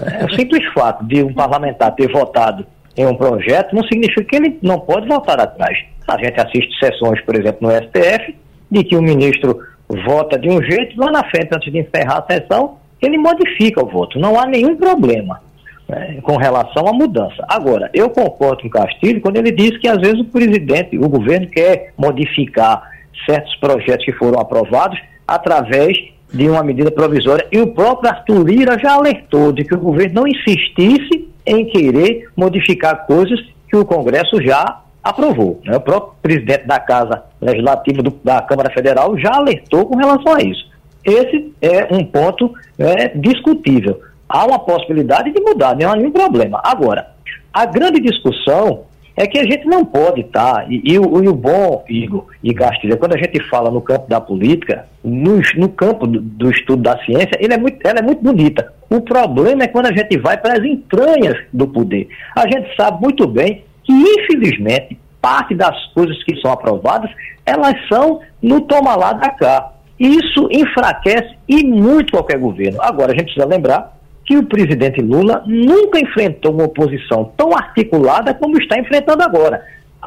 É, 0.00 0.24
o 0.24 0.34
simples 0.34 0.64
fato 0.72 1.04
de 1.04 1.22
um 1.22 1.32
parlamentar 1.32 1.94
ter 1.94 2.10
votado 2.10 2.66
em 2.96 3.06
um 3.06 3.14
projeto 3.14 3.74
não 3.74 3.82
significa 3.84 4.24
que 4.24 4.36
ele 4.36 4.58
não 4.62 4.80
pode 4.80 5.06
voltar 5.06 5.40
atrás. 5.40 5.78
A 6.08 6.18
gente 6.18 6.40
assiste 6.40 6.78
sessões, 6.78 7.20
por 7.22 7.34
exemplo, 7.34 7.68
no 7.68 7.70
STF, 7.70 8.34
de 8.70 8.84
que 8.84 8.96
o 8.96 9.02
ministro 9.02 9.58
vota 10.06 10.38
de 10.38 10.48
um 10.48 10.62
jeito, 10.62 10.98
lá 10.98 11.10
na 11.10 11.24
frente, 11.24 11.50
antes 11.54 11.70
de 11.70 11.78
encerrar 11.78 12.24
a 12.26 12.32
sessão, 12.32 12.78
ele 13.00 13.18
modifica 13.18 13.84
o 13.84 13.88
voto. 13.88 14.18
Não 14.18 14.38
há 14.38 14.46
nenhum 14.46 14.76
problema 14.76 15.40
né, 15.88 16.18
com 16.22 16.36
relação 16.36 16.86
à 16.86 16.92
mudança. 16.92 17.44
Agora, 17.48 17.90
eu 17.92 18.08
concordo 18.08 18.62
com 18.62 18.68
o 18.68 18.70
Castilho 18.70 19.20
quando 19.20 19.36
ele 19.36 19.50
diz 19.50 19.76
que 19.78 19.88
às 19.88 19.98
vezes 19.98 20.20
o 20.20 20.24
presidente, 20.24 20.96
o 20.96 21.08
governo 21.08 21.48
quer 21.48 21.92
modificar 21.96 22.90
certos 23.28 23.54
projetos 23.56 24.04
que 24.04 24.12
foram 24.12 24.40
aprovados 24.40 24.98
através 25.26 25.96
de 26.32 26.48
uma 26.48 26.62
medida 26.62 26.90
provisória 26.90 27.46
e 27.52 27.60
o 27.60 27.68
próprio 27.68 28.10
Arthur 28.10 28.46
Lira 28.46 28.78
já 28.78 28.94
alertou 28.94 29.52
de 29.52 29.64
que 29.64 29.74
o 29.74 29.78
governo 29.78 30.22
não 30.22 30.26
insistisse 30.26 31.28
em 31.46 31.66
querer 31.66 32.28
modificar 32.36 33.06
coisas 33.06 33.38
que 33.68 33.76
o 33.76 33.84
Congresso 33.84 34.40
já 34.42 34.80
aprovou. 35.02 35.60
Né? 35.64 35.76
O 35.76 35.80
próprio 35.80 36.14
presidente 36.22 36.66
da 36.66 36.78
Casa 36.78 37.22
Legislativa 37.40 38.02
do, 38.02 38.10
da 38.22 38.40
Câmara 38.42 38.72
Federal 38.72 39.18
já 39.18 39.34
alertou 39.34 39.86
com 39.86 39.96
relação 39.96 40.34
a 40.34 40.42
isso. 40.42 40.70
Esse 41.04 41.52
é 41.60 41.88
um 41.92 42.04
ponto 42.04 42.52
é, 42.78 43.08
discutível. 43.08 44.00
Há 44.28 44.46
uma 44.46 44.60
possibilidade 44.60 45.32
de 45.32 45.40
mudar, 45.40 45.76
não 45.76 45.90
há 45.90 45.96
nenhum 45.96 46.12
problema. 46.12 46.60
Agora, 46.64 47.08
a 47.52 47.66
grande 47.66 48.00
discussão 48.00 48.84
é 49.16 49.26
que 49.26 49.38
a 49.38 49.44
gente 49.44 49.66
não 49.66 49.84
pode 49.84 50.22
estar, 50.22 50.54
tá, 50.54 50.66
e, 50.68 50.92
e, 50.92 50.98
o, 50.98 51.22
e, 51.22 51.28
o, 51.28 51.34
bom, 51.34 51.84
Igor 51.88 52.26
e 52.42 52.54
Castilho, 52.54 52.96
quando 52.96 53.14
a 53.14 53.18
gente 53.18 53.40
fala 53.48 53.70
no 53.70 53.80
campo 53.80 54.08
da 54.08 54.20
política, 54.20 54.86
no, 55.04 55.40
no 55.56 55.68
campo 55.68 56.06
do, 56.06 56.20
do, 56.20 56.50
estudo 56.50 56.82
da 56.82 56.98
ciência, 57.04 57.36
ele 57.38 57.54
é 57.54 57.58
muito, 57.58 57.78
ela 57.86 57.98
é 57.98 58.02
muito 58.02 58.22
bonita. 58.22 58.72
O 58.88 59.00
problema 59.00 59.64
é 59.64 59.68
quando 59.68 59.86
a 59.86 59.96
gente 59.96 60.18
vai 60.18 60.36
para 60.38 60.54
as 60.54 60.64
entranhas 60.64 61.38
do 61.52 61.66
poder. 61.66 62.08
A 62.36 62.42
gente 62.42 62.74
sabe 62.76 63.00
muito 63.02 63.26
bem 63.26 63.64
que, 63.84 63.92
infelizmente, 63.92 64.98
parte 65.20 65.54
das 65.54 65.86
coisas 65.92 66.22
que 66.24 66.40
são 66.40 66.50
aprovadas, 66.50 67.10
elas 67.44 67.74
são 67.88 68.20
no 68.42 68.60
toma 68.62 68.96
lá 68.96 69.12
da 69.12 69.30
cá. 69.30 69.72
Isso 69.98 70.48
enfraquece 70.50 71.36
e 71.48 71.64
muito 71.64 72.12
qualquer 72.12 72.38
governo. 72.38 72.80
Agora, 72.82 73.12
a 73.12 73.14
gente 73.14 73.26
precisa 73.26 73.46
lembrar 73.46 73.96
que 74.24 74.36
o 74.36 74.44
presidente 74.44 75.00
Lula 75.00 75.42
nunca 75.46 75.98
enfrentou 75.98 76.52
uma 76.52 76.64
oposição 76.64 77.32
tão 77.36 77.52
articulada 77.52 78.34
como 78.34 78.58
está 78.58 78.78
enfrentando 78.78 79.22
agora. 79.22 79.62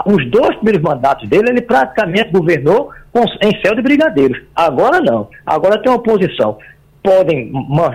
Os 0.05 0.29
dois 0.29 0.55
primeiros 0.57 0.81
mandatos 0.81 1.27
dele, 1.29 1.49
ele 1.49 1.61
praticamente 1.61 2.31
governou 2.31 2.91
em 3.41 3.61
céu 3.61 3.75
de 3.75 3.81
brigadeiros. 3.81 4.41
Agora 4.53 4.99
não. 4.99 5.29
Agora 5.45 5.81
tem 5.81 5.91
uma 5.91 5.97
oposição. 5.97 6.57
Podem 7.01 7.51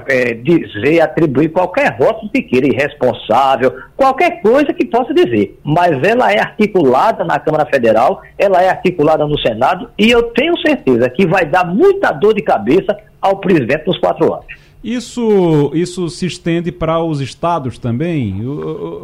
é, 0.07 0.35
dizer, 0.35 1.01
atribuir 1.01 1.49
qualquer 1.49 1.99
voto 1.99 2.31
que 2.31 2.43
queira, 2.43 2.69
irresponsável, 2.69 3.77
qualquer 3.97 4.41
coisa 4.41 4.73
que 4.73 4.87
possa 4.87 5.13
dizer. 5.13 5.59
Mas 5.65 6.01
ela 6.03 6.33
é 6.33 6.39
articulada 6.39 7.25
na 7.25 7.39
Câmara 7.41 7.67
Federal, 7.67 8.23
ela 8.39 8.63
é 8.63 8.69
articulada 8.71 9.27
no 9.27 9.39
Senado, 9.41 9.91
e 9.99 10.11
eu 10.11 10.23
tenho 10.31 10.57
certeza 10.65 11.11
que 11.11 11.27
vai 11.27 11.45
dar 11.45 11.67
muita 11.67 12.13
dor 12.13 12.35
de 12.35 12.43
cabeça 12.43 12.97
ao 13.21 13.39
presidente 13.39 13.87
nos 13.87 13.99
quatro 13.99 14.33
anos. 14.33 14.47
Isso, 14.82 15.70
isso 15.74 16.09
se 16.09 16.24
estende 16.24 16.73
para 16.73 17.02
os 17.02 17.20
estados 17.20 17.77
também? 17.77 18.43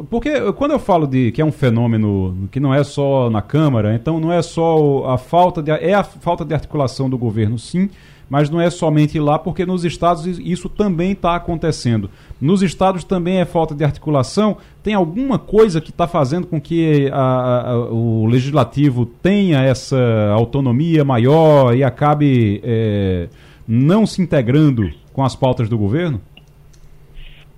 Porque 0.09 0.53
quando 0.53 0.71
eu 0.71 0.79
falo 0.79 1.07
de 1.07 1.31
que 1.33 1.43
é 1.43 1.45
um 1.45 1.53
fenômeno 1.53 2.49
que 2.51 2.59
não 2.59 2.73
é 2.73 2.83
só 2.83 3.29
na 3.29 3.43
Câmara, 3.43 3.95
então 3.95 4.19
não 4.19 4.33
é 4.33 4.41
só 4.41 5.05
a 5.07 5.19
falta 5.19 5.63
de, 5.63 5.71
é 5.71 5.93
a 5.93 6.03
falta 6.03 6.47
de 6.47 6.55
articulação 6.55 7.11
do 7.11 7.19
governo, 7.19 7.59
sim, 7.59 7.91
mas 8.29 8.49
não 8.49 8.59
é 8.59 8.71
somente 8.71 9.21
lá, 9.21 9.39
porque 9.39 9.67
nos 9.67 9.85
estados 9.85 10.27
isso 10.27 10.71
também 10.71 11.13
está 11.13 11.37
acontecendo. 11.37 12.11
Nos 12.41 12.63
estados 12.63 13.05
também 13.05 13.39
é 13.39 13.45
falta 13.45 13.75
de 13.75 13.85
articulação. 13.85 14.57
Tem 14.83 14.95
alguma 14.95 15.39
coisa 15.39 15.79
que 15.79 15.91
está 15.91 16.07
fazendo 16.07 16.47
com 16.47 16.59
que 16.59 17.11
a, 17.13 17.71
a, 17.71 17.79
o 17.79 18.27
legislativo 18.27 19.05
tenha 19.05 19.63
essa 19.63 19.99
autonomia 20.33 21.05
maior 21.05 21.77
e 21.77 21.85
acabe 21.85 22.63
é, 22.65 23.29
não 23.69 24.07
se 24.07 24.23
integrando 24.23 24.91
com 25.17 25.25
as 25.25 25.35
pautas 25.35 25.67
do 25.67 25.79
governo? 25.79 26.21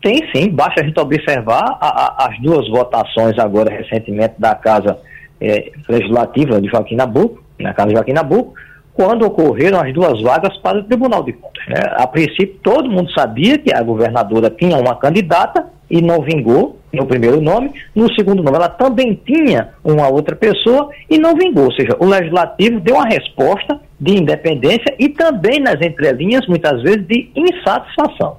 Tem 0.01 0.23
sim, 0.33 0.49
basta 0.49 0.81
a 0.81 0.85
gente 0.85 0.99
observar 1.01 1.77
a, 1.81 1.89
a, 1.89 2.29
as 2.29 2.41
duas 2.41 2.69
votações 2.69 3.37
agora 3.37 3.69
recentemente 3.69 4.35
da 4.39 4.55
Casa 4.55 4.97
é, 5.41 5.73
Legislativa 5.89 6.61
de 6.61 6.69
Joaquim 6.69 6.95
Nabuco, 6.95 7.43
na 7.59 7.75
Casa 7.75 7.89
de 7.89 7.95
Joaquim 7.97 8.13
Nabuco, 8.13 8.55
quando 8.95 9.27
ocorreram 9.27 9.81
as 9.81 9.93
duas 9.93 10.23
vagas 10.23 10.57
para 10.59 10.79
o 10.79 10.85
Tribunal 10.85 11.25
de 11.25 11.33
Contas. 11.33 11.67
Né? 11.67 11.81
A 11.97 12.07
princípio, 12.07 12.61
todo 12.63 12.89
mundo 12.89 13.11
sabia 13.11 13.59
que 13.59 13.75
a 13.75 13.83
governadora 13.83 14.51
tinha 14.51 14.77
uma 14.77 14.95
candidata 14.95 15.67
e 15.91 16.01
não 16.01 16.23
vingou 16.23 16.79
no 16.93 17.07
primeiro 17.07 17.41
nome. 17.41 17.73
No 17.93 18.13
segundo 18.15 18.41
nome, 18.41 18.57
ela 18.57 18.69
também 18.69 19.21
tinha 19.27 19.71
uma 19.83 20.09
outra 20.09 20.37
pessoa 20.37 20.91
e 21.11 21.19
não 21.19 21.35
vingou. 21.35 21.65
Ou 21.65 21.73
seja, 21.73 21.97
o 21.99 22.07
legislativo 22.07 22.79
deu 22.79 22.95
uma 22.95 23.09
resposta 23.09 23.81
de 24.01 24.13
independência 24.13 24.95
e 24.99 25.09
também 25.09 25.61
nas 25.61 25.81
entrelinhas, 25.81 26.47
muitas 26.47 26.83
vezes, 26.83 27.07
de 27.07 27.31
insatisfação. 27.35 28.39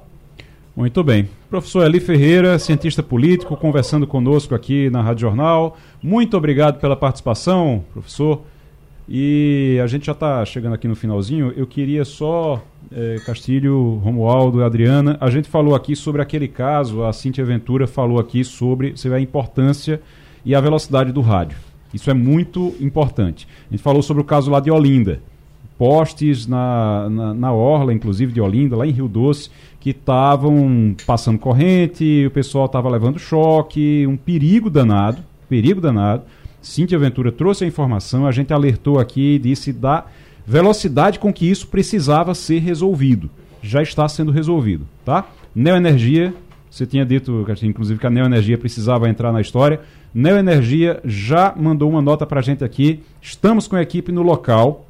Muito 0.74 1.02
bem. 1.04 1.28
Professor 1.50 1.84
Eli 1.84 2.00
Ferreira, 2.00 2.58
cientista 2.58 3.02
político, 3.02 3.56
conversando 3.56 4.06
conosco 4.06 4.54
aqui 4.54 4.88
na 4.88 5.02
Rádio 5.02 5.22
Jornal. 5.22 5.76
Muito 6.02 6.36
obrigado 6.36 6.80
pela 6.80 6.96
participação, 6.96 7.84
professor. 7.92 8.42
E 9.08 9.78
a 9.82 9.86
gente 9.88 10.06
já 10.06 10.12
está 10.12 10.44
chegando 10.44 10.74
aqui 10.74 10.86
no 10.86 10.94
finalzinho. 10.94 11.52
Eu 11.56 11.66
queria 11.66 12.04
só, 12.04 12.62
é, 12.92 13.16
Castilho, 13.26 14.00
Romualdo, 14.04 14.62
Adriana, 14.62 15.18
a 15.20 15.28
gente 15.28 15.48
falou 15.48 15.74
aqui 15.74 15.96
sobre 15.96 16.22
aquele 16.22 16.46
caso, 16.46 17.02
a 17.02 17.12
Cintia 17.12 17.44
Ventura 17.44 17.88
falou 17.88 18.20
aqui 18.20 18.44
sobre 18.44 18.94
a 19.12 19.20
importância 19.20 20.00
e 20.44 20.54
a 20.54 20.60
velocidade 20.60 21.10
do 21.10 21.20
rádio. 21.20 21.58
Isso 21.92 22.08
é 22.08 22.14
muito 22.14 22.74
importante. 22.80 23.48
A 23.68 23.72
gente 23.72 23.82
falou 23.82 24.00
sobre 24.00 24.22
o 24.22 24.24
caso 24.24 24.50
lá 24.50 24.60
de 24.60 24.70
Olinda. 24.70 25.20
Postes 25.80 26.46
na, 26.46 27.08
na, 27.08 27.32
na 27.32 27.52
orla, 27.54 27.94
inclusive 27.94 28.34
de 28.34 28.38
Olinda, 28.38 28.76
lá 28.76 28.86
em 28.86 28.90
Rio 28.90 29.08
Doce, 29.08 29.48
que 29.80 29.92
estavam 29.92 30.94
passando 31.06 31.38
corrente, 31.38 32.26
o 32.26 32.30
pessoal 32.30 32.66
estava 32.66 32.90
levando 32.90 33.18
choque, 33.18 34.06
um 34.06 34.14
perigo 34.14 34.68
danado, 34.68 35.22
perigo 35.48 35.80
danado. 35.80 36.24
Cíntia 36.60 36.98
Ventura 36.98 37.32
trouxe 37.32 37.64
a 37.64 37.66
informação, 37.66 38.26
a 38.26 38.30
gente 38.30 38.52
alertou 38.52 38.98
aqui 38.98 39.36
e 39.36 39.38
disse 39.38 39.72
da 39.72 40.04
velocidade 40.46 41.18
com 41.18 41.32
que 41.32 41.50
isso 41.50 41.66
precisava 41.68 42.34
ser 42.34 42.58
resolvido. 42.58 43.30
Já 43.62 43.80
está 43.80 44.06
sendo 44.06 44.30
resolvido, 44.30 44.86
tá? 45.02 45.30
Neoenergia, 45.54 46.34
você 46.70 46.84
tinha 46.84 47.06
dito, 47.06 47.46
inclusive, 47.62 47.98
que 47.98 48.06
a 48.06 48.10
Neoenergia 48.10 48.58
precisava 48.58 49.08
entrar 49.08 49.32
na 49.32 49.40
história. 49.40 49.80
Neoenergia 50.12 51.00
já 51.06 51.54
mandou 51.56 51.88
uma 51.88 52.02
nota 52.02 52.26
para 52.26 52.40
a 52.40 52.42
gente 52.42 52.62
aqui. 52.62 53.00
Estamos 53.22 53.66
com 53.66 53.76
a 53.76 53.82
equipe 53.82 54.12
no 54.12 54.20
local. 54.20 54.84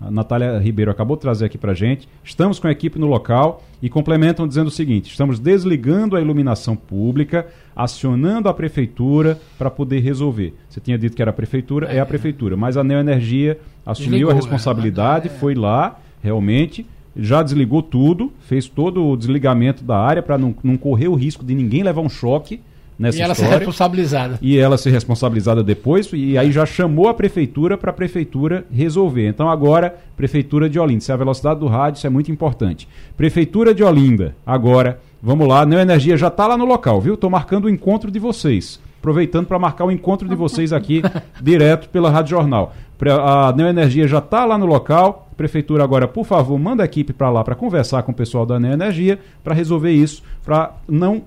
A 0.00 0.10
Natália 0.10 0.58
Ribeiro 0.58 0.90
acabou 0.90 1.14
de 1.14 1.20
trazer 1.20 1.44
aqui 1.44 1.58
para 1.58 1.72
a 1.72 1.74
gente. 1.74 2.08
Estamos 2.24 2.58
com 2.58 2.66
a 2.66 2.72
equipe 2.72 2.98
no 2.98 3.06
local 3.06 3.62
e 3.82 3.90
complementam 3.90 4.48
dizendo 4.48 4.68
o 4.68 4.70
seguinte: 4.70 5.10
estamos 5.10 5.38
desligando 5.38 6.16
a 6.16 6.20
iluminação 6.20 6.74
pública, 6.74 7.46
acionando 7.76 8.48
a 8.48 8.54
prefeitura 8.54 9.38
para 9.58 9.70
poder 9.70 10.00
resolver. 10.00 10.54
Você 10.68 10.80
tinha 10.80 10.96
dito 10.96 11.14
que 11.14 11.20
era 11.20 11.30
a 11.30 11.34
prefeitura, 11.34 11.92
é, 11.92 11.96
é 11.96 12.00
a 12.00 12.06
prefeitura, 12.06 12.56
mas 12.56 12.78
a 12.78 12.84
Neoenergia 12.84 13.58
assumiu 13.84 14.10
Desligou, 14.10 14.30
a 14.30 14.34
né? 14.34 14.40
responsabilidade, 14.40 15.28
é. 15.28 15.30
foi 15.30 15.54
lá, 15.54 16.00
realmente, 16.22 16.86
já 17.14 17.42
desligou 17.42 17.82
tudo, 17.82 18.32
fez 18.40 18.68
todo 18.68 19.06
o 19.06 19.16
desligamento 19.16 19.84
da 19.84 19.98
área 19.98 20.22
para 20.22 20.38
não, 20.38 20.54
não 20.62 20.78
correr 20.78 21.08
o 21.08 21.14
risco 21.14 21.44
de 21.44 21.54
ninguém 21.54 21.82
levar 21.82 22.00
um 22.00 22.08
choque 22.08 22.60
nessa 23.00 23.16
e 23.16 23.22
ela 23.22 23.32
história. 23.32 23.52
ser 23.52 23.58
responsabilizada. 23.58 24.38
E 24.42 24.58
ela 24.58 24.76
ser 24.76 24.90
responsabilizada 24.90 25.64
depois, 25.64 26.10
e 26.12 26.36
aí 26.36 26.52
já 26.52 26.66
chamou 26.66 27.08
a 27.08 27.14
prefeitura 27.14 27.78
para 27.78 27.90
a 27.90 27.94
prefeitura 27.94 28.66
resolver. 28.70 29.26
Então 29.26 29.48
agora, 29.48 29.96
prefeitura 30.14 30.68
de 30.68 30.78
Olinda, 30.78 31.00
se 31.00 31.10
é 31.10 31.14
a 31.14 31.16
velocidade 31.16 31.58
do 31.58 31.66
rádio, 31.66 31.96
isso 31.96 32.06
é 32.06 32.10
muito 32.10 32.30
importante. 32.30 32.86
Prefeitura 33.16 33.74
de 33.74 33.82
Olinda, 33.82 34.36
agora, 34.44 35.00
vamos 35.22 35.48
lá, 35.48 35.64
Neo 35.64 35.80
Energia 35.80 36.16
já 36.16 36.28
está 36.28 36.46
lá 36.46 36.58
no 36.58 36.66
local, 36.66 37.00
viu? 37.00 37.14
Estou 37.14 37.30
marcando 37.30 37.64
o 37.64 37.70
encontro 37.70 38.10
de 38.10 38.18
vocês. 38.18 38.78
Aproveitando 38.98 39.46
para 39.46 39.58
marcar 39.58 39.86
o 39.86 39.90
encontro 39.90 40.28
de 40.28 40.34
vocês 40.34 40.74
aqui, 40.74 41.00
direto 41.40 41.88
pela 41.88 42.10
Rádio 42.10 42.36
Jornal. 42.36 42.74
A 43.18 43.50
Neo 43.56 43.66
Energia 43.66 44.06
já 44.06 44.18
está 44.18 44.44
lá 44.44 44.58
no 44.58 44.66
local. 44.66 45.30
Prefeitura 45.38 45.82
agora, 45.82 46.06
por 46.06 46.26
favor, 46.26 46.58
manda 46.58 46.82
a 46.82 46.84
equipe 46.84 47.14
para 47.14 47.30
lá 47.30 47.42
para 47.42 47.54
conversar 47.54 48.02
com 48.02 48.12
o 48.12 48.14
pessoal 48.14 48.44
da 48.44 48.60
Neo 48.60 48.74
Energia 48.74 49.18
para 49.42 49.54
resolver 49.54 49.90
isso, 49.90 50.22
para 50.44 50.74
não 50.86 51.22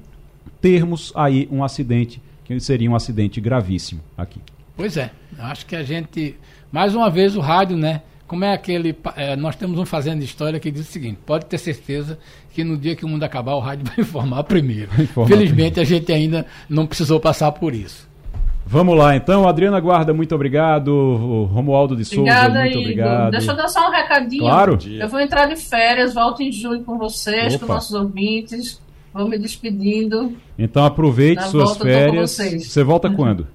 termos 0.61 1.11
aí 1.15 1.48
um 1.52 1.64
acidente, 1.64 2.22
que 2.45 2.60
seria 2.60 2.90
um 2.90 2.95
acidente 2.95 3.40
gravíssimo 3.41 4.02
aqui. 4.18 4.40
Pois 4.76 4.98
é, 4.98 5.11
acho 5.40 5.65
que 5.65 5.76
a 5.76 5.84
gente, 5.84 6.36
mais 6.72 6.95
uma 6.95 7.10
vez 7.10 7.36
o 7.36 7.40
rádio, 7.40 7.78
né? 7.78 8.02
Como 8.28 8.44
é 8.44 8.53
aquele. 8.53 8.95
É, 9.15 9.36
nós 9.36 9.56
temos 9.56 9.78
um 9.78 9.86
Fazendo 9.86 10.24
História 10.24 10.60
que 10.60 10.72
diz 10.72 10.90
o 10.90 10.91
seguinte: 10.91 11.20
pode 11.26 11.45
ter 11.45 11.57
certeza 11.60 12.18
que 12.52 12.64
no 12.64 12.76
dia 12.78 12.95
que 12.95 13.06
o 13.06 13.07
mundo 13.07 13.24
acabar, 13.24 13.53
o 13.53 13.60
rádio 13.60 13.86
vai 13.95 13.95
informar 13.99 14.44
primeiro. 14.45 14.90
Informar 14.99 15.28
Felizmente, 15.28 15.74
primeiro. 15.74 15.82
a 15.82 15.84
gente 15.84 16.11
ainda 16.11 16.45
não 16.68 16.88
precisou 16.88 17.20
passar 17.20 17.52
por 17.52 17.76
isso. 17.76 18.10
Vamos 18.65 18.98
lá, 18.98 19.15
então. 19.15 19.48
Adriana 19.48 19.80
Guarda, 19.80 20.14
muito 20.14 20.34
obrigado. 20.34 20.88
O 20.88 21.44
Romualdo 21.45 21.95
de 21.95 22.06
Souza, 22.06 22.22
Obrigada, 22.22 22.60
muito 22.61 22.72
Igor. 22.72 22.82
obrigado. 22.82 23.32
Deixa 23.32 23.52
eu 23.52 23.56
dar 23.56 23.68
só 23.68 23.88
um 23.88 23.91
recadinho. 23.91 24.41
Claro. 24.41 24.80
Eu 24.99 25.10
vou 25.10 25.20
entrar 25.20 25.45
de 25.48 25.56
férias, 25.57 26.14
volto 26.14 26.41
em 26.41 26.52
julho 26.52 26.82
com 26.84 26.98
vocês, 26.98 27.56
Opa. 27.56 27.68
com 27.68 27.74
nossos 27.74 27.94
ouvintes. 27.94 28.82
Vou 29.14 29.30
me 29.30 29.38
despedindo. 29.38 30.34
Então 30.57 30.84
aproveite 30.84 31.44
suas 31.49 31.77
férias. 31.77 32.31
Você 32.31 32.84
volta 32.84 33.07
uhum. 33.07 33.15
quando? 33.15 33.48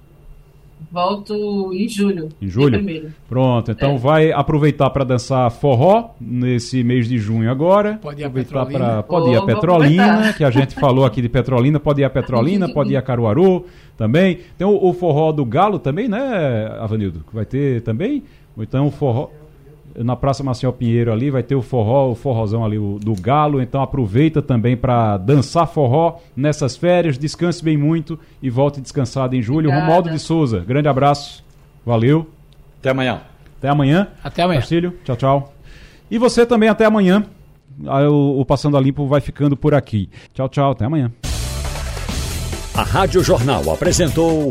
Volto 0.91 1.75
em 1.75 1.87
julho. 1.87 2.31
Em 2.41 2.49
julho? 2.49 3.13
Pronto, 3.29 3.71
então 3.71 3.97
é. 3.97 3.99
vai 3.99 4.33
aproveitar 4.33 4.89
para 4.89 5.05
dançar 5.05 5.51
forró 5.51 6.11
nesse 6.19 6.83
mês 6.83 7.07
de 7.07 7.19
junho 7.19 7.51
agora. 7.51 7.99
Pode 8.01 8.23
ir 8.23 8.25
a 8.25 8.31
Petrolina. 8.31 8.79
Pra, 8.79 9.03
pode 9.03 9.31
ir 9.31 9.37
a 9.37 9.43
Petrolina, 9.43 10.33
que 10.33 10.45
a 10.45 10.51
gente 10.51 10.75
falou 10.77 11.05
aqui 11.05 11.21
de 11.21 11.29
Petrolina. 11.29 11.79
Pode 11.79 12.01
ir 12.01 12.05
a 12.05 12.11
Petrolina, 12.11 12.69
pode 12.73 12.93
ir 12.93 12.97
a 12.97 13.03
Caruaru 13.03 13.67
também. 13.99 14.39
Tem 14.57 14.67
o, 14.67 14.83
o 14.83 14.95
forró 14.95 15.31
do 15.31 15.45
Galo 15.45 15.79
também, 15.79 16.09
né, 16.09 16.71
Avanildo? 16.81 17.23
Vai 17.33 17.45
ter 17.45 17.83
também? 17.83 18.23
Então 18.57 18.87
o 18.87 18.91
forró 18.91 19.29
na 19.97 20.17
Praça 20.17 20.43
Marcial 20.43 20.73
Pinheiro 20.73 21.13
ali 21.13 21.31
vai 21.31 21.43
ter 21.43 21.55
o 21.55 21.63
forró, 21.63 22.11
o 22.11 22.15
forrozão 22.15 22.65
ali 22.65 22.79
o, 22.79 22.99
do 23.01 23.15
Galo, 23.15 23.61
então 23.61 23.83
aproveita 23.83 24.41
também 24.41 24.77
para 24.77 25.17
dançar 25.17 25.67
forró 25.67 26.19
nessas 26.37 26.77
férias, 26.77 27.19
descanse 27.19 27.63
bem 27.63 27.77
muito 27.77 28.19
e 28.43 28.51
volte 28.51 28.81
descansado 28.81 29.35
em 29.35 29.43
julho. 29.43 29.69
Obrigada. 29.69 29.81
Romualdo 29.81 30.11
de 30.11 30.19
Souza, 30.19 30.61
grande 30.61 30.89
abraço, 30.89 31.45
valeu. 31.85 32.29
Até 32.81 32.91
amanhã. 32.91 33.21
Até 33.59 33.69
amanhã. 33.69 34.09
Até 34.23 34.43
amanhã. 34.43 34.61
Castilho, 34.61 34.95
tchau, 35.05 35.17
tchau. 35.17 35.53
E 36.11 36.19
você 36.19 36.47
também 36.47 36.69
até 36.69 36.85
amanhã. 36.85 37.25
O, 38.11 38.41
o 38.41 38.45
Passando 38.45 38.77
a 38.77 38.81
Limpo 38.81 39.07
vai 39.07 39.21
ficando 39.21 39.57
por 39.57 39.75
aqui. 39.75 40.09
Tchau, 40.33 40.49
tchau, 40.49 40.73
até 40.73 40.85
amanhã. 40.85 41.13
A 42.75 42.83
Rádio 42.83 43.23
Jornal 43.23 43.71
apresentou 43.71 44.51